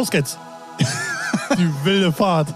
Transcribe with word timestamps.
Los 0.00 0.10
geht's. 0.10 0.38
Die 1.58 1.84
wilde 1.84 2.10
Fahrt. 2.10 2.54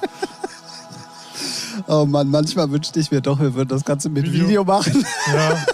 Oh 1.87 2.07
Mann, 2.07 2.31
manchmal 2.31 2.71
wünschte 2.71 2.99
ich 2.99 3.11
mir 3.11 3.21
doch, 3.21 3.39
wir 3.39 3.55
würden 3.55 3.69
das 3.69 3.85
Ganze 3.85 4.09
mit 4.09 4.25
Video, 4.25 4.49
Video 4.49 4.65
machen. 4.65 5.05
Ja. 5.27 5.67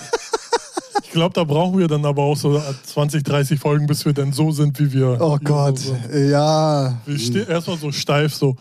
Ich 1.04 1.10
glaube, 1.12 1.32
da 1.32 1.44
brauchen 1.44 1.78
wir 1.78 1.86
dann 1.86 2.04
aber 2.04 2.22
auch 2.22 2.36
so 2.36 2.60
20, 2.86 3.22
30 3.22 3.60
Folgen, 3.60 3.86
bis 3.86 4.04
wir 4.04 4.12
dann 4.12 4.32
so 4.32 4.50
sind, 4.50 4.80
wie 4.80 4.92
wir. 4.92 5.18
Oh 5.20 5.38
Gott, 5.44 5.78
so. 5.78 5.96
ja. 6.12 6.98
Erstmal 7.48 7.78
so 7.78 7.92
steif, 7.92 8.34
so. 8.34 8.56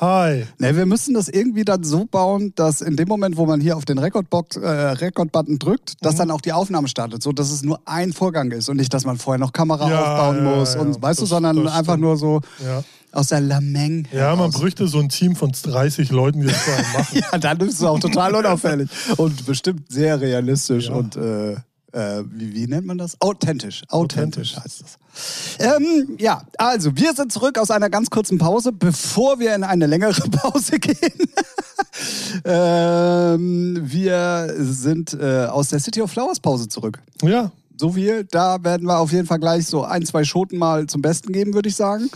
Hi. 0.00 0.46
Ne, 0.58 0.76
wir 0.76 0.86
müssen 0.86 1.12
das 1.12 1.28
irgendwie 1.28 1.62
dann 1.62 1.84
so 1.84 2.06
bauen, 2.06 2.54
dass 2.54 2.80
in 2.80 2.96
dem 2.96 3.06
Moment, 3.06 3.36
wo 3.36 3.44
man 3.44 3.60
hier 3.60 3.76
auf 3.76 3.84
den 3.84 3.98
Rekordbutton 3.98 4.62
äh, 4.62 4.68
Rekord 4.68 5.28
drückt, 5.62 6.02
dass 6.02 6.14
mhm. 6.14 6.18
dann 6.18 6.30
auch 6.30 6.40
die 6.40 6.54
Aufnahme 6.54 6.88
startet, 6.88 7.22
so 7.22 7.32
dass 7.32 7.50
es 7.50 7.62
nur 7.62 7.80
ein 7.84 8.14
Vorgang 8.14 8.50
ist 8.50 8.70
und 8.70 8.78
nicht, 8.78 8.94
dass 8.94 9.04
man 9.04 9.18
vorher 9.18 9.38
noch 9.38 9.52
Kamera 9.52 9.90
ja, 9.90 10.00
aufbauen 10.00 10.36
ja, 10.38 10.56
muss 10.56 10.74
ja, 10.74 10.80
und 10.80 11.02
weißt 11.02 11.20
das, 11.20 11.28
du, 11.28 11.34
sondern 11.34 11.68
einfach 11.68 11.98
nur 11.98 12.16
so 12.16 12.40
aus 13.12 13.26
der 13.26 13.42
Lameng. 13.42 14.08
Ja, 14.10 14.34
man 14.36 14.50
bräuchte 14.50 14.88
so 14.88 15.00
ein 15.00 15.10
Team 15.10 15.36
von 15.36 15.52
30 15.52 16.10
Leuten, 16.10 16.40
die 16.40 16.46
das 16.46 16.56
vor 16.56 16.74
allem 16.74 16.92
machen. 16.94 17.22
ja, 17.32 17.38
dann 17.38 17.60
ist 17.60 17.74
es 17.74 17.82
auch 17.82 17.98
total 17.98 18.34
unauffällig 18.34 18.88
und 19.18 19.44
bestimmt 19.44 19.92
sehr 19.92 20.18
realistisch 20.18 20.88
und 20.88 21.16
äh, 21.16 21.56
äh, 21.92 22.22
wie, 22.30 22.54
wie, 22.54 22.66
nennt 22.66 22.86
man 22.86 22.98
das? 22.98 23.20
Authentisch. 23.20 23.82
Authentisch, 23.88 24.56
Authentisch. 24.56 24.56
heißt 24.56 24.82
das. 24.82 25.76
Ähm, 25.76 26.16
ja, 26.18 26.42
also 26.58 26.96
wir 26.96 27.14
sind 27.14 27.32
zurück 27.32 27.58
aus 27.58 27.70
einer 27.70 27.90
ganz 27.90 28.10
kurzen 28.10 28.38
Pause, 28.38 28.72
bevor 28.72 29.38
wir 29.38 29.54
in 29.54 29.64
eine 29.64 29.86
längere 29.86 30.20
Pause 30.30 30.78
gehen. 30.78 30.96
ähm, 32.44 33.80
wir 33.82 34.54
sind 34.58 35.14
äh, 35.14 35.46
aus 35.46 35.68
der 35.68 35.80
City 35.80 36.02
of 36.02 36.10
Flowers 36.10 36.40
Pause 36.40 36.68
zurück. 36.68 37.00
Ja. 37.22 37.50
So 37.80 37.92
viel. 37.92 38.24
Da 38.24 38.62
werden 38.62 38.86
wir 38.86 38.98
auf 38.98 39.10
jeden 39.10 39.26
Fall 39.26 39.38
gleich 39.38 39.66
so 39.66 39.84
ein, 39.84 40.04
zwei 40.04 40.22
Schoten 40.24 40.58
mal 40.58 40.86
zum 40.86 41.00
Besten 41.00 41.32
geben, 41.32 41.54
würde 41.54 41.70
ich 41.70 41.76
sagen. 41.76 42.10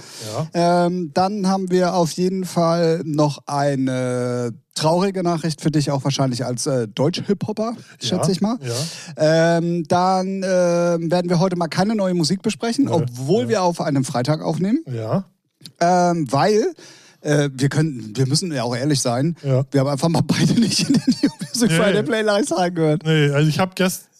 Ja. 0.52 0.84
Ähm, 0.84 1.10
dann 1.14 1.48
haben 1.48 1.70
wir 1.70 1.94
auf 1.94 2.12
jeden 2.12 2.44
Fall 2.44 3.00
noch 3.06 3.38
eine 3.46 4.52
traurige 4.74 5.22
Nachricht 5.22 5.62
für 5.62 5.70
dich 5.70 5.90
auch 5.90 6.04
wahrscheinlich 6.04 6.44
als 6.44 6.66
äh, 6.66 6.86
Deutsch-Hip-Hopper, 6.86 7.76
schätze 7.98 8.26
ja, 8.26 8.28
ich 8.28 8.40
mal. 8.42 8.58
Ja. 8.60 9.56
Ähm, 9.56 9.84
dann 9.88 10.42
äh, 10.42 10.46
werden 10.46 11.30
wir 11.30 11.38
heute 11.38 11.56
mal 11.56 11.68
keine 11.68 11.94
neue 11.94 12.12
Musik 12.12 12.42
besprechen, 12.42 12.88
obwohl 12.88 13.44
ja. 13.44 13.48
wir 13.48 13.62
auf 13.62 13.80
einem 13.80 14.04
Freitag 14.04 14.42
aufnehmen. 14.42 14.84
Ja. 14.86 15.24
Ähm, 15.80 16.30
weil 16.30 16.74
äh, 17.22 17.48
wir 17.54 17.70
können, 17.70 18.12
wir 18.14 18.26
müssen 18.26 18.52
ja 18.52 18.64
auch 18.64 18.76
ehrlich 18.76 19.00
sein, 19.00 19.34
wir 19.40 19.80
haben 19.80 19.88
einfach 19.88 20.10
mal 20.10 20.20
beide 20.26 20.60
nicht 20.60 20.86
in 20.86 20.92
den 20.92 21.14
New 21.22 21.30
Music 21.40 21.70
nee. 21.70 21.76
Friday 21.78 22.02
Playlist 22.02 22.52
reingehört. 22.52 23.02
Nee, 23.06 23.30
also 23.30 23.48
ich 23.48 23.58
habe 23.58 23.72
gestern, 23.74 24.10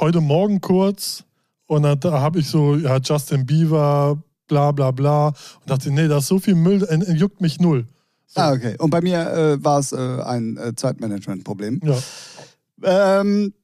heute 0.00 0.20
Morgen 0.20 0.60
kurz 0.60 1.24
und 1.66 1.82
dann, 1.82 1.98
da 2.00 2.20
habe 2.20 2.40
ich 2.40 2.48
so, 2.48 2.76
ja, 2.76 2.98
Justin 2.98 3.46
Bieber, 3.46 4.22
bla 4.48 4.72
bla 4.72 4.90
bla 4.90 5.28
und 5.28 5.70
dachte, 5.70 5.90
nee, 5.90 6.08
da 6.08 6.18
ist 6.18 6.26
so 6.26 6.38
viel 6.38 6.54
Müll, 6.54 6.86
juckt 7.14 7.40
mich 7.40 7.60
null. 7.60 7.86
So. 8.26 8.40
Ah, 8.40 8.52
okay. 8.52 8.74
Und 8.78 8.90
bei 8.90 9.00
mir 9.00 9.30
äh, 9.30 9.64
war 9.64 9.78
es 9.78 9.92
äh, 9.92 9.96
ein 9.96 10.56
äh, 10.56 10.74
Zeitmanagement-Problem. 10.74 11.80
Ja. 11.84 13.20
Ähm, 13.20 13.54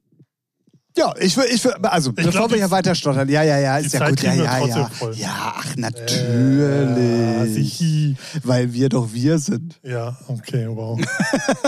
ja, 0.97 1.15
ich 1.21 1.37
würde, 1.37 1.51
ich 1.51 1.65
würd, 1.65 1.85
also 1.85 2.11
ich 2.11 2.17
bevor 2.17 2.33
glaub, 2.33 2.51
wir 2.51 2.59
hier 2.59 2.71
weiter 2.71 2.95
stottern, 2.95 3.29
ja, 3.29 3.43
ja, 3.43 3.59
ja, 3.59 3.79
ist 3.79 3.93
ja 3.93 4.01
Zeit 4.01 4.11
gut, 4.11 4.23
ja, 4.23 4.35
ja, 4.35 4.67
ja. 4.67 4.89
Voll. 4.89 5.15
Ja, 5.15 5.55
ach, 5.57 5.77
natürlich. 5.77 7.81
Äh, 7.81 8.17
weil 8.43 8.73
wir 8.73 8.89
doch 8.89 9.13
wir 9.13 9.39
sind. 9.39 9.79
Ja, 9.83 10.17
okay, 10.29 10.67
wow. 10.69 11.01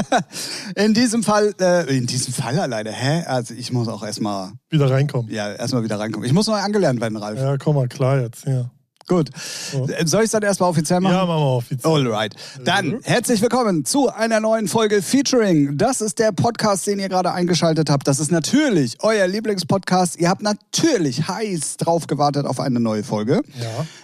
in 0.74 0.94
diesem 0.94 1.22
Fall, 1.22 1.54
äh, 1.60 1.96
in 1.96 2.06
diesem 2.06 2.34
Fall 2.34 2.58
alleine, 2.58 2.90
hä? 2.90 3.24
Also 3.26 3.54
ich 3.54 3.72
muss 3.72 3.88
auch 3.88 4.02
erstmal. 4.02 4.52
Wieder 4.70 4.90
reinkommen. 4.90 5.32
Ja, 5.32 5.52
erstmal 5.52 5.84
wieder 5.84 5.98
reinkommen. 5.98 6.26
Ich 6.26 6.32
muss 6.32 6.46
neu 6.46 6.58
angelernt 6.58 7.00
werden, 7.00 7.16
Ralf. 7.16 7.38
Ja, 7.38 7.56
komm 7.58 7.76
mal, 7.76 7.88
klar 7.88 8.20
jetzt, 8.20 8.46
ja. 8.46 8.70
Gut. 9.08 9.30
Oh. 9.74 9.88
Soll 10.04 10.20
ich 10.20 10.26
es 10.26 10.30
dann 10.30 10.42
erstmal 10.42 10.70
offiziell 10.70 11.00
machen? 11.00 11.14
Ja, 11.14 11.26
machen 11.26 11.40
wir 11.40 11.56
offiziell. 11.56 11.92
Alright. 11.92 12.34
Dann 12.64 13.00
herzlich 13.02 13.40
willkommen 13.40 13.84
zu 13.84 14.08
einer 14.08 14.40
neuen 14.40 14.68
Folge 14.68 15.02
Featuring. 15.02 15.76
Das 15.76 16.00
ist 16.00 16.18
der 16.18 16.32
Podcast, 16.32 16.86
den 16.86 16.98
ihr 16.98 17.08
gerade 17.08 17.32
eingeschaltet 17.32 17.90
habt. 17.90 18.06
Das 18.06 18.20
ist 18.20 18.30
natürlich 18.30 18.98
euer 19.00 19.26
Lieblingspodcast. 19.26 20.18
Ihr 20.20 20.28
habt 20.28 20.42
natürlich 20.42 21.26
heiß 21.26 21.78
drauf 21.78 22.06
gewartet 22.06 22.46
auf 22.46 22.60
eine 22.60 22.80
neue 22.80 23.02
Folge. 23.02 23.42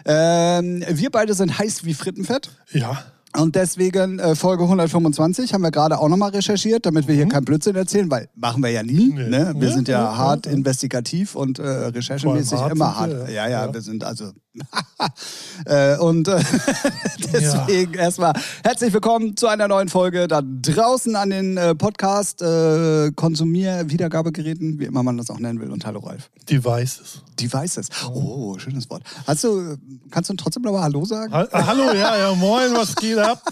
Ja. 0.05 0.59
Ähm, 0.59 0.85
wir 0.89 1.11
beide 1.11 1.35
sind 1.35 1.59
heiß 1.59 1.85
wie 1.85 1.95
Frittenfett. 1.95 2.51
Ja. 2.73 3.05
Und 3.37 3.57
deswegen 3.57 4.19
äh, 4.19 4.35
Folge 4.35 4.63
125 4.65 5.53
haben 5.53 5.63
wir 5.63 5.71
gerade 5.71 5.99
auch 5.99 6.09
nochmal 6.09 6.31
recherchiert, 6.31 6.87
damit 6.87 7.07
wir 7.07 7.15
hier 7.15 7.27
mhm. 7.27 7.31
kein 7.31 7.45
Blödsinn 7.45 7.77
erzählen, 7.77 8.11
weil 8.11 8.29
machen 8.35 8.63
wir 8.63 8.71
ja 8.71 8.83
nie. 8.83 9.13
Nee. 9.15 9.29
Ne? 9.29 9.55
Wir 9.57 9.69
ja, 9.69 9.75
sind 9.75 9.89
ja, 9.89 10.01
ja 10.01 10.17
hart 10.17 10.47
ja, 10.47 10.53
investigativ 10.53 11.35
und 11.35 11.59
äh, 11.59 11.63
recherchemäßig 11.63 12.59
immer 12.71 12.97
hart. 12.99 13.29
Ja, 13.31 13.47
ja, 13.49 13.73
wir 13.73 13.81
sind 13.81 14.03
also. 14.03 14.33
äh, 15.67 15.97
und 15.99 16.29
äh, 16.29 16.43
deswegen 17.33 17.95
erstmal 17.95 18.33
herzlich 18.63 18.93
willkommen 18.93 19.37
zu 19.37 19.47
einer 19.47 19.69
neuen 19.69 19.89
Folge 19.89 20.29
da 20.29 20.43
draußen 20.43 21.17
an 21.17 21.31
den 21.31 21.57
äh, 21.57 21.75
Podcast 21.75 22.43
äh, 22.43 23.11
Konsumier-Wiedergabegeräten, 23.13 24.79
wie 24.79 24.85
immer 24.85 25.03
man 25.03 25.17
das 25.17 25.31
auch 25.31 25.39
nennen 25.39 25.61
will. 25.61 25.71
Und 25.71 25.87
hallo 25.87 26.01
Ralf. 26.01 26.31
Devices. 26.49 27.23
Devices. 27.39 27.89
Oh, 28.13 28.59
schönes 28.59 28.89
Wort. 28.91 29.03
Hast 29.27 29.45
du, 29.45 29.77
kannst 30.11 30.31
du 30.31 30.35
trotzdem 30.35 30.63
nochmal 30.63 30.83
Hallo 30.83 31.05
sagen? 31.05 31.33
Ha 31.33 31.47
hallo, 31.53 31.93
ja, 31.93 32.17
ja, 32.17 32.35
moin, 32.35 32.73
was 32.75 32.95
geht 32.95 33.19
ab? 33.19 33.43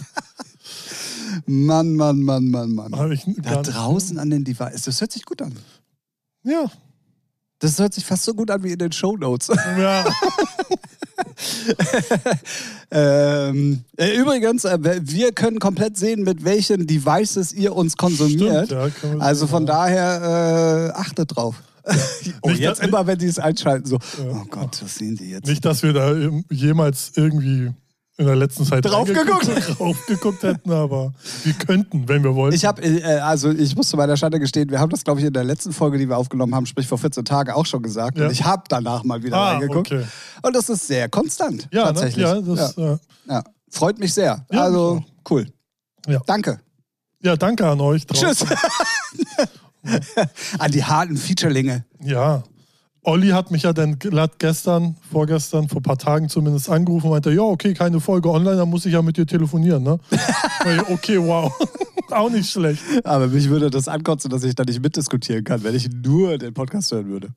Mann, 1.47 1.94
Mann, 1.94 2.23
Mann, 2.23 2.49
Mann, 2.50 2.75
Mann. 2.75 3.19
Da 3.43 3.62
draußen 3.62 4.19
an 4.19 4.31
den 4.31 4.44
Devices. 4.44 4.83
Das 4.83 5.00
hört 5.00 5.12
sich 5.12 5.25
gut 5.25 5.43
an. 5.43 5.55
Ja. 6.44 6.71
Das 7.59 7.78
hört 7.78 7.94
sich 7.94 8.05
fast 8.05 8.25
so 8.25 8.34
gut 8.34 8.50
an 8.50 8.62
wie 8.62 8.73
in 8.73 8.78
den 8.78 8.93
Show 8.93 9.17
Notes. 9.17 9.49
Ja. 9.78 10.05
ähm, 12.91 13.84
äh, 13.97 14.16
übrigens, 14.16 14.64
äh, 14.64 14.78
wir 15.02 15.32
können 15.32 15.58
komplett 15.58 15.97
sehen, 15.97 16.22
mit 16.22 16.44
welchen 16.44 16.86
Devices 16.86 17.52
ihr 17.52 17.74
uns 17.74 17.97
konsumiert. 17.97 18.66
Stimmt, 18.66 18.94
ja, 19.02 19.19
also 19.19 19.46
von 19.46 19.66
daher 19.66 20.92
äh, 20.94 20.98
achtet 20.98 21.36
drauf. 21.36 21.56
oh, 22.42 22.50
nicht, 22.50 22.60
jetzt 22.60 22.82
immer, 22.82 23.06
wenn 23.06 23.19
die 23.19 23.26
es 23.26 23.38
einschalten, 23.38 23.86
so, 23.86 23.96
ja. 23.96 24.30
oh 24.30 24.44
Gott, 24.50 24.82
was 24.82 24.94
sehen 24.96 25.16
die 25.16 25.30
jetzt? 25.30 25.46
Nicht, 25.46 25.64
dass 25.64 25.82
wir 25.82 25.92
da 25.92 26.14
jemals 26.50 27.12
irgendwie 27.14 27.72
in 28.19 28.27
der 28.27 28.37
letzten 28.37 28.65
Zeit 28.65 28.84
drauf 28.84 29.06
geguckt. 29.06 29.49
drauf 29.78 30.06
geguckt 30.06 30.43
hätten, 30.43 30.71
aber 30.71 31.12
wir 31.44 31.53
könnten, 31.53 32.09
wenn 32.09 32.25
wir 32.25 32.34
wollten. 32.34 32.56
Ich 32.56 32.65
habe, 32.65 32.82
äh, 32.82 33.03
also 33.19 33.50
ich 33.50 33.77
muss 33.77 33.88
zu 33.88 33.97
meiner 33.97 34.16
Schande 34.16 34.41
gestehen, 34.41 34.71
wir 34.71 34.81
haben 34.81 34.91
das, 34.91 35.04
glaube 35.04 35.21
ich, 35.21 35.27
in 35.27 35.32
der 35.32 35.44
letzten 35.44 35.72
Folge, 35.72 35.99
die 35.99 36.09
wir 36.09 36.16
aufgenommen 36.16 36.55
haben, 36.55 36.66
sprich 36.66 36.87
vor 36.87 36.99
14 36.99 37.25
Tagen 37.25 37.53
auch 37.53 37.66
schon 37.66 37.82
gesagt. 37.82 38.19
Ja. 38.19 38.26
Und 38.26 38.32
ich 38.32 38.44
habe 38.44 38.62
danach 38.69 39.05
mal 39.05 39.22
wieder 39.22 39.37
ah, 39.37 39.53
reingeguckt. 39.53 39.93
Okay. 39.93 40.05
Und 40.43 40.56
das 40.56 40.69
ist 40.69 40.87
sehr 40.87 41.09
konstant. 41.09 41.69
Ja, 41.71 41.81
ne? 41.81 41.87
tatsächlich. 41.93 42.25
Ne? 42.25 42.43
Ja, 42.47 42.55
das, 42.55 42.76
ja. 42.76 42.99
ja. 43.28 43.44
Freut 43.71 43.99
mich 43.99 44.15
sehr. 44.15 44.44
also 44.49 45.05
cool. 45.28 45.47
Danke. 46.26 46.60
Ja, 47.22 47.37
danke 47.37 47.66
an 47.66 47.81
euch. 47.81 48.06
Draußen. 48.06 48.47
Tschüss. 48.47 48.47
an 50.59 50.71
die 50.71 50.84
harten 50.84 51.16
Featurelinge. 51.16 51.84
Ja. 52.03 52.43
Olli 53.06 53.28
hat 53.28 53.53
mich 53.53 53.62
ja 53.62 53.72
dann 53.72 53.99
gestern, 54.39 54.97
vorgestern, 55.12 55.69
vor 55.69 55.78
ein 55.78 55.84
paar 55.84 55.97
Tagen 55.97 56.28
zumindest 56.28 56.69
angerufen 56.69 57.06
und 57.06 57.12
meinte, 57.12 57.31
ja, 57.31 57.43
okay, 57.43 57.72
keine 57.72 58.00
Folge 58.00 58.28
online, 58.28 58.56
dann 58.56 58.69
muss 58.69 58.84
ich 58.84 58.94
ja 58.94 59.03
mit 59.03 59.17
dir 59.17 59.25
telefonieren, 59.25 59.84
ne? 59.84 60.00
okay, 60.91 61.17
wow. 61.19 61.53
Auch 62.11 62.31
nicht 62.31 62.50
schlecht. 62.50 62.82
Aber 63.05 63.29
mich 63.29 63.49
würde 63.49 63.70
das 63.70 63.87
ankotzen, 63.87 64.29
dass 64.31 64.43
ich 64.43 64.56
da 64.56 64.64
nicht 64.64 64.82
mitdiskutieren 64.82 65.44
kann, 65.44 65.62
wenn 65.62 65.76
ich 65.76 65.88
nur 65.88 66.37
den 66.37 66.53
Podcast 66.53 66.91
hören 66.91 67.06
würde. 67.06 67.29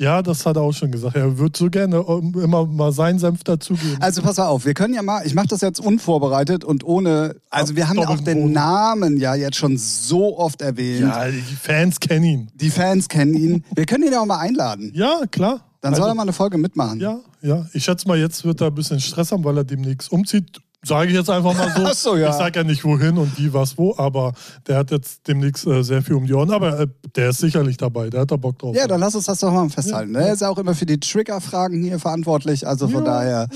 Ja, 0.00 0.22
das 0.22 0.44
hat 0.44 0.56
er 0.56 0.62
auch 0.62 0.72
schon 0.72 0.90
gesagt. 0.90 1.14
Er 1.14 1.38
würde 1.38 1.56
so 1.56 1.70
gerne 1.70 2.04
ähm, 2.08 2.34
immer 2.42 2.66
mal 2.66 2.90
seinen 2.92 3.18
Senf 3.18 3.44
dazugeben. 3.44 3.98
Also 4.00 4.22
pass 4.22 4.38
auf, 4.38 4.64
wir 4.64 4.74
können 4.74 4.92
ja 4.94 5.02
mal, 5.02 5.24
ich 5.24 5.34
mache 5.34 5.46
das 5.46 5.60
jetzt 5.60 5.78
unvorbereitet 5.78 6.64
und 6.64 6.84
ohne, 6.84 7.36
also 7.48 7.76
wir 7.76 7.88
haben 7.88 7.98
ja 7.98 8.08
auch 8.08 8.20
den 8.20 8.52
Namen 8.52 9.18
ja 9.18 9.36
jetzt 9.36 9.56
schon 9.56 9.76
so 9.76 10.36
oft 10.36 10.62
erwähnt. 10.62 11.02
Ja, 11.02 11.28
die 11.28 11.40
Fans 11.40 12.00
kennen 12.00 12.24
ihn. 12.24 12.50
Die 12.54 12.70
Fans 12.70 13.08
kennen 13.08 13.34
ihn. 13.34 13.64
Wir 13.74 13.86
können 13.86 14.04
ihn 14.04 14.12
ja 14.12 14.20
auch 14.20 14.26
mal 14.26 14.38
einladen. 14.38 14.90
Ja, 14.94 15.20
klar. 15.30 15.60
Dann 15.80 15.92
also, 15.92 16.02
soll 16.02 16.10
er 16.10 16.14
mal 16.14 16.22
eine 16.22 16.32
Folge 16.32 16.58
mitmachen. 16.58 16.98
Ja, 16.98 17.20
ja. 17.42 17.66
Ich 17.72 17.84
schätze 17.84 18.08
mal, 18.08 18.18
jetzt 18.18 18.44
wird 18.44 18.60
er 18.62 18.68
ein 18.68 18.74
bisschen 18.74 18.98
Stress 19.00 19.30
haben, 19.30 19.44
weil 19.44 19.58
er 19.58 19.64
demnächst 19.64 20.10
umzieht 20.10 20.60
Sage 20.84 21.10
ich 21.10 21.16
jetzt 21.16 21.30
einfach 21.30 21.54
mal 21.54 21.72
so. 21.74 21.92
so 22.10 22.16
ja. 22.16 22.30
Ich 22.30 22.34
sage 22.34 22.60
ja 22.60 22.64
nicht 22.64 22.84
wohin 22.84 23.18
und 23.18 23.38
wie, 23.38 23.52
was, 23.52 23.78
wo, 23.78 23.94
aber 23.96 24.32
der 24.66 24.78
hat 24.78 24.90
jetzt 24.90 25.26
demnächst 25.26 25.66
äh, 25.66 25.82
sehr 25.82 26.02
viel 26.02 26.14
um 26.14 26.26
die 26.26 26.34
Ohren. 26.34 26.50
Aber 26.50 26.80
äh, 26.80 26.86
der 27.16 27.30
ist 27.30 27.38
sicherlich 27.38 27.76
dabei, 27.76 28.10
der 28.10 28.22
hat 28.22 28.30
da 28.30 28.36
Bock 28.36 28.58
drauf. 28.58 28.76
Ja, 28.76 28.86
dann 28.86 29.00
lass 29.00 29.14
uns 29.14 29.26
das 29.26 29.40
doch 29.40 29.52
mal 29.52 29.68
festhalten. 29.68 30.14
Ja, 30.14 30.20
ne? 30.20 30.26
Er 30.26 30.34
ist 30.34 30.40
ja 30.40 30.48
auch 30.48 30.58
immer 30.58 30.74
für 30.74 30.86
die 30.86 31.00
Trigger-Fragen 31.00 31.82
hier 31.82 31.98
verantwortlich. 31.98 32.66
Also 32.66 32.88
von 32.88 33.04
daher, 33.04 33.48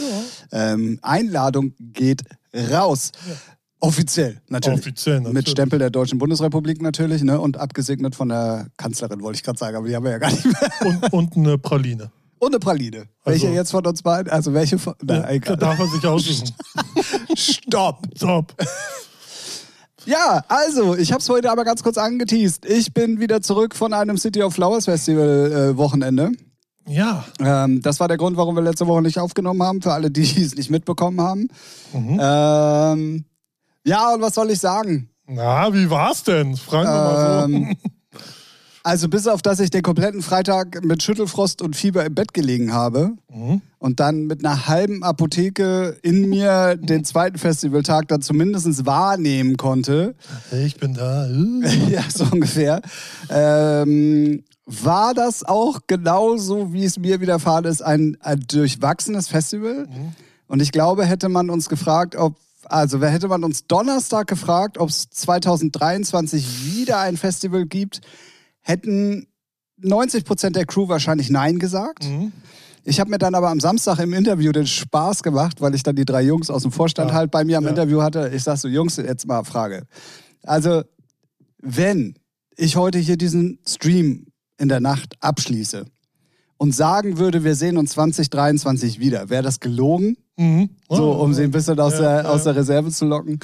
ähm, 0.53 0.99
Einladung 1.03 1.75
geht 1.79 2.23
raus. 2.55 3.13
Offiziell, 3.81 4.41
natürlich. 4.49 4.81
Offiziell, 4.81 5.17
natürlich. 5.19 5.35
Mit 5.35 5.49
Stempel 5.51 5.79
der 5.79 5.91
Deutschen 5.91 6.19
Bundesrepublik 6.19 6.83
natürlich, 6.83 7.23
ne? 7.23 7.41
Und 7.41 7.59
abgesegnet 7.59 8.17
von 8.17 8.29
der 8.29 8.67
Kanzlerin, 8.77 9.23
wollte 9.23 9.37
ich 9.37 9.45
gerade 9.45 9.59
sagen, 9.59 9.77
aber 9.77 9.87
die 9.87 9.95
haben 9.95 10.05
wir 10.05 10.11
ja 10.11 10.19
gar 10.19 10.33
nicht 10.33 10.45
mehr. 10.45 10.71
Und, 10.85 11.13
und 11.13 11.37
eine 11.37 11.59
Praline. 11.59 12.11
Und 12.39 12.53
eine 12.53 12.61
Praline. 12.61 13.09
Also, 13.25 13.43
welche 13.43 13.49
jetzt 13.49 13.71
von 13.71 13.87
uns 13.87 14.03
beiden? 14.03 14.33
Also 14.33 14.55
welche 14.55 14.79
von. 14.79 14.95
Na, 15.03 15.33
ja, 15.33 15.39
Da 15.39 15.57
darf 15.57 15.79
er 15.79 15.87
sich 15.87 16.07
aussuchen. 16.07 16.53
Stopp. 17.35 18.07
Stopp. 18.17 18.55
Ja, 20.05 20.43
also, 20.49 20.97
ich 20.97 21.13
habe 21.13 21.21
es 21.21 21.29
heute 21.29 21.51
aber 21.51 21.65
ganz 21.65 21.83
kurz 21.83 21.99
angeteased. 21.99 22.65
Ich 22.65 22.95
bin 22.95 23.21
wieder 23.21 23.43
zurück 23.43 23.75
von 23.75 23.93
einem 23.93 24.17
City 24.17 24.43
of 24.43 24.55
Flowers 24.55 24.87
Festival 24.87 25.73
äh, 25.73 25.77
Wochenende. 25.77 26.33
Ja. 26.87 27.25
Ähm, 27.41 27.83
das 27.83 28.01
war 28.01 28.09
der 28.09 28.17
Grund, 28.17 28.37
warum 28.37 28.55
wir 28.55 28.63
letzte 28.63 28.87
Woche 28.87 29.03
nicht 29.03 29.19
aufgenommen 29.19 29.63
haben, 29.63 29.83
für 29.83 29.93
alle, 29.93 30.11
die 30.11 30.23
es 30.43 30.55
nicht 30.55 30.71
mitbekommen 30.71 31.21
haben. 31.21 31.49
Mhm. 31.93 32.19
Ähm, 32.21 33.25
ja, 33.85 34.15
und 34.15 34.23
was 34.23 34.35
soll 34.35 34.51
ich 34.51 34.61
sagen? 34.61 35.11
Na, 35.27 35.73
wie 35.75 35.91
war's 35.91 36.25
denn? 36.25 36.57
Fragen 36.57 36.89
wir 36.89 36.95
mal 36.95 37.75
so. 37.75 37.89
Also 38.89 39.11
bis 39.11 39.27
auf, 39.27 39.43
dass 39.43 39.61
ich 39.61 39.69
den 39.69 39.83
kompletten 39.83 40.23
Freitag 40.23 40.83
mit 40.83 41.03
Schüttelfrost 41.03 41.61
und 41.61 41.77
Fieber 41.77 42.07
im 42.07 42.15
Bett 42.15 42.33
gelegen 42.33 42.73
habe 42.73 43.11
mhm. 43.31 43.61
und 43.79 44.01
dann 44.01 44.23
mit 44.23 44.43
einer 44.43 44.67
halben 44.67 45.03
Apotheke 45.03 45.99
in 46.01 46.31
mir 46.31 46.75
den 46.77 47.05
zweiten 47.05 47.37
Festivaltag 47.37 48.09
dann 48.09 48.23
zumindest 48.23 48.87
wahrnehmen 48.87 49.59
konnte. 49.59 50.15
Ich 50.65 50.79
bin 50.79 50.95
da. 50.95 51.27
ja, 51.91 52.03
so 52.09 52.25
ungefähr. 52.33 52.81
Ähm, 53.29 54.43
war 54.65 55.13
das 55.13 55.45
auch 55.45 55.81
genauso, 55.87 56.73
wie 56.73 56.87
es 56.87 56.99
mir 56.99 57.21
widerfahren 57.21 57.67
ist, 57.67 57.83
ein, 57.83 58.17
ein 58.23 58.41
durchwachsenes 58.49 59.29
Festival? 59.29 59.87
Mhm. 59.87 60.13
Und 60.47 60.63
ich 60.63 60.73
glaube, 60.73 61.05
hätte 61.05 61.29
man 61.29 61.51
uns 61.51 61.69
gefragt, 61.69 62.17
ob 62.17 62.37
also 62.65 63.03
hätte 63.03 63.29
man 63.29 63.45
uns 63.45 63.67
Donnerstag 63.67 64.29
gefragt, 64.29 64.79
ob 64.79 64.89
es 64.89 65.11
2023 65.11 66.75
wieder 66.75 67.01
ein 67.01 67.19
Festival 67.19 67.67
gibt, 67.67 68.01
hätten 68.63 69.27
90 69.81 70.25
Prozent 70.25 70.57
der 70.57 70.67
Crew 70.67 70.89
wahrscheinlich 70.89 71.31
Nein 71.31 71.59
gesagt. 71.59 72.05
Mhm. 72.05 72.33
Ich 72.85 73.01
habe 73.01 73.11
mir 73.11 73.19
dann 73.19 73.35
aber 73.35 73.51
am 73.51 73.61
Samstag 73.61 73.99
im 73.99 74.13
Interview 74.15 74.51
den 74.51 74.67
Spaß 74.67 75.23
gemacht, 75.23 75.61
weil 75.61 75.75
ich 75.75 75.83
dann 75.83 75.95
die 75.95 76.05
drei 76.05 76.23
Jungs 76.23 76.49
aus 76.49 76.63
dem 76.63 76.73
Vorstand 76.73 77.11
ja. 77.11 77.17
halt 77.17 77.31
bei 77.31 77.45
mir 77.45 77.59
am 77.59 77.65
ja. 77.65 77.71
Interview 77.71 78.01
hatte. 78.01 78.31
Ich 78.35 78.43
sag 78.43 78.57
so, 78.57 78.67
Jungs, 78.67 78.97
jetzt 78.97 79.27
mal 79.27 79.45
Frage. 79.45 79.85
Also, 80.43 80.83
wenn 81.61 82.15
ich 82.57 82.77
heute 82.77 82.99
hier 82.99 83.17
diesen 83.17 83.59
Stream 83.67 84.27
in 84.59 84.69
der 84.69 84.81
Nacht 84.81 85.17
abschließe 85.21 85.85
und 86.57 86.75
sagen 86.75 87.19
würde, 87.19 87.45
wir 87.45 87.55
sehen 87.55 87.77
uns 87.77 87.91
2023 87.91 88.99
wieder, 89.01 89.29
wäre 89.29 89.43
das 89.43 89.61
gelogen? 89.61 90.17
Mhm. 90.37 90.71
Oh, 90.89 90.97
so, 90.97 91.13
um 91.13 91.35
sie 91.35 91.43
ein 91.43 91.51
bisschen 91.51 91.79
aus, 91.79 91.95
ja, 91.95 92.23
der, 92.23 92.31
aus 92.31 92.45
der 92.45 92.57
Reserve 92.57 92.91
zu 92.91 93.05
locken. 93.05 93.39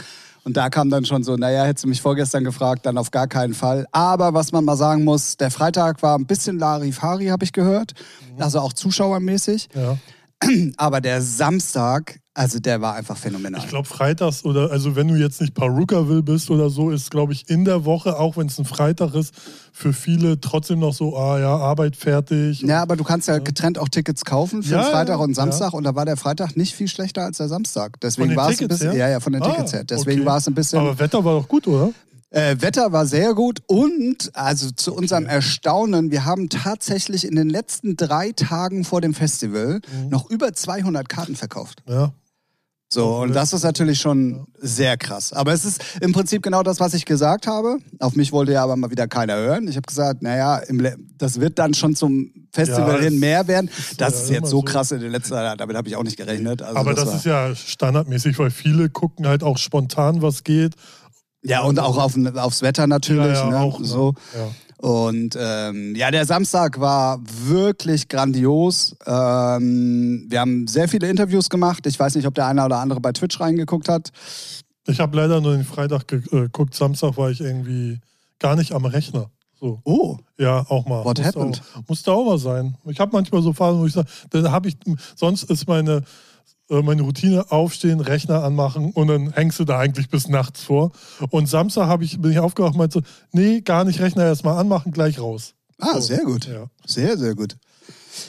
Und 0.44 0.58
da 0.58 0.68
kam 0.68 0.90
dann 0.90 1.06
schon 1.06 1.24
so, 1.24 1.36
naja, 1.36 1.64
hättest 1.64 1.84
du 1.84 1.88
mich 1.88 2.02
vorgestern 2.02 2.44
gefragt, 2.44 2.84
dann 2.84 2.98
auf 2.98 3.10
gar 3.10 3.26
keinen 3.26 3.54
Fall. 3.54 3.86
Aber 3.92 4.34
was 4.34 4.52
man 4.52 4.64
mal 4.64 4.76
sagen 4.76 5.02
muss, 5.02 5.38
der 5.38 5.50
Freitag 5.50 6.02
war 6.02 6.18
ein 6.18 6.26
bisschen 6.26 6.58
Larifari, 6.58 7.26
habe 7.28 7.44
ich 7.44 7.52
gehört. 7.52 7.94
Mhm. 8.36 8.42
Also 8.42 8.60
auch 8.60 8.74
zuschauermäßig. 8.74 9.68
Ja. 9.74 9.96
Aber 10.76 11.00
der 11.00 11.22
Samstag, 11.22 12.20
also 12.34 12.58
der 12.58 12.80
war 12.80 12.94
einfach 12.94 13.16
phänomenal. 13.16 13.60
Ich 13.60 13.68
glaube, 13.68 13.86
freitags 13.86 14.44
oder, 14.44 14.70
also 14.70 14.96
wenn 14.96 15.08
du 15.08 15.14
jetzt 15.14 15.40
nicht 15.40 15.54
Paruka-Will 15.54 16.22
bist 16.22 16.50
oder 16.50 16.70
so, 16.70 16.90
ist, 16.90 17.10
glaube 17.10 17.32
ich, 17.32 17.48
in 17.48 17.64
der 17.64 17.84
Woche, 17.84 18.18
auch 18.18 18.36
wenn 18.36 18.46
es 18.46 18.58
ein 18.58 18.64
Freitag 18.64 19.14
ist, 19.14 19.34
für 19.72 19.92
viele 19.92 20.40
trotzdem 20.40 20.80
noch 20.80 20.94
so, 20.94 21.16
ah 21.16 21.38
ja, 21.38 21.56
Arbeit 21.56 21.96
fertig. 21.96 22.62
Ja, 22.62 22.82
aber 22.82 22.96
du 22.96 23.04
kannst 23.04 23.28
ja 23.28 23.38
getrennt 23.38 23.78
auch 23.78 23.88
Tickets 23.88 24.24
kaufen 24.24 24.62
für 24.62 24.74
ja, 24.74 24.82
Freitag 24.82 25.20
und 25.20 25.34
Samstag 25.34 25.72
ja. 25.72 25.78
und 25.78 25.84
da 25.84 25.94
war 25.94 26.04
der 26.04 26.16
Freitag 26.16 26.56
nicht 26.56 26.74
viel 26.74 26.88
schlechter 26.88 27.22
als 27.22 27.38
der 27.38 27.48
Samstag. 27.48 28.00
Deswegen 28.00 28.36
war 28.36 28.50
es 28.50 28.60
ein 28.60 28.68
bisschen, 28.68 28.90
her? 28.90 28.98
ja, 28.98 29.08
ja, 29.08 29.20
von 29.20 29.32
den 29.32 29.42
ah, 29.42 29.50
Tickets 29.50 29.72
her. 29.72 29.84
Deswegen 29.84 30.20
okay. 30.20 30.26
war 30.26 30.36
es 30.38 30.48
ein 30.48 30.54
bisschen. 30.54 30.80
Aber 30.80 30.98
Wetter 30.98 31.24
war 31.24 31.40
doch 31.40 31.48
gut, 31.48 31.66
oder? 31.66 31.92
Äh, 32.34 32.60
Wetter 32.60 32.90
war 32.90 33.06
sehr 33.06 33.32
gut 33.34 33.62
und, 33.68 34.32
also 34.34 34.72
zu 34.72 34.92
unserem 34.92 35.26
Erstaunen, 35.26 36.10
wir 36.10 36.24
haben 36.24 36.48
tatsächlich 36.48 37.24
in 37.24 37.36
den 37.36 37.48
letzten 37.48 37.96
drei 37.96 38.32
Tagen 38.32 38.82
vor 38.82 39.00
dem 39.00 39.14
Festival 39.14 39.74
mhm. 39.74 40.08
noch 40.08 40.28
über 40.28 40.52
200 40.52 41.08
Karten 41.08 41.36
verkauft. 41.36 41.84
Ja. 41.88 42.12
So, 42.92 43.18
und 43.22 43.34
das 43.34 43.52
ist 43.52 43.62
natürlich 43.62 44.00
schon 44.00 44.46
sehr 44.56 44.96
krass. 44.96 45.32
Aber 45.32 45.52
es 45.52 45.64
ist 45.64 45.80
im 46.00 46.12
Prinzip 46.12 46.42
genau 46.42 46.64
das, 46.64 46.80
was 46.80 46.94
ich 46.94 47.04
gesagt 47.04 47.46
habe. 47.46 47.78
Auf 48.00 48.14
mich 48.16 48.32
wollte 48.32 48.52
ja 48.52 48.64
aber 48.64 48.76
mal 48.76 48.90
wieder 48.90 49.06
keiner 49.06 49.36
hören. 49.36 49.68
Ich 49.68 49.76
habe 49.76 49.86
gesagt, 49.86 50.22
naja, 50.22 50.60
das 51.18 51.40
wird 51.40 51.58
dann 51.58 51.74
schon 51.74 51.94
zum 51.94 52.30
Festival 52.52 52.96
ja, 52.96 53.08
hin 53.08 53.18
mehr 53.18 53.48
werden. 53.48 53.70
Das 53.96 54.22
ist, 54.22 54.30
ja 54.30 54.36
jetzt 54.36 54.50
so, 54.50 54.58
so 54.58 54.62
krass 54.62 54.92
in 54.92 55.00
den 55.00 55.10
letzten 55.10 55.34
Jahren, 55.34 55.58
damit 55.58 55.76
habe 55.76 55.88
ich 55.88 55.96
auch 55.96 56.04
nicht 56.04 56.16
gerechnet. 56.16 56.62
Also 56.62 56.76
aber 56.76 56.94
das, 56.94 57.06
das 57.06 57.14
ist 57.16 57.26
ja 57.26 57.54
standardmäßig, 57.54 58.38
weil 58.38 58.50
viele 58.50 58.88
gucken 58.90 59.26
halt 59.26 59.42
auch 59.42 59.58
spontan, 59.58 60.22
was 60.22 60.44
geht 60.44 60.74
ja, 61.44 61.62
und 61.62 61.78
auch 61.78 61.98
auf, 61.98 62.16
aufs 62.36 62.62
Wetter 62.62 62.86
natürlich. 62.86 63.38
Ja, 63.38 63.44
ja, 63.44 63.50
ne? 63.50 63.58
auch, 63.60 63.78
ne? 63.78 63.84
so. 63.86 64.14
Ja. 64.34 64.50
Und 64.78 65.36
ähm, 65.38 65.94
ja, 65.94 66.10
der 66.10 66.26
Samstag 66.26 66.80
war 66.80 67.18
wirklich 67.22 68.08
grandios. 68.08 68.96
Ähm, 69.06 70.26
wir 70.28 70.40
haben 70.40 70.66
sehr 70.66 70.88
viele 70.88 71.08
Interviews 71.08 71.48
gemacht. 71.48 71.86
Ich 71.86 71.98
weiß 71.98 72.16
nicht, 72.16 72.26
ob 72.26 72.34
der 72.34 72.46
eine 72.46 72.64
oder 72.64 72.78
andere 72.78 73.00
bei 73.00 73.12
Twitch 73.12 73.40
reingeguckt 73.40 73.88
hat. 73.88 74.10
Ich 74.86 75.00
habe 75.00 75.16
leider 75.16 75.40
nur 75.40 75.52
den 75.52 75.64
Freitag 75.64 76.12
äh, 76.12 76.20
geguckt. 76.20 76.74
Samstag 76.74 77.16
war 77.16 77.30
ich 77.30 77.40
irgendwie 77.40 78.00
gar 78.38 78.56
nicht 78.56 78.72
am 78.72 78.84
Rechner. 78.84 79.30
So. 79.58 79.80
Oh. 79.84 80.18
Ja, 80.38 80.66
auch 80.68 80.84
mal. 80.86 81.04
What 81.04 81.18
musste 81.18 81.24
happened? 81.24 81.62
Auch, 81.74 81.88
musste 81.88 82.12
auch 82.12 82.26
mal 82.26 82.38
sein. 82.38 82.76
Ich 82.86 83.00
habe 83.00 83.12
manchmal 83.12 83.40
so 83.40 83.52
Phasen, 83.52 83.80
wo 83.80 83.86
ich 83.86 83.94
sage, 83.94 84.08
dann 84.30 84.50
habe 84.50 84.68
ich, 84.68 84.76
sonst 85.14 85.44
ist 85.44 85.66
meine 85.66 86.02
meine 86.68 87.02
Routine 87.02 87.50
aufstehen, 87.50 88.00
Rechner 88.00 88.42
anmachen 88.42 88.90
und 88.92 89.08
dann 89.08 89.32
hängst 89.32 89.58
du 89.58 89.64
da 89.64 89.78
eigentlich 89.78 90.08
bis 90.08 90.28
nachts 90.28 90.62
vor. 90.62 90.92
Und 91.30 91.48
Samstag 91.48 92.00
ich, 92.00 92.20
bin 92.20 92.32
ich 92.32 92.38
aufgewacht 92.38 92.72
und 92.72 92.78
meinte 92.78 93.00
so, 93.00 93.02
nee, 93.32 93.60
gar 93.60 93.84
nicht 93.84 94.00
Rechner 94.00 94.24
erstmal 94.24 94.58
anmachen, 94.58 94.92
gleich 94.92 95.20
raus. 95.20 95.54
Ah, 95.78 95.94
so. 95.94 96.00
sehr 96.00 96.24
gut. 96.24 96.46
Ja. 96.46 96.66
Sehr, 96.86 97.18
sehr 97.18 97.34
gut. 97.34 97.56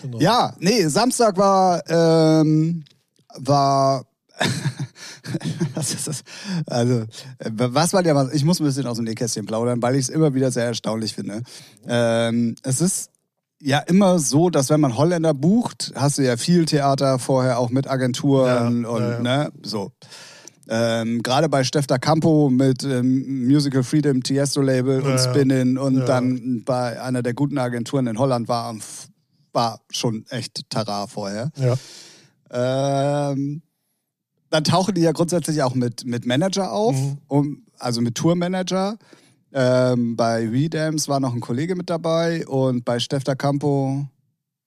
Genau. 0.01 0.19
Ja, 0.19 0.55
nee, 0.59 0.87
Samstag 0.87 1.37
war, 1.37 1.81
ähm, 1.87 2.83
war 3.37 4.05
also, 6.65 6.93
äh, 6.95 7.05
was 7.51 7.93
war 7.93 8.03
der, 8.03 8.29
ich 8.33 8.43
muss 8.43 8.59
ein 8.59 8.65
bisschen 8.65 8.87
aus 8.87 8.97
dem 8.97 9.05
Nähkästchen 9.05 9.45
plaudern, 9.45 9.81
weil 9.81 9.95
ich 9.95 10.01
es 10.01 10.09
immer 10.09 10.33
wieder 10.33 10.51
sehr 10.51 10.65
erstaunlich 10.65 11.13
finde. 11.13 11.41
Ähm, 11.87 12.55
es 12.63 12.81
ist 12.81 13.11
ja 13.61 13.79
immer 13.79 14.19
so, 14.19 14.49
dass 14.49 14.69
wenn 14.69 14.79
man 14.79 14.97
Holländer 14.97 15.33
bucht, 15.33 15.91
hast 15.95 16.17
du 16.17 16.23
ja 16.23 16.37
viel 16.37 16.65
Theater 16.65 17.19
vorher 17.19 17.59
auch 17.59 17.69
mit 17.69 17.87
Agenturen 17.87 18.83
ja, 18.83 18.89
und 18.89 19.01
ja, 19.01 19.11
ja. 19.11 19.19
ne, 19.19 19.51
so. 19.63 19.91
Ähm, 20.67 21.21
Gerade 21.21 21.47
bei 21.47 21.63
Stefter 21.63 21.99
Campo 21.99 22.49
mit 22.49 22.83
ähm, 22.83 23.45
Musical 23.45 23.83
Freedom, 23.83 24.23
Tiesto 24.23 24.61
Label 24.61 25.01
und 25.01 25.19
Spinnin 25.19 25.77
und 25.77 26.05
dann 26.07 26.63
bei 26.65 26.99
einer 26.99 27.21
der 27.21 27.35
guten 27.35 27.59
Agenturen 27.59 28.07
in 28.07 28.17
Holland 28.17 28.47
war, 28.47 28.75
war 29.53 29.81
schon 29.91 30.25
echt 30.29 30.69
Tara 30.69 31.05
vorher. 31.05 31.51
Ähm, 32.49 33.61
dann 34.49 34.63
tauchen 34.63 34.95
die 34.95 35.01
ja 35.01 35.11
grundsätzlich 35.11 35.61
auch 35.61 35.75
mit, 35.75 36.05
mit 36.05 36.25
Manager 36.25 36.71
auf, 36.71 36.95
mhm. 36.95 37.17
um, 37.27 37.65
also 37.77 38.01
mit 38.01 38.15
Tourmanager. 38.15 38.97
Ähm, 39.57 40.17
bei 40.17 40.49
Redams 40.49 41.07
war 41.07 41.21
noch 41.21 41.33
ein 41.33 41.39
Kollege 41.39 41.75
mit 41.75 41.89
dabei 41.89 42.45
und 42.45 42.83
bei 42.83 42.99
Stefta 42.99 43.35
Campo 43.35 44.05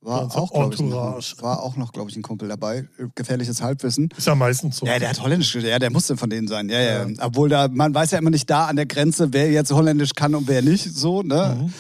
war 0.01 0.23
auch, 0.35 0.53
auch 0.53 0.73
ich, 0.73 0.81
noch, 0.81 1.21
war 1.43 1.63
auch 1.63 1.77
noch, 1.77 1.93
glaube 1.93 2.09
ich, 2.09 2.17
ein 2.17 2.23
Kumpel 2.23 2.49
dabei. 2.49 2.89
Gefährliches 3.15 3.61
Halbwissen. 3.61 4.09
Ist 4.17 4.27
ja 4.27 4.35
meistens 4.35 4.79
so. 4.79 4.87
Ja, 4.87 4.99
der 4.99 5.11
hat 5.11 5.23
Holländisch, 5.23 5.55
ja, 5.57 5.79
der 5.79 5.91
musste 5.91 6.17
von 6.17 6.31
denen 6.31 6.49
sein. 6.49 6.71
Ja, 6.71 6.81
ja. 6.81 7.07
ja. 7.07 7.15
Obwohl 7.21 7.51
da, 7.51 7.69
man 7.69 7.93
weiß 7.93 8.13
ja 8.13 8.19
immer 8.19 8.31
nicht 8.31 8.49
da 8.49 8.67
an 8.67 8.77
der 8.77 8.87
Grenze, 8.87 9.33
wer 9.33 9.51
jetzt 9.51 9.71
Holländisch 9.73 10.15
kann 10.15 10.35
und 10.35 10.49
wer 10.49 10.63
nicht, 10.63 10.85
so, 10.85 11.23
ne? 11.23 11.59
Mhm. 11.61 11.75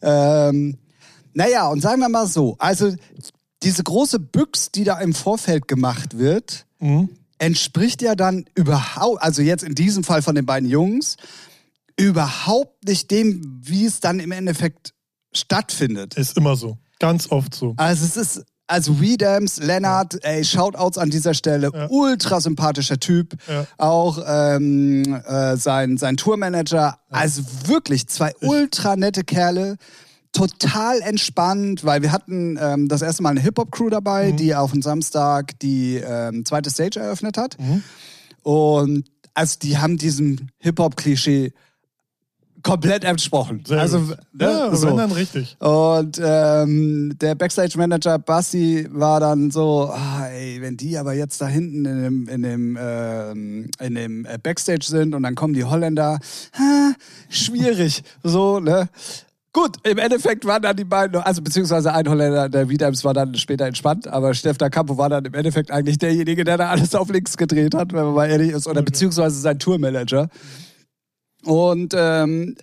Ähm, 0.00 0.78
naja, 1.34 1.68
und 1.68 1.82
sagen 1.82 2.00
wir 2.00 2.08
mal 2.08 2.26
so, 2.26 2.56
also 2.58 2.94
diese 3.62 3.82
große 3.82 4.20
Büchs, 4.20 4.70
die 4.70 4.84
da 4.84 5.00
im 5.00 5.12
Vorfeld 5.12 5.68
gemacht 5.68 6.16
wird, 6.16 6.64
mhm. 6.78 7.10
entspricht 7.38 8.00
ja 8.00 8.14
dann 8.14 8.46
überhaupt, 8.54 9.20
also 9.20 9.42
jetzt 9.42 9.64
in 9.64 9.74
diesem 9.74 10.04
Fall 10.04 10.22
von 10.22 10.34
den 10.34 10.46
beiden 10.46 10.68
Jungs, 10.68 11.16
überhaupt 11.96 12.84
nicht 12.86 13.10
dem, 13.10 13.60
wie 13.62 13.86
es 13.86 14.00
dann 14.00 14.20
im 14.20 14.32
Endeffekt 14.32 14.94
stattfindet. 15.32 16.14
Ist 16.14 16.36
immer 16.36 16.56
so. 16.56 16.78
Ganz 16.98 17.30
oft 17.30 17.54
so. 17.54 17.74
Also 17.76 18.04
es 18.04 18.16
ist, 18.16 18.44
also 18.66 19.00
Weedams, 19.00 19.58
Lennart, 19.58 20.14
ja. 20.14 20.30
ey, 20.30 20.44
Shoutouts 20.44 20.96
an 20.98 21.10
dieser 21.10 21.34
Stelle, 21.34 21.70
ja. 21.72 21.88
ultra 21.90 22.40
sympathischer 22.40 22.98
Typ. 22.98 23.36
Ja. 23.48 23.66
Auch 23.76 24.18
ähm, 24.26 25.20
äh, 25.26 25.56
sein, 25.56 25.96
sein 25.98 26.16
Tourmanager, 26.16 26.98
also 27.10 27.42
wirklich 27.66 28.08
zwei 28.08 28.32
ich. 28.40 28.48
ultra 28.48 28.96
nette 28.96 29.24
Kerle. 29.24 29.76
Total 30.32 31.00
entspannt, 31.00 31.84
weil 31.84 32.02
wir 32.02 32.10
hatten 32.10 32.58
ähm, 32.60 32.88
das 32.88 33.02
erste 33.02 33.22
Mal 33.22 33.30
eine 33.30 33.40
Hip-Hop-Crew 33.40 33.88
dabei, 33.88 34.32
mhm. 34.32 34.36
die 34.36 34.54
auf 34.54 34.72
dem 34.72 34.82
Samstag 34.82 35.58
die 35.60 35.96
ähm, 35.96 36.44
zweite 36.44 36.70
Stage 36.70 36.98
eröffnet 36.98 37.38
hat. 37.38 37.56
Mhm. 37.60 37.84
Und 38.42 39.04
also 39.34 39.58
die 39.62 39.78
haben 39.78 39.96
diesem 39.96 40.48
Hip-Hop-Klischee 40.58 41.52
komplett 42.64 43.04
entsprochen. 43.04 43.62
Sehr 43.64 43.80
also, 43.80 43.98
ne, 43.98 44.16
ja, 44.40 44.74
so. 44.74 44.88
wenn 44.88 44.96
dann 44.96 45.12
richtig. 45.12 45.56
Und 45.60 46.20
ähm, 46.20 47.14
der 47.20 47.36
Backstage-Manager 47.36 48.18
Bassi 48.18 48.88
war 48.90 49.20
dann 49.20 49.52
so, 49.52 49.90
ah, 49.92 50.26
ey, 50.26 50.60
wenn 50.60 50.76
die 50.76 50.98
aber 50.98 51.12
jetzt 51.12 51.40
da 51.40 51.46
hinten 51.46 51.84
in 51.84 52.02
dem, 52.02 52.28
in 52.28 52.42
dem, 52.42 52.78
ähm, 52.80 53.70
in 53.80 53.94
dem 53.94 54.24
äh, 54.24 54.38
Backstage 54.42 54.86
sind 54.86 55.14
und 55.14 55.22
dann 55.22 55.36
kommen 55.36 55.54
die 55.54 55.64
Holländer, 55.64 56.18
ha, 56.58 56.92
schwierig. 57.28 58.02
so, 58.24 58.58
ne? 58.58 58.88
Gut, 59.52 59.76
im 59.84 59.98
Endeffekt 59.98 60.44
waren 60.46 60.62
dann 60.62 60.76
die 60.76 60.84
beiden, 60.84 61.20
also 61.20 61.40
beziehungsweise 61.40 61.92
ein 61.92 62.08
Holländer, 62.08 62.48
der 62.48 62.68
Wiedheims 62.68 63.04
war 63.04 63.14
dann 63.14 63.36
später 63.36 63.66
entspannt, 63.66 64.08
aber 64.08 64.34
Stefan 64.34 64.68
Campo 64.68 64.98
war 64.98 65.08
dann 65.08 65.24
im 65.26 65.34
Endeffekt 65.34 65.70
eigentlich 65.70 65.98
derjenige, 65.98 66.42
der 66.42 66.56
da 66.56 66.70
alles 66.70 66.96
auf 66.96 67.08
links 67.08 67.36
gedreht 67.36 67.72
hat, 67.72 67.92
wenn 67.92 68.04
man 68.04 68.14
mal 68.14 68.28
ehrlich 68.28 68.50
ist, 68.50 68.66
oder 68.66 68.82
beziehungsweise 68.82 69.38
sein 69.38 69.60
Tourmanager. 69.60 70.28
Und 71.44 71.94
ähm, 71.96 72.56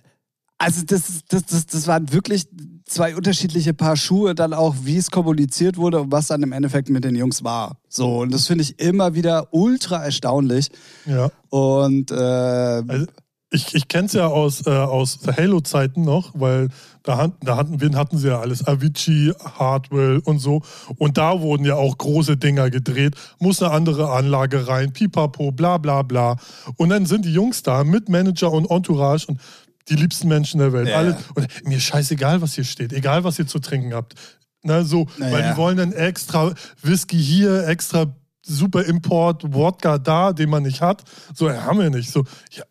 Also 0.58 0.82
das, 0.86 1.24
das, 1.28 1.44
das, 1.46 1.66
das 1.66 1.86
waren 1.88 2.12
wirklich 2.12 2.46
zwei 2.86 3.16
unterschiedliche 3.16 3.74
Paar 3.74 3.96
Schuhe, 3.96 4.34
dann 4.34 4.52
auch, 4.52 4.76
wie 4.84 4.96
es 4.96 5.10
kommuniziert 5.10 5.76
wurde 5.76 6.02
und 6.02 6.12
was 6.12 6.28
dann 6.28 6.42
im 6.42 6.52
Endeffekt 6.52 6.88
mit 6.88 7.02
den 7.02 7.16
Jungs 7.16 7.42
war. 7.42 7.78
So, 7.88 8.20
und 8.20 8.32
das 8.32 8.46
finde 8.46 8.62
ich 8.62 8.78
immer 8.78 9.14
wieder 9.14 9.48
ultra 9.52 10.04
erstaunlich. 10.04 10.70
Ja. 11.04 11.30
Und 11.48 12.12
äh, 12.12 12.14
also 12.14 13.06
ich, 13.50 13.74
ich 13.74 13.88
kenne 13.88 14.06
es 14.06 14.12
ja 14.12 14.28
aus, 14.28 14.64
äh, 14.66 14.70
aus 14.70 15.18
Halo-Zeiten 15.26 16.02
noch, 16.04 16.30
weil 16.34 16.68
da, 17.02 17.32
da 17.40 17.56
hatten, 17.56 17.80
wir 17.80 17.90
hatten 17.96 18.18
sie 18.18 18.28
ja 18.28 18.40
alles, 18.40 18.66
Avicii, 18.66 19.32
Hardwell 19.58 20.20
und 20.24 20.38
so. 20.38 20.62
Und 20.98 21.18
da 21.18 21.40
wurden 21.40 21.64
ja 21.64 21.74
auch 21.74 21.98
große 21.98 22.36
Dinger 22.36 22.70
gedreht, 22.70 23.14
muss 23.38 23.62
eine 23.62 23.72
andere 23.72 24.10
Anlage 24.10 24.68
rein, 24.68 24.92
pipapo, 24.92 25.52
bla 25.52 25.78
bla 25.78 26.02
bla. 26.02 26.36
Und 26.76 26.90
dann 26.90 27.06
sind 27.06 27.24
die 27.24 27.32
Jungs 27.32 27.62
da 27.62 27.84
mit 27.84 28.08
Manager 28.08 28.52
und 28.52 28.70
Entourage 28.70 29.26
und 29.26 29.40
die 29.88 29.96
liebsten 29.96 30.28
Menschen 30.28 30.58
der 30.58 30.72
Welt. 30.72 30.88
Ja. 30.88 30.96
Alle, 30.96 31.18
und 31.34 31.48
mir 31.64 31.80
scheißegal, 31.80 32.40
was 32.40 32.54
hier 32.54 32.64
steht, 32.64 32.92
egal, 32.92 33.24
was 33.24 33.38
ihr 33.38 33.46
zu 33.46 33.58
trinken 33.58 33.94
habt. 33.94 34.14
Na, 34.62 34.84
so, 34.84 35.08
naja. 35.18 35.32
weil 35.32 35.50
die 35.50 35.56
wollen 35.56 35.76
dann 35.76 35.92
extra 35.92 36.54
Whisky 36.82 37.20
hier, 37.20 37.66
extra 37.66 38.14
super 38.44 38.84
Import, 38.84 39.42
Wodka 39.52 39.98
da, 39.98 40.32
den 40.32 40.50
man 40.50 40.62
nicht 40.62 40.80
hat. 40.80 41.02
So, 41.34 41.48
ja, 41.48 41.64
haben 41.64 41.78
wir 41.78 41.90
nicht. 41.90 42.10
So, 42.10 42.24
ja, 42.52 42.64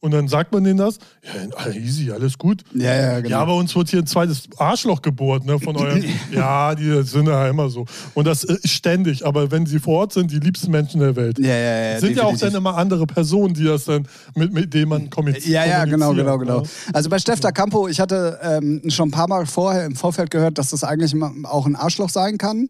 und 0.00 0.12
dann 0.12 0.28
sagt 0.28 0.52
man 0.52 0.62
denen 0.62 0.78
das, 0.78 0.98
ja, 1.24 1.72
easy, 1.72 2.12
alles 2.12 2.38
gut. 2.38 2.62
Ja, 2.72 2.94
ja, 2.94 3.20
genau. 3.20 3.30
Ja, 3.30 3.44
bei 3.44 3.52
uns 3.52 3.74
wird 3.74 3.88
hier 3.88 3.98
ein 3.98 4.06
zweites 4.06 4.44
Arschloch 4.56 5.02
gebohrt, 5.02 5.44
ne, 5.44 5.58
von 5.58 5.76
euren. 5.76 6.04
ja, 6.32 6.72
die 6.76 7.02
sind 7.02 7.26
ja 7.26 7.48
immer 7.48 7.68
so. 7.68 7.84
Und 8.14 8.26
das 8.26 8.44
ist 8.44 8.68
ständig, 8.68 9.26
aber 9.26 9.50
wenn 9.50 9.66
sie 9.66 9.80
vor 9.80 10.00
Ort 10.00 10.12
sind, 10.12 10.30
die 10.30 10.38
liebsten 10.38 10.70
Menschen 10.70 11.00
der 11.00 11.16
Welt. 11.16 11.40
Ja, 11.40 11.48
ja, 11.48 11.54
ja. 11.54 11.90
Sind 11.98 12.10
definitiv. 12.10 12.16
ja 12.16 12.24
auch 12.24 12.38
dann 12.38 12.54
immer 12.54 12.76
andere 12.76 13.06
Personen, 13.06 13.54
die 13.54 13.64
das 13.64 13.86
dann, 13.86 14.06
mit, 14.36 14.52
mit 14.52 14.72
denen 14.72 14.88
man 14.88 15.10
kommuniziert. 15.10 15.48
Ja, 15.48 15.64
ja, 15.66 15.84
genau, 15.84 16.14
genau, 16.14 16.38
genau. 16.38 16.60
Ne? 16.60 16.68
Also 16.92 17.10
bei 17.10 17.18
Steff 17.18 17.40
da 17.40 17.50
Campo, 17.50 17.88
ich 17.88 17.98
hatte 17.98 18.38
ähm, 18.40 18.82
schon 18.88 19.08
ein 19.08 19.12
paar 19.12 19.28
Mal 19.28 19.46
vorher 19.46 19.84
im 19.84 19.96
Vorfeld 19.96 20.30
gehört, 20.30 20.58
dass 20.58 20.70
das 20.70 20.84
eigentlich 20.84 21.12
auch 21.42 21.66
ein 21.66 21.74
Arschloch 21.74 22.10
sein 22.10 22.38
kann. 22.38 22.68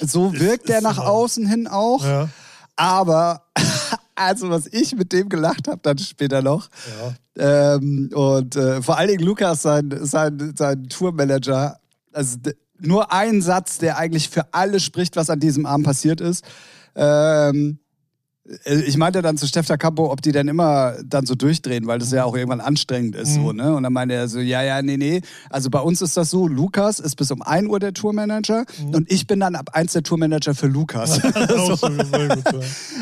So 0.00 0.32
wirkt 0.32 0.68
der 0.68 0.80
nach 0.80 0.98
außen 0.98 1.46
hin 1.46 1.68
auch. 1.68 2.04
Ja. 2.04 2.28
Aber 2.74 3.42
also 4.18 4.50
was 4.50 4.66
ich 4.66 4.94
mit 4.94 5.12
dem 5.12 5.28
gelacht 5.28 5.68
habe, 5.68 5.80
dann 5.82 5.98
später 5.98 6.42
noch. 6.42 6.68
Ja. 7.36 7.74
Ähm, 7.76 8.10
und 8.12 8.56
äh, 8.56 8.82
vor 8.82 8.98
allen 8.98 9.08
Dingen 9.08 9.24
Lukas, 9.24 9.62
sein, 9.62 9.96
sein, 10.02 10.54
sein 10.56 10.88
Tourmanager, 10.88 11.78
also 12.12 12.36
nur 12.80 13.12
ein 13.12 13.42
Satz, 13.42 13.78
der 13.78 13.96
eigentlich 13.98 14.28
für 14.28 14.52
alles 14.52 14.84
spricht, 14.84 15.16
was 15.16 15.30
an 15.30 15.40
diesem 15.40 15.66
Abend 15.66 15.86
passiert 15.86 16.20
ist. 16.20 16.44
Ähm, 16.94 17.78
äh, 17.80 17.87
ich 18.64 18.96
meinte 18.96 19.20
dann 19.20 19.36
zu 19.36 19.46
Stefta 19.46 19.76
Campo, 19.76 20.10
ob 20.10 20.22
die 20.22 20.32
dann 20.32 20.48
immer 20.48 20.94
dann 21.04 21.26
so 21.26 21.34
durchdrehen, 21.34 21.86
weil 21.86 21.98
das 21.98 22.12
ja 22.12 22.24
auch 22.24 22.34
irgendwann 22.34 22.60
anstrengend 22.60 23.14
ist. 23.14 23.36
Mhm. 23.36 23.42
So, 23.42 23.52
ne? 23.52 23.76
Und 23.76 23.82
dann 23.82 23.92
meinte 23.92 24.14
er 24.14 24.26
so, 24.28 24.40
ja, 24.40 24.62
ja, 24.62 24.80
nee, 24.80 24.96
nee. 24.96 25.20
Also 25.50 25.68
bei 25.68 25.80
uns 25.80 26.00
ist 26.00 26.16
das 26.16 26.30
so, 26.30 26.48
Lukas 26.48 26.98
ist 26.98 27.16
bis 27.16 27.30
um 27.30 27.42
1 27.42 27.68
Uhr 27.68 27.78
der 27.78 27.92
Tourmanager 27.92 28.64
mhm. 28.80 28.94
und 28.94 29.12
ich 29.12 29.26
bin 29.26 29.40
dann 29.40 29.54
ab 29.54 29.70
1 29.74 29.92
der 29.92 30.02
Tourmanager 30.02 30.54
für 30.54 30.66
Lukas. 30.66 31.16
so. 31.16 31.88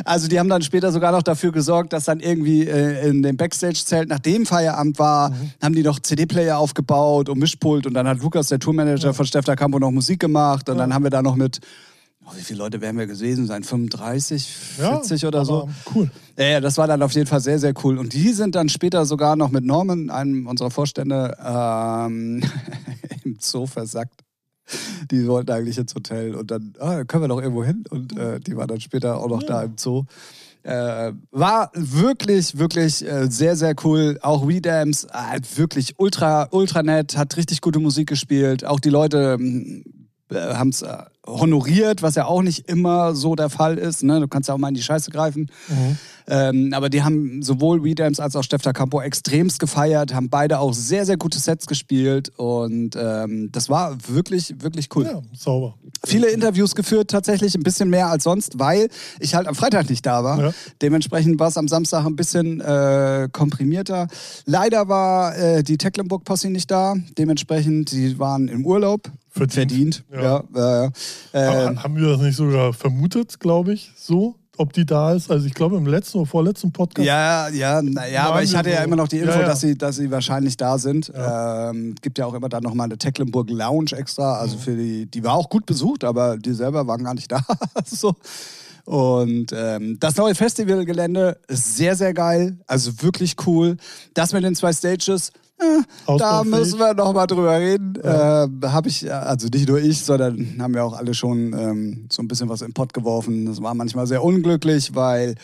Also 0.04 0.28
die 0.28 0.38
haben 0.38 0.48
dann 0.48 0.62
später 0.62 0.92
sogar 0.92 1.12
noch 1.12 1.22
dafür 1.22 1.52
gesorgt, 1.52 1.92
dass 1.92 2.04
dann 2.04 2.20
irgendwie 2.20 2.66
äh, 2.66 3.08
in 3.08 3.22
dem 3.22 3.36
Backstage-Zelt, 3.36 4.08
nachdem 4.08 4.46
Feierabend 4.46 4.98
war, 4.98 5.30
mhm. 5.30 5.52
haben 5.62 5.74
die 5.74 5.82
noch 5.82 6.00
CD-Player 6.00 6.58
aufgebaut 6.58 7.28
und 7.28 7.38
Mischpult 7.38 7.86
und 7.86 7.94
dann 7.94 8.06
hat 8.06 8.20
Lukas, 8.20 8.48
der 8.48 8.58
Tourmanager 8.58 9.14
von 9.14 9.26
Stefta 9.26 9.56
Campo, 9.56 9.78
noch 9.78 9.90
Musik 9.90 10.20
gemacht 10.20 10.68
und 10.68 10.78
dann 10.78 10.94
haben 10.94 11.04
wir 11.04 11.10
da 11.10 11.22
noch 11.22 11.36
mit 11.36 11.60
wie 12.35 12.40
viele 12.40 12.59
Leute 12.59 12.80
werden 12.80 12.99
wir 12.99 13.06
gewesen 13.06 13.47
sein? 13.47 13.62
35, 13.62 14.47
40 14.49 15.23
ja, 15.23 15.28
oder 15.28 15.45
so? 15.45 15.68
Cool. 15.95 16.11
Ja, 16.37 16.61
das 16.61 16.76
war 16.76 16.87
dann 16.87 17.02
auf 17.02 17.12
jeden 17.12 17.26
Fall 17.26 17.40
sehr, 17.40 17.59
sehr 17.59 17.73
cool. 17.85 17.99
Und 17.99 18.12
die 18.12 18.33
sind 18.33 18.54
dann 18.54 18.68
später 18.68 19.06
sogar 19.06 19.37
noch 19.37 19.50
mit 19.50 19.64
Norman, 19.64 20.11
einem 20.11 20.47
unserer 20.47 20.71
Vorstände, 20.71 21.37
ähm, 21.45 22.42
im 23.25 23.38
Zoo 23.40 23.66
versackt. 23.66 24.23
Die 25.11 25.26
wollten 25.28 25.52
eigentlich 25.52 25.78
ins 25.78 25.95
Hotel 25.95 26.35
und 26.35 26.50
dann 26.50 26.75
ah, 26.80 27.04
können 27.04 27.25
wir 27.25 27.28
doch 27.28 27.40
irgendwo 27.40 27.62
hin. 27.62 27.85
Und 27.88 28.18
äh, 28.18 28.40
die 28.40 28.56
waren 28.56 28.66
dann 28.66 28.80
später 28.80 29.18
auch 29.18 29.28
noch 29.28 29.42
ja. 29.42 29.49
da 29.49 29.62
im 29.62 29.78
Zoo. 29.78 30.04
Äh, 30.64 31.12
war 31.30 31.71
wirklich, 31.75 32.59
wirklich 32.59 33.06
äh, 33.06 33.30
sehr, 33.30 33.54
sehr 33.54 33.76
cool. 33.85 34.18
Auch 34.21 34.49
Redams, 34.49 35.04
äh, 35.04 35.40
wirklich 35.54 35.95
ultra, 35.99 36.49
ultra 36.50 36.83
nett, 36.83 37.16
hat 37.16 37.37
richtig 37.37 37.61
gute 37.61 37.78
Musik 37.78 38.09
gespielt. 38.09 38.64
Auch 38.64 38.80
die 38.80 38.90
Leute 38.90 39.35
hm, 39.35 39.85
äh, 40.30 40.54
haben 40.54 40.71
es 40.71 40.83
äh, 40.83 40.97
honoriert, 41.26 42.02
was 42.02 42.14
ja 42.14 42.26
auch 42.26 42.42
nicht 42.42 42.68
immer 42.68 43.14
so 43.14 43.35
der 43.35 43.50
Fall 43.50 43.78
ist. 43.78 44.02
Ne? 44.02 44.21
Du 44.21 44.28
kannst 44.28 44.49
ja 44.49 44.54
auch 44.54 44.59
mal 44.59 44.68
in 44.68 44.75
die 44.75 44.83
Scheiße 44.83 45.11
greifen. 45.11 45.50
Mhm. 45.68 45.99
Ähm, 46.28 46.73
aber 46.75 46.88
die 46.88 47.02
haben 47.02 47.42
sowohl 47.42 47.85
Weedams 47.85 48.21
als 48.21 48.35
auch 48.37 48.42
Stefta 48.42 48.73
Campo 48.73 49.00
extremst 49.00 49.61
gefeiert, 49.61 50.12
haben 50.14 50.28
beide 50.28 50.59
auch 50.59 50.75
sehr, 50.75 51.06
sehr 51.06 51.16
gute 51.16 51.38
Sets 51.38 51.66
gespielt 51.66 52.33
und 52.37 52.97
ähm, 52.97 53.50
das 53.52 53.68
war 53.68 53.97
wirklich, 54.09 54.54
wirklich 54.61 54.88
cool. 54.97 55.04
Ja, 55.04 55.23
sauber. 55.37 55.75
Viele 56.04 56.28
Interviews 56.28 56.75
geführt, 56.75 57.11
tatsächlich 57.11 57.54
ein 57.54 57.62
bisschen 57.62 57.90
mehr 57.90 58.09
als 58.09 58.25
sonst, 58.25 58.59
weil 58.59 58.88
ich 59.21 59.35
halt 59.35 59.47
am 59.47 59.54
Freitag 59.54 59.88
nicht 59.88 60.04
da 60.04 60.25
war. 60.25 60.40
Ja. 60.40 60.52
Dementsprechend 60.83 61.38
war 61.38 61.49
es 61.49 61.56
am 61.56 61.68
Samstag 61.68 62.04
ein 62.04 62.16
bisschen 62.16 62.61
äh, 62.61 63.28
komprimierter. 63.33 64.09
Leider 64.45 64.88
war 64.88 65.37
äh, 65.37 65.62
die 65.62 65.78
Tecklenburg-Posse 65.78 66.50
nicht 66.50 66.71
da. 66.71 66.95
Dementsprechend, 67.18 67.92
die 67.92 68.18
waren 68.18 68.49
im 68.49 68.66
Urlaub. 68.66 69.11
Verdient. 69.30 69.73
Verdient. 69.73 70.04
Ja. 70.12 70.45
ja 70.54 71.71
äh, 71.73 71.76
haben 71.76 71.97
wir 71.97 72.09
das 72.09 72.21
nicht 72.21 72.37
sogar 72.37 72.73
vermutet, 72.73 73.38
glaube 73.38 73.75
ich, 73.75 73.92
so? 73.97 74.37
Ob 74.56 74.72
die 74.72 74.84
da 74.84 75.12
ist. 75.12 75.30
Also 75.30 75.46
ich 75.46 75.54
glaube 75.54 75.76
im 75.76 75.86
letzten 75.86 76.18
oder 76.18 76.26
vorletzten 76.26 76.72
Podcast. 76.72 77.06
Ja, 77.06 77.48
ja, 77.48 77.82
naja, 77.82 78.25
aber 78.25 78.42
ich 78.42 78.54
hatte 78.54 78.70
ja 78.70 78.82
immer 78.82 78.96
noch 78.96 79.08
die 79.08 79.18
Info, 79.18 79.32
ja, 79.32 79.40
ja. 79.40 79.46
Dass, 79.46 79.60
sie, 79.60 79.76
dass 79.76 79.96
sie 79.96 80.10
wahrscheinlich 80.10 80.56
da 80.56 80.78
sind. 80.78 81.12
Ja. 81.14 81.70
Ähm, 81.70 81.94
gibt 82.00 82.18
ja 82.18 82.26
auch 82.26 82.34
immer 82.34 82.48
dann 82.48 82.62
nochmal 82.62 82.86
eine 82.86 82.98
Tecklenburg 82.98 83.50
Lounge 83.50 83.92
extra. 83.92 84.38
Also 84.38 84.56
mhm. 84.56 84.60
für 84.60 84.76
die, 84.76 85.06
die 85.06 85.25
war 85.25 85.34
auch 85.34 85.48
gut 85.48 85.66
besucht, 85.66 86.04
aber 86.04 86.36
die 86.36 86.52
selber 86.52 86.86
waren 86.86 87.04
gar 87.04 87.14
nicht 87.14 87.30
da. 87.32 87.40
so. 87.84 88.14
Und 88.84 89.52
ähm, 89.52 89.98
das 89.98 90.16
neue 90.16 90.36
Festivalgelände 90.36 91.38
ist 91.48 91.76
sehr, 91.76 91.96
sehr 91.96 92.14
geil. 92.14 92.56
Also 92.68 93.02
wirklich 93.02 93.34
cool. 93.46 93.76
Das 94.14 94.32
mit 94.32 94.44
den 94.44 94.54
zwei 94.54 94.72
Stages 94.72 95.32
äh, 95.58 96.16
da 96.18 96.44
müssen 96.44 96.78
wir 96.78 96.94
noch 96.94 97.12
mal 97.12 97.26
drüber 97.26 97.58
reden. 97.58 97.94
Ja. 98.02 98.44
Äh, 98.44 98.48
habe 98.64 98.88
ich, 98.88 99.12
also 99.12 99.48
nicht 99.48 99.68
nur 99.68 99.78
ich, 99.78 100.04
sondern 100.04 100.56
haben 100.60 100.75
ja 100.75 100.82
auch 100.82 100.96
alle 100.96 101.14
schon 101.14 101.52
ähm, 101.52 102.06
so 102.10 102.22
ein 102.22 102.28
bisschen 102.28 102.48
was 102.48 102.62
im 102.62 102.72
Pott 102.72 102.92
geworfen. 102.92 103.46
Das 103.46 103.62
war 103.62 103.75
manchmal 103.75 104.06
sehr 104.06 104.22
unglücklich, 104.22 104.94
weil 104.94 105.34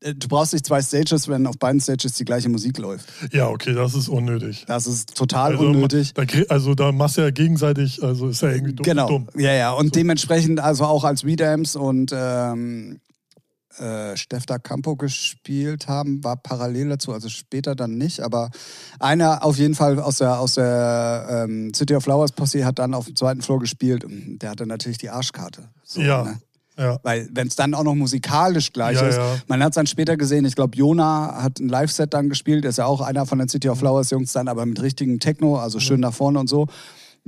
äh, 0.00 0.14
du 0.14 0.28
brauchst 0.28 0.52
nicht 0.52 0.66
zwei 0.66 0.80
Stages, 0.80 1.28
wenn 1.28 1.46
auf 1.46 1.58
beiden 1.58 1.80
Stages 1.80 2.14
die 2.14 2.24
gleiche 2.24 2.48
Musik 2.48 2.78
läuft. 2.78 3.08
Ja, 3.32 3.48
okay, 3.48 3.74
das 3.74 3.94
ist 3.94 4.08
unnötig. 4.08 4.64
Das 4.68 4.86
ist 4.86 5.16
total 5.16 5.52
also, 5.52 5.66
unnötig. 5.66 6.14
Da, 6.14 6.22
also 6.48 6.74
da 6.74 6.92
machst 6.92 7.16
du 7.16 7.22
ja 7.22 7.30
gegenseitig, 7.30 8.02
also 8.02 8.28
ist 8.28 8.42
ja 8.42 8.50
irgendwie 8.50 8.74
dumm. 8.74 8.84
Genau, 8.84 9.08
dumm. 9.08 9.28
ja, 9.36 9.52
ja. 9.52 9.72
Und 9.72 9.86
so. 9.86 9.92
dementsprechend 9.92 10.60
also 10.60 10.84
auch 10.84 11.04
als 11.04 11.24
Redams 11.24 11.74
und 11.74 12.12
ähm, 12.14 13.00
äh, 13.78 14.16
Stefta 14.16 14.58
Campo 14.58 14.96
gespielt 14.96 15.88
haben, 15.88 16.24
war 16.24 16.36
parallel 16.36 16.88
dazu, 16.90 17.12
also 17.12 17.28
später 17.28 17.74
dann 17.74 17.96
nicht, 17.98 18.20
aber 18.20 18.50
einer 18.98 19.44
auf 19.44 19.58
jeden 19.58 19.74
Fall 19.74 20.00
aus 20.00 20.18
der, 20.18 20.40
aus 20.40 20.54
der 20.54 21.46
ähm, 21.48 21.72
City 21.74 21.94
of 21.94 22.04
Flowers 22.04 22.32
Posse 22.32 22.64
hat 22.64 22.78
dann 22.78 22.94
auf 22.94 23.06
dem 23.06 23.16
zweiten 23.16 23.42
Floor 23.42 23.60
gespielt 23.60 24.04
und 24.04 24.38
der 24.40 24.50
hatte 24.50 24.66
natürlich 24.66 24.98
die 24.98 25.10
Arschkarte. 25.10 25.68
So, 25.84 26.00
ja. 26.00 26.24
Ne? 26.24 26.38
Ja. 26.78 26.98
Weil 27.02 27.28
wenn 27.32 27.48
es 27.48 27.56
dann 27.56 27.74
auch 27.74 27.82
noch 27.82 27.94
musikalisch 27.94 28.72
gleich 28.72 28.96
ja, 28.96 29.08
ist, 29.08 29.16
ja. 29.16 29.36
man 29.48 29.62
hat 29.62 29.70
es 29.70 29.74
dann 29.74 29.86
später 29.86 30.16
gesehen, 30.16 30.44
ich 30.44 30.54
glaube, 30.54 30.76
Jona 30.76 31.42
hat 31.42 31.58
ein 31.58 31.68
Live-Set 31.68 32.14
dann 32.14 32.28
gespielt, 32.28 32.64
ist 32.64 32.78
ja 32.78 32.86
auch 32.86 33.00
einer 33.00 33.26
von 33.26 33.38
den 33.38 33.48
City 33.48 33.68
of 33.68 33.80
Flowers 33.80 34.10
Jungs 34.10 34.32
dann, 34.32 34.48
aber 34.48 34.64
mit 34.64 34.80
richtigen 34.80 35.18
Techno, 35.18 35.58
also 35.58 35.80
schön 35.80 36.00
nach 36.00 36.14
vorne 36.14 36.38
und 36.38 36.48
so 36.48 36.68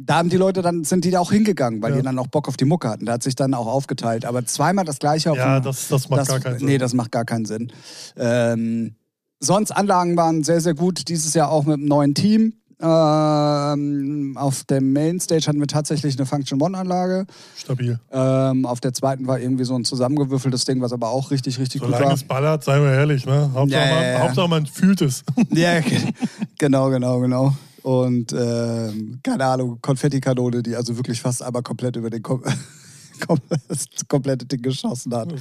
da 0.06 0.16
haben 0.16 0.28
die 0.28 0.36
Leute 0.36 0.62
dann, 0.62 0.84
sind 0.84 1.04
die 1.04 1.10
da 1.10 1.20
auch 1.20 1.32
hingegangen, 1.32 1.82
weil 1.82 1.90
ja. 1.90 1.98
die 1.98 2.02
dann 2.02 2.18
auch 2.18 2.28
Bock 2.28 2.48
auf 2.48 2.56
die 2.56 2.64
Mucke 2.64 2.88
hatten. 2.88 3.06
Da 3.06 3.12
hat 3.14 3.22
sich 3.22 3.34
dann 3.34 3.54
auch 3.54 3.66
aufgeteilt. 3.66 4.24
Aber 4.24 4.44
zweimal 4.46 4.84
das 4.84 4.98
gleiche 4.98 5.30
auf 5.30 5.36
Ja, 5.36 5.60
dem, 5.60 5.64
das, 5.64 5.88
das 5.88 6.08
macht 6.08 6.20
das, 6.22 6.28
gar 6.28 6.40
keinen 6.40 6.58
Sinn. 6.58 6.68
Nee, 6.68 6.78
das 6.78 6.94
macht 6.94 7.12
gar 7.12 7.24
keinen 7.24 7.44
Sinn. 7.44 7.72
Ähm, 8.16 8.94
sonst 9.40 9.72
Anlagen 9.72 10.16
waren 10.16 10.42
sehr, 10.42 10.60
sehr 10.60 10.74
gut. 10.74 11.08
Dieses 11.08 11.34
Jahr 11.34 11.50
auch 11.50 11.64
mit 11.64 11.74
einem 11.74 11.86
neuen 11.86 12.14
Team. 12.14 12.54
Ähm, 12.82 14.38
auf 14.38 14.64
der 14.64 14.80
Mainstage 14.80 15.46
hatten 15.46 15.60
wir 15.60 15.66
tatsächlich 15.66 16.16
eine 16.16 16.24
Function 16.24 16.62
One-Anlage. 16.62 17.26
Stabil. 17.54 18.00
Ähm, 18.10 18.64
auf 18.64 18.80
der 18.80 18.94
zweiten 18.94 19.26
war 19.26 19.38
irgendwie 19.38 19.64
so 19.64 19.74
ein 19.74 19.84
zusammengewürfeltes 19.84 20.64
Ding, 20.64 20.80
was 20.80 20.94
aber 20.94 21.10
auch 21.10 21.30
richtig, 21.30 21.58
richtig 21.58 21.82
Solange 21.82 21.98
gut 21.98 22.06
war. 22.06 22.14
es 22.14 22.24
ballert, 22.24 22.64
seien 22.64 22.82
wir 22.82 22.92
ehrlich, 22.92 23.26
ne? 23.26 23.50
Hauptsache, 23.52 23.82
ja, 23.82 23.94
man, 23.94 24.02
ja, 24.02 24.10
ja. 24.12 24.20
Hauptsache 24.20 24.48
man 24.48 24.64
fühlt 24.64 25.02
es. 25.02 25.24
ja, 25.50 25.80
genau, 26.58 26.88
genau, 26.88 27.20
genau 27.20 27.54
und 27.82 28.32
äh, 28.32 28.92
keine 29.22 29.44
Ahnung, 29.44 29.78
Konfettikanone, 29.80 30.62
die 30.62 30.76
also 30.76 30.96
wirklich 30.96 31.20
fast 31.20 31.42
einmal 31.42 31.62
komplett 31.62 31.96
über 31.96 32.10
den 32.10 32.22
Kom 32.22 32.42
das 33.68 33.86
komplette 34.08 34.46
Ding 34.46 34.62
geschossen 34.62 35.14
hat. 35.14 35.32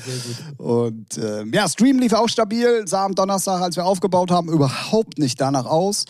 Und 0.57 1.17
äh, 1.17 1.45
ja, 1.45 1.67
Stream 1.67 1.99
lief 1.99 2.13
auch 2.13 2.29
stabil, 2.29 2.87
sah 2.87 3.05
am 3.05 3.15
Donnerstag, 3.15 3.61
als 3.61 3.75
wir 3.75 3.85
aufgebaut 3.85 4.31
haben, 4.31 4.49
überhaupt 4.49 5.17
nicht 5.17 5.39
danach 5.39 5.65
aus. 5.65 6.05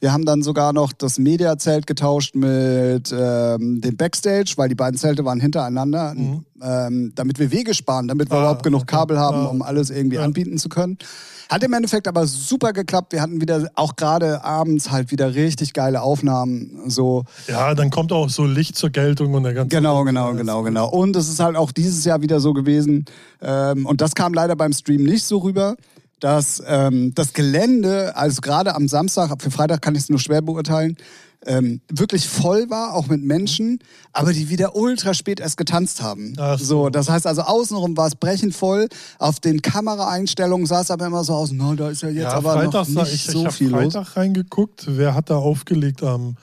Wir 0.00 0.12
haben 0.12 0.24
dann 0.24 0.42
sogar 0.42 0.72
noch 0.72 0.92
das 0.92 1.18
Mediazelt 1.18 1.86
getauscht 1.86 2.34
mit 2.34 3.14
ähm, 3.16 3.80
dem 3.80 3.96
Backstage, 3.96 4.52
weil 4.56 4.68
die 4.68 4.74
beiden 4.74 4.98
Zelte 4.98 5.24
waren 5.24 5.40
hintereinander. 5.40 6.14
Mhm. 6.14 6.44
Ähm, 6.62 7.12
damit 7.14 7.38
wir 7.38 7.50
Wege 7.50 7.74
sparen, 7.74 8.08
damit 8.08 8.30
wir 8.30 8.36
ah, 8.36 8.40
überhaupt 8.40 8.62
genug 8.62 8.86
Kabel 8.86 9.18
haben, 9.18 9.38
ah, 9.38 9.46
um 9.46 9.62
alles 9.62 9.90
irgendwie 9.90 10.16
ja. 10.16 10.22
anbieten 10.22 10.58
zu 10.58 10.68
können. 10.68 10.98
Hat 11.48 11.62
im 11.62 11.72
Endeffekt 11.72 12.08
aber 12.08 12.26
super 12.26 12.72
geklappt. 12.72 13.12
Wir 13.12 13.20
hatten 13.20 13.40
wieder 13.40 13.70
auch 13.74 13.96
gerade 13.96 14.42
abends 14.44 14.90
halt 14.90 15.10
wieder 15.10 15.34
richtig 15.34 15.74
geile 15.74 16.00
Aufnahmen. 16.00 16.84
So. 16.86 17.24
Ja, 17.48 17.74
dann 17.74 17.90
kommt 17.90 18.12
auch 18.12 18.30
so 18.30 18.44
Licht 18.44 18.76
zur 18.76 18.90
Geltung 18.90 19.34
und 19.34 19.42
der 19.42 19.52
ganze. 19.52 19.76
Genau, 19.76 20.04
genau, 20.04 20.32
genau, 20.32 20.62
genau. 20.62 20.88
Und 20.88 21.16
es 21.16 21.28
ist 21.28 21.40
halt 21.40 21.56
auch 21.56 21.70
dieses 21.70 22.04
Jahr 22.04 22.22
wieder 22.22 22.40
so 22.40 22.54
gewesen. 22.54 23.04
Ähm, 23.42 23.84
und 23.84 24.00
das 24.00 24.14
kam 24.14 24.32
leider 24.32 24.56
beim 24.56 24.72
Stream 24.72 25.04
nicht 25.04 25.24
so 25.24 25.38
rüber 25.38 25.76
dass 26.20 26.62
ähm, 26.66 27.12
das 27.14 27.34
Gelände, 27.34 28.16
also 28.16 28.40
gerade 28.40 28.74
am 28.74 28.88
Samstag, 28.88 29.30
für 29.42 29.50
Freitag 29.50 29.82
kann 29.82 29.94
ich 29.94 30.04
es 30.04 30.08
nur 30.08 30.18
schwer 30.18 30.40
beurteilen, 30.40 30.96
ähm, 31.46 31.80
wirklich 31.88 32.28
voll 32.28 32.70
war, 32.70 32.94
auch 32.94 33.06
mit 33.06 33.22
Menschen, 33.22 33.78
aber 34.12 34.32
die 34.32 34.48
wieder 34.48 34.76
ultra 34.76 35.14
spät 35.14 35.40
erst 35.40 35.56
getanzt 35.56 36.02
haben. 36.02 36.34
Ach 36.38 36.58
so. 36.58 36.88
das 36.90 37.08
heißt 37.08 37.26
also 37.26 37.42
außenrum 37.42 37.96
war 37.96 38.06
es 38.06 38.14
brechend 38.14 38.54
voll. 38.54 38.88
Auf 39.18 39.40
den 39.40 39.62
Kameraeinstellungen 39.62 40.66
sah 40.66 40.80
es 40.80 40.90
aber 40.90 41.06
immer 41.06 41.24
so 41.24 41.34
aus, 41.34 41.52
no, 41.52 41.74
da 41.74 41.90
ist 41.90 42.02
ja 42.02 42.08
jetzt 42.08 42.22
ja, 42.22 42.32
aber 42.32 42.54
Freitag 42.54 42.88
noch 42.88 43.04
nicht 43.04 43.14
ich, 43.14 43.24
so 43.24 43.46
ich 43.46 43.54
viel 43.54 43.70
Freitag 43.70 43.84
los. 43.84 43.92
Freitag 43.94 44.16
reingeguckt, 44.16 44.84
wer 44.88 45.14
hat 45.14 45.30
da 45.30 45.36
aufgelegt 45.36 46.02
am 46.02 46.36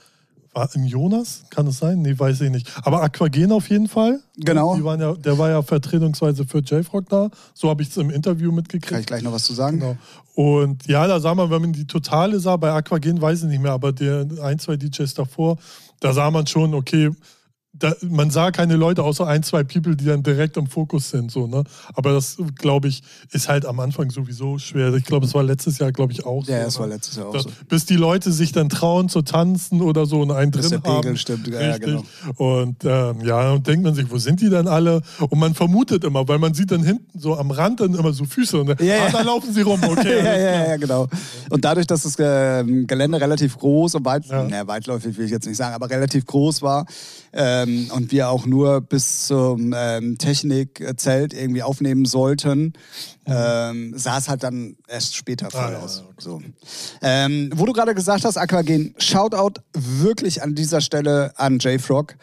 war 0.52 0.68
im 0.74 0.84
Jonas? 0.84 1.44
Kann 1.50 1.66
es 1.66 1.78
sein? 1.78 2.02
Nee, 2.02 2.18
weiß 2.18 2.42
ich 2.42 2.50
nicht. 2.50 2.70
Aber 2.84 3.02
Aquagen 3.02 3.52
auf 3.52 3.70
jeden 3.70 3.88
Fall. 3.88 4.20
Genau. 4.36 4.76
Ja, 4.76 5.14
der 5.14 5.38
war 5.38 5.50
ja 5.50 5.62
vertretungsweise 5.62 6.44
für 6.44 6.58
J-Frog 6.58 7.08
da. 7.08 7.30
So 7.54 7.70
habe 7.70 7.82
ich 7.82 7.88
es 7.88 7.96
im 7.96 8.10
Interview 8.10 8.52
mitgekriegt. 8.52 8.90
Kann 8.90 9.00
ich 9.00 9.06
gleich 9.06 9.22
noch 9.22 9.32
was 9.32 9.44
zu 9.44 9.54
sagen? 9.54 9.80
Genau. 9.80 9.96
Und 10.34 10.86
ja, 10.86 11.06
da 11.06 11.20
sah 11.20 11.34
man, 11.34 11.50
wenn 11.50 11.62
man 11.62 11.72
die 11.72 11.86
Totale 11.86 12.38
sah, 12.40 12.56
bei 12.56 12.72
Aquagen 12.72 13.20
weiß 13.20 13.42
ich 13.42 13.48
nicht 13.48 13.62
mehr, 13.62 13.72
aber 13.72 13.92
der 13.92 14.26
ein, 14.42 14.58
zwei 14.58 14.76
DJs 14.76 15.14
davor, 15.14 15.58
da 16.00 16.12
sah 16.12 16.30
man 16.30 16.46
schon, 16.46 16.74
okay, 16.74 17.10
da, 17.74 17.94
man 18.02 18.30
sah 18.30 18.50
keine 18.50 18.76
Leute 18.76 19.02
außer 19.02 19.26
ein, 19.26 19.42
zwei 19.42 19.64
People, 19.64 19.96
die 19.96 20.04
dann 20.04 20.22
direkt 20.22 20.58
im 20.58 20.66
Fokus 20.66 21.08
sind. 21.08 21.30
So, 21.30 21.46
ne? 21.46 21.64
Aber 21.94 22.12
das, 22.12 22.36
glaube 22.56 22.88
ich, 22.88 23.02
ist 23.30 23.48
halt 23.48 23.64
am 23.64 23.80
Anfang 23.80 24.10
sowieso 24.10 24.58
schwer. 24.58 24.92
Ich 24.94 25.04
glaube, 25.04 25.24
es 25.24 25.34
war 25.34 25.42
letztes 25.42 25.78
Jahr, 25.78 25.90
glaube 25.90 26.12
ich, 26.12 26.26
auch 26.26 26.46
ja, 26.46 26.46
so. 26.46 26.52
Ja, 26.52 26.66
es 26.66 26.78
war 26.78 26.86
ne? 26.86 26.94
letztes 26.94 27.16
Jahr 27.16 27.28
auch 27.28 27.32
das, 27.32 27.44
so. 27.44 27.50
Bis 27.68 27.86
die 27.86 27.96
Leute 27.96 28.30
sich 28.30 28.52
dann 28.52 28.68
trauen 28.68 29.08
zu 29.08 29.22
tanzen 29.22 29.80
oder 29.80 30.04
so 30.04 30.20
und 30.20 30.32
einen 30.32 30.50
bis 30.50 30.68
drin 30.68 30.82
der 30.84 30.90
Pegel 30.90 31.16
stimmt, 31.16 31.48
ja, 31.48 31.60
ja, 31.60 31.78
genau. 31.78 32.04
Und 32.36 32.84
ähm, 32.84 33.20
ja, 33.24 33.52
und 33.52 33.66
denkt 33.66 33.84
man 33.84 33.94
sich, 33.94 34.10
wo 34.10 34.18
sind 34.18 34.40
die 34.42 34.50
denn 34.50 34.68
alle? 34.68 35.00
Und 35.30 35.38
man 35.38 35.54
vermutet 35.54 36.04
immer, 36.04 36.28
weil 36.28 36.38
man 36.38 36.52
sieht 36.52 36.70
dann 36.70 36.82
hinten 36.82 37.18
so 37.18 37.36
am 37.36 37.50
Rand 37.50 37.80
dann 37.80 37.94
immer 37.94 38.12
so 38.12 38.24
Füße 38.24 38.60
und 38.60 38.80
ja, 38.82 39.06
ah, 39.06 39.10
da 39.10 39.22
laufen 39.22 39.52
sie 39.52 39.62
rum, 39.62 39.80
okay. 39.82 40.18
ja, 40.24 40.36
ja, 40.36 40.68
ja, 40.68 40.76
genau. 40.76 41.08
Und 41.48 41.64
dadurch, 41.64 41.86
dass 41.86 42.02
das 42.02 42.18
äh, 42.18 42.64
Gelände 42.84 43.18
relativ 43.18 43.56
groß 43.56 43.94
und 43.94 44.04
weit, 44.04 44.26
ja. 44.26 44.46
na, 44.48 44.66
weitläufig 44.66 45.16
will 45.16 45.24
ich 45.24 45.30
jetzt 45.30 45.46
nicht 45.46 45.56
sagen, 45.56 45.74
aber 45.74 45.88
relativ 45.88 46.26
groß 46.26 46.60
war 46.60 46.84
ähm, 47.32 47.90
und 47.94 48.12
wir 48.12 48.28
auch 48.28 48.46
nur 48.46 48.80
bis 48.80 49.26
zum 49.26 49.74
ähm, 49.76 50.18
Technikzelt 50.18 51.34
irgendwie 51.34 51.62
aufnehmen 51.62 52.04
sollten, 52.04 52.74
ähm, 53.26 53.94
sah 53.96 54.18
es 54.18 54.28
halt 54.28 54.42
dann 54.42 54.76
erst 54.88 55.16
später 55.16 55.50
voll 55.50 55.74
ah, 55.74 55.80
aus. 55.80 55.98
Ja, 55.98 56.04
okay. 56.04 56.14
so. 56.18 56.42
ähm, 57.02 57.50
wo 57.54 57.66
du 57.66 57.72
gerade 57.72 57.94
gesagt 57.94 58.24
hast, 58.24 58.36
Aquagen, 58.36 58.94
Shoutout 58.98 59.60
wirklich 59.72 60.42
an 60.42 60.54
dieser 60.54 60.80
Stelle 60.80 61.32
an 61.36 61.58
J-Frog. 61.58 62.16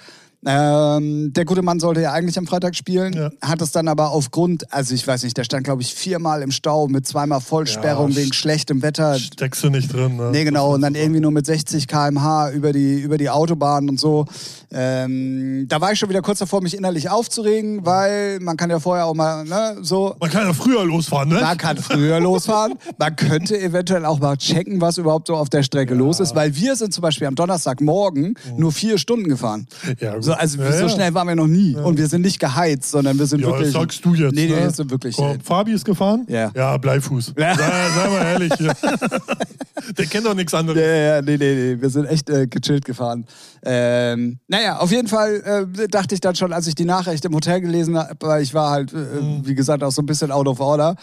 Ähm, 0.45 1.33
der 1.33 1.43
gute 1.43 1.61
Mann 1.61 1.81
sollte 1.81 2.01
ja 2.01 2.13
eigentlich 2.13 2.37
am 2.37 2.47
Freitag 2.47 2.73
spielen, 2.75 3.11
ja. 3.13 3.29
hat 3.41 3.61
es 3.61 3.71
dann 3.71 3.89
aber 3.89 4.11
aufgrund, 4.11 4.71
also 4.73 4.95
ich 4.95 5.05
weiß 5.05 5.23
nicht, 5.23 5.35
der 5.35 5.43
stand 5.43 5.65
glaube 5.65 5.81
ich 5.81 5.93
viermal 5.93 6.41
im 6.41 6.51
Stau 6.51 6.87
mit 6.87 7.05
zweimal 7.05 7.41
Vollsperrung 7.41 8.11
ja, 8.11 8.15
wegen 8.17 8.31
schlechtem 8.31 8.81
Wetter. 8.81 9.19
Steckst 9.19 9.63
du 9.65 9.69
nicht 9.69 9.91
drin, 9.91 10.15
ne? 10.15 10.29
Nee, 10.31 10.45
genau, 10.45 10.73
und 10.75 10.81
dann 10.81 10.95
irgendwie 10.95 11.19
nur 11.19 11.31
mit 11.31 11.45
60 11.45 11.87
km/h 11.87 12.51
über 12.51 12.71
die, 12.71 13.01
über 13.01 13.17
die 13.17 13.29
Autobahn 13.29 13.89
und 13.89 13.99
so. 13.99 14.27
Ähm, 14.71 15.65
da 15.67 15.81
war 15.81 15.91
ich 15.91 15.99
schon 15.99 16.09
wieder 16.09 16.21
kurz 16.21 16.39
davor, 16.39 16.61
mich 16.61 16.77
innerlich 16.77 17.09
aufzuregen, 17.09 17.85
weil 17.85 18.39
man 18.39 18.55
kann 18.55 18.69
ja 18.69 18.79
vorher 18.79 19.07
auch 19.07 19.15
mal, 19.15 19.43
ne, 19.43 19.77
so. 19.81 20.15
Man 20.21 20.29
kann 20.29 20.47
ja 20.47 20.53
früher 20.53 20.85
losfahren, 20.85 21.29
ne? 21.29 21.41
Man 21.41 21.57
kann 21.57 21.75
früher 21.77 22.19
losfahren. 22.21 22.75
Man 22.97 23.15
könnte 23.15 23.59
eventuell 23.59 24.05
auch 24.05 24.19
mal 24.19 24.37
checken, 24.37 24.79
was 24.79 24.97
überhaupt 24.97 25.27
so 25.27 25.35
auf 25.35 25.49
der 25.49 25.63
Strecke 25.63 25.95
los 25.95 26.19
ist, 26.19 26.33
weil 26.33 26.55
wir 26.55 26.77
sind 26.77 26.93
zum 26.93 27.01
Beispiel 27.01 27.27
am 27.27 27.35
Donnerstagmorgen 27.35 28.27
mhm. 28.27 28.35
nur 28.57 28.71
vier 28.71 28.97
Stunden 28.97 29.27
gefahren. 29.27 29.67
Ja, 29.99 30.15
gut. 30.15 30.28
So, 30.29 30.35
also 30.35 30.61
ja, 30.61 30.71
so 30.73 30.83
ja. 30.83 30.89
schnell 30.89 31.13
waren 31.15 31.27
wir 31.27 31.35
noch 31.35 31.47
nie. 31.47 31.73
Ja. 31.73 31.81
Und 31.81 31.97
wir 31.97 32.07
sind 32.07 32.21
nicht 32.21 32.39
geheizt, 32.39 32.91
sondern 32.91 33.17
wir 33.17 33.25
sind 33.25 33.41
wirklich. 33.41 33.73
Das 33.73 33.81
sagst 33.81 34.05
du 34.05 34.13
jetzt. 34.13 34.35
Nee, 34.35 34.45
nee, 34.45 34.59
ne? 34.59 34.69
sind 34.69 34.91
wirklich. 34.91 35.15
Komm, 35.15 35.39
Fabi 35.41 35.71
ist 35.71 35.85
gefahren? 35.85 36.27
Ja. 36.29 36.51
Ja, 36.55 36.77
Bleifuß. 36.77 37.33
Ja. 37.35 37.55
Sei, 37.55 37.63
sei 37.95 38.09
mal 38.09 38.25
ehrlich. 38.25 38.53
Der 39.97 40.05
kennt 40.05 40.27
doch 40.27 40.35
nichts 40.35 40.53
anderes. 40.53 40.79
Ja, 40.79 40.85
ja, 40.85 41.21
nee, 41.23 41.37
nee, 41.37 41.55
nee. 41.55 41.81
Wir 41.81 41.89
sind 41.89 42.05
echt 42.05 42.29
äh, 42.29 42.45
gechillt 42.45 42.85
gefahren. 42.85 43.25
Ähm, 43.63 44.37
naja, 44.47 44.77
auf 44.77 44.91
jeden 44.91 45.07
Fall 45.07 45.65
äh, 45.75 45.87
dachte 45.87 46.13
ich 46.13 46.21
dann 46.21 46.35
schon, 46.35 46.53
als 46.53 46.67
ich 46.67 46.75
die 46.75 46.85
Nachricht 46.85 47.25
im 47.25 47.33
Hotel 47.33 47.61
gelesen 47.61 47.97
habe, 47.97 48.15
weil 48.19 48.43
ich 48.43 48.53
war 48.53 48.69
halt, 48.69 48.93
äh, 48.93 48.97
mhm. 48.97 49.47
wie 49.47 49.55
gesagt, 49.55 49.83
auch 49.83 49.91
so 49.91 50.03
ein 50.03 50.05
bisschen 50.05 50.31
out 50.31 50.47
of 50.47 50.59
order. 50.59 50.95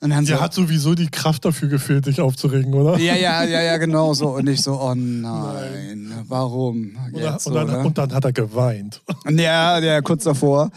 Und 0.00 0.10
dann 0.10 0.24
Der 0.24 0.36
so, 0.36 0.42
hat 0.42 0.52
sowieso 0.52 0.94
die 0.94 1.08
Kraft 1.08 1.44
dafür 1.44 1.68
gefehlt, 1.68 2.06
dich 2.06 2.20
aufzuregen, 2.20 2.74
oder? 2.74 2.98
Ja, 2.98 3.14
ja, 3.14 3.42
ja, 3.44 3.62
ja, 3.62 3.76
genau 3.78 4.12
so. 4.12 4.30
Und 4.30 4.48
ich 4.48 4.62
so, 4.62 4.78
oh 4.80 4.94
nein, 4.94 6.08
nein. 6.08 6.24
warum? 6.28 6.96
Jetzt, 7.12 7.46
und, 7.46 7.54
dann, 7.54 7.86
und 7.86 7.96
dann 7.96 8.12
hat 8.12 8.24
er 8.24 8.32
geweint. 8.32 9.00
Ja, 9.30 9.78
ja, 9.78 10.00
kurz 10.02 10.24
davor. 10.24 10.70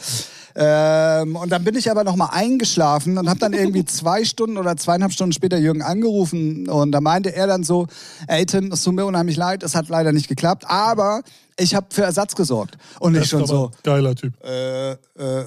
Ähm, 0.60 1.36
und 1.36 1.52
dann 1.52 1.64
bin 1.64 1.76
ich 1.76 1.92
aber 1.92 2.04
nochmal 2.04 2.30
eingeschlafen 2.32 3.20
und 3.20 3.30
habe 3.30 3.40
dann 3.40 3.54
irgendwie 3.54 3.86
zwei 3.86 4.26
Stunden 4.26 4.58
oder 4.58 4.76
zweieinhalb 4.76 5.12
Stunden 5.12 5.32
später 5.32 5.58
Jürgen 5.60 5.84
angerufen 5.84 6.68
und 6.68 6.92
da 6.92 7.00
meinte 7.00 7.36
er 7.36 7.46
dann 7.46 7.64
so, 7.64 7.86
ey 8.28 8.44
Tim, 8.48 8.72
es 8.72 8.84
tut 8.84 8.96
mir 8.96 9.06
unheimlich 9.06 9.38
leid, 9.38 9.62
es 9.62 9.76
hat 9.76 9.88
leider 9.88 10.12
nicht 10.12 10.28
geklappt, 10.28 10.64
aber 10.68 11.22
ich 11.60 11.76
habe 11.76 11.88
für 11.92 12.04
Ersatz 12.04 12.36
gesorgt. 12.36 12.78
Und 13.00 13.14
das 13.14 13.24
ich 13.24 13.30
schon 13.30 13.46
so. 13.46 13.72
Geiler 13.84 14.16
Typ. 14.16 14.34
Äh, 14.44 14.92
äh, 14.92 14.98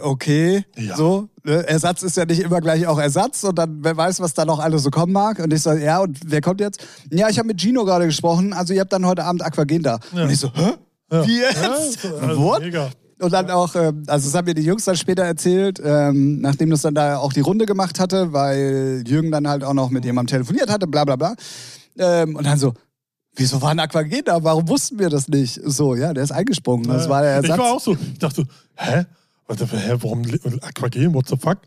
okay. 0.03 0.65
Ja. 0.77 0.97
So. 0.97 1.29
Ne? 1.45 1.67
Ersatz 1.67 2.03
ist 2.03 2.17
ja 2.17 2.25
nicht 2.25 2.41
immer 2.41 2.61
gleich 2.61 2.87
auch 2.87 2.99
Ersatz 2.99 3.43
und 3.45 3.57
dann 3.59 3.79
wer 3.83 3.97
weiß, 3.97 4.21
was 4.21 4.35
da 4.35 4.45
noch 4.45 4.61
alles 4.61 4.83
so 4.83 4.91
kommen 4.91 5.13
mag. 5.13 5.39
Und 5.39 5.53
ich 5.53 5.63
so, 5.63 5.73
ja, 5.73 6.01
und 6.01 6.19
wer 6.25 6.41
kommt 6.41 6.61
jetzt? 6.61 6.85
Ja, 7.11 7.29
ich 7.29 7.39
habe 7.39 7.49
mit 7.49 7.61
Gino 7.61 7.85
gerade 7.85 8.07
gesprochen. 8.07 8.53
Also 8.53 8.75
ihr 8.75 8.81
habt 8.81 8.93
dann 8.93 9.07
heute 9.07 9.25
Abend 9.25 9.45
Aquagen 9.45 9.83
da. 9.83 9.99
Ja. 10.13 10.25
Und 10.25 10.31
ich 10.31 10.39
so, 10.39 10.53
hä? 10.53 10.73
Ja. 11.13 11.27
Wie 11.27 11.41
jetzt? 11.41 11.63
Ja, 12.05 12.11
also 12.21 12.43
What? 12.43 12.61
Mega. 12.63 12.91
Und 13.21 13.33
dann 13.33 13.51
auch, 13.51 13.75
ähm, 13.75 14.05
also 14.07 14.29
das 14.29 14.35
haben 14.35 14.47
mir 14.47 14.55
die 14.55 14.63
Jungs 14.63 14.85
dann 14.85 14.97
später 14.97 15.25
erzählt, 15.25 15.81
ähm, 15.85 16.41
nachdem 16.41 16.71
das 16.71 16.83
dann 16.83 16.95
da 16.95 17.19
auch 17.19 17.33
die 17.33 17.41
Runde 17.41 17.67
gemacht 17.67 18.01
hatte, 18.01 18.33
weil 18.33 19.05
Jürgen 19.07 19.31
dann 19.31 19.47
halt 19.47 19.63
auch 19.63 19.75
noch 19.75 19.91
mit 19.91 20.05
jemandem 20.05 20.39
telefoniert 20.39 20.71
hatte, 20.71 20.87
bla 20.87 21.05
bla 21.05 21.17
bla. 21.17 21.35
Ähm, 21.99 22.37
und 22.37 22.47
dann 22.47 22.59
so, 22.59 22.73
wieso 23.37 23.61
war 23.61 23.71
ein 23.71 23.81
Aquagen 23.81 24.23
da? 24.25 24.43
Warum 24.43 24.69
wussten 24.69 24.99
wir 24.99 25.11
das 25.11 25.29
nicht? 25.29 25.61
So, 25.65 25.95
ja, 25.95 26.15
der 26.15 26.25
ist 26.25 26.33
eingesprungen. 26.33 26.89
Das 26.89 27.09
war 27.09 27.21
der 27.21 27.33
Ersatz. 27.33 27.51
Ich 27.51 27.59
war 27.59 27.73
auch 27.73 27.81
so, 27.81 27.93
ich 27.93 28.19
dachte 28.19 28.37
so, 28.37 28.45
hä? 28.77 29.05
hä 29.49 29.97
warum 30.01 30.23
Aquagen, 30.63 31.13
what 31.13 31.29
the 31.29 31.37
fuck? 31.37 31.59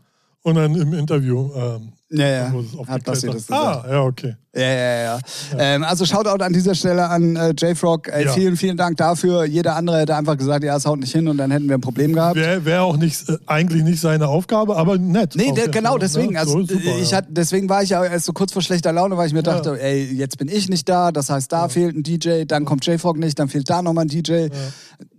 Und 0.44 0.56
dann 0.56 0.74
im 0.74 0.92
Interview 0.92 1.50
ähm, 1.56 1.92
ja, 2.10 2.28
ja. 2.28 2.52
Hat 2.86 3.02
passiert 3.02 3.34
das 3.34 3.50
Ah, 3.50 3.84
ja, 3.90 4.02
okay. 4.02 4.36
Ja, 4.54 4.62
ja, 4.62 4.68
ja. 4.68 5.02
ja. 5.02 5.18
Ähm, 5.58 5.82
also 5.82 6.04
Shoutout 6.04 6.44
an 6.44 6.52
dieser 6.52 6.74
Stelle 6.76 7.08
an 7.08 7.34
äh, 7.34 7.50
J-Frog. 7.50 8.08
Äh, 8.08 8.26
ja. 8.26 8.32
Vielen, 8.32 8.56
vielen 8.56 8.76
Dank 8.76 8.98
dafür. 8.98 9.44
Jeder 9.44 9.74
andere 9.74 9.98
hätte 9.98 10.14
einfach 10.14 10.36
gesagt, 10.36 10.62
ja, 10.62 10.76
es 10.76 10.86
haut 10.86 11.00
nicht 11.00 11.12
hin 11.12 11.26
und 11.26 11.38
dann 11.38 11.50
hätten 11.50 11.66
wir 11.66 11.76
ein 11.76 11.80
Problem 11.80 12.12
gehabt. 12.12 12.36
Wäre 12.36 12.64
wär 12.64 12.84
auch 12.84 12.96
nicht, 12.96 13.28
äh, 13.28 13.38
eigentlich 13.46 13.82
nicht 13.82 14.00
seine 14.00 14.28
Aufgabe, 14.28 14.76
aber 14.76 14.96
nett. 14.96 15.34
Nee, 15.34 15.52
der, 15.52 15.68
genau, 15.68 15.98
deswegen. 15.98 16.36
Also, 16.36 16.60
so 16.60 16.74
super, 16.74 16.98
ich 17.00 17.12
hat, 17.12 17.24
deswegen 17.30 17.68
war 17.68 17.82
ich 17.82 17.90
ja 17.90 18.04
erst 18.04 18.26
so 18.26 18.32
kurz 18.32 18.52
vor 18.52 18.62
schlechter 18.62 18.92
Laune, 18.92 19.16
weil 19.16 19.26
ich 19.26 19.32
mir 19.34 19.42
dachte, 19.42 19.80
ey, 19.80 20.04
jetzt 20.12 20.38
bin 20.38 20.48
ich 20.48 20.68
nicht 20.68 20.88
da, 20.88 21.10
das 21.10 21.30
heißt, 21.30 21.50
da 21.50 21.68
fehlt 21.68 21.96
ein 21.96 22.02
DJ, 22.04 22.44
dann 22.44 22.64
kommt 22.64 22.86
J-Frog 22.86 23.18
nicht, 23.18 23.38
dann 23.38 23.48
fehlt 23.48 23.68
da 23.68 23.82
nochmal 23.82 24.04
ein 24.04 24.08
DJ. 24.08 24.48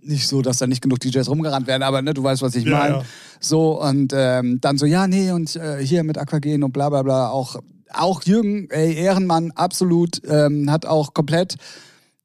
Nicht 0.02 0.28
so, 0.28 0.40
dass 0.40 0.58
da 0.58 0.68
nicht 0.68 0.82
genug 0.82 1.00
DJs 1.00 1.28
rumgerannt 1.28 1.66
werden, 1.66 1.82
aber 1.82 2.00
ne, 2.00 2.14
du 2.14 2.22
weißt, 2.22 2.40
was 2.40 2.54
ich 2.54 2.64
meine. 2.64 3.02
So, 3.40 3.80
und 3.80 4.12
ähm, 4.14 4.60
dann 4.60 4.78
so, 4.78 4.86
ja, 4.86 5.06
nee, 5.06 5.30
und 5.30 5.56
äh, 5.56 5.78
hier 5.84 6.04
mit 6.04 6.18
Aquagen 6.18 6.62
und 6.62 6.72
bla 6.72 6.88
bla 6.88 7.02
bla, 7.02 7.30
auch, 7.30 7.56
auch 7.92 8.22
Jürgen, 8.22 8.68
ey, 8.70 8.94
Ehrenmann, 8.94 9.52
absolut, 9.52 10.20
ähm, 10.28 10.70
hat 10.70 10.86
auch 10.86 11.14
komplett 11.14 11.56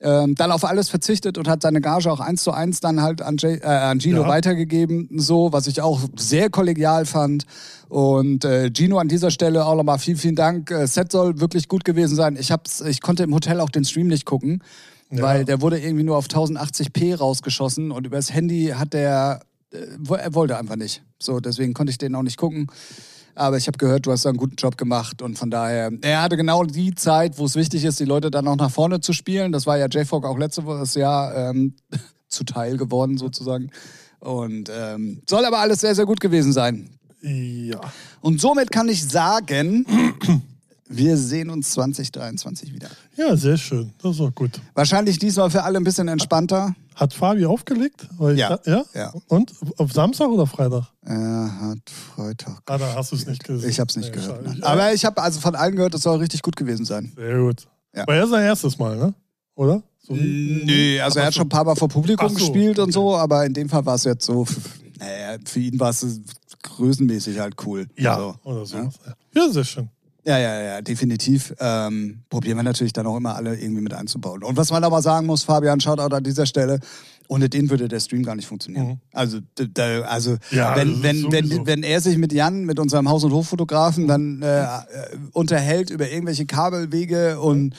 ähm, 0.01 0.35
dann 0.35 0.51
auf 0.51 0.65
alles 0.65 0.89
verzichtet 0.89 1.37
und 1.37 1.47
hat 1.47 1.61
seine 1.61 1.79
Gage 1.79 2.11
auch 2.11 2.19
eins 2.19 2.43
zu 2.43 2.51
eins 2.51 2.79
dann 2.79 3.01
halt 3.01 3.21
an, 3.21 3.37
J, 3.37 3.61
äh, 3.61 3.65
an 3.65 3.99
Gino 3.99 4.23
ja. 4.23 4.27
weitergegeben, 4.27 5.09
so, 5.15 5.53
was 5.53 5.67
ich 5.67 5.81
auch 5.81 6.01
sehr 6.15 6.49
kollegial 6.49 7.05
fand. 7.05 7.45
Und 7.87 8.45
äh, 8.45 8.71
Gino 8.73 8.97
an 8.97 9.07
dieser 9.07 9.31
Stelle 9.31 9.65
auch 9.65 9.75
nochmal 9.75 9.99
vielen, 9.99 10.17
vielen 10.17 10.35
Dank. 10.35 10.71
Äh, 10.71 10.87
Set 10.87 11.11
soll 11.11 11.39
wirklich 11.39 11.67
gut 11.67 11.85
gewesen 11.85 12.15
sein. 12.15 12.35
Ich, 12.39 12.51
hab's, 12.51 12.81
ich 12.81 13.01
konnte 13.01 13.23
im 13.23 13.33
Hotel 13.33 13.59
auch 13.59 13.69
den 13.69 13.85
Stream 13.85 14.07
nicht 14.07 14.25
gucken, 14.25 14.63
ja. 15.11 15.21
weil 15.21 15.45
der 15.45 15.61
wurde 15.61 15.79
irgendwie 15.79 16.03
nur 16.03 16.17
auf 16.17 16.25
1080p 16.25 17.17
rausgeschossen 17.17 17.91
und 17.91 18.07
übers 18.07 18.33
Handy 18.33 18.73
hat 18.75 18.93
der 18.93 19.41
er 19.71 20.33
wollte 20.33 20.57
einfach 20.57 20.75
nicht. 20.75 21.03
So, 21.19 21.39
deswegen 21.39 21.73
konnte 21.73 21.91
ich 21.91 21.97
den 21.97 22.15
auch 22.15 22.23
nicht 22.23 22.37
gucken. 22.37 22.67
Aber 23.35 23.57
ich 23.57 23.67
habe 23.67 23.77
gehört, 23.77 24.05
du 24.05 24.11
hast 24.11 24.25
da 24.25 24.29
einen 24.29 24.37
guten 24.37 24.55
Job 24.55 24.77
gemacht 24.77 25.21
und 25.21 25.37
von 25.37 25.49
daher, 25.49 25.91
er 26.01 26.21
hatte 26.21 26.35
genau 26.35 26.63
die 26.63 26.93
Zeit, 26.95 27.37
wo 27.37 27.45
es 27.45 27.55
wichtig 27.55 27.85
ist, 27.85 27.99
die 27.99 28.05
Leute 28.05 28.29
dann 28.29 28.47
auch 28.47 28.57
nach 28.57 28.71
vorne 28.71 28.99
zu 28.99 29.13
spielen. 29.13 29.51
Das 29.51 29.65
war 29.65 29.77
ja 29.77 29.87
J-Fog 29.87 30.25
auch 30.25 30.37
letztes 30.37 30.95
Jahr 30.95 31.35
ähm, 31.35 31.75
zuteil 32.27 32.77
geworden 32.77 33.17
sozusagen. 33.17 33.71
Und 34.19 34.69
ähm, 34.73 35.21
soll 35.27 35.45
aber 35.45 35.59
alles 35.59 35.79
sehr, 35.79 35.95
sehr 35.95 36.05
gut 36.05 36.19
gewesen 36.19 36.51
sein. 36.51 36.89
Ja. 37.21 37.79
Und 38.19 38.41
somit 38.41 38.71
kann 38.71 38.89
ich 38.89 39.03
sagen, 39.07 39.85
wir 40.89 41.17
sehen 41.17 41.49
uns 41.49 41.71
2023 41.71 42.73
wieder. 42.73 42.89
Ja, 43.15 43.35
sehr 43.35 43.57
schön. 43.57 43.93
Das 44.01 44.15
ist 44.15 44.21
auch 44.21 44.35
gut. 44.35 44.59
Wahrscheinlich 44.73 45.17
diesmal 45.19 45.49
für 45.49 45.63
alle 45.63 45.77
ein 45.77 45.83
bisschen 45.83 46.07
entspannter. 46.07 46.75
Hat 47.01 47.15
Fabi 47.15 47.47
aufgelegt? 47.47 48.07
Ja. 48.19 48.59
Ich, 48.61 48.67
ja. 48.67 48.85
ja. 48.93 49.11
Und 49.27 49.51
auf 49.77 49.91
Samstag 49.91 50.27
oder 50.27 50.45
Freitag? 50.45 50.85
Er 51.03 51.59
hat 51.59 51.79
Freitag. 51.89 52.61
Ah, 52.67 52.77
da 52.77 52.93
hast 52.93 53.11
du 53.11 53.15
es 53.15 53.25
nicht 53.25 53.43
gesehen. 53.43 53.67
Ich 53.71 53.79
habe 53.79 53.89
es 53.89 53.95
nicht 53.95 54.15
nee, 54.15 54.21
gehört. 54.21 54.55
Ich, 54.55 54.63
Aber 54.63 54.93
ich 54.93 55.03
habe 55.03 55.19
also 55.19 55.39
von 55.39 55.55
allen 55.55 55.75
gehört, 55.75 55.95
es 55.95 56.03
soll 56.03 56.19
richtig 56.19 56.43
gut 56.43 56.55
gewesen 56.55 56.85
sein. 56.85 57.11
Sehr 57.15 57.39
gut. 57.39 57.65
Ja. 57.95 58.05
War 58.05 58.15
er 58.15 58.27
sein 58.27 58.43
erstes 58.43 58.77
Mal, 58.77 58.97
ne? 58.97 59.15
Oder? 59.55 59.81
So 59.97 60.13
nee, 60.13 61.01
also 61.01 61.19
er 61.19 61.25
hat 61.25 61.33
schon 61.33 61.47
ein 61.47 61.49
paar 61.49 61.63
Mal 61.63 61.75
vor 61.75 61.89
Publikum 61.89 62.29
so, 62.29 62.35
gespielt 62.35 62.77
und 62.77 62.83
okay. 62.83 62.91
so, 62.91 63.17
aber 63.17 63.47
in 63.47 63.53
dem 63.55 63.67
Fall 63.67 63.83
war 63.83 63.95
es 63.95 64.03
jetzt 64.03 64.23
so, 64.23 64.45
naja, 64.99 65.39
für 65.43 65.59
ihn 65.59 65.79
war 65.79 65.89
es 65.89 66.05
größenmäßig 66.61 67.39
halt 67.39 67.55
cool. 67.65 67.87
Ja, 67.97 68.13
also, 68.13 68.35
oder 68.43 68.65
so. 68.67 68.77
Ja? 68.77 68.89
ja, 69.33 69.49
sehr 69.49 69.63
schön. 69.63 69.89
Ja, 70.23 70.37
ja, 70.37 70.61
ja, 70.61 70.81
definitiv. 70.81 71.53
Ähm, 71.59 72.23
probieren 72.29 72.57
wir 72.57 72.63
natürlich 72.63 72.93
dann 72.93 73.07
auch 73.07 73.17
immer 73.17 73.35
alle 73.35 73.57
irgendwie 73.57 73.81
mit 73.81 73.93
einzubauen. 73.93 74.43
Und 74.43 74.55
was 74.55 74.71
man 74.71 74.83
aber 74.83 75.01
sagen 75.01 75.25
muss, 75.25 75.43
Fabian, 75.43 75.79
Shoutout 75.79 76.15
an 76.15 76.23
dieser 76.23 76.45
Stelle, 76.45 76.79
ohne 77.31 77.47
den 77.47 77.69
würde 77.69 77.87
der 77.87 78.01
Stream 78.01 78.23
gar 78.23 78.35
nicht 78.35 78.45
funktionieren. 78.45 78.87
Mhm. 78.87 78.97
Also, 79.13 79.39
da, 79.55 80.01
also 80.01 80.35
ja, 80.51 80.75
wenn, 80.75 81.01
wenn, 81.01 81.31
wenn, 81.31 81.65
wenn 81.65 81.81
er 81.81 82.01
sich 82.01 82.17
mit 82.17 82.33
Jan, 82.33 82.65
mit 82.65 82.77
unserem 82.77 83.07
Haus- 83.07 83.23
und 83.23 83.31
Hoffotografen, 83.31 84.05
dann 84.05 84.41
äh, 84.41 84.63
äh, 84.63 84.67
unterhält 85.31 85.91
über 85.91 86.09
irgendwelche 86.09 86.45
Kabelwege 86.45 87.39
und 87.39 87.73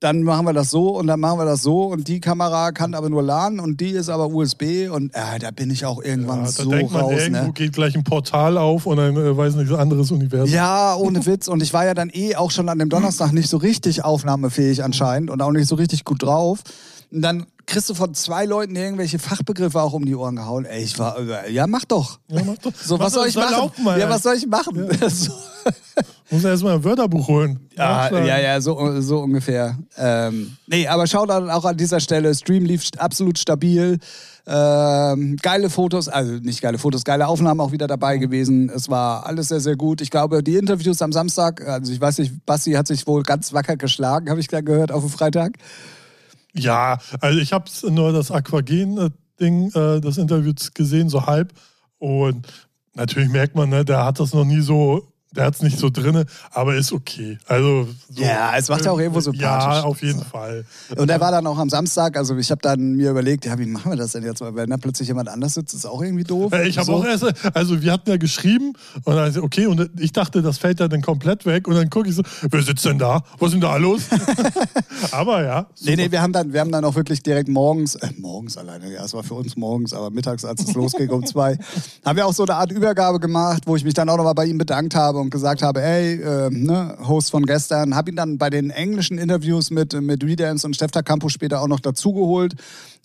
dann 0.00 0.22
machen 0.22 0.46
wir 0.46 0.54
das 0.54 0.70
so 0.70 0.96
und 0.96 1.06
dann 1.06 1.20
machen 1.20 1.38
wir 1.38 1.44
das 1.44 1.60
so 1.60 1.84
und 1.84 2.08
die 2.08 2.18
Kamera 2.20 2.72
kann 2.72 2.94
aber 2.94 3.10
nur 3.10 3.22
LAN 3.22 3.60
und 3.60 3.78
die 3.78 3.90
ist 3.90 4.08
aber 4.08 4.28
USB 4.28 4.88
und 4.90 5.14
äh, 5.14 5.38
da 5.38 5.50
bin 5.50 5.70
ich 5.70 5.84
auch 5.84 6.02
irgendwann 6.02 6.38
ja, 6.38 6.44
da 6.46 6.50
so 6.50 6.70
denkt 6.70 6.90
man, 6.90 7.02
raus. 7.02 7.12
Irgendwo 7.12 7.44
ne? 7.44 7.52
geht 7.52 7.74
gleich 7.74 7.94
ein 7.94 8.04
Portal 8.04 8.56
auf 8.56 8.86
und 8.86 8.98
ein, 8.98 9.14
äh, 9.18 9.36
weiß 9.36 9.56
nicht, 9.56 9.70
ein 9.70 9.78
anderes 9.78 10.12
Universum. 10.12 10.54
Ja, 10.54 10.94
ohne 10.98 11.26
Witz. 11.26 11.48
Und 11.48 11.62
ich 11.62 11.74
war 11.74 11.84
ja 11.84 11.92
dann 11.92 12.08
eh 12.10 12.36
auch 12.36 12.50
schon 12.50 12.70
an 12.70 12.78
dem 12.78 12.88
Donnerstag 12.88 13.32
nicht 13.32 13.50
so 13.50 13.58
richtig 13.58 14.02
aufnahmefähig 14.02 14.82
anscheinend 14.82 15.28
und 15.28 15.42
auch 15.42 15.52
nicht 15.52 15.68
so 15.68 15.74
richtig 15.74 16.04
gut 16.04 16.22
drauf. 16.22 16.60
Und 17.10 17.20
dann 17.20 17.44
kriegst 17.66 17.88
du 17.90 17.94
von 17.94 18.14
zwei 18.14 18.44
Leuten 18.44 18.76
irgendwelche 18.76 19.18
Fachbegriffe 19.18 19.80
auch 19.80 19.92
um 19.92 20.04
die 20.04 20.14
Ohren 20.14 20.36
gehauen. 20.36 20.64
Ey, 20.64 20.82
ich 20.82 20.98
war, 20.98 21.48
ja, 21.48 21.66
mach 21.66 21.84
doch. 21.84 22.18
Ja, 22.28 22.42
mach 22.44 22.58
doch. 22.58 22.72
So, 22.74 22.98
was 22.98 23.12
soll 23.12 23.28
ich 23.28 23.36
machen? 23.36 23.70
Mal, 23.82 23.98
ja, 23.98 24.08
was 24.08 24.22
soll 24.22 24.36
ich 24.36 24.46
machen? 24.46 24.88
Ja. 25.00 25.08
so. 25.10 25.32
Muss 26.30 26.42
er 26.44 26.50
erstmal 26.50 26.74
ein 26.74 26.84
Wörterbuch 26.84 27.28
holen. 27.28 27.60
Ja, 27.76 28.10
ja, 28.10 28.38
ja, 28.38 28.60
so, 28.60 29.00
so 29.00 29.20
ungefähr. 29.20 29.78
Ähm, 29.96 30.56
nee, 30.66 30.86
aber 30.86 31.06
schau 31.06 31.26
dann 31.26 31.50
auch 31.50 31.64
an 31.64 31.76
dieser 31.76 32.00
Stelle. 32.00 32.34
Stream 32.34 32.64
lief 32.64 32.88
absolut 32.98 33.38
stabil. 33.38 33.98
Ähm, 34.46 35.36
geile 35.40 35.70
Fotos, 35.70 36.08
also 36.08 36.32
nicht 36.34 36.60
geile 36.60 36.76
Fotos, 36.76 37.04
geile 37.04 37.28
Aufnahmen 37.28 37.60
auch 37.60 37.72
wieder 37.72 37.86
dabei 37.86 38.18
gewesen. 38.18 38.68
Es 38.68 38.90
war 38.90 39.26
alles 39.26 39.48
sehr, 39.48 39.60
sehr 39.60 39.76
gut. 39.76 40.00
Ich 40.00 40.10
glaube, 40.10 40.42
die 40.42 40.56
Interviews 40.56 41.00
am 41.02 41.12
Samstag, 41.12 41.66
also 41.66 41.92
ich 41.92 42.00
weiß 42.00 42.18
nicht, 42.18 42.44
Basti 42.44 42.72
hat 42.72 42.86
sich 42.86 43.06
wohl 43.06 43.22
ganz 43.22 43.52
wacker 43.52 43.76
geschlagen, 43.76 44.28
habe 44.28 44.40
ich 44.40 44.48
gehört, 44.48 44.92
auf 44.92 45.02
dem 45.02 45.10
Freitag. 45.10 45.52
Ja, 46.54 46.98
also 47.20 47.38
ich 47.40 47.52
habe 47.52 47.70
nur 47.90 48.12
das 48.12 48.30
Aquagen-Ding, 48.30 49.72
äh, 49.72 50.00
das 50.00 50.18
Interview 50.18 50.52
gesehen, 50.74 51.08
so 51.08 51.26
halb. 51.26 51.52
Und 51.98 52.46
natürlich 52.94 53.28
merkt 53.28 53.56
man, 53.56 53.70
ne, 53.70 53.84
der 53.84 54.04
hat 54.04 54.20
das 54.20 54.32
noch 54.32 54.44
nie 54.44 54.60
so 54.60 55.13
der 55.34 55.46
hat 55.46 55.54
es 55.54 55.62
nicht 55.62 55.78
so 55.78 55.90
drin, 55.90 56.24
aber 56.50 56.74
ist 56.74 56.92
okay. 56.92 57.38
Also 57.46 57.88
so, 58.10 58.22
ja, 58.22 58.52
es 58.56 58.68
macht 58.68 58.84
ja 58.84 58.92
auch 58.92 58.98
irgendwo 58.98 59.20
sympathisch. 59.20 59.78
Ja, 59.78 59.82
auf 59.82 60.02
jeden 60.02 60.18
so. 60.18 60.24
Fall. 60.24 60.64
Und 60.96 61.10
er 61.10 61.20
war 61.20 61.32
dann 61.32 61.46
auch 61.46 61.58
am 61.58 61.68
Samstag, 61.68 62.16
also 62.16 62.36
ich 62.36 62.50
habe 62.50 62.60
dann 62.62 62.92
mir 62.92 63.10
überlegt, 63.10 63.44
ja, 63.44 63.58
wie 63.58 63.66
machen 63.66 63.92
wir 63.92 63.96
das 63.96 64.12
denn 64.12 64.22
jetzt? 64.22 64.40
Weil 64.40 64.54
wenn 64.54 64.70
da 64.70 64.76
plötzlich 64.76 65.08
jemand 65.08 65.28
anders 65.28 65.54
sitzt, 65.54 65.74
ist 65.74 65.86
auch 65.86 66.02
irgendwie 66.02 66.24
doof. 66.24 66.52
Ich 66.64 66.78
habe 66.78 66.86
so. 66.86 66.94
auch 66.94 67.04
erst, 67.04 67.24
also 67.54 67.82
wir 67.82 67.92
hatten 67.92 68.10
ja 68.10 68.16
geschrieben 68.16 68.74
und 69.04 69.14
dann, 69.14 69.36
okay, 69.38 69.66
und 69.66 69.90
ich 69.98 70.12
dachte, 70.12 70.42
das 70.42 70.58
fällt 70.58 70.80
ja 70.80 70.88
dann 70.88 71.02
komplett 71.02 71.46
weg 71.46 71.66
und 71.68 71.74
dann 71.74 71.90
gucke 71.90 72.08
ich 72.08 72.14
so, 72.14 72.22
wer 72.48 72.62
sitzt 72.62 72.84
denn 72.84 72.98
da? 72.98 73.22
Was 73.38 73.48
ist 73.48 73.54
denn 73.54 73.60
da 73.60 73.76
los? 73.76 74.02
aber 75.10 75.42
ja. 75.42 75.66
Super. 75.74 75.90
Nee, 75.90 75.96
nee, 75.96 76.10
wir 76.10 76.22
haben 76.22 76.32
dann, 76.32 76.52
wir 76.52 76.60
haben 76.60 76.72
dann 76.72 76.84
auch 76.84 76.94
wirklich 76.94 77.22
direkt 77.22 77.48
morgens, 77.48 77.96
äh, 77.96 78.10
morgens 78.18 78.56
alleine, 78.56 78.92
ja, 78.92 79.04
es 79.04 79.14
war 79.14 79.22
für 79.22 79.34
uns 79.34 79.56
morgens, 79.56 79.92
aber 79.92 80.10
mittags, 80.10 80.44
als 80.44 80.62
es 80.62 80.74
losging 80.74 81.10
um 81.10 81.26
zwei, 81.26 81.58
haben 82.04 82.16
wir 82.16 82.26
auch 82.26 82.32
so 82.32 82.44
eine 82.44 82.54
Art 82.54 82.70
Übergabe 82.70 83.18
gemacht, 83.20 83.64
wo 83.66 83.76
ich 83.76 83.84
mich 83.84 83.94
dann 83.94 84.08
auch 84.08 84.16
nochmal 84.16 84.34
bei 84.34 84.46
ihm 84.46 84.58
bedankt 84.58 84.94
habe 84.94 85.23
und 85.24 85.30
gesagt 85.30 85.62
habe, 85.62 85.82
ey, 85.82 86.20
äh, 86.20 86.50
ne, 86.50 86.96
Host 87.06 87.30
von 87.30 87.44
gestern, 87.44 87.94
habe 87.94 88.10
ihn 88.10 88.16
dann 88.16 88.38
bei 88.38 88.50
den 88.50 88.70
englischen 88.70 89.18
Interviews 89.18 89.70
mit, 89.70 90.00
mit 90.00 90.22
Redance 90.22 90.66
und 90.66 90.74
Stefta 90.74 91.02
Campo 91.02 91.28
später 91.28 91.60
auch 91.60 91.68
noch 91.68 91.80
dazugeholt, 91.80 92.54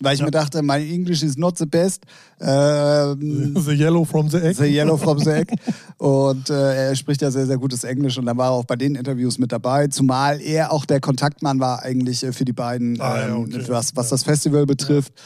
weil 0.00 0.14
ich 0.14 0.20
ja. 0.20 0.26
mir 0.26 0.30
dachte, 0.30 0.62
my 0.62 0.78
English 0.78 1.22
is 1.22 1.36
not 1.36 1.58
the 1.58 1.66
best. 1.66 2.04
Ähm, 2.40 3.56
the 3.66 3.72
yellow 3.72 4.04
from 4.04 4.28
the 4.28 4.38
egg. 4.38 4.56
The 4.56 4.64
yellow 4.64 4.96
from 4.96 5.18
the 5.18 5.30
egg. 5.30 5.52
und 5.98 6.50
äh, 6.50 6.88
er 6.88 6.96
spricht 6.96 7.22
ja 7.22 7.30
sehr, 7.30 7.46
sehr 7.46 7.58
gutes 7.58 7.84
Englisch 7.84 8.18
und 8.18 8.26
dann 8.26 8.36
war 8.36 8.48
er 8.48 8.52
auch 8.52 8.64
bei 8.64 8.76
den 8.76 8.94
Interviews 8.94 9.38
mit 9.38 9.52
dabei, 9.52 9.88
zumal 9.88 10.40
er 10.40 10.72
auch 10.72 10.84
der 10.84 11.00
Kontaktmann 11.00 11.60
war 11.60 11.82
eigentlich 11.82 12.22
äh, 12.22 12.32
für 12.32 12.44
die 12.44 12.52
beiden, 12.52 13.00
ah, 13.00 13.22
ähm, 13.22 13.50
ja, 13.50 13.58
okay. 13.58 13.64
was, 13.68 13.96
was 13.96 14.10
das 14.10 14.22
Festival 14.22 14.66
betrifft. 14.66 15.12
Ja. 15.16 15.24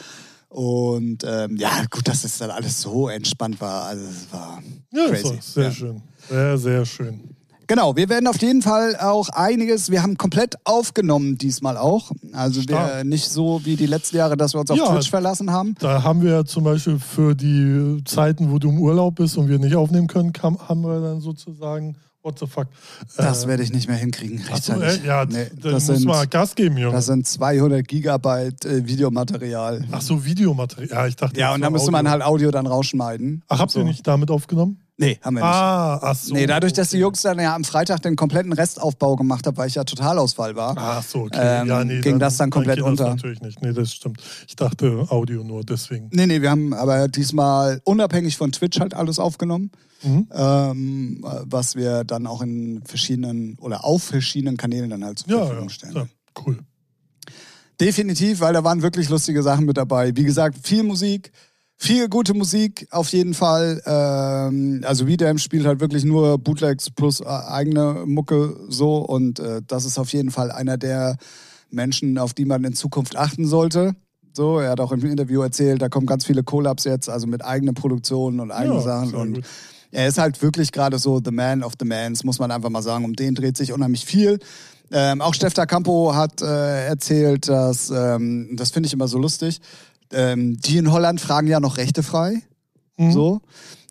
Und 0.55 1.25
ähm, 1.27 1.57
ja, 1.57 1.83
gut, 1.91 2.07
dass 2.07 2.23
es 2.23 2.37
dann 2.37 2.49
alles 2.49 2.81
so 2.81 3.09
entspannt 3.09 3.59
war. 3.59 3.87
Also 3.87 4.05
es 4.05 4.31
war 4.31 4.63
ja, 4.93 5.07
crazy. 5.09 5.37
sehr 5.41 5.63
ja. 5.65 5.71
schön. 5.71 6.01
Sehr, 6.29 6.57
sehr 6.57 6.85
schön. 6.85 7.35
Genau, 7.67 7.95
wir 7.95 8.09
werden 8.09 8.27
auf 8.27 8.39
jeden 8.41 8.61
Fall 8.61 8.95
auch 8.97 9.29
einiges, 9.29 9.89
wir 9.89 10.03
haben 10.03 10.17
komplett 10.17 10.55
aufgenommen 10.65 11.37
diesmal 11.37 11.77
auch. 11.77 12.11
Also 12.33 12.61
wir, 12.67 13.03
nicht 13.03 13.29
so 13.29 13.61
wie 13.63 13.75
die 13.75 13.87
letzten 13.87 14.17
Jahre, 14.17 14.37
dass 14.37 14.53
wir 14.53 14.59
uns 14.59 14.69
auf 14.69 14.77
ja, 14.77 14.93
Twitch 14.93 15.09
verlassen 15.09 15.51
haben. 15.51 15.75
Da 15.79 16.03
haben 16.03 16.21
wir 16.21 16.45
zum 16.45 16.63
Beispiel 16.63 16.99
für 16.99 17.33
die 17.33 18.03
Zeiten, 18.05 18.51
wo 18.51 18.59
du 18.59 18.69
im 18.69 18.79
Urlaub 18.79 19.15
bist 19.15 19.37
und 19.37 19.49
wir 19.49 19.57
nicht 19.57 19.75
aufnehmen 19.75 20.07
können, 20.07 20.31
haben 20.41 20.81
wir 20.81 21.01
dann 21.01 21.21
sozusagen 21.21 21.95
What 22.21 22.39
the 22.39 22.47
fuck? 22.47 22.67
Das 23.17 23.43
äh, 23.43 23.47
werde 23.47 23.61
ich 23.61 23.71
nicht 23.71 23.87
mehr 23.87 23.97
hinkriegen. 23.97 24.39
Rechtzeitig. 24.39 24.93
So, 24.93 25.03
äh, 25.03 25.07
ja, 25.07 25.25
nee, 25.25 25.45
dann 25.61 25.73
muss 25.73 25.85
sind, 25.85 26.05
mal 26.05 26.25
Gas 26.25 26.55
geben, 26.55 26.75
Junge. 26.75 26.95
Das 26.95 27.05
sind 27.05 27.27
200 27.27 27.87
Gigabyte 27.87 28.65
äh, 28.65 28.87
Videomaterial. 28.87 29.85
Ach 29.91 30.01
so, 30.01 30.25
Videomaterial. 30.25 30.89
Ja, 30.89 31.05
ich 31.05 31.15
dachte. 31.15 31.39
Ja, 31.39 31.53
und 31.53 31.61
da 31.61 31.69
müsste 31.69 31.91
man 31.91 32.09
halt 32.09 32.23
Audio 32.23 32.49
dann 32.49 32.65
rausschneiden. 32.65 33.43
Ach, 33.47 33.59
habt 33.59 33.69
so. 33.69 33.79
ihr 33.79 33.85
nicht 33.85 34.07
damit 34.07 34.31
aufgenommen? 34.31 34.84
Nee, 34.97 35.19
haben 35.21 35.35
wir 35.35 35.41
nicht. 35.41 35.53
Ah, 35.53 35.99
ach 36.01 36.15
so. 36.15 36.33
Nee, 36.33 36.45
dadurch, 36.45 36.71
dass 36.71 36.89
die 36.89 36.97
Jungs 36.97 37.21
dann 37.21 37.37
ja 37.37 37.53
am 37.53 37.65
Freitag 37.65 38.01
den 38.01 38.15
kompletten 38.15 38.53
Restaufbau 38.53 39.17
gemacht 39.17 39.45
haben, 39.45 39.57
weil 39.57 39.67
ich 39.67 39.75
ja 39.75 39.83
Totalausfall 39.83 40.55
war. 40.55 40.73
Ach 40.77 41.03
so, 41.03 41.23
okay. 41.23 41.61
Ähm, 41.61 41.67
ja, 41.67 41.83
nee, 41.83 41.99
ging 41.99 42.13
dann, 42.13 42.19
das 42.19 42.37
dann 42.37 42.49
komplett 42.49 42.79
dann 42.79 42.85
unter. 42.85 43.03
Das 43.05 43.15
natürlich 43.15 43.41
nicht. 43.41 43.61
Nee, 43.61 43.73
das 43.73 43.93
stimmt. 43.93 44.21
Ich 44.47 44.55
dachte 44.55 45.05
Audio 45.09 45.43
nur, 45.43 45.63
deswegen. 45.65 46.09
Nee, 46.13 46.27
nee, 46.27 46.41
wir 46.41 46.49
haben 46.49 46.73
aber 46.73 47.09
diesmal 47.09 47.81
unabhängig 47.83 48.37
von 48.37 48.53
Twitch 48.53 48.79
halt 48.79 48.93
alles 48.93 49.19
aufgenommen. 49.19 49.71
Mhm. 50.01 50.27
Ähm, 50.33 51.25
was 51.43 51.75
wir 51.75 52.05
dann 52.05 52.25
auch 52.25 52.41
in 52.41 52.81
verschiedenen 52.85 53.57
oder 53.59 53.83
auf 53.83 54.03
verschiedenen 54.03 54.55
Kanälen 54.55 54.89
dann 54.89 55.03
halt 55.03 55.19
zur 55.19 55.29
ja, 55.29 55.45
Verfügung 55.45 55.69
stellen. 55.69 55.95
Ja, 55.95 56.05
cool. 56.45 56.59
Definitiv, 57.81 58.39
weil 58.39 58.53
da 58.53 58.63
waren 58.63 58.81
wirklich 58.81 59.09
lustige 59.09 59.43
Sachen 59.43 59.65
mit 59.65 59.75
dabei. 59.75 60.15
Wie 60.15 60.23
gesagt, 60.23 60.57
viel 60.63 60.83
Musik, 60.83 61.31
viel 61.77 62.09
gute 62.09 62.33
Musik 62.33 62.87
auf 62.91 63.09
jeden 63.09 63.33
Fall. 63.33 63.81
Ähm, 63.85 64.81
also 64.85 65.05
Redam 65.05 65.37
spielt 65.37 65.65
halt 65.65 65.79
wirklich 65.79 66.03
nur 66.03 66.37
Bootlegs 66.37 66.89
plus 66.89 67.19
äh, 67.19 67.25
eigene 67.25 68.03
Mucke 68.05 68.55
so 68.69 68.97
und 68.97 69.39
äh, 69.39 69.61
das 69.65 69.85
ist 69.85 69.97
auf 69.97 70.13
jeden 70.13 70.31
Fall 70.31 70.51
einer 70.51 70.77
der 70.77 71.17
Menschen, 71.69 72.17
auf 72.17 72.33
die 72.33 72.45
man 72.45 72.63
in 72.63 72.73
Zukunft 72.73 73.15
achten 73.15 73.47
sollte. 73.47 73.95
So, 74.33 74.59
er 74.59 74.71
hat 74.71 74.79
auch 74.81 74.91
im 74.91 75.05
Interview 75.05 75.41
erzählt, 75.41 75.81
da 75.81 75.87
kommen 75.87 76.05
ganz 76.05 76.25
viele 76.25 76.43
Collabs 76.43 76.83
jetzt, 76.83 77.09
also 77.09 77.25
mit 77.25 77.43
eigenen 77.43 77.73
Produktionen 77.73 78.39
und 78.39 78.51
eigenen 78.51 78.79
ja, 78.79 78.83
Sachen 78.83 79.15
und 79.15 79.33
gut 79.35 79.45
er 79.95 80.07
ist 80.07 80.17
halt 80.17 80.41
wirklich 80.41 80.71
gerade 80.71 80.99
so 80.99 81.21
the 81.23 81.31
man 81.31 81.63
of 81.63 81.73
the 81.79 81.85
mans, 81.85 82.23
muss 82.23 82.37
man 82.37 82.51
einfach 82.51 82.69
mal 82.69 82.81
sagen. 82.81 83.05
Um 83.05 83.15
den 83.15 83.33
dreht 83.33 83.57
sich 83.57 83.71
unheimlich 83.71 84.05
viel. 84.05 84.39
Ähm, 84.91 85.21
auch 85.21 85.33
Stefta 85.33 85.65
Campo 85.65 86.13
hat 86.13 86.41
äh, 86.41 86.85
erzählt, 86.85 87.47
dass, 87.47 87.89
ähm, 87.89 88.49
das 88.53 88.71
finde 88.71 88.87
ich 88.87 88.93
immer 88.93 89.07
so 89.07 89.17
lustig, 89.17 89.59
ähm, 90.13 90.57
die 90.57 90.77
in 90.77 90.91
Holland 90.91 91.21
fragen 91.21 91.47
ja 91.47 91.59
noch 91.59 91.77
Rechte 91.77 92.03
frei. 92.03 92.41
Mhm. 92.97 93.11
So. 93.11 93.41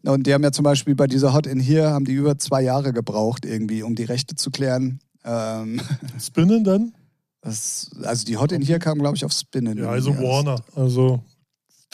Und 0.04 0.26
die 0.26 0.34
haben 0.34 0.42
ja 0.42 0.52
zum 0.52 0.64
Beispiel 0.64 0.94
bei 0.94 1.06
dieser 1.06 1.32
Hot 1.32 1.46
in 1.46 1.60
hier, 1.60 1.90
haben 1.90 2.04
die 2.04 2.12
über 2.12 2.38
zwei 2.38 2.62
Jahre 2.62 2.92
gebraucht, 2.92 3.46
irgendwie, 3.46 3.82
um 3.82 3.94
die 3.94 4.04
Rechte 4.04 4.34
zu 4.34 4.50
klären. 4.50 5.00
Ähm, 5.24 5.80
Spinnen 6.20 6.64
dann? 6.64 6.92
Das, 7.40 7.90
also 8.02 8.24
die 8.24 8.36
Hot 8.36 8.52
in 8.52 8.62
hier 8.62 8.78
kam, 8.78 8.98
glaube 8.98 9.16
ich, 9.16 9.24
auf 9.24 9.32
Spinnen. 9.32 9.78
Ja, 9.78 9.88
also 9.88 10.16
Warner. 10.16 10.56
Also 10.74 11.22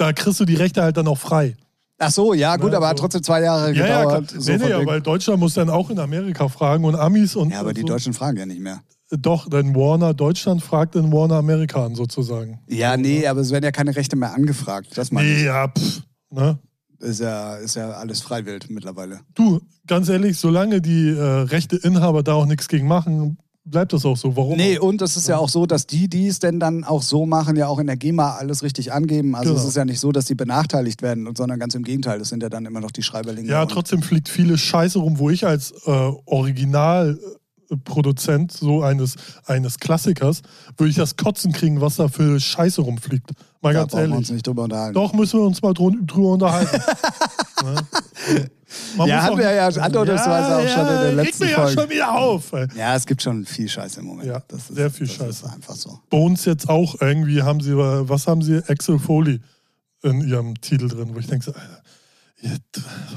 da 0.01 0.13
kriegst 0.13 0.41
du 0.41 0.45
die 0.45 0.55
Rechte 0.55 0.83
halt 0.83 0.97
dann 0.97 1.07
auch 1.09 1.19
frei. 1.19 1.57
Ach 1.99 2.11
so, 2.11 2.33
ja, 2.33 2.57
gut, 2.57 2.73
ja, 2.73 2.79
aber 2.79 2.87
so. 2.87 2.91
hat 2.91 2.99
trotzdem 2.99 3.23
zwei 3.23 3.43
Jahre 3.43 3.75
ja, 3.75 4.05
gedauert. 4.05 4.33
Ja, 4.33 4.41
so 4.41 4.53
nee, 4.53 4.59
nee, 4.59 4.71
ja, 4.71 4.87
weil 4.87 5.03
Deutschland 5.03 5.39
muss 5.39 5.55
dann 5.55 5.69
auch 5.69 5.91
in 5.91 5.99
Amerika 5.99 6.49
fragen 6.49 6.85
und 6.85 6.95
Amis 6.95 7.37
und. 7.37 7.51
Ja, 7.51 7.61
aber 7.61 7.75
die 7.75 7.83
so. 7.83 7.89
Deutschen 7.89 8.15
fragen 8.15 8.39
ja 8.39 8.47
nicht 8.47 8.61
mehr. 8.61 8.81
Doch, 9.11 9.49
denn 9.49 9.75
Warner 9.75 10.15
Deutschland 10.15 10.63
fragt 10.63 10.95
den 10.95 11.13
Warner 11.13 11.37
Amerika 11.37 11.85
an, 11.85 11.97
sozusagen. 11.97 12.61
Ja, 12.69 12.97
nee, 12.97 13.27
aber 13.27 13.41
es 13.41 13.51
werden 13.51 13.65
ja 13.65 13.73
keine 13.73 13.97
Rechte 13.97 14.17
mehr 14.17 14.35
angefragt. 14.35 14.97
Das 14.97 15.11
nee, 15.11 15.45
ja, 15.45 15.69
pff, 15.69 16.03
ne? 16.31 16.59
Ist 17.01 17.21
ja, 17.21 17.57
ist 17.57 17.77
ja 17.77 17.91
alles 17.93 18.21
freiwillig 18.21 18.69
mittlerweile. 18.69 19.21
Du, 19.35 19.61
ganz 19.87 20.09
ehrlich, 20.09 20.37
solange 20.37 20.81
die 20.81 21.09
äh, 21.09 21.23
Rechteinhaber 21.23 22.23
da 22.23 22.35
auch 22.35 22.47
nichts 22.47 22.69
gegen 22.69 22.87
machen, 22.87 23.39
bleibt 23.65 23.93
das 23.93 24.05
auch 24.05 24.17
so. 24.17 24.37
Warum? 24.37 24.57
Nee, 24.57 24.79
und 24.79 25.01
es 25.03 25.17
ist 25.17 25.27
ja 25.27 25.39
auch 25.39 25.49
so, 25.49 25.67
dass 25.67 25.87
die, 25.87 26.09
die 26.09 26.29
es 26.29 26.39
denn 26.39 26.61
dann 26.61 26.85
auch 26.85 27.03
so 27.03 27.27
machen, 27.27 27.57
ja 27.57 27.69
auch 27.69 27.79
in 27.79 27.87
der 27.87 27.97
GEMA 27.97 28.37
alles 28.37 28.63
richtig 28.63 28.93
angeben. 28.93 29.35
Also 29.35 29.51
genau. 29.51 29.63
es 29.63 29.69
ist 29.69 29.77
ja 29.77 29.85
nicht 29.85 30.01
so, 30.01 30.13
dass 30.13 30.27
sie 30.27 30.35
benachteiligt 30.35 31.03
werden, 31.03 31.29
sondern 31.35 31.59
ganz 31.59 31.75
im 31.75 31.83
Gegenteil, 31.83 32.19
das 32.19 32.29
sind 32.29 32.43
ja 32.43 32.49
dann 32.49 32.67
immer 32.67 32.81
noch 32.81 32.91
die 32.91 33.03
Schreiberlinge. 33.03 33.49
Ja, 33.49 33.65
trotzdem 33.67 34.03
fliegt 34.03 34.29
viele 34.29 34.59
Scheiße 34.59 34.99
rum, 34.99 35.19
wo 35.19 35.31
ich 35.31 35.47
als 35.47 35.73
äh, 35.87 35.91
Original 36.27 37.19
Produzent 37.85 38.53
so 38.53 38.83
eines, 38.83 39.17
eines 39.47 39.79
Klassikers, 39.79 40.43
würde 40.77 40.91
ich 40.91 40.97
das 40.97 41.17
Kotzen 41.17 41.53
kriegen, 41.53 41.81
was 41.81 41.97
da 41.97 42.09
für 42.09 42.39
Scheiße 42.39 42.83
rumfliegt. 42.83 43.31
Mal 43.61 43.75
da 43.75 43.81
ganz 43.81 43.95
ehrlich. 43.95 44.11
Wir 44.11 44.17
uns 44.19 44.31
nicht 44.31 44.47
drüber 44.47 44.65
unterhalten. 44.65 44.95
Doch, 44.95 45.13
müssen 45.13 45.41
wir 45.41 45.47
uns 45.47 45.63
mal 45.63 45.75
drüber 45.75 46.33
unterhalten. 46.33 46.83
ne? 47.65 48.47
ja, 49.07 49.23
hatten 49.23 49.39
wir 49.39 49.53
ja 49.53 49.67
andeutungsweise 49.67 50.51
ja, 50.51 50.59
auch 50.59 50.69
schon 50.69 50.97
in 50.97 51.03
den 51.03 51.17
letzten 51.17 51.45
mir 51.45 51.55
Folgen. 51.55 51.77
ja 51.77 51.83
schon 51.83 51.91
wieder 51.91 52.15
auf. 52.15 52.53
Ey. 52.53 52.69
Ja, 52.77 52.97
es 52.97 53.07
gibt 53.07 53.23
schon 53.23 53.45
viel 53.45 53.69
Scheiße 53.69 54.01
im 54.01 54.07
Moment. 54.07 54.29
Ja, 54.29 54.43
das 54.49 54.71
ist, 54.71 54.77
sehr 54.77 54.91
viel 54.91 55.07
das 55.07 55.17
Scheiße. 55.17 55.47
Ist 55.47 55.53
einfach 55.53 55.77
so. 55.77 56.01
Bei 56.09 56.19
uns 56.19 56.45
jetzt 56.45 56.69
auch 56.69 57.01
irgendwie 57.01 57.43
haben 57.43 57.61
sie, 57.61 57.77
was 57.77 58.27
haben 58.27 58.43
sie? 58.43 58.63
Axel 58.69 58.99
Foley 58.99 59.41
in 60.03 60.27
ihrem 60.27 60.61
Titel 60.61 60.89
drin, 60.89 61.11
wo 61.15 61.19
ich 61.19 61.27
denke, 61.27 61.55
Alter, 61.55 61.83
ihr 62.43 62.57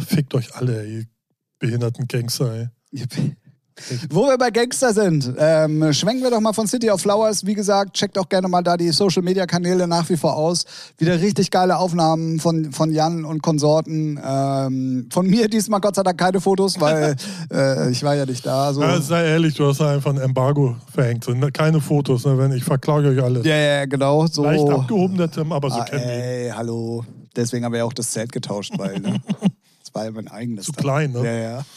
fickt 0.05 0.33
euch 0.35 0.55
alle, 0.55 0.85
ihr 0.85 1.05
behinderten 1.59 2.07
Gangster, 2.07 2.53
ey. 2.53 2.69
Wo 4.09 4.27
wir 4.27 4.37
bei 4.37 4.51
Gangster 4.51 4.93
sind, 4.93 5.33
ähm, 5.37 5.91
schwenken 5.93 6.23
wir 6.23 6.29
doch 6.29 6.39
mal 6.39 6.53
von 6.53 6.67
City 6.67 6.91
of 6.91 7.01
Flowers. 7.01 7.45
Wie 7.45 7.55
gesagt, 7.55 7.93
checkt 7.93 8.17
auch 8.17 8.29
gerne 8.29 8.47
mal 8.47 8.61
da 8.61 8.77
die 8.77 8.89
Social 8.89 9.23
Media 9.23 9.45
Kanäle 9.45 9.87
nach 9.87 10.07
wie 10.09 10.17
vor 10.17 10.35
aus. 10.35 10.65
Wieder 10.97 11.19
richtig 11.19 11.49
geile 11.49 11.77
Aufnahmen 11.77 12.39
von, 12.39 12.71
von 12.71 12.91
Jan 12.91 13.25
und 13.25 13.41
Konsorten. 13.41 14.19
Ähm, 14.23 15.07
von 15.11 15.27
mir 15.27 15.47
diesmal 15.47 15.81
Gott 15.81 15.95
sei 15.95 16.03
Dank 16.03 16.19
keine 16.19 16.39
Fotos, 16.39 16.79
weil 16.79 17.15
äh, 17.51 17.91
ich 17.91 18.03
war 18.03 18.15
ja 18.15 18.25
nicht 18.25 18.45
da. 18.45 18.73
So. 18.73 18.81
Ja, 18.81 19.01
sei 19.01 19.25
ehrlich, 19.27 19.55
du 19.55 19.67
hast 19.67 19.81
einfach 19.81 20.11
ein 20.11 20.21
Embargo 20.21 20.75
verhängt. 20.93 21.27
Ne, 21.27 21.51
keine 21.51 21.81
Fotos, 21.81 22.25
ne, 22.25 22.37
wenn 22.37 22.51
ich 22.51 22.63
verklage 22.63 23.09
euch 23.09 23.23
alle. 23.23 23.41
Ja, 23.43 23.55
ja, 23.55 23.85
genau. 23.85 24.27
So. 24.27 24.43
Leicht 24.43 24.69
abgehoben, 24.69 25.17
der 25.17 25.31
Tim, 25.31 25.51
aber 25.51 25.69
so 25.69 25.79
ah, 25.79 25.85
kennen 25.85 26.03
Ey, 26.03 26.51
hallo. 26.55 27.03
Deswegen 27.35 27.65
haben 27.65 27.71
wir 27.71 27.79
ja 27.79 27.85
auch 27.85 27.93
das 27.93 28.11
Zelt 28.11 28.31
getauscht, 28.31 28.73
weil 28.77 28.99
ne, 28.99 29.19
das 29.93 30.01
war 30.01 30.05
ja 30.05 30.11
mein 30.11 30.27
eigenes. 30.27 30.65
Zu 30.65 30.71
klein, 30.73 31.11
ne? 31.11 31.25
Ja, 31.25 31.33
ja. 31.33 31.65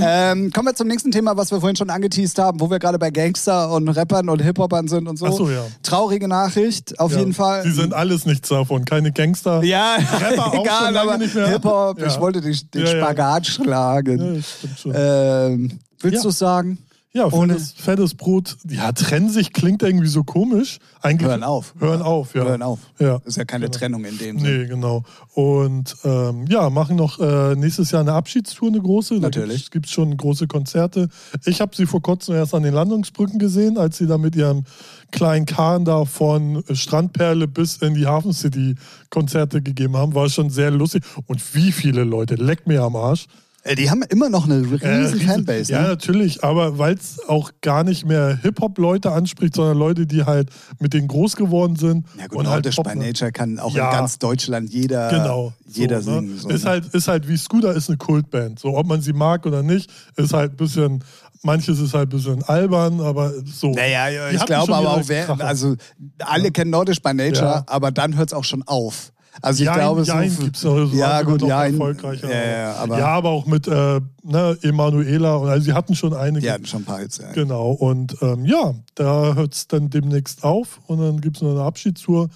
Ähm, 0.00 0.50
kommen 0.52 0.68
wir 0.68 0.74
zum 0.74 0.88
nächsten 0.88 1.10
Thema, 1.10 1.36
was 1.36 1.50
wir 1.50 1.60
vorhin 1.60 1.76
schon 1.76 1.90
angeteased 1.90 2.38
haben, 2.38 2.60
wo 2.60 2.70
wir 2.70 2.78
gerade 2.78 2.98
bei 2.98 3.10
Gangster 3.10 3.70
und 3.70 3.90
Rappern 3.90 4.30
und 4.30 4.40
Hip-Hopern 4.40 4.88
sind 4.88 5.06
und 5.06 5.18
so. 5.18 5.26
Ach 5.26 5.32
so, 5.32 5.50
ja. 5.50 5.66
Traurige 5.82 6.28
Nachricht, 6.28 6.98
auf 6.98 7.12
ja. 7.12 7.18
jeden 7.18 7.34
Fall. 7.34 7.62
Die 7.62 7.72
sind 7.72 7.92
alles 7.92 8.24
nichts 8.24 8.48
davon. 8.48 8.86
Keine 8.86 9.12
Gangster. 9.12 9.62
Ja, 9.62 9.96
Rapper 9.96 10.46
auch 10.46 10.64
egal, 10.64 10.96
aber 10.96 11.18
Hip-Hop, 11.18 12.00
ja. 12.00 12.06
ich 12.06 12.18
wollte 12.18 12.40
den, 12.40 12.56
den 12.72 12.86
Spagat 12.86 13.46
schlagen. 13.46 14.42
Stimmt 14.42 14.78
schon. 14.78 14.92
Ähm, 14.94 15.78
willst 16.00 16.24
du 16.24 16.30
es 16.30 16.38
sagen? 16.38 16.78
Ja, 17.14 17.28
fettes, 17.28 17.72
fettes 17.72 18.14
Brot. 18.14 18.56
Ja, 18.66 18.90
trennen 18.92 19.28
sich 19.28 19.52
klingt 19.52 19.82
irgendwie 19.82 20.06
so 20.06 20.24
komisch. 20.24 20.78
Eigentlich 21.02 21.28
hören 21.28 21.42
auf. 21.42 21.74
Hören 21.78 22.00
auf, 22.00 22.34
ja. 22.34 22.44
Hören 22.44 22.62
auf. 22.62 22.78
Ja. 22.98 23.20
ist 23.26 23.36
ja 23.36 23.44
keine 23.44 23.66
genau. 23.66 23.78
Trennung 23.78 24.04
in 24.06 24.16
dem 24.16 24.38
Sinne. 24.38 24.58
Nee, 24.60 24.66
genau. 24.66 25.02
Und 25.34 25.94
ähm, 26.04 26.46
ja, 26.48 26.70
machen 26.70 26.96
noch 26.96 27.20
äh, 27.20 27.54
nächstes 27.54 27.90
Jahr 27.90 28.00
eine 28.00 28.14
Abschiedstour, 28.14 28.68
eine 28.68 28.80
große. 28.80 29.16
Natürlich. 29.16 29.64
Es 29.64 29.70
gibt 29.70 29.90
schon 29.90 30.16
große 30.16 30.46
Konzerte. 30.46 31.10
Ich 31.44 31.60
habe 31.60 31.76
sie 31.76 31.84
vor 31.84 32.00
kurzem 32.00 32.34
erst 32.34 32.54
an 32.54 32.62
den 32.62 32.72
Landungsbrücken 32.72 33.38
gesehen, 33.38 33.76
als 33.76 33.98
sie 33.98 34.06
da 34.06 34.16
mit 34.16 34.34
ihrem 34.34 34.64
kleinen 35.10 35.44
Kahn 35.44 35.84
da 35.84 36.06
von 36.06 36.64
Strandperle 36.72 37.46
bis 37.46 37.76
in 37.76 37.94
die 37.94 38.06
Hafen 38.06 38.32
City 38.32 38.76
Konzerte 39.10 39.60
gegeben 39.60 39.98
haben. 39.98 40.14
War 40.14 40.30
schon 40.30 40.48
sehr 40.48 40.70
lustig. 40.70 41.04
Und 41.26 41.54
wie 41.54 41.72
viele 41.72 42.04
Leute, 42.04 42.36
leck 42.36 42.66
mir 42.66 42.82
am 42.82 42.96
Arsch. 42.96 43.26
Äh, 43.64 43.76
die 43.76 43.90
haben 43.90 44.02
immer 44.02 44.28
noch 44.28 44.44
eine 44.44 44.62
riesen, 44.62 44.80
äh, 44.80 44.94
riesen 44.96 45.20
Fanbase. 45.20 45.72
Ja, 45.72 45.82
ne? 45.82 45.88
natürlich, 45.88 46.42
aber 46.42 46.78
weil 46.78 46.94
es 46.94 47.20
auch 47.28 47.52
gar 47.60 47.84
nicht 47.84 48.04
mehr 48.06 48.38
Hip-Hop-Leute 48.42 49.12
anspricht, 49.12 49.54
sondern 49.54 49.78
Leute, 49.78 50.06
die 50.06 50.24
halt 50.24 50.50
mit 50.80 50.94
denen 50.94 51.08
groß 51.08 51.36
geworden 51.36 51.76
sind. 51.76 52.06
Ja 52.18 52.26
gut, 52.26 52.38
und 52.38 52.48
halt 52.48 52.74
Pop 52.74 52.84
by 52.84 52.96
Nature 52.96 53.30
kann 53.30 53.58
auch 53.58 53.74
ja, 53.74 53.90
in 53.90 53.96
ganz 53.96 54.18
Deutschland 54.18 54.72
jeder, 54.72 55.10
genau, 55.10 55.52
jeder 55.66 56.02
so, 56.02 56.10
ne? 56.10 56.20
singen. 56.20 56.38
So, 56.38 56.48
ist, 56.48 56.64
ne? 56.64 56.70
halt, 56.70 56.86
ist 56.94 57.08
halt 57.08 57.28
wie 57.28 57.36
Scooter 57.36 57.72
ist 57.72 57.88
eine 57.88 57.98
Kultband. 57.98 58.58
So, 58.58 58.76
ob 58.76 58.86
man 58.86 59.00
sie 59.00 59.12
mag 59.12 59.46
oder 59.46 59.62
nicht, 59.62 59.90
ist 60.16 60.32
halt 60.32 60.52
ein 60.52 60.56
bisschen 60.56 61.04
manches 61.44 61.80
ist 61.80 61.94
halt 61.94 62.08
ein 62.08 62.16
bisschen 62.16 62.42
albern, 62.44 63.00
aber 63.00 63.32
so. 63.44 63.72
Naja, 63.72 64.30
ich 64.30 64.44
glaube 64.44 64.74
aber 64.74 64.92
auch, 64.92 65.02
wer, 65.06 65.28
also 65.40 65.76
alle 66.20 66.44
ja. 66.44 66.50
kennen 66.50 66.70
Nordisch 66.70 67.00
by 67.00 67.14
Nature, 67.14 67.44
ja. 67.44 67.64
aber 67.66 67.90
dann 67.90 68.16
hört 68.16 68.30
es 68.30 68.32
auch 68.32 68.44
schon 68.44 68.62
auf. 68.62 69.12
Also 69.40 69.62
ich 69.62 69.66
Jein, 69.66 69.78
glaube, 69.78 70.02
Jein 70.02 70.30
so 70.30 70.42
gibt's 70.42 70.62
noch, 70.62 70.86
so 70.86 70.96
ja 70.96 71.22
gut, 71.22 71.42
ja, 71.42 71.64
erfolgreicher. 71.64 72.30
Ja, 72.30 72.50
ja, 72.50 72.74
aber, 72.74 72.98
ja, 72.98 73.06
aber 73.06 73.30
auch 73.30 73.46
mit 73.46 73.66
äh, 73.66 74.00
ne, 74.22 74.58
Emanuela 74.60 75.36
und 75.36 75.48
also 75.48 75.64
sie 75.64 75.72
hatten 75.72 75.94
schon 75.94 76.12
einige. 76.12 76.40
Die 76.40 76.50
hatten 76.50 76.66
schon 76.66 76.82
ein 76.82 76.84
paar 76.84 76.98
Hits, 76.98 77.18
ja. 77.18 77.32
Genau 77.32 77.70
und 77.70 78.16
ähm, 78.20 78.44
ja, 78.44 78.74
da 78.94 79.34
hört 79.34 79.54
es 79.54 79.68
dann 79.68 79.88
demnächst 79.88 80.44
auf 80.44 80.80
und 80.86 81.00
dann 81.00 81.20
gibt 81.20 81.36
es 81.36 81.42
noch 81.42 81.52
eine 81.52 81.62
Abschiedstour. 81.62 82.28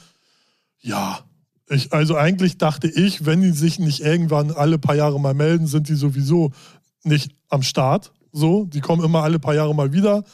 Ja, 0.80 1.18
ich, 1.68 1.92
also 1.92 2.16
eigentlich 2.16 2.56
dachte 2.56 2.88
ich, 2.88 3.26
wenn 3.26 3.42
die 3.42 3.50
sich 3.50 3.78
nicht 3.78 4.00
irgendwann 4.00 4.52
alle 4.52 4.78
paar 4.78 4.94
Jahre 4.94 5.20
mal 5.20 5.34
melden, 5.34 5.66
sind 5.66 5.88
die 5.88 5.96
sowieso 5.96 6.52
nicht 7.02 7.32
am 7.50 7.62
Start. 7.62 8.12
So, 8.32 8.64
die 8.64 8.80
kommen 8.80 9.04
immer 9.04 9.22
alle 9.22 9.38
paar 9.38 9.54
Jahre 9.54 9.74
mal 9.74 9.92
wieder 9.92 10.24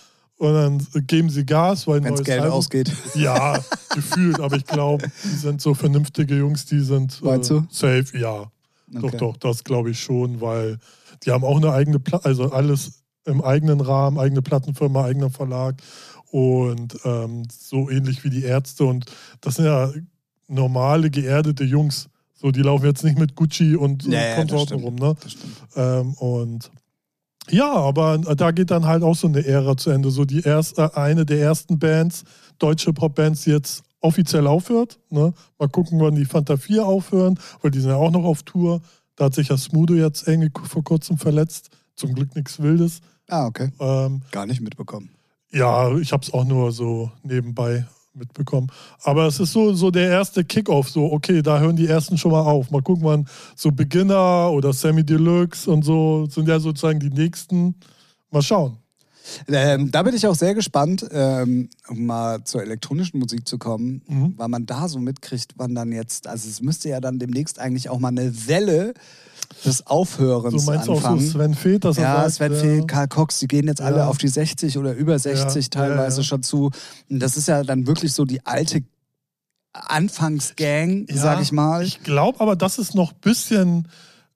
und 0.42 0.54
dann 0.54 1.06
geben 1.06 1.30
sie 1.30 1.46
Gas, 1.46 1.86
weil 1.86 2.02
Wenn 2.02 2.16
Geld 2.16 2.40
Album, 2.40 2.58
ausgeht. 2.58 2.90
Ja, 3.14 3.60
gefühlt, 3.94 4.40
aber 4.40 4.56
ich 4.56 4.64
glaube, 4.64 5.06
die 5.22 5.36
sind 5.36 5.60
so 5.60 5.72
vernünftige 5.72 6.34
Jungs, 6.36 6.66
die 6.66 6.80
sind 6.80 7.22
äh, 7.22 7.40
safe, 7.42 8.06
ja. 8.14 8.50
Okay. 8.92 9.00
Doch, 9.12 9.12
doch, 9.12 9.36
das 9.36 9.62
glaube 9.62 9.90
ich 9.90 10.00
schon, 10.00 10.40
weil 10.40 10.78
die 11.24 11.30
haben 11.30 11.44
auch 11.44 11.58
eine 11.58 11.72
eigene, 11.72 12.00
Pla 12.00 12.18
also 12.24 12.50
alles 12.50 13.04
im 13.24 13.40
eigenen 13.40 13.80
Rahmen, 13.80 14.18
eigene 14.18 14.42
Plattenfirma, 14.42 15.04
eigener 15.04 15.30
Verlag 15.30 15.76
und 16.32 16.98
ähm, 17.04 17.44
so 17.48 17.88
ähnlich 17.88 18.24
wie 18.24 18.30
die 18.30 18.42
Ärzte 18.42 18.84
und 18.84 19.04
das 19.42 19.54
sind 19.54 19.66
ja 19.66 19.92
normale, 20.48 21.08
geerdete 21.10 21.62
Jungs. 21.62 22.08
So, 22.34 22.50
die 22.50 22.62
laufen 22.62 22.86
jetzt 22.86 23.04
nicht 23.04 23.16
mit 23.16 23.36
Gucci 23.36 23.76
und, 23.76 24.04
ja, 24.06 24.30
ja, 24.30 24.34
Konsorten 24.34 24.80
rum, 24.80 24.96
ne? 24.96 25.14
Ähm, 25.76 26.14
und 26.14 26.72
ja, 27.50 27.72
aber 27.72 28.18
da 28.18 28.50
geht 28.50 28.70
dann 28.70 28.86
halt 28.86 29.02
auch 29.02 29.16
so 29.16 29.26
eine 29.26 29.44
Ära 29.44 29.76
zu 29.76 29.90
Ende. 29.90 30.10
So 30.10 30.24
die 30.24 30.42
erste, 30.42 30.96
eine 30.96 31.26
der 31.26 31.40
ersten 31.40 31.78
Bands, 31.78 32.24
deutsche 32.58 32.92
Pop-Bands, 32.92 33.42
die 33.42 33.50
jetzt 33.50 33.82
offiziell 34.00 34.46
aufhört. 34.46 34.98
Ne? 35.10 35.32
Mal 35.58 35.68
gucken, 35.68 36.00
wann 36.00 36.14
die 36.14 36.24
Fanta 36.24 36.56
4 36.56 36.86
aufhören, 36.86 37.38
weil 37.60 37.70
die 37.70 37.80
sind 37.80 37.90
ja 37.90 37.96
auch 37.96 38.10
noch 38.10 38.24
auf 38.24 38.42
Tour. 38.42 38.80
Da 39.16 39.26
hat 39.26 39.34
sich 39.34 39.48
ja 39.48 39.56
Smudo 39.56 39.94
jetzt 39.94 40.26
eng 40.28 40.50
vor 40.64 40.84
kurzem 40.84 41.18
verletzt. 41.18 41.70
Zum 41.96 42.14
Glück 42.14 42.34
nichts 42.34 42.60
Wildes. 42.60 43.00
Ah, 43.28 43.46
okay. 43.46 43.70
Ähm, 43.78 44.22
Gar 44.30 44.46
nicht 44.46 44.60
mitbekommen. 44.60 45.10
Ja, 45.50 45.94
ich 45.98 46.12
habe 46.12 46.22
es 46.22 46.32
auch 46.32 46.44
nur 46.44 46.72
so 46.72 47.10
nebenbei 47.22 47.86
mitbekommen. 48.14 48.68
Aber 49.02 49.26
es 49.26 49.40
ist 49.40 49.52
so, 49.52 49.72
so 49.74 49.90
der 49.90 50.08
erste 50.10 50.44
Kickoff, 50.44 50.88
so, 50.88 51.12
okay, 51.12 51.42
da 51.42 51.58
hören 51.58 51.76
die 51.76 51.86
ersten 51.86 52.18
schon 52.18 52.32
mal 52.32 52.42
auf. 52.42 52.70
Mal 52.70 52.82
gucken, 52.82 53.04
wann 53.04 53.26
so 53.56 53.70
Beginner 53.70 54.50
oder 54.50 54.72
Semi 54.72 55.04
Deluxe 55.04 55.70
und 55.70 55.84
so 55.84 56.26
sind 56.26 56.48
ja 56.48 56.60
sozusagen 56.60 57.00
die 57.00 57.10
nächsten. 57.10 57.74
Mal 58.30 58.42
schauen. 58.42 58.78
Ähm, 59.48 59.90
da 59.90 60.02
bin 60.02 60.14
ich 60.14 60.26
auch 60.26 60.34
sehr 60.34 60.54
gespannt, 60.54 61.06
ähm, 61.12 61.68
um 61.88 62.06
mal 62.06 62.42
zur 62.44 62.62
elektronischen 62.62 63.20
Musik 63.20 63.46
zu 63.46 63.58
kommen, 63.58 64.02
mhm. 64.08 64.34
weil 64.36 64.48
man 64.48 64.66
da 64.66 64.88
so 64.88 64.98
mitkriegt, 64.98 65.54
wann 65.56 65.74
dann 65.74 65.92
jetzt, 65.92 66.26
also 66.26 66.48
es 66.48 66.60
müsste 66.60 66.88
ja 66.88 67.00
dann 67.00 67.18
demnächst 67.18 67.58
eigentlich 67.58 67.88
auch 67.88 67.98
mal 67.98 68.08
eine 68.08 68.48
Welle 68.48 68.94
des 69.64 69.86
Aufhörens 69.86 70.64
Du 70.64 70.70
meinst 70.70 70.88
anfangen. 70.88 71.18
auch 71.18 71.20
so 71.20 71.30
Sven 71.30 71.54
Feth, 71.54 71.84
das 71.84 71.96
Ja, 71.96 72.22
sagt, 72.22 72.34
Sven 72.34 72.54
Feth, 72.54 72.88
Karl 72.88 73.08
Cox, 73.08 73.38
die 73.38 73.48
gehen 73.48 73.66
jetzt 73.66 73.80
ja. 73.80 73.86
alle 73.86 74.06
auf 74.06 74.18
die 74.18 74.28
60 74.28 74.78
oder 74.78 74.94
über 74.94 75.18
60 75.18 75.64
ja, 75.64 75.68
teilweise 75.70 76.18
ja, 76.18 76.24
schon 76.24 76.42
zu. 76.42 76.70
Und 77.08 77.20
das 77.20 77.36
ist 77.36 77.48
ja 77.48 77.62
dann 77.62 77.86
wirklich 77.86 78.12
so 78.12 78.24
die 78.24 78.44
alte 78.46 78.82
Anfangsgang, 79.72 81.06
sag 81.12 81.40
ich 81.40 81.52
mal. 81.52 81.82
Ich 81.84 82.02
glaube 82.02 82.40
aber, 82.40 82.56
das 82.56 82.78
ist 82.78 82.94
noch 82.94 83.12
ein 83.12 83.20
bisschen 83.20 83.88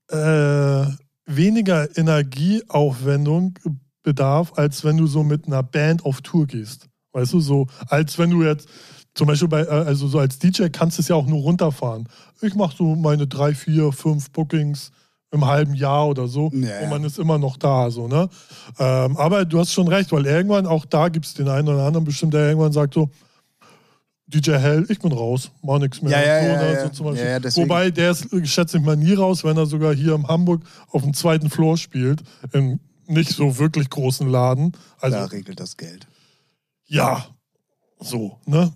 äh, 0.08 0.86
weniger 1.26 1.96
Energieaufwendung 1.96 3.58
bedarf, 4.02 4.52
als 4.56 4.84
wenn 4.84 4.96
du 4.96 5.06
so 5.06 5.22
mit 5.22 5.46
einer 5.46 5.62
Band 5.62 6.04
auf 6.04 6.20
Tour 6.22 6.46
gehst. 6.46 6.88
Weißt 7.12 7.32
du, 7.32 7.40
so, 7.40 7.66
als 7.88 8.18
wenn 8.18 8.30
du 8.30 8.42
jetzt 8.42 8.68
zum 9.14 9.26
Beispiel 9.26 9.48
bei, 9.48 9.62
äh, 9.62 9.68
also 9.68 10.06
so 10.06 10.18
als 10.18 10.38
DJ 10.38 10.66
kannst 10.68 10.98
du 10.98 11.02
es 11.02 11.08
ja 11.08 11.16
auch 11.16 11.26
nur 11.26 11.40
runterfahren. 11.40 12.08
Ich 12.40 12.54
mache 12.54 12.76
so 12.76 12.94
meine 12.94 13.26
drei, 13.26 13.54
vier, 13.54 13.92
fünf 13.92 14.30
Bookings 14.30 14.92
im 15.32 15.44
halben 15.44 15.74
Jahr 15.74 16.08
oder 16.08 16.28
so 16.28 16.50
ja, 16.52 16.80
und 16.80 16.90
man 16.90 17.04
ist 17.04 17.18
immer 17.18 17.38
noch 17.38 17.56
da, 17.56 17.90
so, 17.90 18.06
ne? 18.06 18.28
Ähm, 18.78 19.16
aber 19.16 19.44
du 19.44 19.58
hast 19.58 19.72
schon 19.72 19.88
recht, 19.88 20.12
weil 20.12 20.26
irgendwann, 20.26 20.66
auch 20.66 20.84
da 20.84 21.08
gibt 21.08 21.26
es 21.26 21.34
den 21.34 21.48
einen 21.48 21.68
oder 21.68 21.84
anderen 21.84 22.04
bestimmt, 22.04 22.34
der 22.34 22.48
irgendwann 22.48 22.72
sagt 22.72 22.94
so, 22.94 23.10
DJ 24.28 24.52
Hell, 24.52 24.86
ich 24.88 24.98
bin 24.98 25.12
raus, 25.12 25.50
mach 25.62 25.78
nichts 25.78 26.02
mehr. 26.02 26.12
Ja, 26.12 26.42
ja, 26.42 26.90
so, 26.92 27.10
ne? 27.10 27.20
ja, 27.20 27.50
so 27.50 27.60
ja. 27.60 27.62
Wobei, 27.64 27.90
der 27.90 28.10
ist, 28.10 28.28
schätze 28.48 28.78
ich 28.78 28.82
mal, 28.82 28.96
nie 28.96 29.14
raus, 29.14 29.44
wenn 29.44 29.56
er 29.56 29.66
sogar 29.66 29.94
hier 29.94 30.14
in 30.14 30.26
Hamburg 30.26 30.62
auf 30.90 31.02
dem 31.02 31.14
zweiten 31.14 31.48
Floor 31.48 31.76
spielt, 31.76 32.22
in 32.52 32.80
nicht 33.06 33.30
so 33.30 33.58
wirklich 33.58 33.88
großen 33.88 34.28
Laden. 34.28 34.72
Also, 35.00 35.16
da 35.16 35.24
regelt 35.26 35.60
das 35.60 35.76
Geld. 35.76 36.08
Ja, 36.86 37.26
so, 38.00 38.38
ne? 38.46 38.72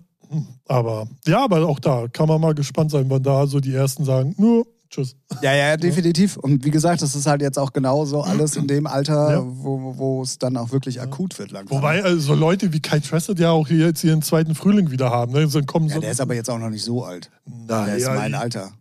Aber 0.67 1.07
ja, 1.27 1.43
aber 1.43 1.67
auch 1.67 1.79
da 1.79 2.07
kann 2.07 2.29
man 2.29 2.39
mal 2.39 2.53
gespannt 2.53 2.91
sein, 2.91 3.09
wann 3.09 3.23
da 3.23 3.47
so 3.47 3.59
die 3.59 3.73
ersten 3.73 4.05
sagen, 4.05 4.33
nur 4.37 4.65
tschüss. 4.91 5.15
Ja, 5.41 5.53
ja, 5.53 5.77
definitiv. 5.77 6.37
Und 6.37 6.63
wie 6.65 6.71
gesagt, 6.71 7.01
das 7.01 7.15
ist 7.15 7.25
halt 7.25 7.41
jetzt 7.41 7.57
auch 7.57 7.73
genauso 7.73 8.21
alles 8.21 8.55
in 8.55 8.67
dem 8.67 8.85
Alter, 8.85 9.31
ja. 9.31 9.43
wo, 9.43 10.21
es 10.21 10.37
dann 10.37 10.57
auch 10.57 10.71
wirklich 10.71 11.01
akut 11.01 11.39
wird 11.39 11.51
langsam. 11.51 11.77
Wobei 11.77 12.03
also 12.03 12.19
so 12.19 12.35
Leute 12.35 12.73
wie 12.73 12.79
Kai 12.79 12.99
Tressett 12.99 13.39
ja 13.39 13.51
auch 13.51 13.67
hier 13.67 13.87
jetzt 13.87 14.03
ihren 14.03 14.21
zweiten 14.21 14.53
Frühling 14.53 14.91
wieder 14.91 15.09
haben. 15.09 15.31
Ne? 15.31 15.47
So 15.47 15.61
kommen 15.63 15.87
ja, 15.87 15.95
so 15.95 16.01
der 16.01 16.11
ist 16.11 16.21
aber 16.21 16.35
jetzt 16.35 16.49
auch 16.49 16.59
noch 16.59 16.69
nicht 16.69 16.83
so 16.83 17.03
alt. 17.03 17.31
Nein, 17.45 17.85
der 17.87 17.95
ist 17.95 18.03
ja, 18.03 18.13
mein 18.13 18.35
Alter. 18.35 18.71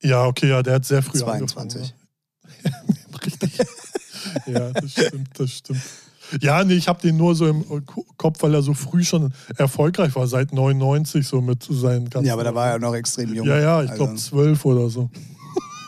Ja, 0.00 0.24
okay, 0.24 0.48
ja, 0.48 0.62
der 0.62 0.74
hat 0.74 0.84
sehr 0.84 1.02
früh 1.02 1.18
22. 1.18 1.80
angefangen. 1.80 1.96
Ne? 2.62 2.94
Richtig. 3.24 3.58
ja, 4.46 4.70
das 4.70 4.92
stimmt, 4.92 5.28
das 5.38 5.50
stimmt. 5.50 5.80
Ja, 6.40 6.64
nee, 6.64 6.74
ich 6.74 6.88
habe 6.88 7.00
den 7.00 7.16
nur 7.16 7.34
so 7.34 7.46
im 7.46 7.64
Kopf, 8.16 8.42
weil 8.42 8.54
er 8.54 8.62
so 8.62 8.74
früh 8.74 9.04
schon 9.04 9.32
erfolgreich 9.56 10.14
war, 10.16 10.26
seit 10.26 10.52
99 10.52 11.26
so 11.26 11.40
mit 11.40 11.62
seinen 11.62 12.10
ganzen. 12.10 12.26
Ja, 12.26 12.34
aber 12.34 12.44
da 12.44 12.54
war 12.54 12.68
er 12.68 12.78
noch 12.78 12.94
extrem 12.94 13.34
jung. 13.34 13.46
Ja, 13.46 13.58
ja, 13.58 13.82
ich 13.82 13.92
glaube 13.94 14.12
also. 14.12 14.30
zwölf 14.30 14.64
oder 14.64 14.88
so. 14.88 15.10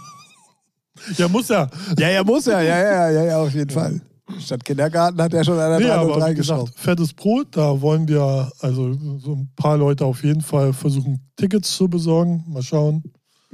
ja, 1.16 1.28
muss 1.28 1.48
ja. 1.48 1.68
Ja, 1.98 2.10
ja, 2.10 2.24
muss 2.24 2.46
ja, 2.46 2.60
ja, 2.60 2.78
ja, 2.78 3.10
ja, 3.10 3.24
ja, 3.24 3.38
auf 3.38 3.52
jeden 3.52 3.70
Fall. 3.70 4.00
Statt 4.40 4.64
Kindergarten 4.64 5.22
hat 5.22 5.32
er 5.32 5.44
schon 5.44 5.58
einer 5.58 5.78
nee, 5.78 5.88
aber 5.88 6.18
drei 6.18 6.34
gesagt, 6.34 6.72
Fettes 6.74 7.12
Brot, 7.12 7.48
da 7.52 7.80
wollen 7.80 8.08
wir 8.08 8.50
also 8.58 8.92
so 9.18 9.34
ein 9.34 9.48
paar 9.54 9.76
Leute 9.76 10.04
auf 10.04 10.24
jeden 10.24 10.40
Fall 10.40 10.72
versuchen, 10.72 11.20
Tickets 11.36 11.76
zu 11.76 11.88
besorgen. 11.88 12.44
Mal 12.48 12.62
schauen. 12.62 13.04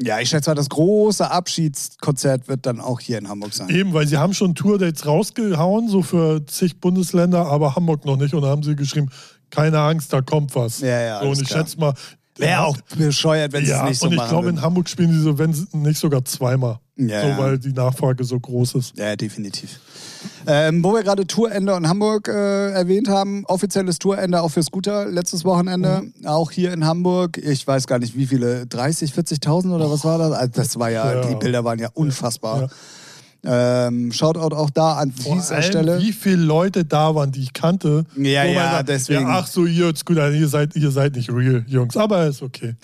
Ja, 0.05 0.19
ich 0.21 0.29
schätze 0.29 0.51
mal, 0.51 0.55
das 0.55 0.69
große 0.69 1.31
Abschiedskonzert 1.31 2.49
wird 2.49 2.67
dann 2.67 2.81
auch 2.81 2.99
hier 2.99 3.19
in 3.19 3.29
Hamburg 3.29 3.55
sein. 3.55 3.69
Eben, 3.69 3.93
weil 3.93 4.07
sie 4.07 4.17
haben 4.17 4.35
schon 4.35 4.55
Tourdates 4.55 5.07
rausgehauen, 5.07 5.89
so 5.89 6.03
für 6.03 6.45
zig 6.47 6.81
Bundesländer, 6.81 7.47
aber 7.47 7.77
Hamburg 7.77 8.05
noch 8.05 8.17
nicht. 8.17 8.35
Und 8.35 8.43
da 8.43 8.49
haben 8.49 8.63
sie 8.63 8.75
geschrieben, 8.75 9.11
keine 9.51 9.79
Angst, 9.79 10.13
da 10.13 10.21
kommt 10.21 10.55
was. 10.57 10.81
Ja, 10.81 11.01
ja. 11.01 11.21
So, 11.21 11.29
und 11.29 11.41
ich 11.41 11.49
klar. 11.49 11.61
schätze 11.61 11.79
mal. 11.79 11.95
Wäre 12.37 12.65
auch 12.65 12.77
bescheuert, 12.97 13.53
wenn 13.53 13.65
ja, 13.65 13.85
sie 13.85 13.85
es 13.85 13.89
nicht 13.91 14.01
so 14.01 14.07
machen. 14.07 14.19
Und 14.19 14.25
ich 14.25 14.31
glaube, 14.31 14.49
in 14.49 14.63
Hamburg 14.63 14.89
spielen 14.89 15.13
sie 15.13 15.21
so, 15.21 15.39
wenn 15.39 15.51
nicht 15.73 15.99
sogar 15.99 16.25
zweimal. 16.25 16.79
Ja, 16.97 17.37
so, 17.37 17.43
weil 17.43 17.59
die 17.59 17.73
Nachfrage 17.73 18.25
so 18.25 18.41
groß 18.41 18.75
ist. 18.77 18.99
Ja, 18.99 19.15
definitiv. 19.15 19.79
Ähm, 20.47 20.83
wo 20.83 20.93
wir 20.95 21.03
gerade 21.03 21.27
Tourende 21.27 21.75
in 21.77 21.89
Hamburg 21.89 22.29
äh, 22.29 22.71
erwähnt 22.73 23.09
haben, 23.09 23.45
offizielles 23.47 23.99
Tourende 23.99 24.43
auch 24.43 24.49
für 24.49 24.63
Scooter 24.63 25.07
letztes 25.07 25.45
Wochenende, 25.45 26.03
mhm. 26.03 26.27
auch 26.27 26.51
hier 26.51 26.73
in 26.73 26.85
Hamburg. 26.85 27.39
Ich 27.39 27.67
weiß 27.67 27.87
gar 27.87 27.99
nicht, 27.99 28.17
wie 28.17 28.27
viele, 28.27 28.67
30, 28.67 29.13
40.000 29.13 29.75
oder 29.75 29.91
was 29.91 30.05
war 30.05 30.19
das? 30.19 30.33
Also 30.33 30.53
das 30.55 30.79
war 30.79 30.91
ja, 30.91 31.15
ja, 31.15 31.27
die 31.27 31.35
Bilder 31.37 31.65
waren 31.65 31.79
ja 31.79 31.89
unfassbar. 31.95 32.63
Ja. 32.63 32.69
Ähm, 33.45 34.13
Shoutout 34.13 34.55
auch 34.55 34.71
da 34.71 34.99
an 34.99 35.11
Vor 35.11 35.35
dieser 35.35 35.63
Stelle. 35.63 36.01
Wie 36.01 36.13
viele 36.13 36.43
Leute 36.43 36.85
da 36.85 37.13
waren, 37.15 37.33
die 37.33 37.43
ich 37.43 37.53
kannte. 37.53 38.05
Ja, 38.17 38.45
ja, 38.45 38.71
sagt, 38.71 38.89
deswegen. 38.89 39.23
Ja, 39.23 39.39
ach 39.41 39.47
so, 39.49 39.67
ihr, 39.67 39.93
gut, 40.05 40.17
ihr 40.17 40.49
seid, 40.49 40.77
ihr 40.77 40.91
seid 40.93 41.17
nicht 41.17 41.29
real, 41.29 41.65
Jungs, 41.67 41.97
aber 41.97 42.27
ist 42.27 42.41
okay. 42.41 42.77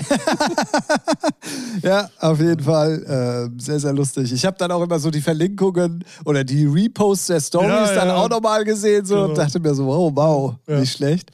ja, 1.82 2.10
auf 2.18 2.40
jeden 2.40 2.62
Fall 2.62 3.50
äh, 3.56 3.62
sehr, 3.62 3.78
sehr 3.78 3.92
lustig. 3.92 4.32
Ich 4.32 4.44
habe 4.44 4.56
dann 4.58 4.72
auch 4.72 4.82
immer 4.82 4.98
so 4.98 5.10
die 5.12 5.20
Verlinkungen 5.20 6.04
oder 6.24 6.42
die 6.42 6.66
Reposts 6.66 7.28
der 7.28 7.40
Stories 7.40 7.70
ja, 7.70 7.94
dann 7.94 8.10
auch 8.10 8.28
nochmal 8.28 8.64
gesehen 8.64 9.06
so, 9.06 9.14
genau. 9.14 9.28
und 9.28 9.38
dachte 9.38 9.60
mir 9.60 9.74
so, 9.74 9.86
wow, 9.86 10.10
wow, 10.12 10.54
nicht 10.66 10.92
schlecht. 10.92 11.30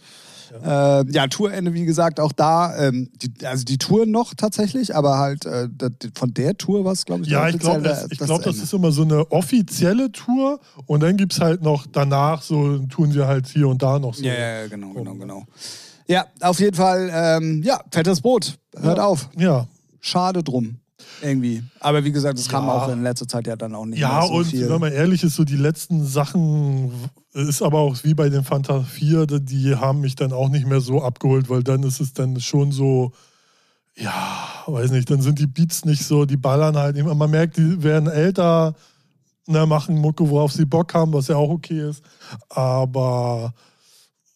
Ja, 0.62 1.00
äh, 1.00 1.04
ja 1.10 1.26
Tourende, 1.26 1.74
wie 1.74 1.84
gesagt, 1.84 2.20
auch 2.20 2.32
da, 2.32 2.76
ähm, 2.76 3.10
die, 3.16 3.46
also 3.46 3.64
die 3.64 3.78
Touren 3.78 4.10
noch 4.10 4.34
tatsächlich, 4.34 4.94
aber 4.94 5.18
halt 5.18 5.46
äh, 5.46 5.68
von 6.14 6.32
der 6.34 6.56
Tour 6.56 6.84
war 6.84 6.92
es, 6.92 7.04
glaube 7.04 7.24
ich, 7.24 7.28
Ja, 7.28 7.48
ich 7.48 7.58
glaube, 7.58 7.82
das, 7.82 8.06
ich 8.10 8.18
glaub, 8.18 8.42
das 8.42 8.56
ist 8.56 8.72
immer 8.72 8.92
so 8.92 9.02
eine 9.02 9.30
offizielle 9.30 10.12
Tour 10.12 10.60
und 10.86 11.02
dann 11.02 11.16
gibt 11.16 11.32
es 11.32 11.40
halt 11.40 11.62
noch 11.62 11.86
danach, 11.90 12.42
so 12.42 12.78
tun 12.86 13.12
sie 13.12 13.26
halt 13.26 13.46
hier 13.46 13.68
und 13.68 13.82
da 13.82 13.98
noch 13.98 14.14
so. 14.14 14.24
Ja, 14.24 14.34
ja 14.34 14.66
genau, 14.68 14.92
genau, 14.92 15.14
genau. 15.14 15.44
Ja, 16.06 16.26
auf 16.40 16.60
jeden 16.60 16.76
Fall, 16.76 17.10
ähm, 17.12 17.62
ja, 17.64 17.80
fettes 17.90 18.20
Brot, 18.20 18.58
hört 18.76 18.98
ja, 18.98 19.04
auf. 19.04 19.28
Ja. 19.36 19.66
Schade 20.00 20.42
drum 20.42 20.78
irgendwie. 21.22 21.62
Aber 21.81 22.05
wie 22.05 22.12
gesagt, 22.12 22.38
das 22.38 22.46
ja. 22.46 22.53
kam 22.53 22.68
auch 22.68 22.88
in 22.88 23.03
letzter 23.03 23.27
Zeit 23.27 23.46
ja 23.46 23.57
dann 23.57 23.74
auch 23.74 23.87
nicht 23.87 23.98
ja, 23.98 24.20
mehr 24.20 24.29
so 24.29 24.35
und 24.35 24.44
viel. 24.46 24.68
wenn 24.68 24.81
man 24.81 24.92
ehrlich 24.92 25.22
ist, 25.22 25.37
so 25.37 25.44
die 25.44 25.57
letzten 25.57 26.05
Sachen 26.05 26.92
ist 27.33 27.62
aber 27.62 27.79
auch 27.79 27.96
wie 28.05 28.14
bei 28.14 28.29
den 28.29 28.44
Fanta 28.44 28.83
4, 28.83 29.27
die 29.27 29.77
haben 29.77 30.00
mich 30.00 30.14
dann 30.14 30.33
auch 30.33 30.48
nicht 30.48 30.66
mehr 30.66 30.81
so 30.81 31.03
abgeholt, 31.03 31.50
weil 31.50 31.62
dann 31.62 31.83
ist 31.83 32.00
es 32.00 32.12
dann 32.12 32.40
schon 32.40 32.72
so, 32.72 33.12
ja, 33.96 34.12
weiß 34.66 34.90
nicht, 34.90 35.11
dann 35.11 35.20
sind 35.20 35.38
die 35.38 35.46
Beats 35.46 35.85
nicht 35.85 36.05
so, 36.05 36.24
die 36.24 36.37
ballern 36.37 36.77
halt 36.77 36.96
immer. 36.96 37.14
Man 37.14 37.31
merkt, 37.31 37.57
die 37.57 37.83
werden 37.83 38.09
älter, 38.09 38.74
ne, 39.46 39.66
machen 39.66 39.98
Mucke, 39.98 40.29
worauf 40.29 40.53
sie 40.53 40.64
Bock 40.64 40.94
haben, 40.94 41.12
was 41.12 41.29
ja 41.29 41.37
auch 41.37 41.50
okay 41.50 41.88
ist. 41.88 42.03
Aber 42.48 43.55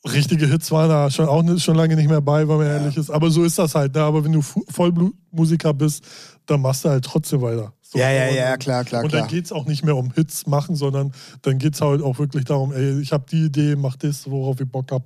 richtige 0.06 0.46
Hits 0.46 0.70
waren 0.70 0.88
da 0.88 1.10
schon 1.10 1.28
auch 1.28 1.42
schon 1.58 1.76
lange 1.76 1.96
nicht 1.96 2.08
mehr 2.08 2.20
bei, 2.20 2.48
wenn 2.48 2.56
man 2.56 2.66
ehrlich 2.66 2.96
ist. 2.96 3.10
Aber 3.10 3.30
so 3.30 3.44
ist 3.44 3.58
das 3.58 3.74
halt. 3.74 3.94
Ne? 3.94 4.02
Aber 4.02 4.24
wenn 4.24 4.32
du 4.32 4.42
Vollblutmusiker 4.42 5.74
bist, 5.74 6.04
dann 6.48 6.62
machst 6.62 6.84
du 6.84 6.88
halt 6.88 7.04
trotzdem 7.04 7.42
weiter. 7.42 7.72
So, 7.82 7.98
ja, 7.98 8.10
ja, 8.10 8.30
ja, 8.30 8.56
klar, 8.56 8.84
klar. 8.84 9.04
Und 9.04 9.14
dann 9.14 9.28
geht 9.28 9.46
es 9.46 9.52
auch 9.52 9.64
nicht 9.64 9.84
mehr 9.84 9.96
um 9.96 10.12
Hits 10.12 10.46
machen, 10.46 10.76
sondern 10.76 11.12
dann 11.42 11.58
geht 11.58 11.74
es 11.74 11.80
halt 11.80 12.02
auch 12.02 12.18
wirklich 12.18 12.44
darum, 12.44 12.72
ey, 12.72 13.00
ich 13.00 13.12
habe 13.12 13.24
die 13.30 13.46
Idee, 13.46 13.76
mach 13.76 13.96
das, 13.96 14.30
worauf 14.30 14.60
ich 14.60 14.68
Bock 14.68 14.90
habe. 14.92 15.04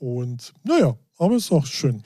Und 0.00 0.52
naja, 0.64 0.96
aber 1.18 1.36
ist 1.36 1.52
auch 1.52 1.66
schön. 1.66 2.02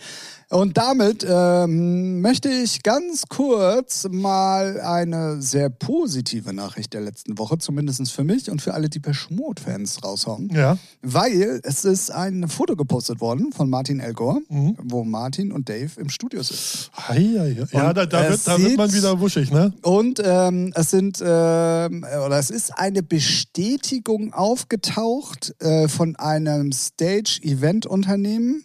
Und 0.52 0.76
damit 0.78 1.24
ähm, 1.28 2.20
möchte 2.22 2.48
ich 2.48 2.82
ganz 2.82 3.26
kurz 3.28 4.08
mal 4.10 4.80
eine 4.80 5.40
sehr 5.40 5.70
positive 5.70 6.52
Nachricht 6.52 6.92
der 6.92 7.02
letzten 7.02 7.38
Woche, 7.38 7.58
zumindest 7.58 8.10
für 8.10 8.24
mich 8.24 8.50
und 8.50 8.60
für 8.60 8.74
alle 8.74 8.88
die 8.88 9.00
Schmot-Fans 9.12 10.02
raushauen. 10.02 10.50
Ja. 10.52 10.76
Weil 11.02 11.60
es 11.62 11.84
ist 11.84 12.10
ein 12.10 12.48
Foto 12.48 12.74
gepostet 12.74 13.20
worden 13.20 13.52
von 13.52 13.70
Martin 13.70 14.00
Elgor, 14.00 14.40
mhm. 14.48 14.76
wo 14.82 15.04
Martin 15.04 15.52
und 15.52 15.68
Dave 15.68 16.00
im 16.00 16.08
Studio 16.08 16.42
sind. 16.42 16.90
Ei, 16.96 17.38
ei, 17.38 17.56
ei. 17.62 17.66
Ja, 17.70 17.92
da, 17.92 18.06
da, 18.06 18.28
wird, 18.30 18.44
da, 18.44 18.58
wird, 18.60 18.76
man 18.76 18.92
wieder 18.92 19.20
wuschig, 19.20 19.52
ne? 19.52 19.72
Und 19.82 20.20
ähm, 20.24 20.72
es 20.74 20.90
sind, 20.90 21.20
ähm, 21.20 22.04
oder 22.26 22.38
es 22.40 22.50
ist 22.50 22.76
eine 22.76 23.04
Bestätigung 23.04 24.32
aufgetaucht 24.32 25.54
äh, 25.60 25.86
von 25.86 26.16
einem 26.16 26.72
Stage-Event-Unternehmen 26.72 28.64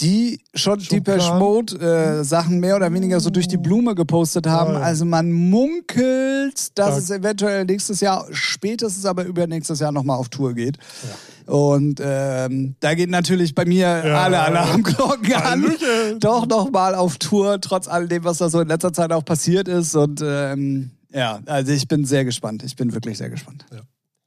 die 0.00 0.40
schon, 0.54 0.78
Deepesh 0.78 1.30
Mode 1.32 1.76
äh, 1.80 2.24
Sachen 2.24 2.60
mehr 2.60 2.76
oder 2.76 2.92
weniger 2.92 3.20
so 3.20 3.30
durch 3.30 3.48
die 3.48 3.56
Blume 3.56 3.94
gepostet 3.94 4.46
haben. 4.46 4.74
Ja, 4.74 4.80
ja. 4.80 4.84
Also 4.84 5.04
man 5.04 5.32
munkelt, 5.32 6.78
dass 6.78 6.90
Tag. 6.90 6.98
es 6.98 7.10
eventuell 7.10 7.64
nächstes 7.64 8.00
Jahr, 8.00 8.26
spätestens 8.30 9.04
aber 9.04 9.24
übernächstes 9.24 9.80
Jahr 9.80 9.92
nochmal 9.92 10.18
auf 10.18 10.28
Tour 10.28 10.54
geht. 10.54 10.76
Ja. 10.76 11.52
Und 11.52 12.00
ähm, 12.04 12.76
da 12.80 12.94
geht 12.94 13.08
natürlich 13.08 13.54
bei 13.54 13.64
mir 13.64 13.88
alle 13.88 14.38
Alarmglocken 14.38 15.32
an. 15.32 15.72
Doch 16.20 16.46
nochmal 16.46 16.94
auf 16.94 17.16
Tour, 17.16 17.58
trotz 17.60 17.88
all 17.88 18.06
dem, 18.06 18.24
was 18.24 18.38
da 18.38 18.50
so 18.50 18.60
in 18.60 18.68
letzter 18.68 18.92
Zeit 18.92 19.12
auch 19.12 19.24
passiert 19.24 19.66
ist. 19.66 19.96
Und 19.96 20.20
ähm, 20.22 20.90
ja, 21.10 21.40
also 21.46 21.72
ich 21.72 21.88
bin 21.88 22.04
sehr 22.04 22.26
gespannt. 22.26 22.62
Ich 22.64 22.76
bin 22.76 22.92
wirklich 22.92 23.16
sehr 23.16 23.30
gespannt. 23.30 23.64
Ja, 23.72 23.80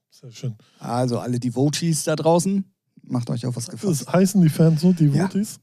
sehr 0.09 0.31
schön. 0.31 0.55
Also 0.79 1.19
alle 1.19 1.39
Devotees 1.39 2.05
da 2.05 2.15
draußen, 2.15 2.65
Macht 3.03 3.29
euch 3.29 3.45
auf 3.45 3.55
was 3.55 3.67
gefasst. 3.67 4.01
Das 4.07 4.13
heißen 4.13 4.41
die 4.41 4.49
Fans 4.49 4.81
so, 4.81 4.93
die 4.93 5.07
ja. 5.07 5.23
Votis? 5.23 5.59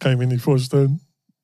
Kann 0.00 0.12
ich 0.12 0.18
mir 0.18 0.26
nicht 0.26 0.42
vorstellen. 0.42 1.00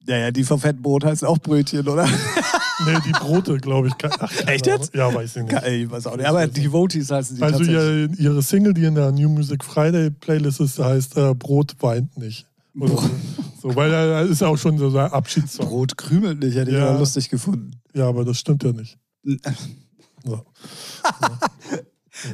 Ja, 0.07 0.16
ja, 0.16 0.31
die 0.31 0.44
vom 0.44 0.59
Fettbrot 0.59 1.05
heißen 1.05 1.27
auch 1.29 1.38
Brötchen, 1.38 1.87
oder? 1.87 2.07
nee, 2.87 2.96
die 3.05 3.12
Brote, 3.12 3.59
glaube 3.59 3.88
ich. 3.88 3.94
Ach, 4.03 4.33
Echt 4.46 4.66
jetzt? 4.66 4.94
Ja, 4.94 5.12
weiß 5.14 5.37
ich 5.37 5.42
nicht. 5.44 5.62
Ich 5.66 5.90
weiß 5.90 6.07
auch 6.07 6.16
nicht. 6.16 6.27
Aber 6.27 6.46
die 6.46 6.73
Votis 6.73 7.11
heißen 7.11 7.37
sie 7.37 7.42
Also 7.42 7.62
ihre, 7.62 8.07
ihre, 8.16 8.42
Single, 8.42 8.73
die 8.73 8.85
in 8.85 8.94
der 8.94 9.12
New 9.12 9.29
Music 9.29 9.62
Friday 9.62 10.11
Playlist 10.11 10.61
ist, 10.61 10.79
heißt 10.79 11.16
äh, 11.18 11.35
Brot 11.35 11.77
weint 11.81 12.16
nicht. 12.16 12.46
Oder 12.79 12.96
so. 12.96 13.11
so. 13.62 13.77
Weil 13.77 13.90
da 13.90 14.23
ist 14.23 14.40
ja 14.40 14.49
auch 14.49 14.57
schon 14.57 14.79
so 14.79 14.88
ein 14.88 15.12
Abschiedssong. 15.12 15.66
Brot 15.66 15.96
krümelt 15.99 16.40
nicht, 16.40 16.57
hätte 16.57 16.70
ja. 16.70 16.79
ich 16.79 16.85
mal 16.85 16.99
lustig 16.99 17.29
gefunden. 17.29 17.73
Ja, 17.94 18.09
aber 18.09 18.25
das 18.25 18.38
stimmt 18.38 18.64
ja 18.64 18.73
nicht. 18.73 18.99
so. 20.25 20.33
ja. 20.33 20.44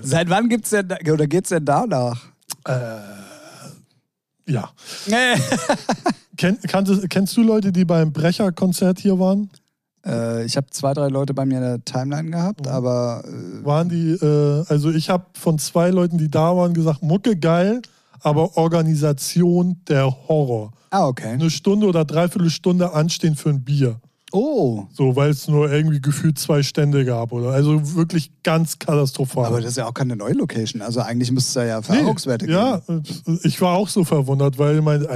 Seit 0.02 0.30
wann 0.30 0.48
gibt's 0.48 0.70
denn, 0.70 0.88
oder 1.12 1.26
geht's 1.26 1.48
denn 1.48 1.64
danach? 1.64 2.32
Äh, 2.66 4.52
ja. 4.52 4.70
Ken, 6.36 6.58
kanntest, 6.68 7.08
kennst 7.08 7.36
du 7.36 7.42
Leute, 7.42 7.72
die 7.72 7.84
beim 7.84 8.12
Brecher-Konzert 8.12 8.98
hier 8.98 9.18
waren? 9.18 9.50
Äh, 10.04 10.44
ich 10.44 10.56
habe 10.56 10.68
zwei, 10.70 10.92
drei 10.94 11.08
Leute 11.08 11.34
bei 11.34 11.44
mir 11.46 11.58
in 11.58 11.64
der 11.64 11.84
Timeline 11.84 12.30
gehabt, 12.30 12.66
mhm. 12.66 12.72
aber. 12.72 13.24
Äh, 13.26 13.64
waren 13.64 13.88
die, 13.88 14.12
äh, 14.12 14.64
also 14.68 14.90
ich 14.90 15.10
habe 15.10 15.24
von 15.34 15.58
zwei 15.58 15.90
Leuten, 15.90 16.18
die 16.18 16.30
da 16.30 16.56
waren, 16.56 16.74
gesagt, 16.74 17.02
Mucke 17.02 17.36
geil, 17.36 17.82
aber 18.20 18.56
Organisation 18.56 19.80
der 19.88 20.06
Horror. 20.28 20.72
Ah, 20.90 21.06
okay. 21.06 21.32
Eine 21.32 21.50
Stunde 21.50 21.86
oder 21.86 22.04
dreiviertel 22.04 22.50
Stunde 22.50 22.92
anstehen 22.92 23.34
für 23.34 23.50
ein 23.50 23.64
Bier. 23.64 24.00
Oh. 24.38 24.86
So, 24.92 25.16
weil 25.16 25.30
es 25.30 25.48
nur 25.48 25.72
irgendwie 25.72 25.98
gefühlt 25.98 26.38
zwei 26.38 26.62
Stände 26.62 27.06
gab, 27.06 27.32
oder? 27.32 27.52
Also 27.52 27.94
wirklich 27.94 28.30
ganz 28.42 28.78
katastrophal. 28.78 29.46
Aber 29.46 29.62
das 29.62 29.70
ist 29.70 29.76
ja 29.78 29.86
auch 29.86 29.94
keine 29.94 30.14
neue 30.14 30.34
Location. 30.34 30.82
Also 30.82 31.00
eigentlich 31.00 31.32
müsste 31.32 31.48
es 31.48 31.54
da 31.54 31.64
ja 31.64 31.80
Verkaufswerte 31.80 32.44
nee, 32.44 32.52
geben. 32.52 33.02
Ja, 33.26 33.38
ich 33.44 33.58
war 33.62 33.74
auch 33.74 33.88
so 33.88 34.04
verwundert, 34.04 34.58
weil 34.58 34.82
mein, 34.82 35.06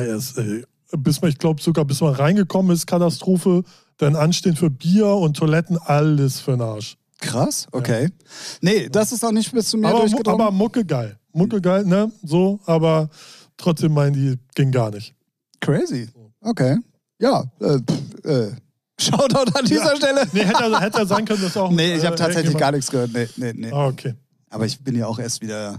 bis 0.96 1.20
man, 1.20 1.30
ich 1.30 1.36
glaube 1.36 1.60
sogar 1.60 1.84
bis 1.84 2.00
man 2.00 2.14
reingekommen 2.14 2.74
ist, 2.74 2.86
Katastrophe, 2.86 3.62
dann 3.98 4.16
Anstehen 4.16 4.56
für 4.56 4.70
Bier 4.70 5.08
und 5.08 5.36
Toiletten, 5.36 5.76
alles 5.76 6.40
für 6.40 6.52
den 6.52 6.62
Arsch. 6.62 6.96
Krass, 7.20 7.66
okay. 7.72 8.04
Ja. 8.04 8.08
Nee, 8.62 8.88
das 8.88 9.12
ist 9.12 9.22
auch 9.22 9.32
nicht 9.32 9.52
bis 9.52 9.68
zu 9.68 9.76
mir 9.76 9.88
aber, 9.88 10.00
durchgedrungen. 10.00 10.40
Aber 10.40 10.50
Mucke 10.50 10.82
geil. 10.82 11.18
Mucke 11.34 11.60
geil, 11.60 11.84
ne? 11.84 12.10
So, 12.22 12.58
aber 12.64 13.10
trotzdem 13.58 13.92
meinen 13.92 14.14
die, 14.14 14.38
ging 14.54 14.72
gar 14.72 14.90
nicht. 14.90 15.14
Crazy. 15.60 16.08
Okay. 16.40 16.78
Ja, 17.18 17.44
äh, 17.60 17.80
äh 18.26 18.52
Shoutout 19.00 19.58
an 19.58 19.64
dieser 19.64 19.92
ja. 19.92 19.96
Stelle. 19.96 20.26
Nee, 20.32 20.44
hätte, 20.44 20.80
hätte 20.80 21.06
sein 21.06 21.24
können, 21.24 21.42
dass 21.42 21.56
auch. 21.56 21.70
Nee, 21.70 21.96
ich 21.96 22.04
habe 22.04 22.14
äh, 22.14 22.18
tatsächlich 22.18 22.56
gar 22.56 22.72
nichts 22.72 22.90
gehört. 22.90 23.10
Nee, 23.12 23.28
nee, 23.36 23.52
nee. 23.54 23.72
Ah, 23.72 23.86
okay. 23.86 24.14
Aber 24.50 24.66
ich 24.66 24.82
bin 24.82 24.96
ja 24.96 25.06
auch 25.06 25.18
erst 25.18 25.40
wieder 25.40 25.78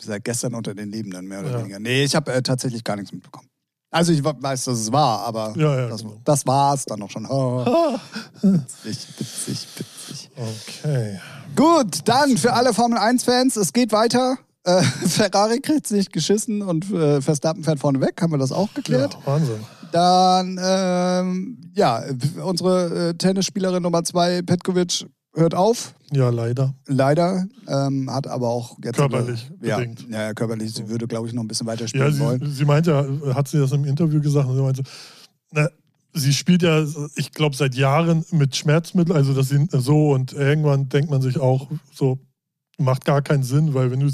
seit 0.00 0.24
gestern 0.24 0.54
unter 0.54 0.74
den 0.74 0.90
Lebenden, 0.90 1.26
mehr 1.26 1.40
oder 1.40 1.52
ja. 1.52 1.58
weniger. 1.60 1.78
Nee, 1.78 2.04
ich 2.04 2.14
habe 2.14 2.32
äh, 2.32 2.42
tatsächlich 2.42 2.84
gar 2.84 2.96
nichts 2.96 3.12
mitbekommen. 3.12 3.48
Also 3.90 4.12
ich 4.12 4.22
weiß, 4.22 4.64
dass 4.64 4.78
es 4.78 4.92
war, 4.92 5.20
aber 5.20 5.54
ja, 5.56 5.80
ja, 5.80 5.88
das, 5.88 6.02
genau. 6.02 6.20
das 6.24 6.46
war 6.46 6.74
es 6.74 6.84
dann 6.84 7.00
auch 7.02 7.10
schon. 7.10 7.24
Oh. 7.26 7.64
witzig, 8.42 9.08
witzig, 9.18 9.68
witzig. 9.76 10.30
Okay. 10.36 11.20
Gut, 11.54 12.00
dann 12.04 12.36
für 12.36 12.52
alle 12.52 12.74
Formel 12.74 12.98
1-Fans, 12.98 13.56
es 13.56 13.72
geht 13.72 13.92
weiter. 13.92 14.38
Äh, 14.66 14.82
Ferrari 15.08 15.60
kriegt 15.60 15.86
sich 15.86 16.10
geschissen 16.10 16.60
und 16.60 16.92
äh, 16.92 17.22
Verstappen 17.22 17.62
fährt 17.64 17.78
vorne 17.78 18.00
weg, 18.00 18.20
haben 18.20 18.32
wir 18.32 18.38
das 18.38 18.52
auch 18.52 18.72
geklärt. 18.74 19.14
Ja, 19.14 19.32
Wahnsinn. 19.32 19.60
Dann, 19.92 20.60
ähm, 20.60 21.58
ja, 21.74 22.02
unsere 22.42 23.10
äh, 23.10 23.14
Tennisspielerin 23.14 23.82
Nummer 23.82 24.02
zwei, 24.02 24.42
Petkovic, 24.42 25.06
hört 25.36 25.54
auf. 25.54 25.94
Ja, 26.12 26.30
leider. 26.30 26.74
Leider. 26.86 27.46
Ähm, 27.68 28.10
hat 28.10 28.26
aber 28.26 28.48
auch 28.48 28.76
jetzt. 28.82 28.96
Körperlich. 28.96 29.50
Eine, 29.60 29.68
ja, 29.68 29.76
bedingt. 29.78 30.06
ja, 30.10 30.34
körperlich. 30.34 30.74
Sie 30.74 30.88
würde, 30.88 31.06
glaube 31.06 31.28
ich, 31.28 31.34
noch 31.34 31.42
ein 31.42 31.48
bisschen 31.48 31.66
weiter 31.66 31.86
spielen 31.86 32.04
ja, 32.04 32.10
sie, 32.10 32.20
wollen. 32.20 32.50
Sie 32.52 32.64
meinte 32.64 32.90
ja, 32.90 33.34
hat 33.34 33.48
sie 33.48 33.58
das 33.58 33.72
im 33.72 33.84
Interview 33.84 34.20
gesagt, 34.20 34.48
und 34.48 34.56
sie 34.56 34.62
meinte, 34.62 34.82
na, 35.52 35.68
sie 36.14 36.32
spielt 36.32 36.62
ja, 36.62 36.84
ich 37.14 37.32
glaube, 37.32 37.54
seit 37.54 37.74
Jahren 37.74 38.24
mit 38.30 38.56
Schmerzmitteln, 38.56 39.16
also 39.16 39.34
das 39.34 39.48
sind 39.48 39.70
so 39.70 40.12
und 40.12 40.32
irgendwann 40.32 40.88
denkt 40.88 41.10
man 41.10 41.22
sich 41.22 41.38
auch, 41.38 41.68
so 41.92 42.18
macht 42.78 43.04
gar 43.04 43.22
keinen 43.22 43.42
Sinn, 43.42 43.74
weil 43.74 43.90
wenn 43.90 44.00
du 44.00 44.10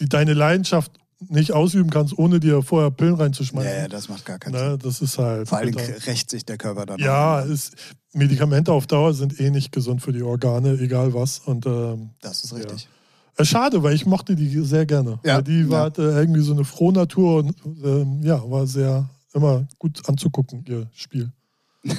die, 0.00 0.08
deine 0.08 0.34
Leidenschaft 0.34 0.92
nicht 1.28 1.52
ausüben 1.52 1.90
kannst, 1.90 2.16
ohne 2.16 2.40
dir 2.40 2.62
vorher 2.62 2.90
Pillen 2.90 3.14
reinzuschmeißen. 3.14 3.70
Ja, 3.70 3.78
ja 3.82 3.88
das 3.88 4.08
macht 4.08 4.24
gar 4.24 4.38
keinen 4.38 4.54
ne, 4.54 4.70
Sinn. 4.70 4.78
Das 4.82 5.00
ist 5.02 5.18
halt. 5.18 5.48
Vor 5.48 5.58
allem 5.58 5.76
rächt 5.76 6.30
sich 6.30 6.44
der 6.44 6.56
Körper 6.56 6.86
dann. 6.86 6.98
Ja, 6.98 7.40
ist, 7.40 7.76
Medikamente 8.12 8.72
auf 8.72 8.86
Dauer 8.86 9.14
sind 9.14 9.38
eh 9.38 9.50
nicht 9.50 9.70
gesund 9.70 10.02
für 10.02 10.12
die 10.12 10.22
Organe, 10.22 10.72
egal 10.80 11.14
was. 11.14 11.38
Und, 11.40 11.66
ähm, 11.66 12.10
das 12.22 12.42
ist 12.42 12.54
richtig. 12.54 12.84
Ja. 12.84 13.42
Äh, 13.42 13.44
schade, 13.44 13.82
weil 13.82 13.94
ich 13.94 14.06
mochte 14.06 14.34
die 14.34 14.64
sehr 14.64 14.86
gerne. 14.86 15.20
Ja, 15.24 15.36
weil 15.36 15.42
die 15.42 15.68
war 15.68 15.92
ja. 15.96 16.18
irgendwie 16.18 16.40
so 16.40 16.52
eine 16.52 16.64
Frohnatur 16.64 17.36
und 17.36 17.54
ähm, 17.84 18.20
ja, 18.22 18.42
war 18.50 18.66
sehr 18.66 19.08
immer 19.32 19.66
gut 19.78 20.00
anzugucken, 20.08 20.64
ihr 20.66 20.88
Spiel. 20.94 21.30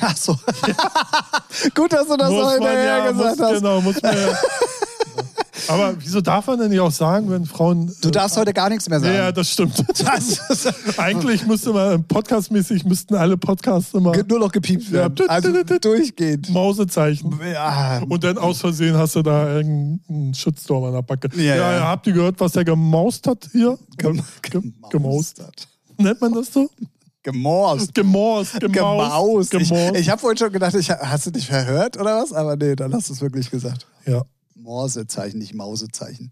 Ach 0.01 0.15
so. 0.15 0.33
gut, 1.75 1.93
dass 1.93 2.07
du 2.07 2.17
das 2.17 2.29
muss 2.29 2.43
so 2.43 2.51
hinterher 2.51 2.83
ja, 2.83 3.11
gesagt 3.11 3.37
muss, 3.37 3.47
hast. 3.47 3.57
Genau, 3.57 3.81
muss 3.81 4.01
man 4.01 4.15
ja. 4.15 4.37
Aber 5.71 5.95
wieso 5.99 6.21
darf 6.21 6.47
man 6.47 6.59
denn 6.59 6.69
nicht 6.69 6.79
auch 6.79 6.91
sagen, 6.91 7.29
wenn 7.29 7.45
Frauen. 7.45 7.93
Du 8.01 8.11
darfst 8.11 8.37
äh, 8.37 8.41
heute 8.41 8.53
gar 8.53 8.69
nichts 8.69 8.89
mehr 8.89 8.99
sagen. 8.99 9.15
Ja, 9.15 9.31
das 9.31 9.49
stimmt. 9.49 9.83
Das 10.01 10.97
Eigentlich 10.97 11.45
müsste 11.45 11.71
man 11.71 12.03
podcastmäßig 12.03 12.85
müssten 12.85 13.15
alle 13.15 13.37
Podcasts 13.37 13.93
immer. 13.93 14.13
Nur 14.27 14.39
noch 14.39 14.51
gepiept 14.51 14.91
werden. 14.91 15.15
Ja, 15.19 15.25
also 15.27 15.51
durchgehend. 15.81 16.49
Mausezeichen. 16.49 17.39
Ja. 17.51 18.01
Und 18.07 18.23
dann 18.23 18.37
aus 18.37 18.59
Versehen 18.59 18.97
hast 18.97 19.15
du 19.15 19.21
da 19.21 19.55
irgendeinen 19.57 20.33
Shitstorm 20.33 20.85
an 20.85 20.93
der 20.93 21.01
Backe. 21.01 21.29
Ja, 21.35 21.55
ja, 21.55 21.71
ja. 21.73 21.87
habt 21.87 22.07
ihr 22.07 22.13
gehört, 22.13 22.39
was 22.39 22.53
der 22.53 22.65
gemaust 22.65 23.27
hat 23.27 23.47
hier? 23.51 23.77
Gem 23.97 24.21
Gem 24.41 24.73
gemaust 24.89 25.39
hat. 25.39 25.67
Nennt 25.97 26.19
man 26.19 26.33
das 26.33 26.51
so? 26.51 26.69
Gemorst. 27.23 27.93
Gemorst, 27.93 28.59
gemaust. 28.59 29.51
Gemorst. 29.51 29.93
Ich, 29.93 30.01
ich 30.01 30.09
habe 30.09 30.19
vorhin 30.19 30.37
schon 30.37 30.51
gedacht, 30.51 30.73
ich, 30.73 30.89
hast 30.89 31.27
du 31.27 31.31
dich 31.31 31.45
verhört 31.45 31.97
oder 31.97 32.21
was? 32.21 32.33
Aber 32.33 32.55
nee, 32.55 32.75
dann 32.75 32.93
hast 32.93 33.09
du 33.09 33.13
es 33.13 33.21
wirklich 33.21 33.51
gesagt. 33.51 33.85
Ja. 34.07 34.23
Morsezeichen, 34.61 35.39
nicht 35.39 35.53
Mausezeichen. 35.53 36.31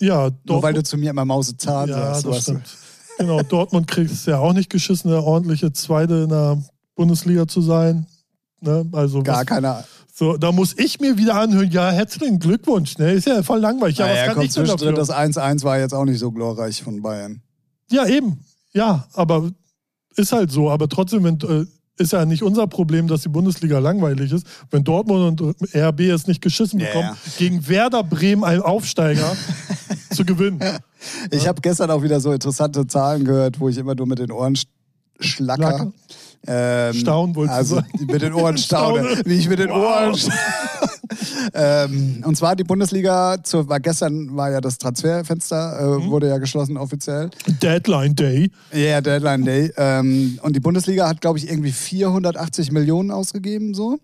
Ja, 0.00 0.30
Nur 0.44 0.62
weil 0.62 0.74
du 0.74 0.82
zu 0.82 0.96
mir 0.96 1.10
immer 1.10 1.24
Mausezahn 1.24 1.88
ja, 1.88 2.14
sagst. 2.14 2.26
Das 2.26 2.42
stimmt. 2.42 2.76
genau, 3.18 3.42
Dortmund 3.42 3.88
kriegt 3.88 4.10
es 4.10 4.26
ja 4.26 4.38
auch 4.38 4.52
nicht 4.52 4.70
geschissen, 4.70 5.10
eine 5.10 5.22
ordentliche 5.22 5.72
Zweite 5.72 6.22
in 6.24 6.28
der 6.28 6.62
Bundesliga 6.94 7.46
zu 7.48 7.60
sein. 7.60 8.06
Ne? 8.60 8.88
Also 8.92 9.22
Gar 9.22 9.40
was, 9.40 9.46
keiner. 9.46 9.84
So, 10.12 10.36
da 10.36 10.50
muss 10.50 10.76
ich 10.76 10.98
mir 10.98 11.16
wieder 11.16 11.36
anhören, 11.36 11.70
ja, 11.70 11.90
herzlichen 11.90 12.38
Glückwunsch. 12.38 12.98
Ne? 12.98 13.12
Ist 13.12 13.26
ja 13.26 13.42
voll 13.42 13.60
langweilig. 13.60 13.98
Ja, 13.98 14.06
naja, 14.06 14.20
was 14.20 14.26
kann 14.26 14.34
komm, 14.34 14.44
ich 14.44 14.54
denn 14.54 14.66
dafür? 14.66 14.92
Das 14.92 15.10
1-1 15.10 15.62
war 15.62 15.78
jetzt 15.78 15.94
auch 15.94 16.04
nicht 16.04 16.18
so 16.18 16.32
glorreich 16.32 16.82
von 16.82 17.02
Bayern. 17.02 17.40
Ja, 17.90 18.06
eben. 18.06 18.40
Ja, 18.72 19.06
aber 19.14 19.50
ist 20.16 20.32
halt 20.32 20.50
so. 20.50 20.70
Aber 20.70 20.88
trotzdem, 20.88 21.24
wenn 21.24 21.40
äh, 21.40 21.66
ist 21.98 22.12
ja 22.12 22.24
nicht 22.24 22.42
unser 22.42 22.66
Problem, 22.66 23.08
dass 23.08 23.22
die 23.22 23.28
Bundesliga 23.28 23.78
langweilig 23.78 24.32
ist. 24.32 24.46
Wenn 24.70 24.84
Dortmund 24.84 25.40
und 25.40 25.74
RB 25.74 26.00
es 26.00 26.26
nicht 26.26 26.40
geschissen 26.40 26.78
bekommen, 26.78 27.08
ja, 27.08 27.12
ja. 27.12 27.32
gegen 27.38 27.68
Werder 27.68 28.02
Bremen 28.04 28.44
einen 28.44 28.62
Aufsteiger 28.62 29.36
zu 30.10 30.24
gewinnen. 30.24 30.60
Ich 31.30 31.42
ja. 31.42 31.48
habe 31.48 31.60
gestern 31.60 31.90
auch 31.90 32.02
wieder 32.02 32.20
so 32.20 32.32
interessante 32.32 32.86
Zahlen 32.86 33.24
gehört, 33.24 33.60
wo 33.60 33.68
ich 33.68 33.78
immer 33.78 33.94
nur 33.94 34.06
mit 34.06 34.18
den 34.18 34.32
Ohren 34.32 34.58
schlacker. 35.20 35.92
Ähm, 36.46 36.94
Staunen 36.94 37.36
wolltest 37.36 37.58
also, 37.58 37.76
du 37.76 37.80
sagen. 37.82 38.06
Mit 38.06 38.22
den 38.22 38.32
Ohren 38.32 38.58
staune. 38.58 39.20
Wie 39.24 39.34
ich 39.34 39.48
mit 39.48 39.58
den 39.58 39.70
wow. 39.70 40.08
Ohren 40.08 40.20
ähm, 41.54 42.22
Und 42.24 42.36
zwar 42.36 42.56
die 42.56 42.64
Bundesliga, 42.64 43.36
zur, 43.42 43.68
war 43.68 43.80
gestern 43.80 44.36
war 44.36 44.50
ja 44.50 44.60
das 44.60 44.78
Transferfenster, 44.78 45.78
äh, 45.80 45.84
mhm. 45.84 46.10
wurde 46.10 46.28
ja 46.28 46.38
geschlossen 46.38 46.76
offiziell. 46.76 47.30
Deadline 47.62 48.14
Day. 48.14 48.50
Ja, 48.72 48.78
yeah, 48.78 49.00
Deadline 49.00 49.44
Day. 49.44 49.72
Ähm, 49.76 50.38
und 50.42 50.54
die 50.54 50.60
Bundesliga 50.60 51.08
hat, 51.08 51.20
glaube 51.20 51.38
ich, 51.38 51.50
irgendwie 51.50 51.72
480 51.72 52.72
Millionen 52.72 53.10
ausgegeben. 53.10 53.74
so. 53.74 53.98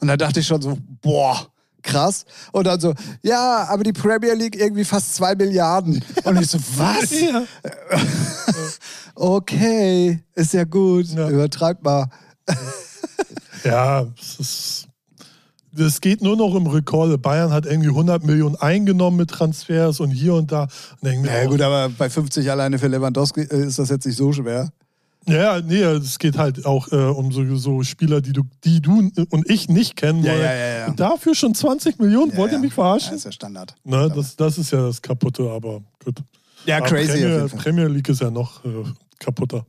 Und 0.00 0.08
da 0.08 0.16
dachte 0.16 0.40
ich 0.40 0.46
schon 0.46 0.62
so, 0.62 0.78
boah, 1.02 1.49
krass. 1.82 2.24
Und 2.52 2.66
dann 2.66 2.80
so, 2.80 2.94
ja, 3.22 3.66
aber 3.68 3.82
die 3.82 3.92
Premier 3.92 4.34
League 4.34 4.56
irgendwie 4.56 4.84
fast 4.84 5.14
zwei 5.14 5.34
Milliarden. 5.34 6.04
Und 6.24 6.40
ich 6.40 6.48
so, 6.48 6.58
was? 6.76 7.10
Ja. 7.10 7.44
okay, 9.14 10.20
ist 10.34 10.52
ja 10.52 10.64
gut, 10.64 11.06
ja. 11.06 11.28
übertreib 11.28 11.82
mal. 11.82 12.06
ja, 13.64 14.06
es 14.20 14.40
ist. 14.40 14.86
Das 15.72 16.00
geht 16.00 16.20
nur 16.20 16.36
noch 16.36 16.56
im 16.56 16.66
Recall. 16.66 17.16
Bayern 17.16 17.52
hat 17.52 17.64
irgendwie 17.64 17.90
100 17.90 18.24
Millionen 18.24 18.56
eingenommen 18.56 19.18
mit 19.18 19.30
Transfers 19.30 20.00
und 20.00 20.10
hier 20.10 20.34
und 20.34 20.50
da. 20.50 20.66
Und 21.00 21.24
ja, 21.24 21.44
gut, 21.46 21.60
aber 21.60 21.88
bei 21.90 22.10
50 22.10 22.50
alleine 22.50 22.76
für 22.80 22.88
Lewandowski 22.88 23.42
äh, 23.42 23.66
ist 23.66 23.78
das 23.78 23.88
jetzt 23.88 24.04
nicht 24.04 24.16
so 24.16 24.32
schwer. 24.32 24.72
Ja, 25.26 25.60
nee, 25.60 25.82
es 25.82 26.18
geht 26.18 26.38
halt 26.38 26.64
auch 26.64 26.90
äh, 26.92 26.96
um 26.96 27.30
so, 27.30 27.56
so, 27.56 27.82
Spieler, 27.82 28.20
die 28.20 28.32
du, 28.32 28.42
die 28.64 28.80
du 28.80 29.10
und 29.30 29.50
ich 29.50 29.68
nicht 29.68 29.96
kennen. 29.96 30.24
Ja, 30.24 30.34
ja, 30.34 30.54
ja, 30.54 30.78
ja. 30.78 30.90
Dafür 30.90 31.34
schon 31.34 31.54
20 31.54 31.98
Millionen? 31.98 32.36
Wollt 32.36 32.52
ihr 32.52 32.58
mich 32.58 32.72
verarschen? 32.72 33.10
Das 33.10 33.18
ist 33.18 33.24
ja 33.24 33.32
Standard. 33.32 33.74
Ne, 33.84 34.10
das, 34.14 34.36
das 34.36 34.58
ist 34.58 34.72
ja 34.72 34.86
das 34.86 35.02
Kaputte, 35.02 35.50
aber 35.50 35.82
gut. 36.02 36.22
Ja, 36.66 36.78
aber 36.78 36.86
crazy. 36.86 37.12
Premier, 37.12 37.48
Premier 37.48 37.88
League 37.88 38.08
ist 38.08 38.20
ja 38.20 38.30
noch 38.30 38.64
äh, 38.64 38.68
kaputter. 39.18 39.66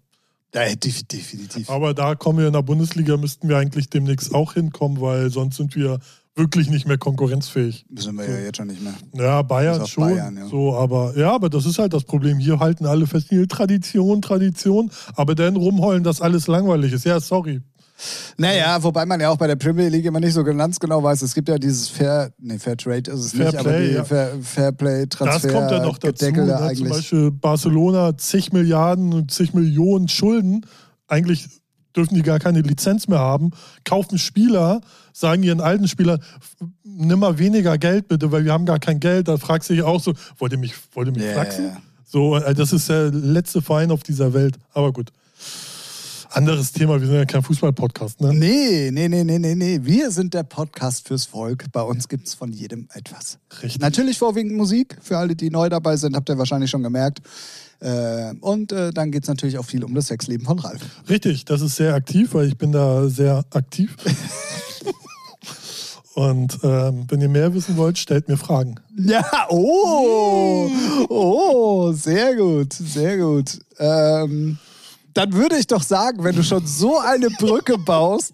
Ja, 0.54 0.64
definitiv. 0.76 1.70
Aber 1.70 1.94
da 1.94 2.16
kommen 2.16 2.40
wir 2.40 2.48
in 2.48 2.54
der 2.54 2.62
Bundesliga, 2.62 3.16
müssten 3.16 3.48
wir 3.48 3.58
eigentlich 3.58 3.90
demnächst 3.90 4.34
auch 4.34 4.54
hinkommen, 4.54 5.00
weil 5.00 5.30
sonst 5.30 5.58
sind 5.58 5.76
wir 5.76 6.00
wirklich 6.36 6.70
nicht 6.70 6.88
mehr 6.88 6.98
konkurrenzfähig. 6.98 7.86
Sind 7.96 8.18
wir 8.18 8.30
ja 8.30 8.40
jetzt 8.46 8.58
schon 8.58 8.68
nicht 8.68 8.82
mehr. 8.82 8.94
Ja, 9.14 9.42
Bayern 9.42 9.86
schon. 9.86 10.06
Bayern, 10.06 10.38
ja. 10.38 10.48
So, 10.48 10.74
aber 10.76 11.14
ja, 11.18 11.34
aber 11.34 11.50
das 11.50 11.66
ist 11.66 11.78
halt 11.78 11.94
das 11.94 12.04
Problem. 12.04 12.40
Hier 12.40 12.60
halten 12.60 12.86
alle 12.86 13.06
fest, 13.08 13.28
hier 13.30 13.48
Tradition, 13.48 14.22
Tradition, 14.22 14.92
aber 15.16 15.36
dann 15.36 15.56
rumheulen, 15.56 16.04
dass 16.04 16.22
alles 16.22 16.48
langweilig 16.48 16.94
ist. 16.94 17.06
Ja, 17.06 17.20
sorry. 17.20 17.62
Naja, 18.38 18.82
wobei 18.82 19.06
man 19.06 19.20
ja 19.20 19.30
auch 19.30 19.38
bei 19.38 19.48
der 19.48 19.56
Premier 19.56 19.90
League 19.90 20.06
immer 20.06 20.20
nicht 20.20 20.34
so 20.34 20.44
ganz 20.44 20.80
genau 20.80 21.04
weiß. 21.04 21.22
Es 21.22 21.36
gibt 21.36 21.50
ja 21.50 21.58
dieses 21.58 21.88
Fair, 21.88 22.32
nee, 22.40 22.58
Fair 22.58 22.76
Trade 22.76 23.12
ist 23.12 23.20
es 23.20 23.32
Fair 23.34 23.52
nicht, 23.52 23.60
Play, 23.60 23.76
aber 23.76 23.80
die 23.80 23.94
ja. 23.94 24.04
Fair, 24.04 24.32
Fair 24.42 24.72
Play 24.72 25.06
Transfer. 25.08 25.48
Das 25.48 25.54
kommt 25.54 25.72
ja 25.72 25.86
noch 25.86 25.98
dazu. 25.98 26.32
Ne? 26.32 26.74
Zum 26.76 26.90
Beispiel 26.90 27.32
Barcelona 27.32 28.18
zig 28.18 28.54
Milliarden 28.54 29.14
und 29.14 29.32
zig 29.32 29.54
Millionen 29.54 30.08
Schulden. 30.08 30.66
Eigentlich 31.08 31.61
dürfen 31.96 32.16
die 32.16 32.24
gar 32.24 32.40
keine 32.40 32.62
Lizenz 32.62 33.08
mehr 33.08 33.20
haben, 33.20 33.52
kaufen 33.84 34.18
Spieler, 34.18 34.82
sagen 35.14 35.44
ihren 35.44 35.62
alten 35.62 35.88
Spielern, 35.88 36.22
nimm 36.84 37.20
mal 37.20 37.38
weniger 37.38 37.78
Geld 37.78 38.08
bitte, 38.08 38.32
weil 38.32 38.46
wir 38.46 38.54
haben 38.54 38.66
gar 38.66 38.80
kein 38.80 39.00
Geld. 39.00 39.28
Da 39.28 39.38
fragst 39.38 39.70
du 39.70 39.74
dich 39.74 39.84
auch 39.84 40.02
so, 40.02 40.14
wollt 40.38 40.52
ihr 40.52 40.58
mich, 40.58 40.74
wollt 40.94 41.08
ihr 41.08 41.14
mich 41.14 41.24
yeah. 41.24 41.34
flachsen? 41.34 41.78
So, 42.06 42.36
äh, 42.36 42.54
das 42.54 42.74
ist 42.74 42.90
der 42.90 43.12
letzte 43.12 43.62
Verein 43.62 43.92
auf 43.92 44.04
dieser 44.04 44.34
Welt. 44.34 44.58
Aber 44.74 44.92
gut. 44.92 45.12
Anderes 46.34 46.72
Thema, 46.72 47.00
wir 47.00 47.08
sind 47.08 47.18
ja 47.18 47.26
kein 47.26 47.44
Fußball-Podcast, 47.44 48.22
ne? 48.22 48.34
Nee, 48.34 48.90
nee, 48.92 49.10
nee, 49.10 49.24
nee, 49.24 49.38
nee, 49.38 49.54
nee. 49.54 49.80
Wir 49.84 50.12
sind 50.12 50.34
der 50.34 50.44
Podcast 50.44 51.08
fürs 51.08 51.26
Volk. 51.26 51.66
Bei 51.74 51.82
uns 51.82 52.08
gibt 52.08 52.26
es 52.26 52.36
von 52.36 52.54
jedem 52.54 52.88
etwas. 52.94 53.38
Richtig. 53.62 53.82
Natürlich 53.82 54.18
vorwiegend 54.18 54.54
Musik. 54.54 54.98
Für 55.02 55.18
alle, 55.18 55.36
die 55.36 55.50
neu 55.50 55.68
dabei 55.68 55.98
sind, 55.98 56.16
habt 56.16 56.30
ihr 56.30 56.38
wahrscheinlich 56.38 56.70
schon 56.70 56.84
gemerkt. 56.84 57.20
Äh, 57.82 58.34
und 58.42 58.72
äh, 58.72 58.92
dann 58.92 59.12
geht 59.12 59.24
es 59.24 59.30
natürlich 59.30 59.58
auch 59.58 59.66
viel 59.66 59.84
um 59.84 59.96
das 59.96 60.08
Sexleben 60.08 60.46
von 60.46 60.60
Ralf. 60.60 60.82
Richtig, 61.10 61.46
das 61.46 61.62
ist 61.62 61.76
sehr 61.76 61.96
aktiv, 61.96 62.34
weil 62.34 62.48
ich 62.48 62.58
bin 62.58 62.72
da 62.72 63.08
sehr 63.10 63.44
aktiv. 63.52 63.96
Und 66.14 66.60
ähm, 66.64 67.06
wenn 67.08 67.22
ihr 67.22 67.30
mehr 67.30 67.54
wissen 67.54 67.78
wollt, 67.78 67.98
stellt 67.98 68.28
mir 68.28 68.36
Fragen. 68.36 68.76
Ja, 68.98 69.24
oh, 69.50 70.70
oh, 71.08 71.94
sehr 71.94 72.36
gut, 72.36 72.74
sehr 72.74 73.18
gut. 73.18 73.60
Ähm, 73.80 74.58
dann 75.14 75.34
würde 75.34 75.58
ich 75.58 75.68
doch 75.68 75.84
sagen, 75.84 76.24
wenn 76.24 76.36
du 76.36 76.44
schon 76.44 76.68
so 76.68 77.00
eine 77.00 77.30
Brücke 77.30 77.78
baust, 77.78 78.34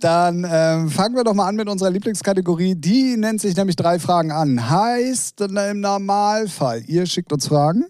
dann 0.00 0.46
ähm, 0.48 0.90
fangen 0.90 1.16
wir 1.16 1.24
doch 1.24 1.34
mal 1.34 1.48
an 1.48 1.56
mit 1.56 1.68
unserer 1.68 1.90
Lieblingskategorie. 1.90 2.74
Die 2.74 3.16
nennt 3.16 3.40
sich 3.40 3.56
nämlich 3.56 3.76
drei 3.76 3.98
Fragen 3.98 4.32
an. 4.32 4.70
Heißt 4.70 5.40
im 5.40 5.80
Normalfall, 5.80 6.82
ihr 6.86 7.06
schickt 7.06 7.32
uns 7.32 7.48
Fragen 7.48 7.84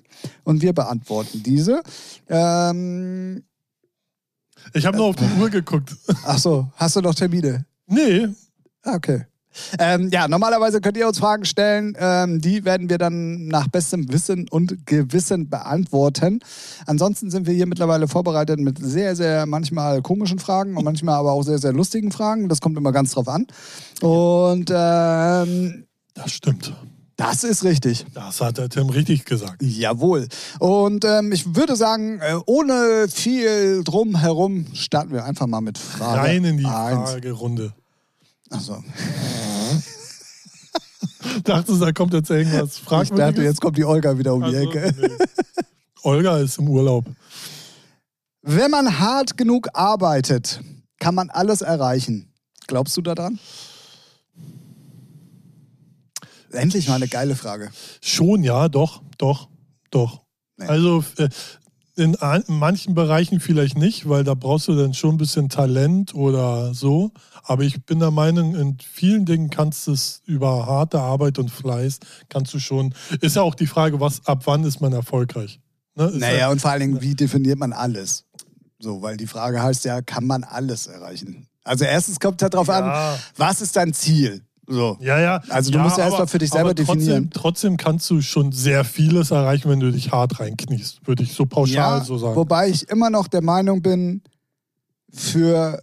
und 0.44 0.62
wir 0.62 0.72
beantworten 0.72 1.42
diese. 1.42 1.82
Ähm, 2.28 3.42
ich 4.72 4.86
habe 4.86 4.96
nur 4.96 5.06
auf 5.06 5.16
die 5.16 5.40
Uhr 5.40 5.50
geguckt. 5.50 5.96
Ach 6.24 6.38
so, 6.38 6.68
hast 6.76 6.96
du 6.96 7.00
noch 7.00 7.14
Termine? 7.14 7.64
Nee. 7.86 8.28
Ah, 8.82 8.94
okay. 8.94 9.26
Ähm, 9.78 10.10
ja, 10.12 10.28
normalerweise 10.28 10.80
könnt 10.80 10.96
ihr 10.96 11.08
uns 11.08 11.18
Fragen 11.18 11.44
stellen. 11.44 11.96
Ähm, 11.98 12.40
die 12.40 12.64
werden 12.64 12.88
wir 12.88 12.98
dann 12.98 13.46
nach 13.46 13.68
bestem 13.68 14.12
Wissen 14.12 14.48
und 14.48 14.86
Gewissen 14.86 15.48
beantworten. 15.48 16.40
Ansonsten 16.86 17.30
sind 17.30 17.46
wir 17.46 17.54
hier 17.54 17.66
mittlerweile 17.66 18.08
vorbereitet 18.08 18.60
mit 18.60 18.78
sehr, 18.78 19.16
sehr 19.16 19.46
manchmal 19.46 20.02
komischen 20.02 20.38
Fragen 20.38 20.76
und 20.76 20.84
manchmal 20.84 21.16
aber 21.16 21.32
auch 21.32 21.42
sehr, 21.42 21.58
sehr 21.58 21.72
lustigen 21.72 22.12
Fragen. 22.12 22.48
Das 22.48 22.60
kommt 22.60 22.76
immer 22.76 22.92
ganz 22.92 23.12
drauf 23.12 23.28
an. 23.28 23.46
Und 24.00 24.70
ähm, 24.74 25.84
das 26.14 26.32
stimmt. 26.32 26.74
Das 27.20 27.44
ist 27.44 27.64
richtig. 27.64 28.06
Das 28.14 28.40
hat 28.40 28.56
der 28.56 28.70
Tim 28.70 28.88
richtig 28.88 29.26
gesagt. 29.26 29.60
Jawohl. 29.60 30.26
Und 30.58 31.04
ähm, 31.04 31.32
ich 31.32 31.54
würde 31.54 31.76
sagen, 31.76 32.18
äh, 32.20 32.36
ohne 32.46 33.08
viel 33.10 33.84
drumherum 33.84 34.64
starten 34.72 35.12
wir 35.12 35.26
einfach 35.26 35.46
mal 35.46 35.60
mit 35.60 35.76
Frage. 35.76 36.18
Rein 36.18 36.44
in 36.44 36.56
die 36.56 36.64
eins. 36.64 37.10
Fragerunde. 37.10 37.74
Achso. 38.50 38.82
Dachtest 41.44 41.80
du, 41.80 41.84
da 41.84 41.92
kommt 41.92 42.12
jetzt 42.14 42.30
irgendwas 42.30 42.78
Fragwürdiges? 42.78 43.10
Ich 43.10 43.34
dachte, 43.34 43.42
jetzt 43.42 43.60
kommt 43.60 43.76
die 43.76 43.84
Olga 43.84 44.18
wieder 44.18 44.34
um 44.34 44.42
die 44.42 44.56
also, 44.56 44.70
Ecke. 44.70 44.94
Nee. 44.98 45.08
Olga 46.02 46.38
ist 46.38 46.58
im 46.58 46.68
Urlaub. 46.68 47.04
Wenn 48.42 48.70
man 48.70 48.98
hart 48.98 49.36
genug 49.36 49.68
arbeitet, 49.74 50.60
kann 50.98 51.14
man 51.14 51.30
alles 51.30 51.60
erreichen. 51.62 52.32
Glaubst 52.66 52.96
du 52.96 53.02
daran? 53.02 53.38
Endlich 56.52 56.88
mal 56.88 56.96
eine 56.96 57.08
geile 57.08 57.36
Frage. 57.36 57.70
Schon, 58.00 58.42
ja, 58.42 58.68
doch, 58.68 59.02
doch, 59.18 59.48
doch. 59.90 60.22
Nee. 60.56 60.66
Also 60.66 61.04
äh, 62.00 62.42
in 62.46 62.58
manchen 62.58 62.94
Bereichen 62.94 63.40
vielleicht 63.40 63.76
nicht, 63.76 64.08
weil 64.08 64.24
da 64.24 64.34
brauchst 64.34 64.68
du 64.68 64.74
dann 64.74 64.94
schon 64.94 65.14
ein 65.14 65.18
bisschen 65.18 65.48
Talent 65.48 66.14
oder 66.14 66.74
so. 66.74 67.12
Aber 67.44 67.62
ich 67.62 67.84
bin 67.84 67.98
der 67.98 68.10
Meinung, 68.10 68.54
in 68.54 68.78
vielen 68.78 69.26
Dingen 69.26 69.50
kannst 69.50 69.86
du 69.86 69.92
es 69.92 70.22
über 70.26 70.66
harte 70.66 71.00
Arbeit 71.00 71.38
und 71.38 71.50
Fleiß, 71.50 72.00
kannst 72.28 72.52
du 72.54 72.58
schon. 72.58 72.94
Ist 73.20 73.36
ja 73.36 73.42
auch 73.42 73.54
die 73.54 73.66
Frage, 73.66 74.00
was 74.00 74.26
ab 74.26 74.42
wann 74.46 74.64
ist 74.64 74.80
man 74.80 74.92
erfolgreich? 74.92 75.60
Ne? 75.94 76.10
Naja, 76.14 76.38
ja, 76.38 76.50
und 76.50 76.60
vor 76.60 76.70
allen 76.70 76.80
Dingen, 76.80 77.02
wie 77.02 77.14
definiert 77.14 77.58
man 77.58 77.72
alles? 77.72 78.24
So, 78.78 79.02
weil 79.02 79.16
die 79.16 79.26
Frage 79.26 79.62
heißt 79.62 79.84
ja, 79.84 80.00
kann 80.00 80.26
man 80.26 80.44
alles 80.44 80.86
erreichen? 80.86 81.46
Also 81.64 81.84
erstens 81.84 82.18
kommt 82.18 82.40
halt 82.42 82.54
darauf 82.54 82.68
ja. 82.68 83.12
an, 83.14 83.20
was 83.36 83.60
ist 83.60 83.76
dein 83.76 83.92
Ziel? 83.92 84.42
So. 84.70 84.96
Ja, 85.00 85.18
ja. 85.18 85.42
Also 85.48 85.72
du 85.72 85.78
ja, 85.78 85.84
musst 85.84 85.98
ja 85.98 86.04
erstmal 86.04 86.28
für 86.28 86.38
dich 86.38 86.50
selber 86.50 86.74
trotzdem, 86.74 86.98
definieren. 86.98 87.30
Trotzdem 87.32 87.76
kannst 87.76 88.08
du 88.08 88.20
schon 88.20 88.52
sehr 88.52 88.84
vieles 88.84 89.32
erreichen, 89.32 89.68
wenn 89.68 89.80
du 89.80 89.90
dich 89.90 90.12
hart 90.12 90.38
reinkniest, 90.38 91.06
würde 91.06 91.24
ich 91.24 91.32
so 91.32 91.44
pauschal 91.44 91.98
ja, 91.98 92.04
so 92.04 92.16
sagen. 92.18 92.36
Wobei 92.36 92.68
ich 92.68 92.88
immer 92.88 93.10
noch 93.10 93.26
der 93.26 93.42
Meinung 93.42 93.82
bin, 93.82 94.22
für 95.12 95.82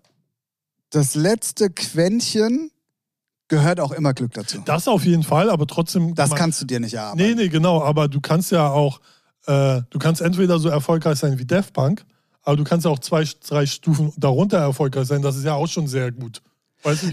das 0.89 1.15
letzte 1.15 1.69
Quäntchen 1.69 2.71
gehört 3.49 3.81
auch 3.81 3.91
immer 3.91 4.13
Glück 4.13 4.33
dazu. 4.33 4.59
Das 4.63 4.87
auf 4.87 5.05
jeden 5.05 5.23
Fall, 5.23 5.49
aber 5.49 5.67
trotzdem. 5.67 6.15
Das 6.15 6.29
man, 6.29 6.39
kannst 6.39 6.61
du 6.61 6.65
dir 6.65 6.79
nicht 6.79 6.93
erarbeiten. 6.93 7.35
Nee, 7.35 7.35
nee, 7.35 7.49
genau. 7.49 7.81
Aber 7.81 8.07
du 8.07 8.21
kannst 8.21 8.51
ja 8.51 8.69
auch, 8.69 9.01
äh, 9.47 9.81
du 9.89 9.99
kannst 9.99 10.21
entweder 10.21 10.59
so 10.59 10.69
erfolgreich 10.69 11.19
sein 11.19 11.37
wie 11.39 11.45
Def 11.45 11.73
Punk, 11.73 12.05
aber 12.43 12.55
du 12.55 12.63
kannst 12.63 12.85
ja 12.85 12.91
auch 12.91 12.99
zwei, 12.99 13.25
drei 13.45 13.65
Stufen 13.65 14.13
darunter 14.15 14.59
erfolgreich 14.59 15.07
sein. 15.07 15.21
Das 15.21 15.35
ist 15.35 15.43
ja 15.43 15.55
auch 15.55 15.67
schon 15.67 15.87
sehr 15.87 16.13
gut. 16.13 16.41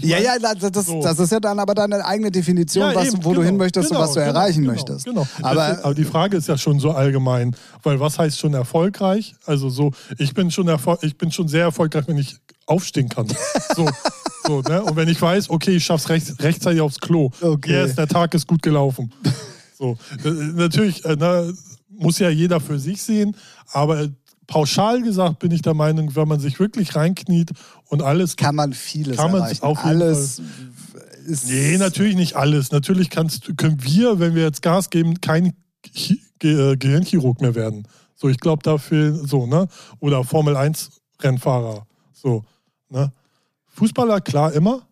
Ja, 0.01 0.19
ja, 0.19 0.37
das, 0.39 0.85
so. 0.85 1.01
das, 1.01 1.19
ist 1.19 1.31
ja 1.31 1.39
dann 1.39 1.59
aber 1.59 1.73
deine 1.73 2.05
eigene 2.05 2.31
Definition, 2.31 2.89
ja, 2.89 2.95
was, 2.95 3.07
eben, 3.07 3.23
wo 3.23 3.29
genau, 3.29 3.41
du 3.41 3.45
hin 3.47 3.57
möchtest 3.57 3.89
genau, 3.89 4.01
und 4.01 4.07
was 4.07 4.13
du 4.13 4.19
genau, 4.19 4.31
erreichen 4.31 4.61
genau, 4.61 4.73
möchtest. 4.73 5.05
Genau. 5.05 5.27
Aber, 5.41 5.83
aber, 5.83 5.93
die 5.93 6.05
Frage 6.05 6.37
ist 6.37 6.47
ja 6.47 6.57
schon 6.57 6.79
so 6.79 6.91
allgemein, 6.91 7.55
weil 7.83 7.99
was 7.99 8.17
heißt 8.17 8.39
schon 8.39 8.53
erfolgreich? 8.53 9.35
Also 9.45 9.69
so, 9.69 9.91
ich 10.17 10.33
bin 10.33 10.51
schon, 10.51 10.73
ich 11.01 11.17
bin 11.17 11.31
schon 11.31 11.47
sehr 11.47 11.63
erfolgreich, 11.63 12.07
wenn 12.07 12.17
ich 12.17 12.37
aufstehen 12.65 13.09
kann. 13.09 13.27
So, 13.75 13.89
so 14.45 14.61
ne? 14.61 14.83
Und 14.83 14.95
wenn 14.95 15.07
ich 15.07 15.21
weiß, 15.21 15.49
okay, 15.49 15.71
ich 15.71 15.85
schaff's 15.85 16.09
recht, 16.09 16.41
rechtzeitig 16.41 16.81
aufs 16.81 16.99
Klo. 16.99 17.31
Okay. 17.41 17.71
Yes, 17.71 17.95
der 17.95 18.07
Tag 18.07 18.33
ist 18.33 18.47
gut 18.47 18.61
gelaufen. 18.61 19.11
So, 19.77 19.97
äh, 20.23 20.29
natürlich 20.29 21.03
äh, 21.05 21.15
ne, 21.15 21.53
muss 21.89 22.19
ja 22.19 22.29
jeder 22.29 22.59
für 22.59 22.79
sich 22.79 23.01
sehen, 23.01 23.35
aber 23.71 24.07
pauschal 24.47 25.01
gesagt 25.01 25.39
bin 25.39 25.51
ich 25.51 25.61
der 25.61 25.73
Meinung, 25.73 26.15
wenn 26.15 26.27
man 26.27 26.39
sich 26.39 26.59
wirklich 26.59 26.95
reinkniet 26.95 27.51
und 27.85 28.01
alles. 28.01 28.35
Kann 28.35 28.55
man 28.55 28.73
vieles 28.73 29.17
kann 29.17 29.31
man 29.31 29.41
erreichen. 29.41 29.63
Auf 29.63 29.83
alles. 29.83 30.41
Ist 31.25 31.47
nee, 31.47 31.77
natürlich 31.77 32.15
nicht 32.15 32.35
alles. 32.35 32.71
Natürlich 32.71 33.09
kannst, 33.09 33.57
können 33.57 33.83
wir, 33.83 34.19
wenn 34.19 34.35
wir 34.35 34.43
jetzt 34.43 34.61
Gas 34.61 34.89
geben, 34.89 35.21
kein 35.21 35.53
Ge 36.39 36.75
Gehirnchirurg 36.77 37.41
mehr 37.41 37.55
werden. 37.55 37.87
So, 38.15 38.29
ich 38.29 38.39
glaube 38.39 38.63
dafür, 38.63 39.13
so, 39.25 39.45
ne? 39.45 39.67
Oder 39.99 40.23
Formel 40.23 40.55
1 40.55 40.89
Rennfahrer. 41.21 41.85
So, 42.13 42.43
ne? 42.89 43.11
Fußballer, 43.67 44.21
klar, 44.21 44.53
immer. 44.53 44.87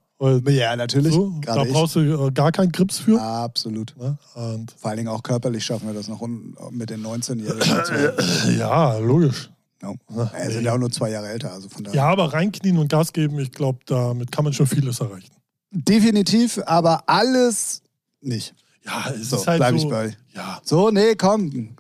Ja, 0.47 0.75
natürlich. 0.75 1.13
So, 1.13 1.33
da 1.41 1.63
brauchst 1.63 1.95
ich. 1.95 2.03
du 2.03 2.27
äh, 2.27 2.31
gar 2.31 2.51
keinen 2.51 2.71
Grips 2.71 2.99
für. 2.99 3.21
Absolut. 3.21 3.95
Ne? 3.97 4.17
Vor 4.33 4.89
allen 4.89 4.97
Dingen 4.97 5.09
auch 5.09 5.23
körperlich 5.23 5.63
schaffen 5.65 5.87
wir 5.87 5.93
das 5.93 6.07
noch 6.07 6.25
mit 6.71 6.89
den 6.89 7.05
19-Jährigen. 7.05 8.57
ja, 8.57 8.97
logisch. 8.97 9.49
No. 9.81 9.97
Er 10.33 10.49
sind 10.49 10.63
ja 10.63 10.73
auch 10.73 10.77
nur 10.77 10.91
zwei 10.91 11.09
Jahre 11.09 11.27
älter. 11.27 11.51
Also 11.51 11.67
von 11.67 11.83
daher. 11.83 11.97
Ja, 11.97 12.07
aber 12.07 12.31
reinknien 12.31 12.77
und 12.77 12.87
Gas 12.87 13.11
geben, 13.11 13.37
ich 13.39 13.51
glaube, 13.51 13.79
damit 13.85 14.31
kann 14.31 14.45
man 14.45 14.53
schon 14.53 14.65
vieles 14.65 15.01
erreichen. 15.01 15.33
Definitiv, 15.71 16.61
aber 16.65 17.03
alles 17.07 17.81
nicht. 18.21 18.55
Ja, 18.85 19.09
es 19.09 19.29
so, 19.29 19.37
ist 19.37 19.47
halt 19.47 19.59
bleib 19.59 19.77
so. 19.77 19.85
ich 19.85 19.89
bei. 19.89 20.15
Ja. 20.33 20.61
So, 20.63 20.89
nee, 20.89 21.15
komm. 21.15 21.75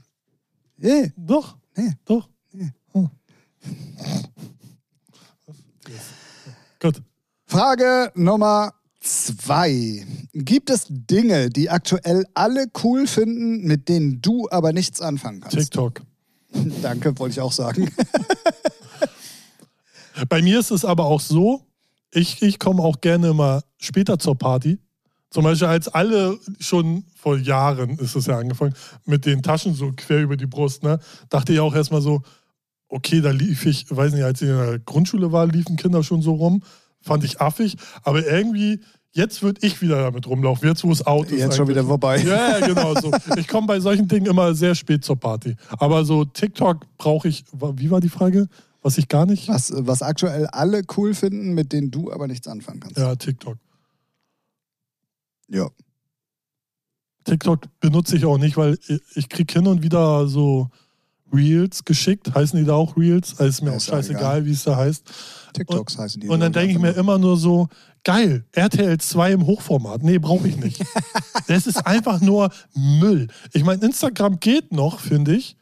Nee. 0.77 1.13
Doch. 1.15 1.55
Nee. 1.77 1.93
Doch. 2.03 2.27
Nee. 2.51 2.71
Hm. 2.91 3.09
Gut. 6.81 7.01
Frage 7.53 8.11
Nummer 8.15 8.73
zwei. 8.99 10.03
Gibt 10.33 10.71
es 10.71 10.87
Dinge, 10.89 11.51
die 11.51 11.69
aktuell 11.69 12.25
alle 12.33 12.65
cool 12.83 13.05
finden, 13.05 13.67
mit 13.67 13.89
denen 13.89 14.23
du 14.23 14.49
aber 14.49 14.73
nichts 14.73 15.01
anfangen 15.01 15.41
kannst? 15.41 15.55
TikTok. 15.55 16.01
Danke, 16.81 17.15
wollte 17.19 17.33
ich 17.33 17.41
auch 17.41 17.51
sagen. 17.51 17.91
Bei 20.29 20.41
mir 20.41 20.59
ist 20.59 20.71
es 20.71 20.83
aber 20.83 21.05
auch 21.05 21.21
so, 21.21 21.61
ich, 22.11 22.41
ich 22.41 22.57
komme 22.57 22.81
auch 22.81 23.01
gerne 23.01 23.35
mal 23.35 23.61
später 23.77 24.17
zur 24.17 24.35
Party. 24.35 24.79
Zum 25.29 25.43
Beispiel 25.43 25.67
als 25.67 25.87
alle 25.89 26.39
schon 26.59 27.05
vor 27.15 27.37
Jahren 27.37 27.99
ist 27.99 28.15
es 28.15 28.25
ja 28.25 28.39
angefangen, 28.39 28.73
mit 29.05 29.27
den 29.27 29.43
Taschen 29.43 29.75
so 29.75 29.91
quer 29.95 30.23
über 30.23 30.37
die 30.37 30.47
Brust, 30.47 30.81
ne, 30.81 30.99
dachte 31.29 31.53
ich 31.53 31.59
auch 31.59 31.75
erstmal 31.75 32.01
so, 32.01 32.23
okay, 32.87 33.21
da 33.21 33.29
lief 33.29 33.67
ich, 33.67 33.85
weiß 33.89 34.13
nicht, 34.13 34.23
als 34.23 34.41
ich 34.41 34.49
in 34.49 34.57
der 34.57 34.79
Grundschule 34.79 35.31
war, 35.31 35.45
liefen 35.45 35.75
Kinder 35.75 36.01
schon 36.01 36.23
so 36.23 36.33
rum. 36.33 36.63
Fand 37.03 37.23
ich 37.23 37.39
affig. 37.41 37.75
Aber 38.03 38.25
irgendwie, 38.25 38.79
jetzt 39.11 39.43
würde 39.43 39.59
ich 39.65 39.81
wieder 39.81 40.01
damit 40.01 40.25
rumlaufen. 40.25 40.67
Jetzt, 40.67 40.83
wo 40.83 40.91
es 40.91 41.05
out 41.05 41.31
ist. 41.31 41.39
Jetzt 41.39 41.57
schon 41.57 41.67
wieder 41.67 41.83
vorbei. 41.83 42.17
Ja, 42.17 42.59
ja 42.59 42.67
genau 42.67 42.95
so. 42.95 43.11
Ich 43.37 43.47
komme 43.47 43.67
bei 43.67 43.79
solchen 43.79 44.07
Dingen 44.07 44.25
immer 44.25 44.55
sehr 44.55 44.73
spät 44.73 45.03
zur 45.03 45.17
Party. 45.17 45.55
Aber 45.77 46.05
so 46.05 46.25
TikTok 46.25 46.85
brauche 46.97 47.27
ich, 47.27 47.43
wie 47.51 47.91
war 47.91 47.99
die 47.99 48.09
Frage? 48.09 48.47
Was 48.81 48.97
ich 48.97 49.07
gar 49.07 49.25
nicht. 49.25 49.47
Was, 49.49 49.71
was 49.75 50.01
aktuell 50.01 50.47
alle 50.47 50.81
cool 50.97 51.13
finden, 51.13 51.53
mit 51.53 51.71
denen 51.71 51.91
du 51.91 52.11
aber 52.11 52.27
nichts 52.27 52.47
anfangen 52.47 52.79
kannst. 52.79 52.97
Ja, 52.97 53.15
TikTok. 53.15 53.57
Ja. 55.49 55.69
TikTok 57.25 57.61
benutze 57.79 58.17
ich 58.17 58.25
auch 58.25 58.37
nicht, 58.37 58.57
weil 58.57 58.77
ich 59.15 59.29
kriege 59.29 59.53
hin 59.53 59.67
und 59.67 59.83
wieder 59.83 60.27
so 60.27 60.69
Reels 61.33 61.83
geschickt. 61.85 62.33
Heißen 62.33 62.57
die 62.59 62.65
da 62.65 62.73
auch 62.73 62.95
Reels? 62.95 63.31
Also 63.39 63.45
ist 63.45 63.61
mir 63.61 63.71
ja, 63.71 63.77
auch 63.77 63.81
scheißegal, 63.81 64.45
wie 64.45 64.51
es 64.51 64.63
da 64.63 64.75
heißt. 64.75 65.03
TikToks 65.53 65.95
und, 65.95 66.01
heißen 66.01 66.21
die. 66.21 66.27
Und 66.27 66.39
dann 66.39 66.53
denke 66.53 66.73
ich 66.73 66.79
mir 66.79 66.91
immer 66.91 67.17
nur 67.17 67.37
so, 67.37 67.67
geil, 68.03 68.45
RTL 68.51 68.97
2 68.97 69.31
im 69.31 69.45
Hochformat. 69.45 70.03
Nee, 70.03 70.19
brauche 70.19 70.47
ich 70.47 70.57
nicht. 70.57 70.83
das 71.47 71.67
ist 71.67 71.85
einfach 71.85 72.21
nur 72.21 72.49
Müll. 72.73 73.27
Ich 73.53 73.63
meine, 73.63 73.83
Instagram 73.85 74.39
geht 74.39 74.71
noch, 74.71 74.99
finde 74.99 75.35
ich. 75.35 75.57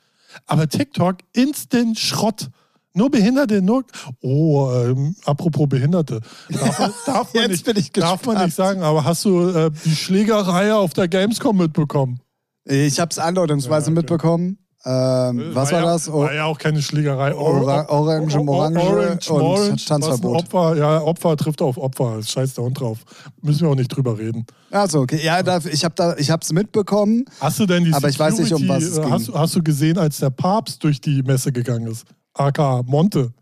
Aber 0.45 0.67
TikTok, 0.67 1.17
instant 1.33 1.99
Schrott. 1.99 2.49
Nur 2.93 3.09
Behinderte, 3.09 3.61
nur. 3.61 3.85
Oh, 4.21 4.69
ähm, 4.73 5.15
apropos 5.25 5.67
Behinderte. 5.69 6.19
Darf 6.49 6.79
man, 6.79 6.91
darf 7.05 7.33
man, 7.33 7.49
nicht, 7.49 7.97
darf 7.97 8.25
man 8.25 8.45
nicht 8.45 8.55
sagen, 8.55 8.81
aber 8.81 9.05
hast 9.05 9.23
du 9.23 9.47
äh, 9.47 9.71
die 9.85 9.95
Schlägerei 9.95 10.73
auf 10.73 10.93
der 10.93 11.07
Gamescom 11.07 11.57
mitbekommen? 11.57 12.19
Ich 12.65 12.99
habe 12.99 13.09
es 13.09 13.17
andeutungsweise 13.17 13.87
ja, 13.87 13.91
okay. 13.91 14.01
mitbekommen. 14.01 14.57
Ähm, 14.83 15.39
äh, 15.39 15.55
was 15.55 15.71
war, 15.71 15.83
war 15.83 15.93
das? 15.93 16.07
Ja, 16.07 16.13
war 16.13 16.33
ja 16.33 16.45
auch 16.45 16.57
keine 16.57 16.81
Schlägerei. 16.81 17.35
Ora 17.35 17.87
Orange, 17.89 18.35
Orange, 18.39 18.79
Orange 18.79 19.29
und 19.31 19.41
Orange, 19.41 19.85
Tanzverbot. 19.85 20.39
Opfer, 20.39 20.75
ja, 20.75 21.01
Opfer 21.01 21.37
trifft 21.37 21.61
auf 21.61 21.77
Opfer. 21.77 22.21
Scheiß 22.23 22.55
der 22.55 22.63
Hund 22.63 22.79
drauf. 22.79 22.99
Müssen 23.41 23.61
wir 23.61 23.69
auch 23.69 23.75
nicht 23.75 23.89
drüber 23.89 24.17
reden. 24.17 24.45
Achso, 24.71 25.01
okay. 25.01 25.19
Ja, 25.23 25.43
da, 25.43 25.59
ich 25.59 25.83
habe 25.83 26.41
es 26.41 26.51
mitbekommen. 26.51 27.25
Hast 27.39 27.59
du 27.59 27.67
denn 27.67 27.83
die 27.83 27.93
Aber 27.93 28.09
Security, 28.09 28.13
ich 28.13 28.19
weiß 28.19 28.39
nicht, 28.39 28.53
um 28.53 28.67
was 28.67 28.83
es 28.83 28.97
äh, 28.97 29.03
hast, 29.03 29.33
hast 29.33 29.55
du 29.55 29.61
gesehen, 29.61 29.99
als 29.99 30.17
der 30.17 30.31
Papst 30.31 30.83
durch 30.83 30.99
die 30.99 31.21
Messe 31.21 31.51
gegangen 31.51 31.87
ist? 31.87 32.05
AK 32.33 32.83
Monte. 32.87 33.33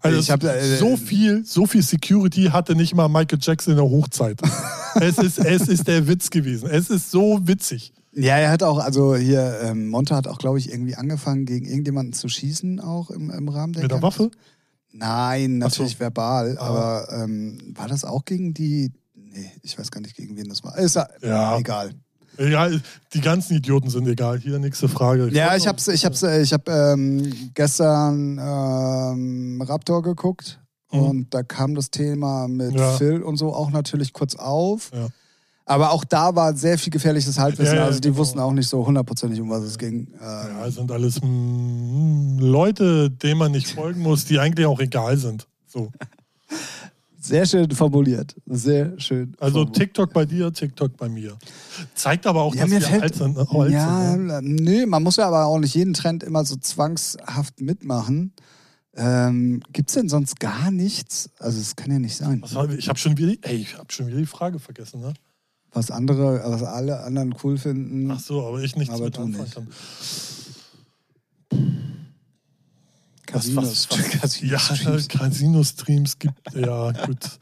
Also 0.00 0.18
ich 0.18 0.30
hab, 0.30 0.44
äh, 0.44 0.76
so 0.76 0.96
viel, 0.96 1.44
so 1.44 1.66
viel 1.66 1.82
Security 1.82 2.44
hatte 2.52 2.74
nicht 2.76 2.94
mal 2.94 3.08
Michael 3.08 3.38
Jackson 3.40 3.72
in 3.72 3.78
der 3.78 3.88
Hochzeit. 3.88 4.40
es, 5.00 5.18
ist, 5.18 5.38
es 5.38 5.68
ist 5.68 5.88
der 5.88 6.06
Witz 6.06 6.30
gewesen. 6.30 6.68
Es 6.70 6.90
ist 6.90 7.10
so 7.10 7.40
witzig. 7.42 7.92
Ja, 8.18 8.36
er 8.36 8.50
hat 8.50 8.64
auch, 8.64 8.78
also 8.78 9.14
hier, 9.14 9.60
ähm, 9.62 9.88
Monte 9.88 10.16
hat 10.16 10.26
auch, 10.26 10.38
glaube 10.38 10.58
ich, 10.58 10.72
irgendwie 10.72 10.96
angefangen, 10.96 11.46
gegen 11.46 11.66
irgendjemanden 11.66 12.12
zu 12.12 12.28
schießen, 12.28 12.80
auch 12.80 13.10
im, 13.10 13.30
im 13.30 13.48
Rahmen 13.48 13.72
der. 13.72 13.82
Mit 13.82 13.92
der 13.92 14.02
Waffe? 14.02 14.30
Nein, 14.90 15.58
natürlich 15.58 15.92
so. 15.92 16.00
verbal, 16.00 16.58
ah. 16.58 16.66
aber 16.66 17.08
ähm, 17.12 17.74
war 17.76 17.86
das 17.86 18.04
auch 18.04 18.24
gegen 18.24 18.54
die. 18.54 18.92
Nee, 19.14 19.52
ich 19.62 19.78
weiß 19.78 19.92
gar 19.92 20.00
nicht, 20.00 20.16
gegen 20.16 20.36
wen 20.36 20.48
das 20.48 20.64
war. 20.64 20.76
Ist 20.78 20.96
ja. 20.96 21.58
egal. 21.58 21.92
Ja, 22.38 22.68
die 23.12 23.20
ganzen 23.20 23.56
Idioten 23.56 23.90
sind 23.90 24.06
egal. 24.08 24.38
Hier 24.38 24.58
nächste 24.58 24.88
Frage. 24.88 25.28
Ich 25.28 25.34
ja, 25.34 25.56
ich 25.56 25.66
hab's, 25.66 25.88
ich 25.88 26.04
hab's, 26.04 26.22
ich 26.22 26.52
hab 26.52 26.68
ähm, 26.68 27.50
gestern 27.54 28.38
ähm, 28.40 29.62
Raptor 29.62 30.02
geguckt 30.02 30.60
mhm. 30.92 31.00
und 31.00 31.34
da 31.34 31.42
kam 31.42 31.74
das 31.74 31.90
Thema 31.90 32.48
mit 32.48 32.74
ja. 32.74 32.96
Phil 32.96 33.22
und 33.22 33.36
so 33.36 33.52
auch 33.52 33.70
natürlich 33.70 34.12
kurz 34.12 34.36
auf. 34.36 34.90
Ja. 34.94 35.08
Aber 35.68 35.90
auch 35.90 36.02
da 36.02 36.34
war 36.34 36.56
sehr 36.56 36.78
viel 36.78 36.90
gefährliches 36.90 37.38
Halbwissen. 37.38 37.74
Ja, 37.74 37.82
ja, 37.82 37.86
also 37.86 38.00
die 38.00 38.08
genau. 38.08 38.18
wussten 38.18 38.38
auch 38.38 38.52
nicht 38.52 38.68
so 38.68 38.86
hundertprozentig, 38.86 39.38
um 39.38 39.50
was 39.50 39.62
es 39.64 39.76
ging. 39.76 40.08
Ja, 40.18 40.66
es 40.66 40.76
sind 40.76 40.90
alles 40.90 41.20
mm, 41.22 42.38
Leute, 42.38 43.10
denen 43.10 43.38
man 43.38 43.52
nicht 43.52 43.68
folgen 43.68 44.00
muss, 44.00 44.24
die 44.24 44.38
eigentlich 44.38 44.66
auch 44.66 44.80
egal 44.80 45.18
sind. 45.18 45.46
So. 45.66 45.92
Sehr 47.20 47.44
schön 47.44 47.70
formuliert. 47.72 48.34
Sehr 48.46 48.98
schön. 48.98 49.34
Also 49.38 49.58
formuliert. 49.58 49.76
TikTok 49.76 50.12
bei 50.14 50.24
dir, 50.24 50.50
TikTok 50.50 50.96
bei 50.96 51.10
mir. 51.10 51.36
Zeigt 51.94 52.26
aber 52.26 52.40
auch, 52.40 52.54
ja, 52.54 52.62
dass 52.62 52.70
wir 52.70 52.80
fällt, 52.80 53.02
alt 53.02 53.14
sind. 53.16 53.36
Alt 53.36 53.52
ne? 53.52 53.70
ja, 53.70 54.12
sind, 54.12 54.62
nö, 54.62 54.86
man 54.86 55.02
muss 55.02 55.16
ja 55.16 55.28
aber 55.28 55.44
auch 55.44 55.58
nicht 55.58 55.74
jeden 55.74 55.92
Trend 55.92 56.22
immer 56.22 56.46
so 56.46 56.56
zwangshaft 56.56 57.60
mitmachen. 57.60 58.32
Ähm, 58.96 59.60
Gibt 59.74 59.90
es 59.90 59.94
denn 59.96 60.08
sonst 60.08 60.40
gar 60.40 60.70
nichts? 60.70 61.28
Also 61.38 61.60
es 61.60 61.76
kann 61.76 61.90
ja 61.90 61.98
nicht 61.98 62.16
sein. 62.16 62.40
Was, 62.40 62.52
ich 62.74 62.88
habe 62.88 62.98
schon, 62.98 63.18
wieder, 63.18 63.34
hab 63.76 63.92
schon 63.92 64.06
wieder 64.06 64.16
die 64.16 64.24
Frage 64.24 64.58
vergessen, 64.58 65.02
ne? 65.02 65.12
Was 65.78 65.92
andere, 65.92 66.42
was 66.44 66.64
alle 66.64 67.04
anderen 67.04 67.36
cool 67.44 67.56
finden. 67.56 68.10
Ach 68.10 68.18
so, 68.18 68.44
aber 68.44 68.60
ich 68.60 68.74
nichts 68.74 68.92
aber 68.92 69.04
mit 69.04 69.16
anfangen 69.16 69.48
kann. 69.48 69.68
Casinos. 73.26 73.86
Was, 73.88 73.96
was, 73.96 74.22
was, 74.22 74.40
ja, 74.40 74.58
Casino-Streams 75.08 76.18
gibt, 76.18 76.54
ja, 76.54 76.90
gut. 76.90 77.18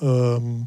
Ähm, 0.00 0.66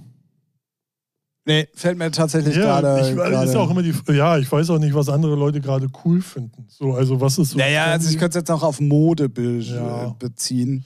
nee, 1.43 1.67
fällt 1.73 1.97
mir 1.97 2.09
tatsächlich 2.09 2.55
ja, 2.55 2.79
gerade. 2.79 3.45
Ist 3.45 3.55
auch 3.57 3.69
immer 3.69 3.83
die, 3.83 3.93
ja, 4.13 4.37
ich 4.37 4.49
weiß 4.49 4.69
auch 4.69 4.79
nicht, 4.79 4.93
was 4.93 5.09
andere 5.09 5.35
Leute 5.35 5.59
gerade 5.59 5.87
cool 6.05 6.21
finden. 6.21 6.67
So, 6.69 6.93
also 6.93 7.19
was 7.19 7.37
ist 7.37 7.49
so. 7.49 7.57
Naja, 7.57 7.87
also 7.87 8.09
ich 8.09 8.17
könnte 8.17 8.37
es 8.37 8.43
jetzt 8.43 8.51
auch 8.51 8.63
auf 8.63 8.79
Mode 8.79 9.27
be 9.27 9.57
ja. 9.57 10.15
beziehen 10.17 10.85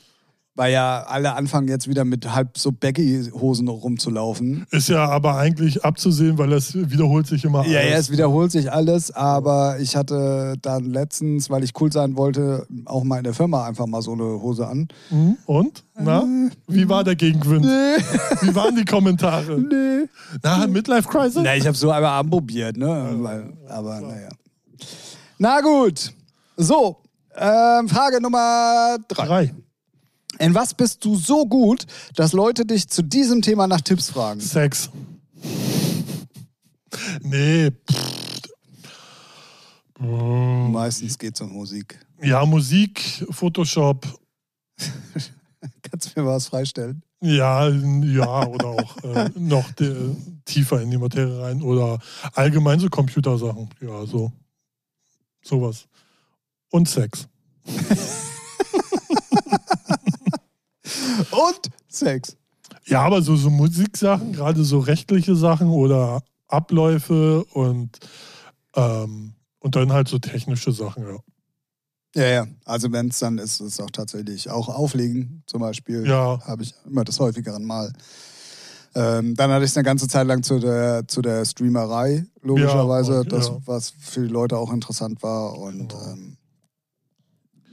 weil 0.60 0.74
ja 0.74 1.06
alle 1.08 1.36
anfangen 1.36 1.70
jetzt 1.70 1.88
wieder 1.88 2.04
mit 2.04 2.36
halb 2.36 2.58
so 2.58 2.74
Baggy-Hosen 2.74 3.70
rumzulaufen. 3.70 4.68
Ist 4.72 4.90
ja 4.90 5.06
aber 5.08 5.38
eigentlich 5.38 5.86
abzusehen, 5.86 6.38
weil 6.38 6.52
es 6.52 6.76
wiederholt 6.76 7.28
sich 7.28 7.46
immer 7.46 7.60
alles. 7.60 7.72
Ja, 7.72 7.82
ja, 7.82 7.96
es 7.96 8.12
wiederholt 8.12 8.52
sich 8.52 8.70
alles, 8.70 9.10
aber 9.10 9.80
ich 9.80 9.96
hatte 9.96 10.56
dann 10.62 10.84
letztens, 10.84 11.50
weil 11.50 11.64
ich 11.64 11.72
cool 11.80 11.94
sein 11.94 12.18
wollte, 12.18 12.68
auch 12.84 13.06
mal 13.06 13.20
in 13.20 13.24
der 13.24 13.34
Firma 13.34 13.66
einfach 13.68 13.86
mal 13.86 14.02
so 14.02 14.12
eine 14.12 14.42
Hose 14.42 14.68
an. 14.68 14.90
Mhm. 15.10 15.38
Und? 15.46 15.86
Na? 15.98 16.24
Äh, 16.24 16.50
wie 16.68 16.90
war 16.90 17.06
der 17.06 17.16
Gegenwind? 17.16 17.64
Nee. 17.64 18.04
Wie 18.42 18.54
waren 18.54 18.76
die 18.76 18.86
Kommentare? 18.86 19.58
Nee. 19.70 20.10
Na, 20.44 20.68
Midlife 20.68 21.08
Crisis? 21.08 21.42
Na, 21.44 21.56
ich 21.56 21.66
habe 21.66 21.78
so 21.78 21.90
einmal 21.92 22.20
anprobiert, 22.20 22.76
ne? 22.76 22.88
Ja, 22.88 23.24
weil, 23.24 23.54
aber 23.70 24.02
naja. 24.02 24.30
Na 25.38 25.62
gut. 25.62 26.12
So, 26.58 26.98
ähm, 27.36 27.88
Frage 27.88 28.22
Nummer 28.22 28.98
drei. 29.08 29.26
drei. 29.26 29.54
In 30.40 30.56
was 30.56 30.74
bist 30.74 31.04
du 31.04 31.16
so 31.16 31.46
gut, 31.46 31.86
dass 32.16 32.32
Leute 32.32 32.66
dich 32.66 32.88
zu 32.88 33.02
diesem 33.04 33.42
Thema 33.42 33.68
nach 33.68 33.82
Tipps 33.82 34.10
fragen? 34.10 34.40
Sex. 34.40 34.90
Nee. 37.22 37.72
Meistens 40.00 41.18
geht 41.18 41.36
es 41.36 41.42
um 41.42 41.52
Musik. 41.52 42.00
Ja, 42.22 42.46
Musik, 42.46 43.26
Photoshop. 43.30 44.08
Kannst 45.82 46.16
du 46.16 46.22
mir 46.22 46.28
was 46.28 46.48
freistellen? 46.48 47.04
Ja, 47.22 47.68
ja, 47.68 48.48
oder 48.48 48.68
auch 48.68 49.04
äh, 49.04 49.30
noch 49.36 49.70
de, 49.74 50.16
tiefer 50.46 50.82
in 50.82 50.90
die 50.90 50.98
Materie 50.98 51.42
rein 51.42 51.62
oder 51.62 52.00
allgemein 52.34 52.80
so 52.80 52.90
Computersachen. 52.90 53.70
Ja, 53.82 54.06
so. 54.06 54.32
Sowas. 55.42 55.86
Und 56.70 56.88
Sex. 56.88 57.28
und 61.32 61.70
Sex. 61.88 62.36
Ja, 62.86 63.02
aber 63.02 63.22
so, 63.22 63.36
so 63.36 63.50
Musiksachen, 63.50 64.34
gerade 64.34 64.64
so 64.64 64.80
rechtliche 64.80 65.36
Sachen 65.36 65.70
oder 65.70 66.22
Abläufe 66.48 67.44
und, 67.46 68.00
ähm, 68.76 69.34
und 69.60 69.76
dann 69.76 69.94
halt 69.94 70.08
so 70.08 70.20
technische 70.20 70.72
Sachen, 70.72 71.04
ja. 71.04 71.18
Ja, 72.16 72.28
ja. 72.28 72.48
Also 72.66 72.92
wenn 72.92 73.10
es 73.10 73.20
dann 73.20 73.38
ist, 73.38 73.62
ist 73.62 73.74
es 73.74 73.80
auch 73.80 73.92
tatsächlich 73.92 74.50
auch 74.50 74.68
Auflegen 74.68 75.44
zum 75.46 75.62
Beispiel. 75.62 76.08
Ja. 76.08 76.40
Habe 76.46 76.64
ich 76.64 76.74
immer 76.86 77.04
das 77.04 77.20
häufigeren 77.20 77.64
Mal. 77.66 77.94
Ähm, 78.96 79.36
dann 79.36 79.52
hatte 79.52 79.64
ich 79.64 79.72
es 79.72 79.78
eine 79.78 79.84
ganze 79.84 80.08
Zeit 80.08 80.26
lang 80.26 80.42
zu 80.42 80.58
der, 80.58 81.08
zu 81.08 81.22
der 81.22 81.46
Streamerei, 81.46 82.26
logischerweise, 82.42 83.14
ja, 83.14 83.24
das, 83.24 83.50
ja. 83.50 83.58
was 83.66 83.92
für 83.92 84.22
die 84.22 84.34
Leute 84.34 84.58
auch 84.58 84.74
interessant 84.74 85.22
war. 85.22 85.58
Und 85.60 85.90
genau. 85.90 86.12
ähm, 86.12 86.38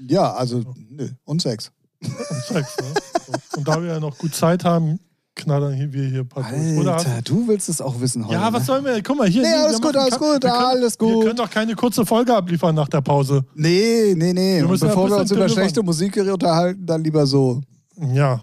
ja, 0.07 0.35
also, 0.35 0.63
nö, 0.91 1.09
und 1.25 1.41
Sex. 1.41 1.73
Und 2.03 2.45
Sex, 2.45 2.77
ne? 2.77 2.95
Und 3.57 3.67
da 3.67 3.83
wir 3.83 3.95
ja 3.95 4.01
noch 4.01 4.17
gut 4.19 4.35
Zeit 4.35 4.65
haben, 4.65 4.99
knallern 5.37 5.93
wir 5.93 6.05
hier 6.05 6.21
ein 6.21 6.29
paar 6.29 6.45
Alter, 6.45 6.81
Oder 6.81 7.23
du 7.23 7.47
willst 7.47 7.69
es 7.69 7.81
auch 7.81 8.01
wissen 8.01 8.25
heute. 8.25 8.35
Ja, 8.35 8.53
was 8.53 8.61
ne? 8.61 8.67
sollen 8.67 8.85
wir? 8.85 9.03
Guck 9.03 9.19
mal, 9.19 9.29
hier. 9.29 9.43
Nee, 9.43 9.55
alles 9.55 9.81
gut, 9.81 9.97
alles 9.97 10.19
gut, 10.19 10.41
können, 10.41 10.53
alles 10.53 10.99
gut. 10.99 11.09
Wir 11.09 11.25
können 11.25 11.37
doch 11.37 11.51
keine 11.51 11.75
kurze 11.75 12.05
Folge 12.05 12.35
abliefern 12.35 12.75
nach 12.75 12.89
der 12.89 13.03
Pause. 13.03 13.45
Nee, 13.55 14.15
nee, 14.17 14.33
nee. 14.33 14.63
Wir 14.63 14.69
bevor 14.69 15.09
wir 15.09 15.19
uns 15.19 15.31
über 15.31 15.49
schlechte 15.49 15.83
Musik 15.83 16.17
unterhalten, 16.17 16.85
dann 16.87 17.05
lieber 17.05 17.27
so. 17.27 17.61
Ja. 17.97 18.43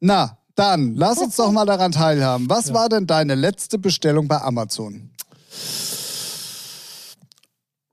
Na, 0.00 0.38
dann 0.54 0.94
lass 0.94 1.18
uns 1.18 1.36
doch 1.36 1.50
mal 1.52 1.66
daran 1.66 1.92
teilhaben. 1.92 2.48
Was 2.48 2.68
ja. 2.68 2.74
war 2.74 2.88
denn 2.88 3.06
deine 3.06 3.34
letzte 3.34 3.78
Bestellung 3.78 4.28
bei 4.28 4.40
Amazon? 4.40 5.10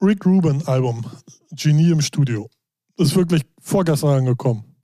Rick 0.02 0.26
Rubin 0.26 0.66
Album. 0.68 1.06
Genie 1.52 1.90
im 1.90 2.02
Studio. 2.02 2.50
Ist 2.98 3.16
wirklich 3.16 3.44
vorgestern 3.60 4.20
angekommen. 4.20 4.75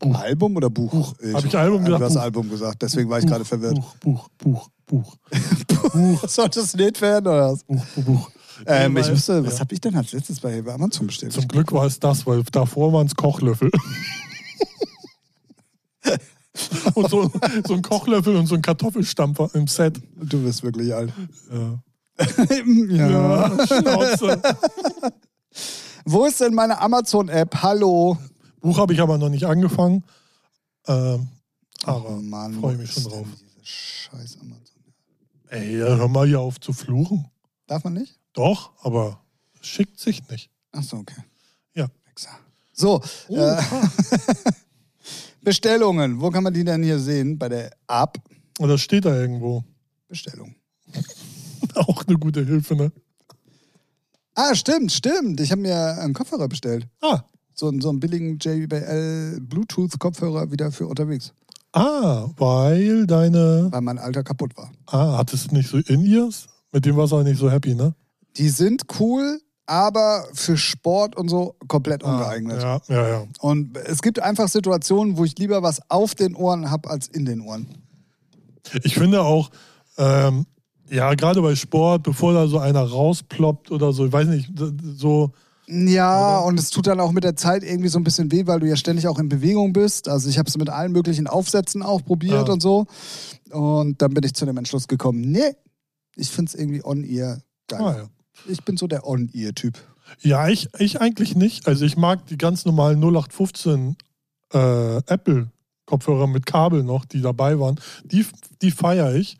Buch. 0.00 0.18
Album 0.18 0.56
oder 0.56 0.70
Buch? 0.70 0.90
Buch. 0.90 1.14
Habe 1.34 1.46
ich 1.46 1.56
Album 1.56 1.84
gesagt? 1.84 2.00
Du 2.00 2.06
hast 2.06 2.16
Album 2.16 2.50
gesagt, 2.50 2.82
deswegen 2.82 3.10
war 3.10 3.18
ich 3.18 3.26
gerade 3.26 3.44
verwirrt. 3.44 3.76
Buch, 3.76 3.94
Buch, 4.00 4.28
Buch, 4.38 4.68
Buch. 4.86 5.16
Buch. 5.92 6.28
Sollte 6.28 6.60
es 6.60 6.74
nicht 6.74 7.00
werden, 7.00 7.26
oder 7.26 7.52
was? 7.52 7.64
Buch, 7.64 7.84
Buch, 7.94 8.04
Buch. 8.04 8.30
Ähm, 8.66 8.94
ich 8.96 9.10
wusste, 9.10 9.44
was 9.46 9.60
habe 9.60 9.74
ich 9.74 9.80
denn 9.80 9.96
als 9.96 10.12
letztes 10.12 10.40
bei 10.40 10.62
Amazon 10.66 11.06
bestellt? 11.06 11.32
Zum 11.32 11.46
Glück 11.48 11.72
war 11.72 11.86
es 11.86 12.00
das, 12.00 12.26
weil 12.26 12.42
davor 12.44 12.92
waren 12.92 13.06
es 13.06 13.14
Kochlöffel. 13.14 13.70
und 16.94 17.10
so, 17.10 17.30
so, 17.66 17.74
ein 17.74 17.82
Kochlöffel 17.82 18.36
und 18.36 18.46
so 18.46 18.54
ein 18.54 18.62
Kartoffelstampfer 18.62 19.50
im 19.54 19.66
Set. 19.66 20.00
Du 20.16 20.42
bist 20.42 20.62
wirklich 20.62 20.94
alt. 20.94 21.12
Ja. 21.50 21.82
ja. 22.88 23.06
ja 23.06 23.66
Schnauze. 23.66 24.40
Wo 26.04 26.26
ist 26.26 26.40
denn 26.40 26.54
meine 26.54 26.80
Amazon-App? 26.80 27.62
Hallo. 27.62 28.18
Buch 28.60 28.78
habe 28.78 28.92
ich 28.92 29.00
aber 29.00 29.18
noch 29.18 29.28
nicht 29.28 29.44
angefangen. 29.46 30.04
Ähm, 30.86 31.28
aber 31.84 32.20
oh 32.20 32.60
freue 32.60 32.76
mich 32.76 32.92
schon 32.92 33.04
drauf. 33.04 33.26
Scheiß 33.62 34.38
Amazon. 34.40 34.82
Ey, 35.48 35.76
hör 35.76 36.08
mal 36.08 36.26
hier 36.26 36.40
auf 36.40 36.60
zu 36.60 36.72
fluchen. 36.72 37.26
Darf 37.66 37.84
man 37.84 37.94
nicht? 37.94 38.18
Doch, 38.32 38.72
aber 38.82 39.20
schickt 39.60 39.98
sich 39.98 40.28
nicht. 40.28 40.50
Achso, 40.72 40.98
okay. 40.98 41.22
Ja. 41.74 41.88
So, 42.72 43.02
oh, 43.28 43.36
äh, 43.36 43.62
Bestellungen. 45.42 46.20
Wo 46.20 46.30
kann 46.30 46.44
man 46.44 46.54
die 46.54 46.64
denn 46.64 46.82
hier 46.82 46.98
sehen? 46.98 47.38
Bei 47.38 47.48
der 47.48 47.72
App? 47.88 48.18
Oder 48.58 48.78
steht 48.78 49.04
da 49.04 49.14
irgendwo? 49.14 49.64
Bestellung. 50.08 50.54
Auch 51.74 52.06
eine 52.06 52.18
gute 52.18 52.44
Hilfe, 52.44 52.76
ne? 52.76 52.92
Ah, 54.34 54.54
stimmt, 54.54 54.92
stimmt. 54.92 55.40
Ich 55.40 55.50
habe 55.50 55.60
mir 55.60 55.98
einen 55.98 56.14
Kopfhörer 56.14 56.48
bestellt. 56.48 56.86
Ah 57.00 57.22
so, 57.60 57.70
so 57.78 57.90
einen 57.90 58.00
billigen 58.00 58.38
JBL 58.38 59.40
Bluetooth-Kopfhörer 59.42 60.50
wieder 60.50 60.72
für 60.72 60.86
unterwegs. 60.86 61.32
Ah, 61.72 62.28
weil 62.36 63.06
deine. 63.06 63.68
Weil 63.70 63.82
mein 63.82 63.98
alter 63.98 64.24
kaputt 64.24 64.56
war. 64.56 64.72
Ah, 64.86 65.18
hattest 65.18 65.50
du 65.50 65.54
nicht 65.54 65.68
so 65.68 65.76
In-Ears? 65.76 66.48
Mit 66.72 66.84
dem 66.84 66.96
warst 66.96 67.12
du 67.12 67.18
auch 67.18 67.22
nicht 67.22 67.38
so 67.38 67.50
happy, 67.50 67.74
ne? 67.74 67.94
Die 68.36 68.48
sind 68.48 68.82
cool, 68.98 69.40
aber 69.66 70.24
für 70.32 70.56
Sport 70.56 71.16
und 71.16 71.28
so 71.28 71.54
komplett 71.68 72.02
ah, 72.02 72.12
ungeeignet. 72.12 72.62
Ja, 72.62 72.80
ja, 72.88 73.08
ja. 73.08 73.24
Und 73.40 73.76
es 73.76 74.02
gibt 74.02 74.20
einfach 74.20 74.48
Situationen, 74.48 75.16
wo 75.16 75.24
ich 75.24 75.38
lieber 75.38 75.62
was 75.62 75.80
auf 75.90 76.14
den 76.14 76.34
Ohren 76.34 76.70
habe 76.70 76.90
als 76.90 77.06
in 77.06 77.24
den 77.24 77.40
Ohren. 77.40 77.68
Ich 78.82 78.94
finde 78.94 79.22
auch, 79.22 79.50
ähm, 79.96 80.46
ja, 80.88 81.14
gerade 81.14 81.40
bei 81.40 81.54
Sport, 81.54 82.02
bevor 82.02 82.32
da 82.32 82.48
so 82.48 82.58
einer 82.58 82.82
rausploppt 82.82 83.70
oder 83.70 83.92
so, 83.92 84.06
ich 84.06 84.12
weiß 84.12 84.26
nicht, 84.28 84.50
so 84.96 85.32
ja, 85.70 86.38
Oder? 86.38 86.46
und 86.46 86.58
es 86.58 86.70
tut 86.70 86.86
dann 86.88 86.98
auch 86.98 87.12
mit 87.12 87.22
der 87.22 87.36
Zeit 87.36 87.62
irgendwie 87.62 87.88
so 87.88 87.98
ein 87.98 88.04
bisschen 88.04 88.32
weh, 88.32 88.46
weil 88.46 88.60
du 88.60 88.66
ja 88.66 88.76
ständig 88.76 89.06
auch 89.06 89.18
in 89.18 89.28
Bewegung 89.28 89.72
bist. 89.72 90.08
Also 90.08 90.28
ich 90.28 90.38
habe 90.38 90.48
es 90.48 90.58
mit 90.58 90.68
allen 90.68 90.90
möglichen 90.90 91.26
Aufsätzen 91.28 91.82
auch 91.82 92.04
probiert 92.04 92.48
ja. 92.48 92.52
und 92.52 92.60
so. 92.60 92.86
Und 93.50 94.02
dann 94.02 94.12
bin 94.12 94.24
ich 94.24 94.34
zu 94.34 94.46
dem 94.46 94.56
Entschluss 94.56 94.88
gekommen, 94.88 95.20
nee, 95.20 95.54
ich 96.16 96.30
finde 96.30 96.50
es 96.50 96.54
irgendwie 96.54 96.84
on-ear 96.84 97.40
geil. 97.68 97.80
Ah, 97.80 97.96
ja. 97.98 98.08
Ich 98.48 98.64
bin 98.64 98.76
so 98.76 98.86
der 98.86 99.06
on-ear-Typ. 99.06 99.78
Ja, 100.22 100.48
ich, 100.48 100.68
ich 100.78 101.00
eigentlich 101.00 101.36
nicht. 101.36 101.68
Also 101.68 101.84
ich 101.84 101.96
mag 101.96 102.26
die 102.26 102.38
ganz 102.38 102.64
normalen 102.64 102.98
0815 102.98 103.96
äh, 104.52 104.96
Apple-Kopfhörer 104.96 106.26
mit 106.26 106.46
Kabel 106.46 106.82
noch, 106.82 107.04
die 107.04 107.20
dabei 107.20 107.60
waren. 107.60 107.78
Die, 108.04 108.26
die 108.60 108.72
feiere 108.72 109.14
ich. 109.14 109.38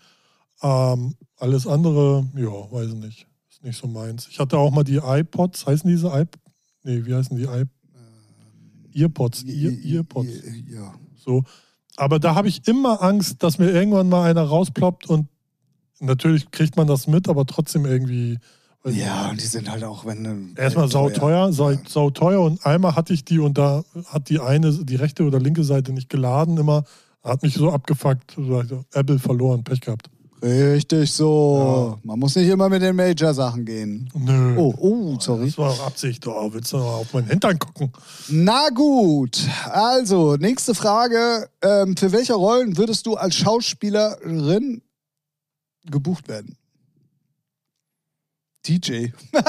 Ähm, 0.62 1.14
alles 1.38 1.66
andere, 1.66 2.28
ja, 2.36 2.70
weiß 2.70 2.88
ich 2.88 2.94
nicht 2.94 3.29
nicht 3.62 3.78
so 3.78 3.86
meins. 3.86 4.28
Ich 4.28 4.38
hatte 4.38 4.58
auch 4.58 4.70
mal 4.70 4.84
die 4.84 4.96
iPods, 4.96 5.66
heißen 5.66 5.88
diese 5.88 6.08
iPods? 6.08 6.38
Nee, 6.82 7.04
wie 7.04 7.14
heißen 7.14 7.36
die 7.36 7.44
iPods? 7.44 7.80
Earpods, 8.94 9.44
Ear, 9.44 9.72
Earpods. 9.84 10.28
Ja. 10.68 10.94
So. 11.16 11.44
Aber 11.96 12.18
da 12.18 12.34
habe 12.34 12.48
ich 12.48 12.66
immer 12.66 13.02
Angst, 13.02 13.42
dass 13.42 13.58
mir 13.58 13.70
irgendwann 13.70 14.08
mal 14.08 14.28
einer 14.28 14.42
rausploppt 14.42 15.08
und 15.08 15.28
natürlich 15.98 16.50
kriegt 16.50 16.76
man 16.76 16.86
das 16.86 17.06
mit, 17.06 17.28
aber 17.28 17.46
trotzdem 17.46 17.84
irgendwie. 17.84 18.38
Ja, 18.84 19.28
und 19.30 19.40
die 19.40 19.46
sind 19.46 19.70
halt 19.70 19.84
auch, 19.84 20.06
wenn. 20.06 20.54
Erstmal 20.56 20.88
sauteuer, 20.88 21.52
sau, 21.52 21.72
sau 21.86 22.10
teuer 22.10 22.40
und 22.40 22.64
einmal 22.64 22.96
hatte 22.96 23.12
ich 23.12 23.24
die 23.24 23.38
und 23.38 23.58
da 23.58 23.84
hat 24.06 24.30
die 24.30 24.40
eine, 24.40 24.72
die 24.72 24.96
rechte 24.96 25.24
oder 25.24 25.38
linke 25.38 25.64
Seite 25.64 25.92
nicht 25.92 26.08
geladen 26.08 26.56
immer. 26.56 26.84
Hat 27.22 27.42
mich 27.42 27.54
so 27.54 27.70
abgefuckt. 27.70 28.38
Apple 28.94 29.18
verloren, 29.18 29.62
Pech 29.62 29.82
gehabt. 29.82 30.08
Richtig 30.42 31.12
so. 31.12 31.98
Ja. 32.02 32.08
Man 32.08 32.18
muss 32.18 32.34
nicht 32.34 32.48
immer 32.48 32.68
mit 32.68 32.80
den 32.80 32.96
Major-Sachen 32.96 33.64
gehen. 33.64 34.08
Nö. 34.14 34.56
Oh, 34.56 34.74
oh, 34.78 35.20
sorry. 35.20 35.46
Das 35.46 35.58
war 35.58 35.70
auch 35.70 35.86
Absicht. 35.86 36.26
Oh, 36.26 36.52
willst 36.52 36.72
du 36.72 36.78
noch 36.78 37.00
auf 37.00 37.12
meinen 37.12 37.28
Hintern 37.28 37.58
gucken? 37.58 37.92
Na 38.28 38.70
gut. 38.70 39.38
Also, 39.66 40.36
nächste 40.36 40.74
Frage. 40.74 41.48
Ähm, 41.62 41.96
für 41.96 42.12
welche 42.12 42.34
Rollen 42.34 42.78
würdest 42.78 43.06
du 43.06 43.16
als 43.16 43.34
Schauspielerin 43.34 44.80
gebucht 45.84 46.28
werden? 46.28 46.56
DJ. 48.66 49.08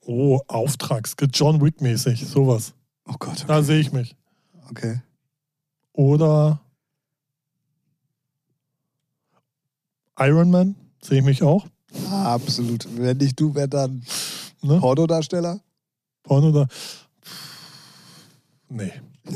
oh, 0.00 0.40
Auftrags. 0.46 1.14
John 1.32 1.60
Wick-mäßig. 1.60 2.26
Sowas. 2.26 2.72
Oh 3.06 3.14
Gott. 3.18 3.32
Okay. 3.32 3.44
Da 3.46 3.62
sehe 3.62 3.80
ich 3.80 3.92
mich. 3.92 4.16
Okay. 4.70 5.00
Oder 5.92 6.60
Iron 10.20 10.50
Man, 10.50 10.74
sehe 11.02 11.18
ich 11.18 11.24
mich 11.24 11.42
auch. 11.42 11.66
absolut. 12.10 12.86
Wenn 12.96 13.16
nicht 13.16 13.40
du, 13.40 13.54
wer 13.54 13.66
dann? 13.66 14.02
Ne? 14.62 14.78
Pornodarsteller? 14.78 15.60
Porno 16.22 16.66
Nee. 18.68 18.92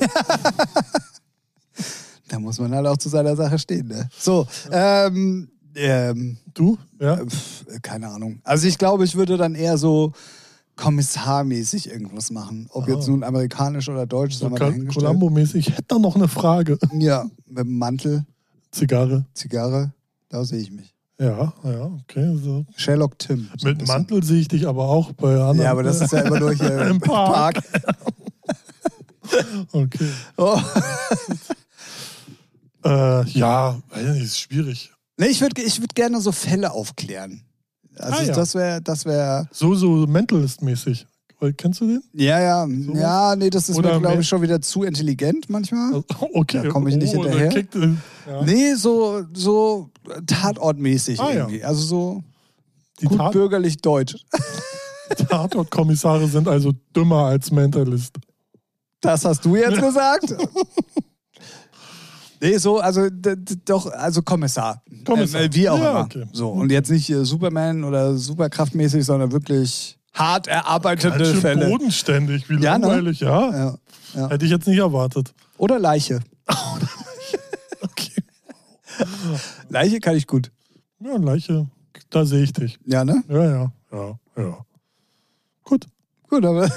da 2.29 2.39
muss 2.39 2.59
man 2.59 2.75
halt 2.75 2.87
auch 2.87 2.99
zu 2.99 3.09
seiner 3.09 3.35
Sache 3.35 3.59
stehen, 3.59 3.89
ne? 3.89 4.09
So, 4.17 4.47
ähm, 4.71 5.49
ähm, 5.75 6.37
du? 6.53 6.79
Ja. 7.01 7.17
Pf, 7.17 7.65
keine 7.83 8.09
Ahnung. 8.09 8.41
Also 8.45 8.69
ich 8.69 8.79
glaube, 8.79 9.05
ich 9.05 9.17
würde 9.17 9.37
dann 9.37 9.55
eher 9.55 9.79
so 9.79 10.13
kommissarmäßig 10.77 11.91
irgendwas 11.91 12.31
machen. 12.31 12.69
Ob 12.71 12.87
ah. 12.87 12.93
jetzt 12.93 13.09
nun 13.09 13.25
amerikanisch 13.25 13.89
oder 13.89 14.07
deutsch, 14.07 14.37
so 14.37 14.49
Columbo-mäßig. 14.49 15.69
Ich 15.69 15.71
hätte 15.71 15.85
da 15.89 15.99
noch 15.99 16.17
eine 16.17 16.29
Frage. 16.29 16.79
Ja, 16.93 17.25
mit 17.47 17.65
dem 17.65 17.79
Mantel. 17.79 18.25
Zigarre. 18.71 19.25
Zigarre. 19.35 19.93
Da 20.35 20.45
sehe 20.45 20.59
ich 20.59 20.73
mich. 20.73 20.93
Ja, 21.21 21.53
ja, 21.63 21.85
okay. 21.85 22.37
So. 22.43 22.67
Sherlock 22.75 23.17
Tim. 23.21 23.49
So 23.57 23.69
Mit 23.69 23.87
Mantel 23.87 24.25
sehe 24.25 24.41
ich 24.41 24.49
dich 24.49 24.67
aber 24.67 24.89
auch 24.89 25.13
bei 25.13 25.35
anderen. 25.35 25.61
Ja, 25.61 25.71
aber 25.71 25.85
das 25.85 26.01
ist 26.01 26.13
ja 26.13 26.23
immer 26.23 26.41
nur 26.41 26.53
hier 26.53 26.87
im 26.89 26.99
Park. 26.99 27.63
Okay. 29.73 30.11
Oh. 30.37 30.61
äh, 32.85 33.29
ja, 33.31 33.81
ist 34.21 34.39
schwierig. 34.39 34.93
Nee, 35.17 35.29
ich 35.29 35.41
würde 35.41 35.63
ich 35.63 35.81
würd 35.81 35.95
gerne 35.95 36.21
so 36.21 36.31
Fälle 36.31 36.71
aufklären. 36.73 37.43
Also 37.97 38.19
ah, 38.19 38.23
ja. 38.23 38.35
das 38.35 38.55
wäre, 38.55 38.83
das 38.83 39.07
wäre. 39.07 39.49
So, 39.51 39.75
so 39.75 40.07
Mentalist-mäßig. 40.07 41.07
Kennst 41.57 41.81
du 41.81 41.87
den? 41.87 42.03
Ja, 42.13 42.41
ja. 42.41 42.67
So? 42.67 42.95
Ja, 42.95 43.37
nee, 43.37 43.51
das 43.51 43.69
ist 43.69 43.77
Oder 43.77 43.95
mir, 43.95 44.01
glaube 44.01 44.23
ich, 44.23 44.29
schon 44.29 44.41
wieder 44.41 44.61
zu 44.61 44.85
intelligent 44.85 45.51
manchmal. 45.51 46.03
Okay. 46.35 46.63
Da 46.63 46.69
komme 46.69 46.91
ich 46.91 46.97
nicht 46.97 47.15
oh, 47.15 47.23
hinterher. 47.23 47.49
Kickt, 47.49 47.75
ja. 47.75 48.43
Nee, 48.45 48.75
so, 48.75 49.23
so 49.33 49.91
tatortmäßig 50.27 51.21
ah, 51.21 51.31
irgendwie. 51.33 51.59
Ja. 51.59 51.69
Also 51.69 51.83
so 51.83 52.23
Die 53.01 53.07
gut 53.07 53.19
Tat 53.19 53.33
bürgerlich 53.33 53.77
deutsch. 53.79 54.17
Tatortkommissare 55.29 56.27
sind 56.29 56.49
also 56.49 56.73
dümmer 56.97 57.27
als 57.27 57.51
Mentalist. 57.51 58.17
Das 59.01 59.25
hast 59.25 59.45
du 59.45 59.57
jetzt 59.57 59.81
gesagt? 59.81 60.35
Nee, 62.41 62.59
so, 62.59 62.79
also 62.79 63.09
doch, 63.65 63.91
also 63.93 64.23
Kommissar. 64.23 64.83
Kommissar. 65.05 65.43
Äh, 65.43 65.49
wie 65.53 65.69
auch 65.69 65.79
ja, 65.79 65.91
immer. 65.91 66.01
Okay. 66.05 66.25
So, 66.33 66.51
und 66.51 66.71
jetzt 66.71 66.91
nicht 66.91 67.09
äh, 67.11 67.25
Superman 67.25 67.85
oder 67.85 68.17
superkraftmäßig, 68.17 69.05
sondern 69.05 69.33
wirklich 69.33 69.99
hart 70.15 70.47
erarbeitete 70.47 71.19
Ganz 71.19 71.31
schön 71.31 71.41
Fälle. 71.41 71.67
bodenständig, 71.67 72.49
wie 72.49 72.55
ja, 72.63 72.79
ne? 72.79 72.87
langweilig, 72.87 73.21
ja. 73.21 73.51
Ja, 73.51 73.79
ja. 74.15 74.31
Hätte 74.31 74.45
ich 74.45 74.51
jetzt 74.51 74.67
nicht 74.67 74.79
erwartet. 74.79 75.35
Oder 75.59 75.79
Leiche. 75.79 76.21
okay. 77.81 78.23
Leiche 79.69 80.01
kann 80.01 80.17
ich 80.17 80.27
gut. 80.27 80.51
Ja, 81.01 81.17
Leiche, 81.17 81.69
da 82.11 82.25
sehe 82.25 82.45
ich 82.45 82.53
dich. 82.53 82.79
Ja, 82.87 83.05
ne? 83.05 83.23
Ja, 83.29 83.45
ja, 83.45 83.73
ja, 83.93 84.19
ja. 84.37 84.67
Gut. 85.65 85.87
Gut, 86.29 86.45
aber, 86.45 86.65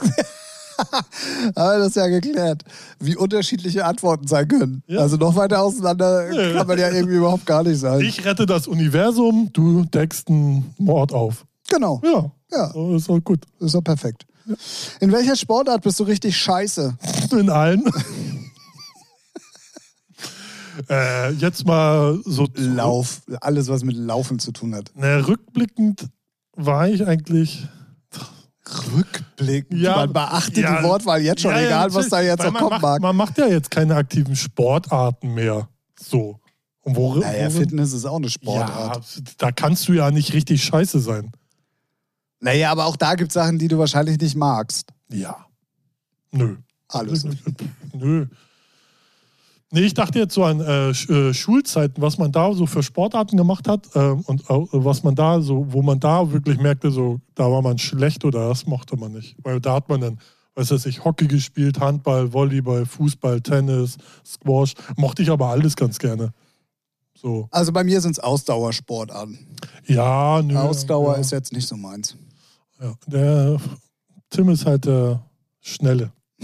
aber 1.56 1.78
das 1.78 1.88
ist 1.88 1.96
ja 1.96 2.08
geklärt, 2.08 2.64
wie 3.00 3.16
unterschiedliche 3.16 3.86
Antworten 3.86 4.28
sein 4.28 4.48
können. 4.48 4.84
Ja. 4.88 5.00
Also 5.00 5.18
noch 5.18 5.36
weiter 5.36 5.62
auseinander 5.62 6.30
kann 6.54 6.68
man 6.68 6.78
ja 6.78 6.92
irgendwie 6.92 7.16
überhaupt 7.18 7.46
gar 7.46 7.64
nicht 7.64 7.80
sein. 7.80 8.02
Ich 8.02 8.26
rette 8.26 8.46
das 8.46 8.68
Universum, 8.68 9.50
du 9.54 9.86
deckst 9.86 10.30
einen 10.30 10.74
Mord 10.78 11.14
auf. 11.14 11.46
Genau. 11.70 12.02
Ja. 12.04 12.32
Ja. 12.52 12.72
So 12.72 12.96
ist 12.96 13.10
doch 13.10 13.20
gut. 13.20 13.46
Ist 13.60 13.76
doch 13.76 13.84
perfekt. 13.84 14.26
Ja. 14.46 14.56
In 15.00 15.12
welcher 15.12 15.36
Sportart 15.36 15.84
bist 15.84 16.00
du 16.00 16.04
richtig 16.04 16.38
scheiße? 16.38 16.98
In 17.32 17.50
allen. 17.50 17.84
äh, 20.90 21.32
jetzt 21.34 21.66
mal 21.66 22.20
so. 22.24 22.48
Lauf. 22.56 23.22
Alles, 23.42 23.68
was 23.68 23.84
mit 23.84 23.98
Laufen 23.98 24.40
zu 24.40 24.52
tun 24.52 24.76
hat. 24.76 24.92
Na, 24.96 25.18
rückblickend 25.18 26.08
war 26.56 26.88
ich 26.88 27.06
eigentlich. 27.06 27.68
Rückblickend. 28.94 29.80
Ja, 29.80 29.96
man 29.96 30.14
beachtet 30.14 30.58
ja, 30.58 30.78
die 30.78 30.84
Wortwahl 30.84 31.22
jetzt 31.22 31.42
schon, 31.42 31.52
ja, 31.52 31.62
egal 31.62 31.94
was 31.94 32.10
da 32.10 32.20
jetzt 32.20 32.44
noch 32.44 32.54
kommen 32.54 32.70
macht, 32.72 32.82
mag. 32.82 33.02
Man 33.02 33.16
macht 33.16 33.38
ja 33.38 33.48
jetzt 33.48 33.72
keine 33.72 33.96
aktiven 33.96 34.36
Sportarten 34.36 35.34
mehr. 35.34 35.70
So. 35.98 36.40
Und 36.82 36.96
wo, 36.96 37.16
naja, 37.16 37.48
wo, 37.48 37.60
Fitness 37.60 37.94
ist 37.94 38.06
auch 38.06 38.18
eine 38.18 38.30
Sportart. 38.30 39.04
Da 39.38 39.52
kannst 39.52 39.88
du 39.88 39.94
ja 39.94 40.12
nicht 40.12 40.34
richtig 40.34 40.64
scheiße 40.64 41.00
sein. 41.00 41.32
Naja, 42.40 42.72
aber 42.72 42.86
auch 42.86 42.96
da 42.96 43.16
gibt 43.16 43.32
es 43.32 43.34
Sachen, 43.34 43.58
die 43.58 43.68
du 43.68 43.78
wahrscheinlich 43.78 44.20
nicht 44.20 44.36
magst. 44.36 44.92
Ja. 45.10 45.46
Nö. 46.32 46.58
Alles. 46.88 47.26
Nö. 47.94 48.28
Nee, 49.70 49.82
ich 49.82 49.94
dachte 49.94 50.20
jetzt 50.20 50.34
so 50.34 50.46
an 50.46 50.62
äh, 50.62 50.92
äh, 50.92 51.34
Schulzeiten, 51.34 52.02
was 52.02 52.18
man 52.18 52.32
da 52.32 52.54
so 52.54 52.66
für 52.66 52.82
Sportarten 52.82 53.36
gemacht 53.36 53.68
hat 53.68 53.86
äh, 53.96 54.00
und 54.00 54.42
was 54.48 55.04
man 55.04 55.14
da 55.14 55.42
so, 55.42 55.66
wo 55.74 55.82
man 55.82 56.00
da 56.00 56.32
wirklich 56.32 56.58
merkte, 56.58 56.90
so, 56.90 57.20
da 57.36 57.52
war 57.52 57.62
man 57.62 57.78
schlecht 57.78 58.24
oder 58.24 58.48
das 58.48 58.66
mochte 58.66 58.96
man 58.96 59.12
nicht. 59.12 59.36
Weil 59.44 59.60
da 59.60 59.74
hat 59.74 59.90
man 59.90 60.00
dann, 60.00 60.20
weiß 60.56 60.86
ich, 60.86 61.04
Hockey 61.04 61.28
gespielt, 61.28 61.82
Handball, 61.82 62.32
Volleyball, 62.32 62.86
Fußball, 62.86 63.42
Tennis, 63.42 63.98
Squash. 64.26 64.74
Mochte 64.96 65.22
ich 65.22 65.30
aber 65.30 65.48
alles 65.48 65.76
ganz 65.76 66.00
gerne. 66.00 66.32
So. 67.14 67.50
Also 67.52 67.74
bei 67.74 67.84
mir 67.84 68.00
sind 68.00 68.12
es 68.12 68.20
Ausdauersportarten. 68.20 69.38
Ja, 69.86 70.42
nö. 70.42 70.56
Ausdauer 70.56 71.16
ja. 71.16 71.20
ist 71.20 71.32
jetzt 71.32 71.52
nicht 71.52 71.68
so 71.68 71.76
meins. 71.76 72.16
Ja, 72.80 72.94
der 73.08 73.60
Tim 74.30 74.50
ist 74.50 74.66
halt 74.66 74.86
der 74.86 75.24
Schnelle. 75.62 76.12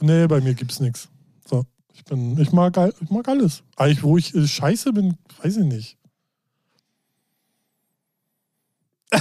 nee, 0.00 0.26
bei 0.26 0.40
mir 0.40 0.54
gibt's 0.54 0.80
nichts. 0.80 1.08
So, 1.48 1.64
ich 1.94 2.04
bin, 2.04 2.38
ich 2.38 2.52
mag, 2.52 2.76
ich 3.00 3.10
mag 3.10 3.26
alles. 3.28 3.62
Eigentlich, 3.76 4.02
wo 4.02 4.18
ich 4.18 4.32
scheiße 4.34 4.92
bin, 4.92 5.16
weiß 5.42 5.56
ich 5.56 5.64
nicht. 5.64 5.96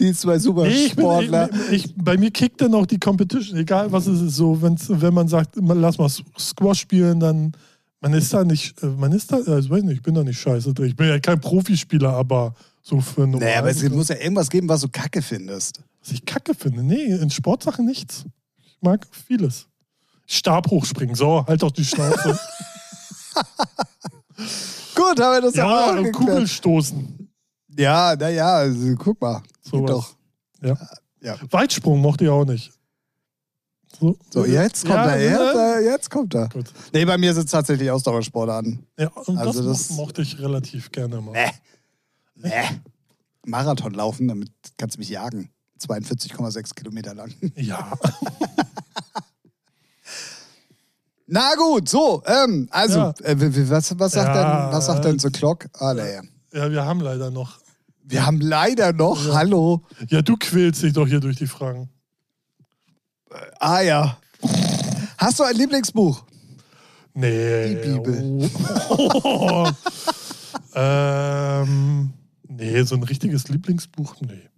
die 0.00 0.12
zwei 0.14 0.38
Supersportler. 0.38 1.48
Nee, 1.52 1.58
ich, 1.70 1.84
ich, 1.86 1.94
bei 1.96 2.16
mir 2.16 2.30
kickt 2.30 2.60
dann 2.60 2.74
auch 2.74 2.86
die 2.86 2.98
Competition, 2.98 3.58
egal 3.58 3.92
was 3.92 4.06
es 4.06 4.20
ist. 4.20 4.36
So, 4.36 4.60
wenn's, 4.62 4.86
wenn 4.88 5.14
man 5.14 5.28
sagt, 5.28 5.56
lass 5.56 5.98
mal 5.98 6.08
Squash 6.08 6.80
spielen, 6.80 7.20
dann 7.20 7.52
man 8.02 8.12
ist 8.14 8.34
da 8.34 8.44
nicht, 8.44 8.82
äh, 8.82 8.86
man 8.86 9.12
ist 9.12 9.30
da, 9.32 9.36
also 9.36 9.70
weiß 9.70 9.84
nicht, 9.84 9.98
ich 9.98 10.02
bin 10.02 10.14
da 10.14 10.24
nicht 10.24 10.40
scheiße 10.40 10.74
drin. 10.74 10.88
Ich 10.88 10.96
bin 10.96 11.08
ja 11.08 11.20
kein 11.20 11.40
Profispieler, 11.40 12.10
aber 12.10 12.54
so 12.82 13.00
für 13.00 13.22
normal. 13.22 13.40
Naja, 13.40 13.60
aber 13.60 13.70
es 13.70 13.88
muss 13.88 14.08
ja 14.08 14.16
irgendwas 14.16 14.50
geben, 14.50 14.68
was 14.68 14.80
du 14.80 14.88
kacke 14.88 15.22
findest. 15.22 15.80
Was 16.00 16.10
ich 16.10 16.24
kacke 16.24 16.54
finde? 16.54 16.82
Nee, 16.82 17.04
in 17.04 17.30
Sportsachen 17.30 17.86
nichts. 17.86 18.24
Ich 18.64 18.76
mag 18.80 19.06
vieles. 19.26 19.68
Stab 20.26 20.68
hochspringen, 20.70 21.14
so, 21.14 21.46
halt 21.46 21.62
doch 21.62 21.70
die 21.70 21.84
Schnauze. 21.84 22.38
Gut, 24.94 25.20
haben 25.20 25.34
wir 25.34 25.40
das 25.42 25.54
ja, 25.54 25.64
auch 25.64 25.96
und 25.96 26.10
Kugelstoßen. 26.12 27.28
Ja, 27.78 28.16
naja, 28.16 28.56
also, 28.56 28.94
guck 28.96 29.20
mal. 29.20 29.42
So 29.62 29.86
doch. 29.86 30.14
Ja. 30.60 30.76
ja. 31.20 31.36
Weitsprung 31.50 32.00
mochte 32.00 32.24
ich 32.24 32.30
auch 32.30 32.44
nicht. 32.44 32.72
So, 33.98 34.16
so 34.30 34.44
jetzt 34.44 34.84
kommt 34.84 34.96
ja, 34.96 35.16
er, 35.16 35.20
jetzt, 35.20 35.56
äh, 35.56 35.90
jetzt 35.90 36.10
kommt 36.10 36.34
er. 36.34 36.48
Gut. 36.48 36.72
Nee, 36.92 37.04
bei 37.04 37.18
mir 37.18 37.30
es 37.36 37.46
tatsächlich 37.46 37.90
Ausdauersport 37.90 38.50
an. 38.50 38.86
Ja, 38.98 39.08
und 39.08 39.38
also 39.38 39.62
das, 39.62 39.88
das 39.88 39.96
mochte 39.96 40.22
ich 40.22 40.38
relativ 40.38 40.90
gerne 40.90 41.20
mal. 41.20 41.32
Nee. 41.32 41.50
Nee. 42.34 42.80
Marathon 43.44 43.94
laufen, 43.94 44.28
damit 44.28 44.50
kannst 44.76 44.96
du 44.96 45.00
mich 45.00 45.10
jagen. 45.10 45.50
42,6 45.80 46.74
Kilometer 46.74 47.14
lang. 47.14 47.32
Ja. 47.56 47.92
Na 51.26 51.54
gut, 51.54 51.88
so, 51.88 52.22
ähm, 52.26 52.68
also, 52.70 52.98
ja. 52.98 53.14
äh, 53.22 53.70
was, 53.70 53.98
was, 53.98 54.12
sagt 54.12 54.36
ja, 54.36 54.64
denn, 54.66 54.72
was 54.74 54.84
sagt 54.84 55.04
denn 55.06 55.18
so 55.18 55.30
Clock? 55.30 55.66
Ah, 55.72 55.94
naja. 55.94 56.20
Ja, 56.52 56.70
wir 56.70 56.84
haben 56.84 57.00
leider 57.00 57.30
noch. 57.30 57.58
Wir 58.02 58.26
haben 58.26 58.38
leider 58.40 58.92
noch, 58.92 59.26
ja. 59.26 59.34
hallo. 59.36 59.82
Ja, 60.08 60.20
du 60.20 60.36
quälst 60.36 60.82
dich 60.82 60.92
doch 60.92 61.06
hier 61.06 61.20
durch 61.20 61.36
die 61.36 61.46
Fragen. 61.46 61.88
Ah 63.58 63.80
ja. 63.80 64.18
Hast 65.18 65.38
du 65.38 65.44
ein 65.44 65.56
Lieblingsbuch? 65.56 66.24
Nee. 67.14 67.74
Die 67.74 67.90
Bibel. 67.90 68.50
Oh. 68.88 69.68
ähm, 70.74 72.12
nee, 72.48 72.82
so 72.82 72.94
ein 72.94 73.02
richtiges 73.02 73.48
Lieblingsbuch, 73.48 74.16
nee. 74.20 74.48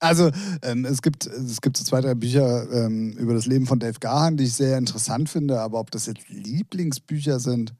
Also 0.00 0.30
ähm, 0.62 0.84
es, 0.84 1.00
gibt, 1.00 1.26
es 1.26 1.62
gibt 1.62 1.78
so 1.78 1.84
zwei, 1.84 2.02
drei 2.02 2.14
Bücher 2.14 2.70
ähm, 2.70 3.12
über 3.12 3.32
das 3.32 3.46
Leben 3.46 3.66
von 3.66 3.78
Dave 3.78 3.98
Gahan, 3.98 4.36
die 4.36 4.44
ich 4.44 4.52
sehr 4.52 4.76
interessant 4.76 5.30
finde, 5.30 5.60
aber 5.60 5.80
ob 5.80 5.90
das 5.90 6.06
jetzt 6.06 6.28
Lieblingsbücher 6.28 7.40
sind. 7.40 7.74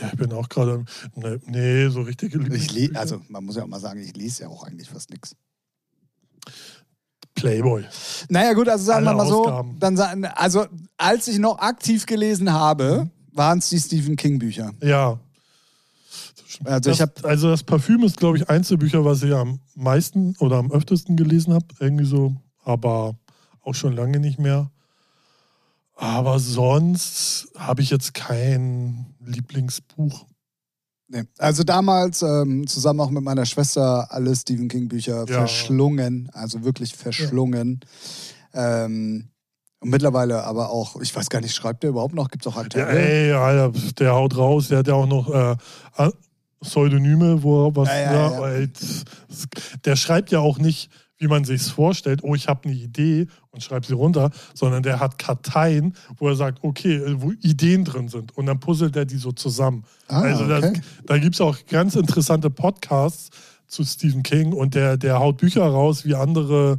Ja, 0.00 0.08
ich 0.12 0.16
bin 0.16 0.32
auch 0.32 0.48
gerade. 0.48 0.84
Nee, 1.16 1.38
nee, 1.46 1.88
so 1.88 2.02
richtige 2.02 2.38
Lieblingsbücher. 2.38 3.00
also 3.00 3.22
man 3.28 3.44
muss 3.44 3.56
ja 3.56 3.64
auch 3.64 3.68
mal 3.68 3.80
sagen, 3.80 4.00
ich 4.00 4.14
lese 4.14 4.44
ja 4.44 4.48
auch 4.48 4.62
eigentlich 4.62 4.88
fast 4.88 5.10
nichts. 5.10 5.34
Playboy. 7.34 7.84
Naja, 8.28 8.52
gut, 8.52 8.68
also 8.68 8.84
sagen 8.84 9.04
wir 9.04 9.14
mal 9.14 9.26
so, 9.26 9.64
dann 9.78 9.96
sagen, 9.96 10.24
also 10.24 10.66
als 10.96 11.28
ich 11.28 11.38
noch 11.38 11.58
aktiv 11.58 12.06
gelesen 12.06 12.52
habe, 12.52 13.10
waren 13.32 13.58
es 13.58 13.68
die 13.68 13.78
Stephen 13.78 14.16
King-Bücher. 14.16 14.72
Ja. 14.82 15.18
Also, 16.64 16.90
das, 16.90 17.00
ich 17.00 17.24
also 17.24 17.50
das 17.50 17.62
Parfüm 17.62 18.02
ist, 18.02 18.16
glaube 18.16 18.38
ich, 18.38 18.48
eins 18.48 18.68
der 18.68 18.78
Bücher, 18.78 19.04
was 19.04 19.22
ich 19.22 19.34
am 19.34 19.60
meisten 19.74 20.34
oder 20.38 20.56
am 20.56 20.72
öftesten 20.72 21.16
gelesen 21.16 21.52
habe. 21.52 21.66
Irgendwie 21.80 22.06
so, 22.06 22.34
aber 22.64 23.14
auch 23.62 23.74
schon 23.74 23.94
lange 23.94 24.20
nicht 24.20 24.38
mehr. 24.38 24.70
Aber 25.96 26.38
sonst 26.38 27.48
habe 27.56 27.82
ich 27.82 27.90
jetzt 27.90 28.14
kein 28.14 29.06
Lieblingsbuch. 29.20 30.26
Nee. 31.08 31.22
Also 31.38 31.62
damals 31.62 32.22
ähm, 32.22 32.66
zusammen 32.66 33.00
auch 33.00 33.10
mit 33.10 33.22
meiner 33.22 33.46
Schwester 33.46 34.10
alle 34.10 34.34
Stephen 34.34 34.68
King 34.68 34.88
Bücher 34.88 35.18
ja. 35.18 35.26
verschlungen, 35.26 36.28
also 36.32 36.64
wirklich 36.64 36.94
verschlungen. 36.94 37.80
Ja. 38.52 38.84
Ähm, 38.84 39.28
und 39.78 39.90
mittlerweile 39.90 40.42
aber 40.42 40.70
auch, 40.70 41.00
ich 41.00 41.14
weiß 41.14 41.28
gar 41.28 41.40
nicht, 41.40 41.54
schreibt 41.54 41.82
der 41.82 41.90
überhaupt 41.90 42.14
noch? 42.14 42.28
Gibt 42.30 42.44
es 42.44 42.52
auch 42.52 42.56
aktuell? 42.56 43.28
Ja, 43.28 43.48
ey, 43.48 43.60
Alter, 43.60 43.78
der 43.98 44.14
haut 44.14 44.36
raus, 44.36 44.68
der 44.68 44.78
hat 44.78 44.88
ja 44.88 44.94
auch 44.94 45.06
noch 45.06 45.32
äh, 45.32 45.56
Pseudonyme, 46.60 47.42
wo 47.42 47.66
er 47.66 47.76
was. 47.76 47.88
Ja, 47.88 48.48
ey, 48.48 48.68
der 49.84 49.96
schreibt 49.96 50.32
ja 50.32 50.40
auch 50.40 50.58
nicht 50.58 50.90
wie 51.18 51.28
man 51.28 51.44
sich 51.44 51.62
vorstellt, 51.62 52.22
oh, 52.22 52.34
ich 52.34 52.48
habe 52.48 52.68
eine 52.68 52.74
Idee 52.74 53.26
und 53.50 53.62
schreibe 53.62 53.86
sie 53.86 53.94
runter, 53.94 54.30
sondern 54.54 54.82
der 54.82 55.00
hat 55.00 55.18
Karteien, 55.18 55.94
wo 56.16 56.28
er 56.28 56.36
sagt, 56.36 56.58
okay, 56.62 57.00
wo 57.16 57.32
Ideen 57.32 57.84
drin 57.84 58.08
sind 58.08 58.36
und 58.36 58.46
dann 58.46 58.60
puzzelt 58.60 58.96
er 58.96 59.04
die 59.04 59.16
so 59.16 59.32
zusammen. 59.32 59.84
Ah, 60.08 60.20
also 60.20 60.44
okay. 60.44 60.60
das, 60.60 60.72
da 61.06 61.18
gibt 61.18 61.34
es 61.34 61.40
auch 61.40 61.56
ganz 61.68 61.94
interessante 61.96 62.50
Podcasts 62.50 63.30
zu 63.66 63.84
Stephen 63.84 64.22
King 64.22 64.52
und 64.52 64.74
der, 64.74 64.96
der 64.96 65.18
haut 65.18 65.38
Bücher 65.38 65.66
raus 65.66 66.04
wie 66.04 66.14
andere, 66.14 66.78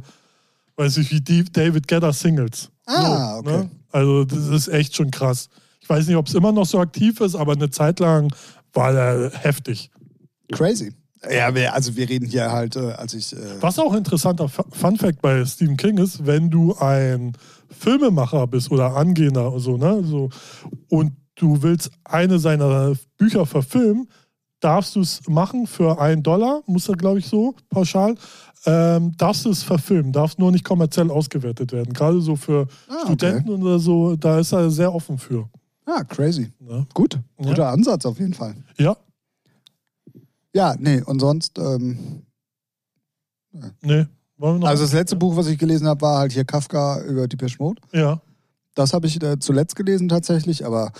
weiß 0.76 0.98
ich, 0.98 1.10
wie 1.10 1.20
David 1.20 1.88
Gedder 1.88 2.12
Singles. 2.12 2.70
Ah, 2.86 3.34
so, 3.34 3.38
okay. 3.40 3.50
Ne? 3.50 3.70
Also 3.90 4.24
das 4.24 4.46
ist 4.46 4.68
echt 4.68 4.94
schon 4.94 5.10
krass. 5.10 5.48
Ich 5.80 5.88
weiß 5.88 6.06
nicht, 6.06 6.16
ob 6.16 6.28
es 6.28 6.34
immer 6.34 6.52
noch 6.52 6.66
so 6.66 6.78
aktiv 6.78 7.20
ist, 7.20 7.34
aber 7.34 7.52
eine 7.52 7.70
Zeit 7.70 8.00
lang 8.00 8.32
war 8.72 8.92
er 8.94 9.30
heftig. 9.30 9.90
Crazy. 10.52 10.92
Ja, 11.30 11.48
also 11.72 11.96
wir 11.96 12.08
reden 12.08 12.26
hier 12.26 12.52
halt, 12.52 12.76
äh, 12.76 12.92
als 12.92 13.14
ich. 13.14 13.32
Äh 13.32 13.60
Was 13.60 13.78
auch 13.78 13.94
interessanter 13.94 14.48
Fun 14.48 14.96
Fact 14.96 15.20
bei 15.20 15.44
Stephen 15.44 15.76
King 15.76 15.98
ist, 15.98 16.26
wenn 16.26 16.50
du 16.50 16.76
ein 16.76 17.32
Filmemacher 17.70 18.46
bist 18.46 18.70
oder 18.70 18.96
Angehender 18.96 19.50
oder 19.50 19.60
so, 19.60 19.76
ne, 19.76 20.02
so, 20.04 20.30
und 20.88 21.12
du 21.34 21.62
willst 21.62 21.90
eine 22.04 22.38
seiner 22.38 22.94
Bücher 23.16 23.46
verfilmen, 23.46 24.08
darfst 24.60 24.96
du 24.96 25.00
es 25.00 25.20
machen 25.28 25.66
für 25.66 26.00
einen 26.00 26.22
Dollar, 26.22 26.62
muss 26.66 26.88
er, 26.88 26.96
glaube 26.96 27.20
ich, 27.20 27.26
so 27.26 27.54
pauschal. 27.70 28.14
Ähm, 28.66 29.12
darfst 29.16 29.44
du 29.44 29.50
es 29.50 29.62
verfilmen, 29.62 30.12
darfst 30.12 30.38
nur 30.38 30.50
nicht 30.50 30.64
kommerziell 30.64 31.10
ausgewertet 31.10 31.72
werden. 31.72 31.92
Gerade 31.92 32.20
so 32.20 32.34
für 32.34 32.66
ah, 32.88 33.02
Studenten 33.04 33.50
okay. 33.50 33.62
oder 33.62 33.78
so, 33.78 34.16
da 34.16 34.40
ist 34.40 34.52
er 34.52 34.68
sehr 34.70 34.92
offen 34.92 35.16
für. 35.16 35.48
Ah, 35.86 36.02
crazy. 36.02 36.52
Ja. 36.68 36.84
Gut, 36.92 37.18
guter 37.36 37.62
ja. 37.62 37.70
Ansatz 37.70 38.04
auf 38.04 38.18
jeden 38.18 38.34
Fall. 38.34 38.56
Ja, 38.76 38.96
ja, 40.54 40.74
nee, 40.78 41.02
und 41.02 41.20
sonst. 41.20 41.58
Ähm, 41.58 42.22
nee. 43.82 44.06
Also 44.40 44.84
das 44.84 44.92
letzte 44.92 45.16
Buch, 45.16 45.36
was 45.36 45.48
ich 45.48 45.58
gelesen 45.58 45.88
habe, 45.88 46.00
war 46.00 46.18
halt 46.18 46.32
hier 46.32 46.44
Kafka 46.44 47.02
über 47.02 47.26
die 47.26 47.36
Mode. 47.58 47.82
Ja. 47.92 48.20
Das 48.74 48.92
habe 48.92 49.08
ich 49.08 49.20
äh, 49.20 49.38
zuletzt 49.40 49.74
gelesen 49.74 50.08
tatsächlich, 50.08 50.64
aber 50.64 50.92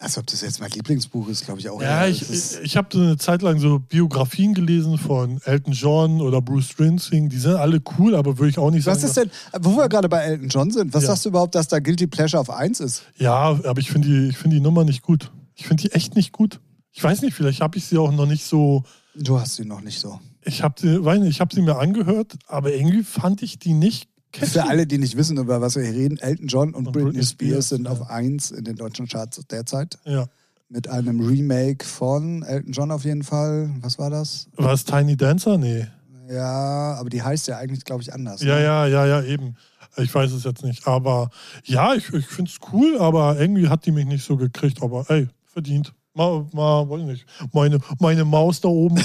als 0.00 0.16
ob 0.16 0.26
das 0.26 0.42
jetzt 0.42 0.60
mein 0.60 0.70
Lieblingsbuch 0.70 1.28
ist, 1.28 1.44
glaube 1.44 1.60
ich 1.60 1.68
auch. 1.68 1.82
Ja, 1.82 2.06
ich, 2.06 2.30
ich, 2.30 2.58
ich 2.62 2.76
habe 2.76 2.88
eine 2.96 3.16
Zeit 3.16 3.42
lang 3.42 3.58
so 3.58 3.80
Biografien 3.80 4.54
gelesen 4.54 4.96
von 4.96 5.40
Elton 5.44 5.72
John 5.72 6.20
oder 6.20 6.40
Bruce 6.40 6.68
Springsteen. 6.68 7.28
Die 7.28 7.38
sind 7.38 7.56
alle 7.56 7.80
cool, 7.98 8.14
aber 8.14 8.38
würde 8.38 8.50
ich 8.50 8.58
auch 8.58 8.70
nicht 8.70 8.84
sagen. 8.84 8.96
Was 8.96 9.02
ist 9.02 9.16
denn, 9.16 9.30
wo 9.60 9.76
wir 9.76 9.88
gerade 9.88 10.08
bei 10.08 10.18
Elton 10.20 10.48
John 10.48 10.70
sind, 10.70 10.94
was 10.94 11.02
ja. 11.02 11.08
sagst 11.08 11.24
du 11.24 11.30
überhaupt, 11.30 11.54
dass 11.54 11.66
da 11.66 11.80
Guilty 11.80 12.06
Pleasure 12.06 12.40
auf 12.40 12.50
1 12.50 12.78
ist? 12.80 13.02
Ja, 13.16 13.58
aber 13.64 13.80
ich 13.80 13.90
finde 13.90 14.08
die, 14.08 14.32
find 14.32 14.52
die 14.52 14.60
Nummer 14.60 14.84
nicht 14.84 15.02
gut. 15.02 15.32
Ich 15.54 15.66
finde 15.66 15.82
die 15.82 15.92
echt 15.92 16.14
nicht 16.14 16.32
gut. 16.32 16.60
Ich 16.98 17.04
weiß 17.04 17.22
nicht, 17.22 17.34
vielleicht 17.34 17.60
habe 17.60 17.78
ich 17.78 17.86
sie 17.86 17.96
auch 17.96 18.10
noch 18.10 18.26
nicht 18.26 18.44
so. 18.44 18.82
Du 19.14 19.38
hast 19.38 19.54
sie 19.54 19.64
noch 19.64 19.80
nicht 19.82 20.00
so. 20.00 20.18
Ich 20.42 20.64
habe 20.64 20.74
sie, 20.80 21.04
weiß 21.04 21.20
nicht, 21.20 21.30
ich 21.30 21.40
habe 21.40 21.54
sie 21.54 21.62
mir 21.62 21.78
angehört, 21.78 22.34
aber 22.48 22.74
irgendwie 22.74 23.04
fand 23.04 23.40
ich 23.40 23.60
die 23.60 23.72
nicht. 23.72 24.08
Catchy. 24.32 24.54
Für 24.54 24.64
alle, 24.64 24.84
die 24.84 24.98
nicht 24.98 25.16
wissen, 25.16 25.36
über 25.36 25.60
was 25.60 25.76
wir 25.76 25.84
hier 25.84 25.92
reden, 25.92 26.18
Elton 26.18 26.48
John 26.48 26.74
und, 26.74 26.88
und 26.88 26.92
Britney, 26.92 27.12
Britney, 27.12 27.24
Spears, 27.24 27.68
sind 27.68 27.84
ja. 27.84 27.92
auf 27.92 28.10
1 28.10 28.50
in 28.50 28.64
den 28.64 28.74
deutschen 28.74 29.06
Charts 29.06 29.40
derzeit. 29.48 29.96
Ja. 30.06 30.26
Mit 30.68 30.88
einem 30.88 31.20
Remake 31.20 31.86
von 31.86 32.42
Elton 32.42 32.72
John 32.72 32.90
auf 32.90 33.04
jeden 33.04 33.22
Fall. 33.22 33.70
Was 33.80 33.96
war 34.00 34.10
das? 34.10 34.48
War 34.56 34.72
es 34.72 34.84
Tiny 34.84 35.16
Dancer? 35.16 35.56
Nee. 35.56 35.86
Ja, 36.28 36.96
aber 36.98 37.10
die 37.10 37.22
heißt 37.22 37.46
ja 37.46 37.58
eigentlich, 37.58 37.84
glaube 37.84 38.02
ich, 38.02 38.12
anders. 38.12 38.42
Ja, 38.42 38.56
ne? 38.56 38.64
ja, 38.64 38.86
ja, 38.88 39.06
ja, 39.06 39.22
eben. 39.22 39.54
Ich 39.98 40.12
weiß 40.12 40.32
es 40.32 40.42
jetzt 40.42 40.64
nicht. 40.64 40.84
Aber 40.88 41.30
ja, 41.62 41.94
ich, 41.94 42.12
ich 42.12 42.26
finde 42.26 42.50
es 42.50 42.58
cool, 42.72 42.98
aber 42.98 43.38
irgendwie 43.38 43.68
hat 43.68 43.86
die 43.86 43.92
mich 43.92 44.04
nicht 44.04 44.24
so 44.24 44.36
gekriegt. 44.36 44.82
Aber 44.82 45.08
ey, 45.08 45.28
verdient. 45.46 45.94
Mal, 46.18 46.46
mal, 46.52 46.90
weiß 46.90 47.02
nicht. 47.02 47.24
Meine, 47.52 47.78
meine 48.00 48.24
Maus 48.24 48.60
da 48.60 48.66
oben. 48.66 49.00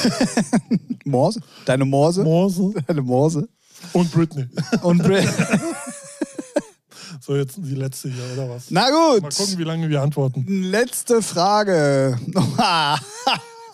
Morse? 1.05 1.39
Deine 1.63 1.85
Morse? 1.85 2.23
Morse. 2.23 2.73
Deine 2.87 3.03
Morse. 3.03 3.47
Und 3.93 4.11
Britney. 4.11 4.47
Und 4.81 5.03
Britney. 5.03 5.29
so, 7.21 7.35
jetzt 7.35 7.57
die 7.57 7.75
letzte 7.75 8.09
hier, 8.09 8.23
oder 8.33 8.49
was? 8.49 8.71
Na 8.71 8.89
gut. 8.89 9.21
Mal 9.21 9.29
gucken, 9.29 9.59
wie 9.59 9.63
lange 9.63 9.87
wir 9.89 10.01
antworten. 10.01 10.43
Letzte 10.47 11.21
Frage. 11.21 12.19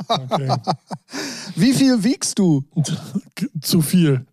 okay. 0.10 0.58
Wie 1.56 1.72
viel 1.72 2.04
wiegst 2.04 2.38
du? 2.40 2.66
Zu 3.62 3.82
viel. 3.82 4.26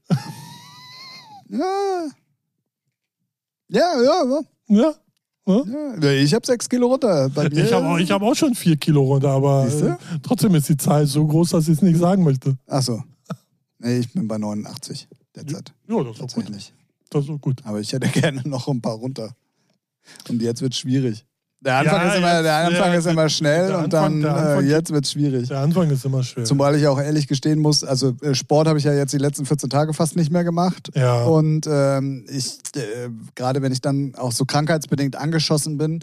Ja. 1.48 2.08
Ja, 3.68 4.02
ja, 4.02 4.24
ja. 4.24 4.40
Ja. 4.66 4.94
Ja, 5.46 6.10
ich 6.10 6.34
habe 6.34 6.44
sechs 6.44 6.68
Kilo 6.68 6.88
runter. 6.88 7.28
Bei 7.30 7.48
mir, 7.48 7.64
ich 7.64 7.72
habe 7.72 7.86
auch, 7.86 7.98
hab 7.98 8.22
auch 8.22 8.34
schon 8.34 8.54
vier 8.54 8.76
Kilo 8.76 9.02
runter, 9.02 9.30
aber 9.30 9.66
äh, 9.68 9.96
trotzdem 10.22 10.54
ist 10.56 10.68
die 10.68 10.76
Zahl 10.76 11.06
so 11.06 11.24
groß, 11.26 11.50
dass 11.50 11.68
ich 11.68 11.74
es 11.74 11.82
nicht 11.82 11.98
sagen 11.98 12.24
möchte. 12.24 12.56
Ach 12.66 12.82
so. 12.82 13.02
Nee, 13.78 13.98
ich 13.98 14.12
bin 14.12 14.26
bei 14.26 14.38
89 14.38 15.06
derzeit. 15.34 15.72
Ja, 15.88 16.02
das 16.02 16.18
ist 16.18 16.34
gut. 16.34 16.72
Das 17.10 17.28
ist 17.28 17.40
gut. 17.40 17.60
Aber 17.64 17.78
ich 17.80 17.92
hätte 17.92 18.08
gerne 18.08 18.42
noch 18.44 18.66
ein 18.68 18.80
paar 18.80 18.94
runter. 18.94 19.36
Und 20.28 20.42
jetzt 20.42 20.62
wird 20.62 20.72
es 20.72 20.78
schwierig. 20.80 21.24
Der 21.60 21.78
Anfang, 21.78 22.00
ja, 22.00 22.08
ist, 22.08 22.16
immer, 22.18 22.42
der 22.42 22.54
Anfang 22.56 22.92
ja, 22.92 22.98
ist 22.98 23.06
immer 23.06 23.28
schnell 23.28 23.64
Anfang, 23.64 23.84
und 23.84 23.92
dann 23.92 24.24
Anfang, 24.24 24.64
äh, 24.64 24.68
jetzt 24.68 24.92
wird 24.92 25.04
es 25.04 25.12
schwierig. 25.12 25.48
Der 25.48 25.60
Anfang 25.60 25.90
ist 25.90 26.04
immer 26.04 26.22
schwer. 26.22 26.44
Zumal 26.44 26.76
ich 26.76 26.86
auch 26.86 27.00
ehrlich 27.00 27.26
gestehen 27.26 27.58
muss, 27.58 27.82
also 27.82 28.14
äh, 28.22 28.34
Sport 28.34 28.68
habe 28.68 28.78
ich 28.78 28.84
ja 28.84 28.92
jetzt 28.92 29.12
die 29.12 29.18
letzten 29.18 29.46
14 29.46 29.70
Tage 29.70 29.94
fast 29.94 30.16
nicht 30.16 30.30
mehr 30.30 30.44
gemacht. 30.44 30.90
Ja. 30.94 31.24
Und 31.24 31.66
ähm, 31.66 32.26
ich, 32.28 32.58
äh, 32.76 33.08
gerade 33.34 33.62
wenn 33.62 33.72
ich 33.72 33.80
dann 33.80 34.14
auch 34.16 34.32
so 34.32 34.44
krankheitsbedingt 34.44 35.16
angeschossen 35.16 35.78
bin, 35.78 36.00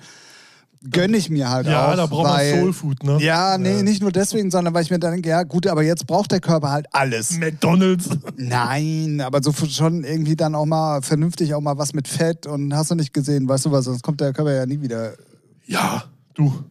gönne 0.91 1.17
ich 1.17 1.29
mir 1.29 1.49
halt 1.49 1.67
ja, 1.67 1.85
auch. 1.85 1.89
Ja, 1.91 1.95
da 1.95 2.05
braucht 2.07 2.27
man 2.27 2.59
Soulfood, 2.59 3.03
ne? 3.03 3.17
Ja, 3.21 3.57
nee, 3.57 3.77
ja. 3.77 3.83
nicht 3.83 4.01
nur 4.01 4.11
deswegen, 4.11 4.51
sondern 4.51 4.73
weil 4.73 4.83
ich 4.83 4.91
mir 4.91 4.99
dann 4.99 5.13
denke, 5.13 5.29
ja 5.29 5.43
gut, 5.43 5.67
aber 5.67 5.83
jetzt 5.83 6.07
braucht 6.07 6.31
der 6.31 6.39
Körper 6.39 6.71
halt 6.71 6.87
alles. 6.91 7.37
McDonalds. 7.37 8.09
Nein, 8.37 9.21
aber 9.21 9.41
so 9.41 9.53
schon 9.53 10.03
irgendwie 10.03 10.35
dann 10.35 10.55
auch 10.55 10.65
mal 10.65 11.01
vernünftig 11.01 11.53
auch 11.53 11.61
mal 11.61 11.77
was 11.77 11.93
mit 11.93 12.07
Fett 12.07 12.47
und 12.47 12.75
hast 12.75 12.91
du 12.91 12.95
nicht 12.95 13.13
gesehen, 13.13 13.47
weißt 13.47 13.65
du 13.65 13.71
was, 13.71 13.85
sonst 13.85 14.03
kommt 14.03 14.19
der 14.19 14.33
Körper 14.33 14.53
ja 14.53 14.65
nie 14.65 14.81
wieder. 14.81 15.13
Ja, 15.65 16.03
Du. 16.33 16.63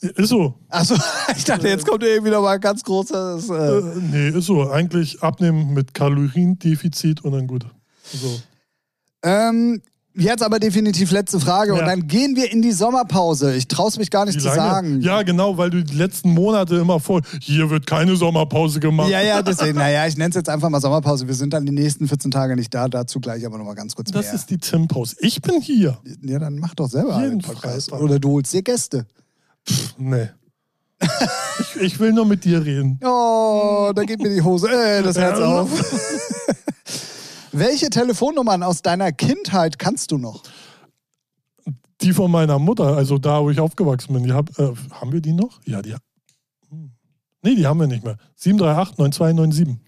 Ist 0.00 0.30
so. 0.30 0.54
Achso, 0.68 0.94
ich 1.36 1.44
dachte, 1.44 1.68
jetzt 1.68 1.86
kommt 1.86 2.02
irgendwie 2.02 2.30
noch 2.30 2.40
mal 2.40 2.54
ein 2.54 2.60
ganz 2.60 2.82
großes. 2.82 3.50
Äh 3.50 3.78
äh, 3.78 3.82
nee, 4.10 4.28
ist 4.30 4.46
so. 4.46 4.70
Eigentlich 4.70 5.22
abnehmen 5.22 5.74
mit 5.74 5.92
Kaloriendefizit 5.92 7.22
und 7.22 7.32
dann 7.32 7.46
gut. 7.46 7.66
So. 8.04 8.40
Ähm, 9.22 9.82
Jetzt 10.20 10.42
aber 10.42 10.58
definitiv 10.60 11.10
letzte 11.10 11.40
Frage 11.40 11.74
ja. 11.74 11.80
und 11.80 11.86
dann 11.86 12.06
gehen 12.06 12.36
wir 12.36 12.52
in 12.52 12.60
die 12.62 12.72
Sommerpause. 12.72 13.54
Ich 13.54 13.68
traue 13.68 13.88
es 13.88 13.98
mich 13.98 14.10
gar 14.10 14.26
nicht 14.26 14.40
zu 14.40 14.48
sagen. 14.48 15.00
Ja, 15.00 15.22
genau, 15.22 15.56
weil 15.56 15.70
du 15.70 15.82
die 15.82 15.96
letzten 15.96 16.32
Monate 16.34 16.76
immer 16.76 17.00
voll, 17.00 17.22
hier 17.40 17.70
wird 17.70 17.86
keine 17.86 18.16
Sommerpause 18.16 18.80
gemacht. 18.80 19.08
Ja, 19.08 19.22
ja, 19.22 19.42
deswegen, 19.42 19.78
naja, 19.78 20.06
ich 20.06 20.16
nenne 20.16 20.30
es 20.30 20.36
jetzt 20.36 20.48
einfach 20.48 20.68
mal 20.68 20.80
Sommerpause. 20.80 21.26
Wir 21.26 21.34
sind 21.34 21.52
dann 21.54 21.64
die 21.64 21.72
nächsten 21.72 22.06
14 22.06 22.30
Tage 22.30 22.54
nicht 22.54 22.74
da, 22.74 22.88
dazu 22.88 23.18
gleich 23.20 23.46
aber 23.46 23.58
nochmal 23.58 23.74
ganz 23.74 23.94
kurz 23.94 24.10
Das 24.10 24.26
mehr. 24.26 24.34
ist 24.34 24.50
die 24.50 24.58
Tim-Pause. 24.58 25.16
Ich 25.20 25.40
bin 25.40 25.60
hier. 25.60 25.98
Ja, 26.22 26.38
dann 26.38 26.58
mach 26.58 26.74
doch 26.74 26.88
selber 26.88 27.14
Jeden 27.20 27.32
einen 27.32 27.40
Podcast. 27.40 27.92
Oder 27.92 28.18
du 28.18 28.32
holst 28.32 28.52
dir 28.52 28.62
Gäste. 28.62 29.06
Pff, 29.66 29.94
nee. 29.98 30.28
ich, 31.60 31.80
ich, 31.80 32.00
will 32.00 32.12
nur 32.12 32.26
mit 32.26 32.44
dir 32.44 32.62
reden. 32.62 33.00
Oh, 33.02 33.90
da 33.94 34.04
geht 34.04 34.20
mir 34.20 34.28
die 34.28 34.42
Hose, 34.42 34.68
äh, 34.68 35.02
das 35.02 35.16
Herz 35.16 35.38
auf. 35.38 35.70
Welche 37.52 37.90
Telefonnummern 37.90 38.62
aus 38.62 38.82
deiner 38.82 39.12
Kindheit 39.12 39.78
kannst 39.78 40.12
du 40.12 40.18
noch? 40.18 40.42
Die 42.00 42.12
von 42.12 42.30
meiner 42.30 42.58
Mutter, 42.58 42.96
also 42.96 43.18
da, 43.18 43.42
wo 43.42 43.50
ich 43.50 43.60
aufgewachsen 43.60 44.14
bin, 44.14 44.24
die 44.24 44.32
hab, 44.32 44.58
äh, 44.58 44.72
haben 44.92 45.12
wir 45.12 45.20
die 45.20 45.32
noch? 45.32 45.60
Ja, 45.66 45.82
die. 45.82 45.94
Hm. 46.70 46.92
Nee, 47.42 47.56
die 47.56 47.66
haben 47.66 47.80
wir 47.80 47.86
nicht 47.86 48.04
mehr. 48.04 48.16
738 48.36 48.98
9297. 48.98 49.78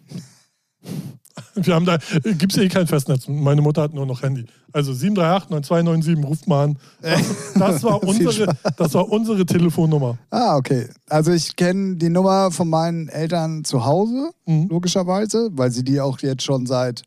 Wir 1.54 1.74
haben 1.74 1.86
da, 1.86 1.98
gibt 2.24 2.52
es 2.52 2.58
eh 2.58 2.68
kein 2.68 2.86
Festnetz. 2.86 3.26
Meine 3.28 3.62
Mutter 3.62 3.82
hat 3.82 3.94
nur 3.94 4.04
noch 4.04 4.22
Handy. 4.22 4.44
Also 4.72 4.92
738 4.92 5.50
9297, 5.50 6.28
ruft 6.28 6.48
mal 6.48 6.64
an. 6.64 6.78
Das, 7.00 7.22
das, 7.54 7.82
war 7.84 8.02
unsere, 8.06 8.54
das 8.76 8.94
war 8.94 9.08
unsere 9.08 9.46
Telefonnummer. 9.46 10.18
Ah, 10.30 10.56
okay. 10.56 10.88
Also 11.08 11.32
ich 11.32 11.56
kenne 11.56 11.96
die 11.96 12.10
Nummer 12.10 12.50
von 12.50 12.68
meinen 12.68 13.08
Eltern 13.08 13.64
zu 13.64 13.84
Hause, 13.84 14.30
mhm. 14.46 14.68
logischerweise, 14.68 15.50
weil 15.52 15.70
sie 15.70 15.84
die 15.84 16.00
auch 16.00 16.18
jetzt 16.20 16.42
schon 16.42 16.66
seit 16.66 17.02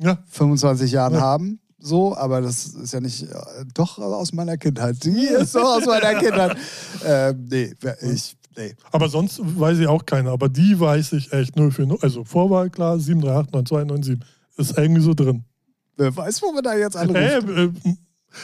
ja. 0.00 0.18
25 0.28 0.92
Jahren 0.92 1.14
ja. 1.14 1.20
haben. 1.20 1.60
So, 1.80 2.16
aber 2.16 2.40
das 2.40 2.66
ist 2.66 2.92
ja 2.92 3.00
nicht, 3.00 3.22
äh, 3.22 3.28
doch 3.72 3.98
aus 3.98 4.32
meiner 4.32 4.56
Kindheit. 4.56 4.96
Die 5.04 5.26
ist 5.26 5.54
doch 5.54 5.76
aus 5.76 5.86
meiner 5.86 6.14
Kindheit. 6.18 6.56
äh, 7.04 7.32
nee, 7.34 7.72
ich 8.02 8.36
Nee. 8.58 8.74
Aber 8.90 9.08
sonst 9.08 9.40
weiß 9.40 9.78
ich 9.78 9.86
auch 9.86 10.04
keine. 10.04 10.30
Aber 10.30 10.48
die 10.48 10.78
weiß 10.78 11.12
ich 11.12 11.32
echt 11.32 11.54
0 11.54 11.70
für 11.70 11.86
0. 11.86 11.98
Also 12.02 12.24
Vorwahl 12.24 12.70
klar, 12.70 12.96
7389297. 12.96 14.20
Ist 14.56 14.76
irgendwie 14.76 15.00
so 15.00 15.14
drin. 15.14 15.44
Wer 15.96 16.14
weiß, 16.16 16.42
wo 16.42 16.52
wir 16.52 16.62
da 16.62 16.74
jetzt 16.74 16.96
anrufen. 16.96 17.20
Hey, 17.20 17.38
äh, 17.38 17.70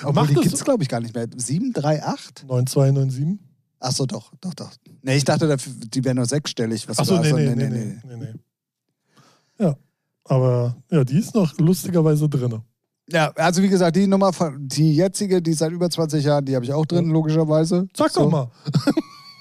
Obwohl, 0.05 0.28
die 0.28 0.34
gibt 0.34 0.55
es, 0.55 0.64
glaube 0.64 0.84
ich, 0.84 0.88
gar 0.88 1.00
nicht 1.00 1.14
mehr. 1.14 1.26
738? 1.36 2.46
9297? 2.46 3.44
Achso, 3.80 4.07
doch, 4.07 4.32
doch, 4.40 4.55
doch. 4.55 4.70
Nee, 5.02 5.16
ich 5.16 5.24
dachte, 5.24 5.57
die 5.66 6.05
wäre 6.05 6.14
nur 6.14 6.26
sechsstellig. 6.26 6.88
Achso, 6.88 7.20
nee, 7.20 7.32
nee, 7.32 7.55
nee, 7.55 7.68
nee, 7.68 8.00
nee, 8.05 8.16
nee. 8.16 8.34
Ja, 9.59 9.76
aber 10.25 10.77
ja, 10.91 11.05
die 11.05 11.18
ist 11.18 11.35
noch 11.35 11.57
lustigerweise 11.59 12.29
drin. 12.29 12.61
Ja, 13.11 13.31
also 13.37 13.62
wie 13.62 13.68
gesagt, 13.68 13.97
die 13.97 14.07
Nummer, 14.07 14.33
die 14.57 14.97
jetzige, 14.97 15.43
die 15.43 15.53
seit 15.53 15.72
über 15.72 15.91
20 15.91 16.25
Jahren, 16.25 16.45
die 16.45 16.55
habe 16.55 16.64
ich 16.64 16.72
auch 16.72 16.87
drin, 16.87 17.11
logischerweise. 17.11 17.87
Sag 17.95 18.11
so. 18.11 18.22
doch 18.22 18.31
mal. 18.31 18.51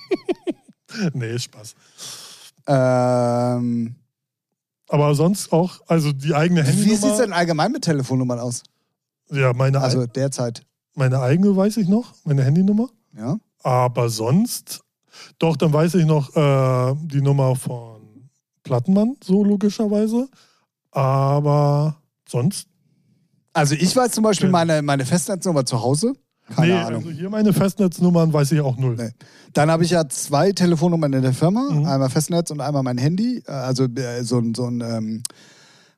nee, 1.13 1.39
Spaß. 1.39 1.75
Ähm, 2.67 3.95
Aber 4.89 5.15
sonst 5.15 5.51
auch, 5.53 5.79
also 5.87 6.11
die 6.11 6.33
eigene 6.33 6.63
Handynummer. 6.63 6.91
Wie 6.91 6.95
sieht 6.95 7.11
es 7.11 7.17
denn 7.17 7.33
allgemein 7.33 7.71
mit 7.71 7.83
Telefonnummern 7.83 8.39
aus? 8.39 8.63
Ja, 9.31 9.53
meine 9.53 9.79
Also 9.81 10.05
derzeit. 10.05 10.65
Meine 10.95 11.19
eigene 11.19 11.55
weiß 11.55 11.77
ich 11.77 11.87
noch, 11.87 12.13
meine 12.25 12.43
Handynummer. 12.43 12.89
Ja. 13.17 13.37
Aber 13.63 14.09
sonst, 14.09 14.81
doch, 15.39 15.55
dann 15.55 15.71
weiß 15.71 15.95
ich 15.95 16.05
noch 16.05 16.35
äh, 16.35 16.95
die 17.05 17.21
Nummer 17.21 17.55
von 17.55 18.01
Plattenmann, 18.63 19.15
so 19.23 19.43
logischerweise. 19.43 20.27
Aber 20.93 21.97
sonst. 22.27 22.67
Also 23.53 23.75
ich 23.75 23.95
weiß 23.95 24.11
zum 24.11 24.23
Beispiel 24.23 24.49
meine, 24.49 24.81
meine 24.81 25.05
Festnetznummer 25.05 25.65
zu 25.65 25.81
Hause. 25.81 26.13
Keine 26.55 26.73
nee, 26.73 26.79
Ahnung. 26.79 27.05
also 27.05 27.11
hier 27.11 27.29
meine 27.29 27.53
Festnetznummern 27.53 28.33
weiß 28.33 28.51
ich 28.51 28.61
auch 28.61 28.77
null. 28.77 28.95
Nee. 28.97 29.11
Dann 29.53 29.71
habe 29.71 29.83
ich 29.83 29.91
ja 29.91 30.07
zwei 30.09 30.51
Telefonnummern 30.51 31.13
in 31.13 31.21
der 31.21 31.33
Firma, 31.33 31.69
mhm. 31.71 31.85
einmal 31.85 32.09
Festnetz 32.09 32.51
und 32.51 32.59
einmal 32.59 32.83
mein 32.83 32.97
Handy, 32.97 33.43
also 33.45 33.85
äh, 33.85 34.23
so, 34.23 34.41
so 34.53 34.67
ein 34.67 34.81
ähm, 34.81 35.23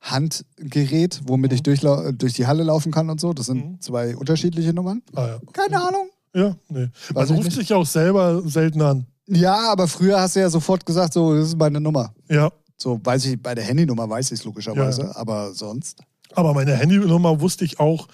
Handgerät, 0.01 1.21
womit 1.25 1.51
mhm. 1.51 1.55
ich 1.55 1.63
durch, 1.63 1.81
durch 1.81 2.33
die 2.33 2.45
Halle 2.45 2.63
laufen 2.63 2.91
kann 2.91 3.09
und 3.09 3.19
so. 3.19 3.33
Das 3.33 3.47
sind 3.47 3.65
mhm. 3.65 3.81
zwei 3.81 4.15
unterschiedliche 4.15 4.73
Nummern. 4.73 5.01
Ah, 5.15 5.27
ja. 5.27 5.39
Keine 5.51 5.81
Ahnung. 5.81 6.09
Ja, 6.33 6.55
nee. 6.69 6.89
Man 7.13 7.27
ruft 7.29 7.51
sich 7.53 7.73
auch 7.73 7.85
selber 7.85 8.41
selten 8.45 8.81
an. 8.81 9.07
Ja, 9.27 9.71
aber 9.71 9.87
früher 9.87 10.19
hast 10.19 10.35
du 10.35 10.41
ja 10.41 10.49
sofort 10.49 10.85
gesagt, 10.85 11.13
so, 11.13 11.33
das 11.33 11.47
ist 11.47 11.57
meine 11.57 11.81
Nummer. 11.81 12.13
Ja. 12.29 12.51
So 12.77 12.99
weiß 13.03 13.25
ich, 13.25 13.41
bei 13.41 13.55
der 13.55 13.63
Handynummer 13.63 14.09
weiß 14.09 14.31
ich 14.31 14.39
es 14.39 14.45
logischerweise, 14.45 15.03
ja. 15.03 15.15
aber 15.15 15.53
sonst. 15.53 16.01
Aber 16.33 16.53
meine 16.53 16.75
Handynummer 16.75 17.39
wusste 17.39 17.65
ich 17.65 17.79
auch 17.79 18.07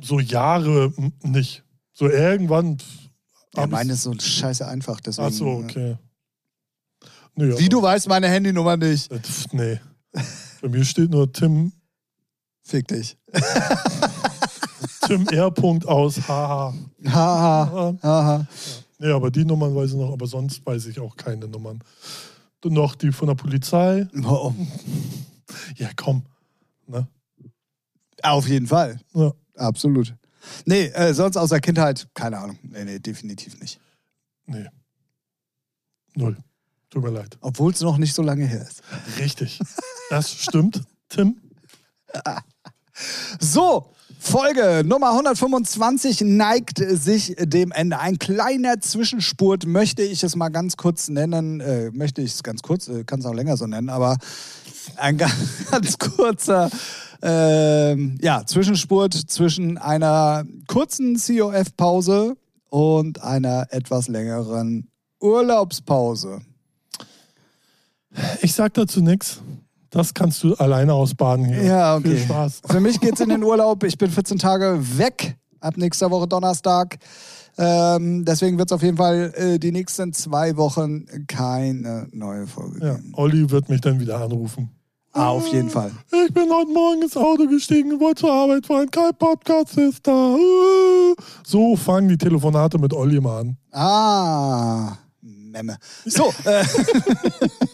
so 0.00 0.20
Jahre 0.20 0.92
nicht. 1.22 1.62
So 1.92 2.08
irgendwann. 2.08 2.78
Ja, 3.54 3.66
meine 3.66 3.92
ist 3.92 4.02
so 4.02 4.14
scheiße 4.18 4.66
einfach. 4.66 5.00
Deswegen, 5.00 5.28
Ach 5.28 5.32
so, 5.32 5.46
okay. 5.46 5.96
Nee, 7.36 7.58
Wie 7.58 7.68
du 7.68 7.82
weißt, 7.82 8.08
meine 8.08 8.28
Handynummer 8.28 8.76
nicht. 8.76 9.10
Äh, 9.10 9.20
nee. 9.52 9.80
Bei 10.62 10.68
mir 10.68 10.84
steht 10.84 11.10
nur 11.10 11.30
Tim. 11.32 11.72
Fick 12.62 12.88
dich. 12.88 13.16
Tim 15.06 15.28
R. 15.28 15.52
aus. 15.86 16.16
Haha. 16.26 16.74
Haha. 17.06 17.94
Haha. 18.02 18.46
Nee, 18.98 19.10
aber 19.10 19.30
die 19.30 19.44
Nummern 19.44 19.74
weiß 19.74 19.90
ich 19.90 19.96
noch, 19.96 20.12
aber 20.12 20.26
sonst 20.26 20.64
weiß 20.64 20.86
ich 20.86 20.98
auch 20.98 21.16
keine 21.16 21.46
Nummern. 21.46 21.80
Noch 22.64 22.94
die 22.94 23.12
von 23.12 23.28
der 23.28 23.34
Polizei. 23.34 24.08
Oh. 24.24 24.52
Ja, 25.76 25.90
komm. 25.96 26.24
Ne? 26.86 27.06
Auf 28.22 28.48
jeden 28.48 28.66
Fall. 28.66 29.00
Ja. 29.12 29.32
Absolut. 29.56 30.14
Nee, 30.64 30.86
äh, 30.86 31.14
sonst 31.14 31.36
aus 31.36 31.50
der 31.50 31.60
Kindheit, 31.60 32.08
keine 32.14 32.38
Ahnung. 32.38 32.58
Nee, 32.62 32.84
nee, 32.84 32.98
definitiv 32.98 33.60
nicht. 33.60 33.80
Nee. 34.46 34.66
Null. 36.14 36.36
Tut 36.90 37.02
mir 37.02 37.10
leid. 37.10 37.36
Obwohl 37.40 37.72
es 37.72 37.80
noch 37.80 37.98
nicht 37.98 38.14
so 38.14 38.22
lange 38.22 38.46
her 38.46 38.62
ist. 38.62 38.82
Richtig. 39.18 39.58
Das 40.10 40.32
stimmt, 40.32 40.82
Tim. 41.08 41.40
So, 43.40 43.92
Folge 44.26 44.82
Nummer 44.86 45.10
125 45.10 46.22
neigt 46.22 46.78
sich 46.78 47.36
dem 47.38 47.72
Ende. 47.72 48.00
Ein 48.00 48.18
kleiner 48.18 48.80
Zwischenspurt 48.80 49.66
möchte 49.66 50.02
ich 50.02 50.24
es 50.24 50.34
mal 50.34 50.48
ganz 50.48 50.78
kurz 50.78 51.08
nennen. 51.08 51.60
Äh, 51.60 51.90
möchte 51.92 52.22
ich 52.22 52.32
es 52.32 52.42
ganz 52.42 52.62
kurz, 52.62 52.88
äh, 52.88 53.04
kann 53.04 53.20
es 53.20 53.26
auch 53.26 53.34
länger 53.34 53.58
so 53.58 53.66
nennen, 53.66 53.90
aber 53.90 54.16
ein 54.96 55.18
ganz, 55.18 55.34
ganz 55.70 55.98
kurzer 55.98 56.70
ähm, 57.22 58.18
ja, 58.22 58.44
Zwischenspurt 58.46 59.12
zwischen 59.12 59.76
einer 59.76 60.44
kurzen 60.68 61.16
COF-Pause 61.16 62.34
und 62.70 63.22
einer 63.22 63.66
etwas 63.70 64.08
längeren 64.08 64.88
Urlaubspause. 65.20 66.40
Ich 68.40 68.54
sag 68.54 68.72
dazu 68.72 69.02
nichts. 69.02 69.42
Das 69.94 70.12
kannst 70.12 70.42
du 70.42 70.54
alleine 70.54 70.92
ausbaden 70.92 71.44
hier. 71.44 71.62
Ja, 71.62 71.96
okay. 71.96 72.16
Viel 72.16 72.18
Spaß. 72.18 72.62
Für 72.68 72.80
mich 72.80 72.98
geht's 72.98 73.20
in 73.20 73.28
den 73.28 73.44
Urlaub. 73.44 73.84
Ich 73.84 73.96
bin 73.96 74.10
14 74.10 74.38
Tage 74.38 74.80
weg 74.98 75.36
ab 75.60 75.76
nächster 75.76 76.10
Woche 76.10 76.26
Donnerstag. 76.26 76.98
Ähm, 77.56 78.24
deswegen 78.24 78.58
wird 78.58 78.72
es 78.72 78.74
auf 78.74 78.82
jeden 78.82 78.96
Fall 78.96 79.32
äh, 79.36 79.58
die 79.60 79.70
nächsten 79.70 80.12
zwei 80.12 80.56
Wochen 80.56 81.06
keine 81.28 82.08
neue 82.10 82.48
Folge 82.48 82.84
ja, 82.84 82.94
geben. 82.94 83.12
Olli 83.14 83.48
wird 83.48 83.68
mich 83.68 83.80
dann 83.82 84.00
wieder 84.00 84.20
anrufen. 84.20 84.70
Ah, 85.12 85.28
auf 85.28 85.46
jeden 85.52 85.70
Fall. 85.70 85.92
Ich 86.26 86.34
bin 86.34 86.50
heute 86.50 86.72
Morgen 86.72 87.02
ins 87.02 87.16
Auto 87.16 87.46
gestiegen, 87.46 88.00
wollte 88.00 88.22
zur 88.22 88.32
Arbeit 88.32 88.66
fahren. 88.66 88.90
Kein 88.90 89.14
Podcast 89.16 89.78
ist 89.78 90.04
da. 90.04 90.36
So 91.46 91.76
fangen 91.76 92.08
die 92.08 92.18
Telefonate 92.18 92.80
mit 92.80 92.92
Olli 92.92 93.20
mal 93.20 93.42
an. 93.42 93.56
Ah, 93.70 94.96
Memme. 95.20 95.76
So. 96.04 96.34
Äh, 96.44 96.64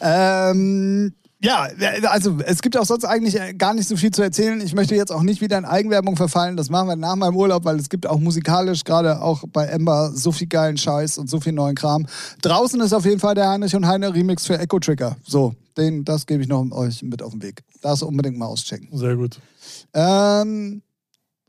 ähm, 0.00 1.12
ja, 1.38 1.68
also 2.08 2.38
es 2.44 2.62
gibt 2.62 2.76
auch 2.78 2.86
sonst 2.86 3.04
eigentlich 3.04 3.36
gar 3.58 3.74
nicht 3.74 3.86
so 3.86 3.96
viel 3.96 4.10
zu 4.10 4.22
erzählen. 4.22 4.60
Ich 4.62 4.74
möchte 4.74 4.94
jetzt 4.94 5.12
auch 5.12 5.22
nicht 5.22 5.42
wieder 5.42 5.58
in 5.58 5.66
Eigenwerbung 5.66 6.16
verfallen. 6.16 6.56
Das 6.56 6.70
machen 6.70 6.88
wir 6.88 6.96
nach 6.96 7.14
meinem 7.14 7.36
Urlaub, 7.36 7.64
weil 7.64 7.78
es 7.78 7.90
gibt 7.90 8.06
auch 8.06 8.18
musikalisch, 8.18 8.84
gerade 8.84 9.20
auch 9.20 9.44
bei 9.52 9.66
Ember, 9.66 10.12
so 10.14 10.32
viel 10.32 10.46
geilen 10.46 10.78
Scheiß 10.78 11.18
und 11.18 11.28
so 11.28 11.38
viel 11.38 11.52
neuen 11.52 11.74
Kram. 11.74 12.06
Draußen 12.40 12.80
ist 12.80 12.94
auf 12.94 13.04
jeden 13.04 13.20
Fall 13.20 13.34
der 13.34 13.50
Heinrich 13.50 13.76
und 13.76 13.86
Heine 13.86 14.14
Remix 14.14 14.46
für 14.46 14.58
Echo 14.58 14.78
Trigger. 14.78 15.16
So, 15.26 15.54
den, 15.76 16.04
das 16.04 16.24
gebe 16.24 16.42
ich 16.42 16.48
noch 16.48 16.68
euch 16.72 17.02
mit 17.02 17.22
auf 17.22 17.32
den 17.32 17.42
Weg. 17.42 17.62
Das 17.82 18.02
unbedingt 18.02 18.38
mal 18.38 18.46
auschecken. 18.46 18.88
Sehr 18.92 19.14
gut. 19.14 19.38
Ähm, 19.92 20.82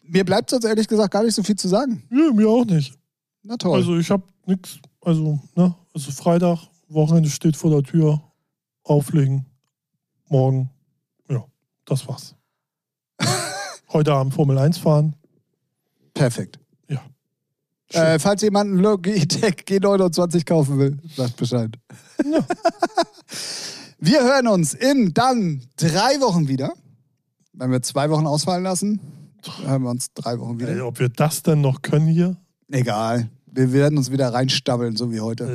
mir 0.04 0.26
bleibt 0.26 0.50
sonst 0.50 0.66
ehrlich 0.66 0.88
gesagt 0.88 1.12
gar 1.12 1.24
nicht 1.24 1.36
so 1.36 1.44
viel 1.44 1.56
zu 1.56 1.70
sagen. 1.70 2.04
Ja, 2.12 2.34
mir 2.34 2.50
auch 2.50 2.66
nicht. 2.66 2.94
Na 3.42 3.56
toll. 3.56 3.80
Also 3.80 3.98
ich 3.98 4.12
habe 4.12 4.24
nichts, 4.46 4.80
also, 5.02 5.40
ne, 5.56 5.74
also 5.94 6.12
Freitag, 6.12 6.60
Wochenende 6.90 7.30
steht 7.30 7.56
vor 7.56 7.72
der 7.72 7.84
Tür, 7.84 8.22
auflegen, 8.90 9.46
morgen, 10.30 10.70
ja, 11.30 11.44
das 11.86 12.08
war's. 12.08 12.36
Heute 13.90 14.14
Abend 14.14 14.34
Formel 14.34 14.58
1 14.58 14.78
fahren. 14.78 15.16
Perfekt. 16.14 16.60
Ja. 16.88 17.02
Äh, 17.92 18.20
falls 18.20 18.42
jemand 18.42 18.72
einen 18.72 18.80
Logitech 18.80 19.66
G29 19.68 20.46
kaufen 20.46 20.80
will, 20.80 20.98
sagt 21.16 21.38
Bescheid. 21.38 21.78
Ja. 22.24 22.40
Wir 24.00 24.24
hören 24.24 24.48
uns 24.48 24.74
in 24.74 25.14
dann 25.14 25.64
drei 25.76 26.22
Wochen 26.22 26.48
wieder. 26.48 26.74
Wenn 27.54 27.72
wir 27.72 27.82
zwei 27.82 28.12
Wochen 28.12 28.28
ausfallen 28.28 28.64
lassen, 28.64 29.00
hören 29.64 29.82
wir 29.82 29.90
uns 29.90 30.14
drei 30.14 30.40
Wochen 30.40 30.60
wieder. 30.60 30.70
Ey, 30.70 30.82
ob 30.82 31.00
wir 31.00 31.10
das 31.10 31.42
denn 31.42 31.62
noch 31.62 31.82
können 31.82 32.06
hier? 32.06 32.38
Egal. 32.70 33.30
Wir 33.48 33.74
werden 33.74 33.98
uns 33.98 34.12
wieder 34.12 34.32
reinstabbeln, 34.32 34.96
so 34.96 35.12
wie 35.12 35.20
heute. 35.20 35.46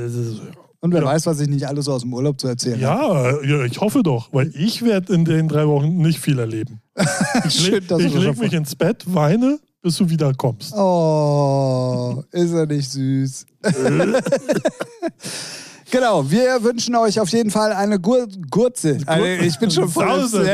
Und 0.82 0.92
wer 0.92 1.02
ja. 1.02 1.06
weiß, 1.06 1.26
was 1.26 1.38
ich 1.38 1.48
nicht 1.48 1.68
alles 1.68 1.84
so 1.84 1.92
aus 1.92 2.02
dem 2.02 2.12
Urlaub 2.12 2.40
zu 2.40 2.48
erzählen 2.48 2.80
ja, 2.80 2.98
habe. 2.98 3.40
Ja, 3.46 3.64
ich 3.64 3.80
hoffe 3.80 4.02
doch, 4.02 4.32
weil 4.32 4.52
ich 4.56 4.82
werde 4.82 5.14
in 5.14 5.24
den 5.24 5.46
drei 5.46 5.68
Wochen 5.68 5.98
nicht 5.98 6.18
viel 6.18 6.38
erleben. 6.38 6.80
Ich, 7.44 7.54
Schön, 7.54 7.84
le 7.88 8.04
ich 8.04 8.14
lege 8.14 8.38
mich 8.38 8.52
ins 8.52 8.74
Bett, 8.74 9.04
weine, 9.06 9.58
bis 9.80 9.96
du 9.96 10.08
wieder 10.08 10.34
kommst. 10.34 10.74
Oh, 10.74 12.22
ist 12.30 12.52
er 12.52 12.66
nicht 12.66 12.90
süß. 12.90 13.46
Genau, 15.92 16.30
wir 16.30 16.64
wünschen 16.64 16.96
euch 16.96 17.20
auf 17.20 17.28
jeden 17.28 17.50
Fall 17.50 17.74
eine 17.74 18.00
Gur 18.00 18.26
Gurze. 18.50 18.96
Also, 19.04 19.26
ich 19.26 19.58
bin 19.58 19.70
schon 19.70 19.90
voll. 19.90 20.22
Sause, 20.22 20.50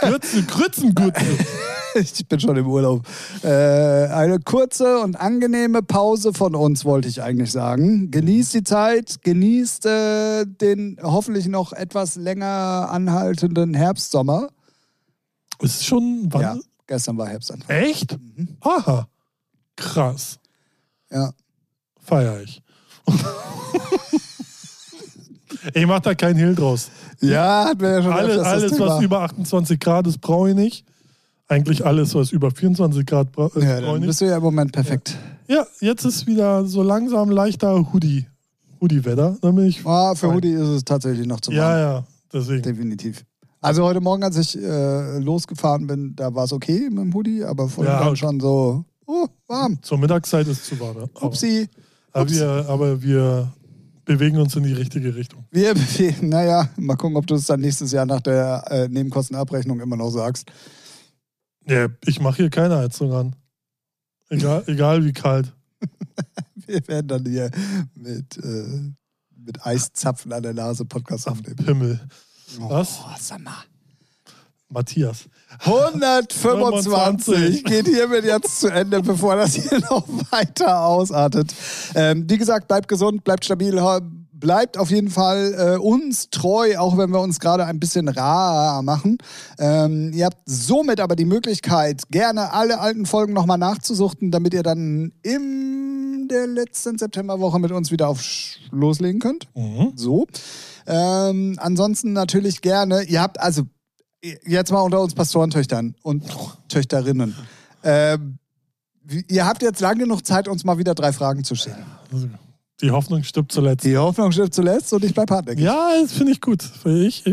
Grützen, 0.00 0.46
Grützengurze. 0.46 1.24
ich 1.94 2.26
bin 2.26 2.40
schon 2.40 2.56
im 2.56 2.66
Urlaub. 2.66 3.06
Äh, 3.42 3.48
eine 3.48 4.40
kurze 4.40 5.00
und 5.00 5.16
angenehme 5.16 5.82
Pause 5.82 6.32
von 6.32 6.54
uns, 6.54 6.86
wollte 6.86 7.06
ich 7.06 7.22
eigentlich 7.22 7.52
sagen. 7.52 8.10
Genießt 8.10 8.54
die 8.54 8.64
Zeit, 8.64 9.22
genießt 9.22 9.84
äh, 9.84 10.46
den 10.46 10.96
hoffentlich 11.02 11.48
noch 11.48 11.74
etwas 11.74 12.16
länger 12.16 12.88
anhaltenden 12.90 13.74
Herbstsommer. 13.74 14.48
Ist 15.60 15.84
schon 15.84 16.28
wann? 16.30 16.40
Ja, 16.40 16.56
gestern 16.86 17.18
war 17.18 17.28
Herbstanfang. 17.28 17.76
Echt? 17.76 18.18
Mhm. 18.18 18.56
Aha. 18.60 19.06
Krass. 19.76 20.38
Ja. 21.10 21.32
Feier 22.00 22.40
ich. 22.40 22.62
Ich 25.74 25.86
mach 25.86 26.00
da 26.00 26.14
keinen 26.14 26.36
Hehl 26.36 26.54
draus. 26.54 26.90
Ja, 27.20 27.66
hat 27.66 27.80
ja 27.80 28.02
schon 28.02 28.12
Alle, 28.12 28.44
Alles, 28.44 28.78
was 28.78 29.02
über 29.02 29.20
28 29.20 29.78
Grad 29.78 30.06
ist, 30.06 30.20
brauche 30.20 30.50
ich 30.50 30.54
nicht. 30.54 30.84
Eigentlich 31.48 31.84
alles, 31.84 32.14
was 32.14 32.32
über 32.32 32.50
24 32.50 33.04
Grad 33.04 33.32
bra 33.32 33.50
äh, 33.54 33.60
ja, 33.60 33.80
brauche 33.80 33.94
ich 33.94 34.00
nicht. 34.00 34.06
bist 34.06 34.20
du 34.20 34.26
ja 34.26 34.36
im 34.36 34.42
Moment 34.42 34.72
perfekt. 34.72 35.16
Ja. 35.48 35.56
ja, 35.56 35.66
jetzt 35.80 36.04
ist 36.04 36.26
wieder 36.26 36.64
so 36.64 36.82
langsam 36.82 37.30
leichter 37.30 37.92
Hoodie. 37.92 38.26
Hoodie-Wetter. 38.80 39.36
Ah, 39.84 40.14
für 40.14 40.32
Hoodie 40.32 40.52
ist 40.52 40.68
es 40.68 40.84
tatsächlich 40.84 41.26
noch 41.26 41.40
zu 41.40 41.50
warm. 41.52 41.58
Ja, 41.58 41.78
ja, 41.78 42.04
deswegen. 42.32 42.62
Definitiv. 42.62 43.24
Also 43.60 43.84
heute 43.84 44.00
Morgen, 44.00 44.24
als 44.24 44.36
ich 44.36 44.60
äh, 44.60 45.18
losgefahren 45.18 45.86
bin, 45.86 46.16
da 46.16 46.34
war 46.34 46.44
es 46.44 46.52
okay 46.52 46.88
mit 46.90 46.98
dem 46.98 47.14
Hoodie, 47.14 47.44
aber 47.44 47.68
vorhin 47.68 47.92
ja, 47.92 48.04
dann 48.04 48.16
schon 48.16 48.40
so, 48.40 48.84
oh, 49.06 49.26
warm. 49.46 49.80
Zur 49.82 49.98
Mittagszeit 49.98 50.48
ist 50.48 50.62
es 50.62 50.68
zu 50.68 50.80
warm. 50.80 51.08
Upsi. 51.20 51.68
Aber, 52.12 52.22
aber, 52.22 52.30
wir, 52.30 52.66
aber 52.68 53.02
wir 53.02 53.52
bewegen 54.04 54.38
uns 54.38 54.56
in 54.56 54.64
die 54.64 54.72
richtige 54.72 55.14
Richtung. 55.14 55.44
Wir 55.50 55.74
bewegen, 55.74 56.28
naja, 56.28 56.68
mal 56.76 56.96
gucken, 56.96 57.16
ob 57.16 57.26
du 57.26 57.34
es 57.34 57.46
dann 57.46 57.60
nächstes 57.60 57.92
Jahr 57.92 58.06
nach 58.06 58.20
der 58.20 58.64
äh, 58.68 58.88
Nebenkostenabrechnung 58.88 59.80
immer 59.80 59.96
noch 59.96 60.10
sagst. 60.10 60.50
Ja, 61.66 61.88
ich 62.04 62.20
mache 62.20 62.38
hier 62.38 62.50
keine 62.50 62.76
Heizung 62.76 63.12
an. 63.12 63.36
Egal, 64.28 64.64
egal 64.66 65.04
wie 65.04 65.12
kalt. 65.12 65.52
wir 66.66 66.86
werden 66.88 67.08
dann 67.08 67.26
hier 67.26 67.50
mit, 67.94 68.36
äh, 68.38 68.92
mit 69.36 69.64
Eiszapfen 69.64 70.32
an 70.32 70.42
der 70.42 70.54
Nase 70.54 70.84
Podcast 70.84 71.28
aufnehmen. 71.28 71.56
Pimmel. 71.56 72.00
Was? 72.58 73.00
Oh, 73.04 73.16
sag 73.18 73.40
mal. 73.40 73.64
Matthias. 74.72 75.28
125 75.60 77.64
geht 77.64 77.86
hiermit 77.86 78.24
jetzt 78.24 78.60
zu 78.60 78.68
Ende, 78.68 79.02
bevor 79.02 79.36
das 79.36 79.54
hier 79.54 79.80
noch 79.90 80.06
weiter 80.30 80.84
ausartet. 80.84 81.54
Ähm, 81.94 82.28
wie 82.28 82.38
gesagt, 82.38 82.68
bleibt 82.68 82.88
gesund, 82.88 83.24
bleibt 83.24 83.44
stabil, 83.44 83.78
bleibt 84.32 84.76
auf 84.76 84.90
jeden 84.90 85.10
Fall 85.10 85.54
äh, 85.56 85.78
uns 85.78 86.30
treu, 86.30 86.76
auch 86.78 86.98
wenn 86.98 87.10
wir 87.10 87.20
uns 87.20 87.38
gerade 87.38 87.64
ein 87.64 87.78
bisschen 87.78 88.08
rar 88.08 88.82
machen. 88.82 89.18
Ähm, 89.58 90.10
ihr 90.12 90.26
habt 90.26 90.42
somit 90.46 91.00
aber 91.00 91.16
die 91.16 91.24
Möglichkeit, 91.24 92.02
gerne 92.10 92.52
alle 92.52 92.80
alten 92.80 93.06
Folgen 93.06 93.34
nochmal 93.34 93.58
nachzusuchten, 93.58 94.32
damit 94.32 94.54
ihr 94.54 94.64
dann 94.64 95.12
in 95.22 96.26
der 96.28 96.46
letzten 96.46 96.98
Septemberwoche 96.98 97.60
mit 97.60 97.72
uns 97.72 97.90
wieder 97.90 98.08
auf 98.08 98.22
loslegen 98.70 99.20
könnt. 99.20 99.48
Mhm. 99.54 99.92
So. 99.94 100.26
Ähm, 100.86 101.56
ansonsten 101.60 102.12
natürlich 102.12 102.60
gerne. 102.60 103.04
Ihr 103.04 103.22
habt 103.22 103.40
also 103.40 103.62
jetzt 104.22 104.72
mal 104.72 104.80
unter 104.80 105.00
uns 105.00 105.14
Pastorentöchtern 105.14 105.94
und 106.02 106.24
Töchterinnen. 106.68 107.34
Ähm, 107.82 108.38
ihr 109.28 109.46
habt 109.46 109.62
jetzt 109.62 109.80
lange 109.80 110.04
genug 110.04 110.24
Zeit, 110.24 110.48
uns 110.48 110.64
mal 110.64 110.78
wieder 110.78 110.94
drei 110.94 111.12
Fragen 111.12 111.44
zu 111.44 111.54
stellen. 111.54 111.84
Die 112.80 112.90
Hoffnung 112.90 113.22
stirbt 113.22 113.52
zuletzt. 113.52 113.84
Die 113.84 113.96
Hoffnung 113.96 114.32
stirbt 114.32 114.54
zuletzt 114.54 114.92
und 114.92 115.04
ich 115.04 115.14
bleib 115.14 115.30
hartnäckig. 115.30 115.64
Ja, 115.64 115.90
das 116.00 116.12
finde 116.12 116.32
ich 116.32 116.40
gut. 116.40 116.64
Ich, 116.84 117.24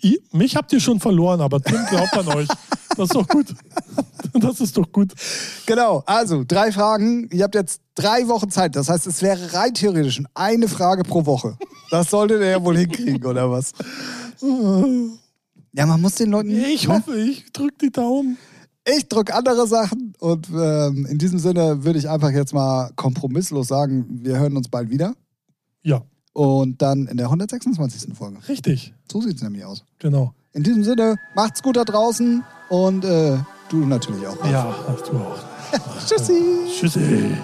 ich, 0.00 0.20
mich 0.32 0.56
habt 0.56 0.72
ihr 0.72 0.80
schon 0.80 1.00
verloren, 1.00 1.40
aber 1.40 1.60
Tim 1.60 1.84
glaubt 1.88 2.14
an 2.14 2.28
euch. 2.28 2.48
Das 2.96 3.10
ist 3.10 3.14
doch 3.14 3.28
gut. 3.28 3.46
Das 4.34 4.60
ist 4.60 4.76
doch 4.76 4.90
gut. 4.92 5.12
Genau, 5.64 6.02
also 6.04 6.44
drei 6.46 6.72
Fragen. 6.72 7.28
Ihr 7.32 7.44
habt 7.44 7.54
jetzt 7.54 7.80
drei 7.94 8.28
Wochen 8.28 8.50
Zeit. 8.50 8.76
Das 8.76 8.88
heißt, 8.88 9.06
es 9.06 9.22
wäre 9.22 9.54
rein 9.54 9.72
theoretisch 9.72 10.22
eine 10.34 10.68
Frage 10.68 11.02
pro 11.02 11.24
Woche. 11.24 11.56
Das 11.90 12.10
solltet 12.10 12.40
ihr 12.40 12.50
ja 12.50 12.64
wohl 12.64 12.76
hinkriegen, 12.76 13.24
oder 13.24 13.50
was? 13.50 13.72
Ja, 15.76 15.84
man 15.84 16.00
muss 16.00 16.14
den 16.14 16.30
Leuten. 16.30 16.50
Ich 16.50 16.88
ne? 16.88 16.94
hoffe, 16.94 17.18
ich 17.18 17.52
drücke 17.52 17.76
die 17.82 17.90
Daumen. 17.90 18.38
Ich 18.84 19.08
drücke 19.08 19.34
andere 19.34 19.66
Sachen 19.66 20.14
und 20.20 20.48
ähm, 20.48 21.06
in 21.06 21.18
diesem 21.18 21.38
Sinne 21.38 21.84
würde 21.84 21.98
ich 21.98 22.08
einfach 22.08 22.30
jetzt 22.30 22.54
mal 22.54 22.90
kompromisslos 22.94 23.66
sagen, 23.66 24.06
wir 24.22 24.38
hören 24.38 24.56
uns 24.56 24.68
bald 24.68 24.90
wieder. 24.90 25.14
Ja. 25.82 26.02
Und 26.32 26.80
dann 26.82 27.06
in 27.06 27.16
der 27.16 27.26
126. 27.26 28.14
Folge. 28.14 28.38
Richtig. 28.48 28.94
So 29.10 29.20
sieht 29.20 29.36
es 29.36 29.42
nämlich 29.42 29.64
aus. 29.64 29.84
Genau. 29.98 30.34
In 30.52 30.62
diesem 30.62 30.84
Sinne, 30.84 31.16
macht's 31.34 31.62
gut 31.62 31.76
da 31.76 31.84
draußen 31.84 32.44
und 32.70 33.04
äh, 33.04 33.36
du 33.68 33.78
natürlich 33.78 34.26
auch. 34.26 34.46
Ja, 34.46 34.74
du 35.10 35.16
auch. 35.18 35.38
Tschüssi. 36.06 36.42
Tschüssi. 36.70 37.36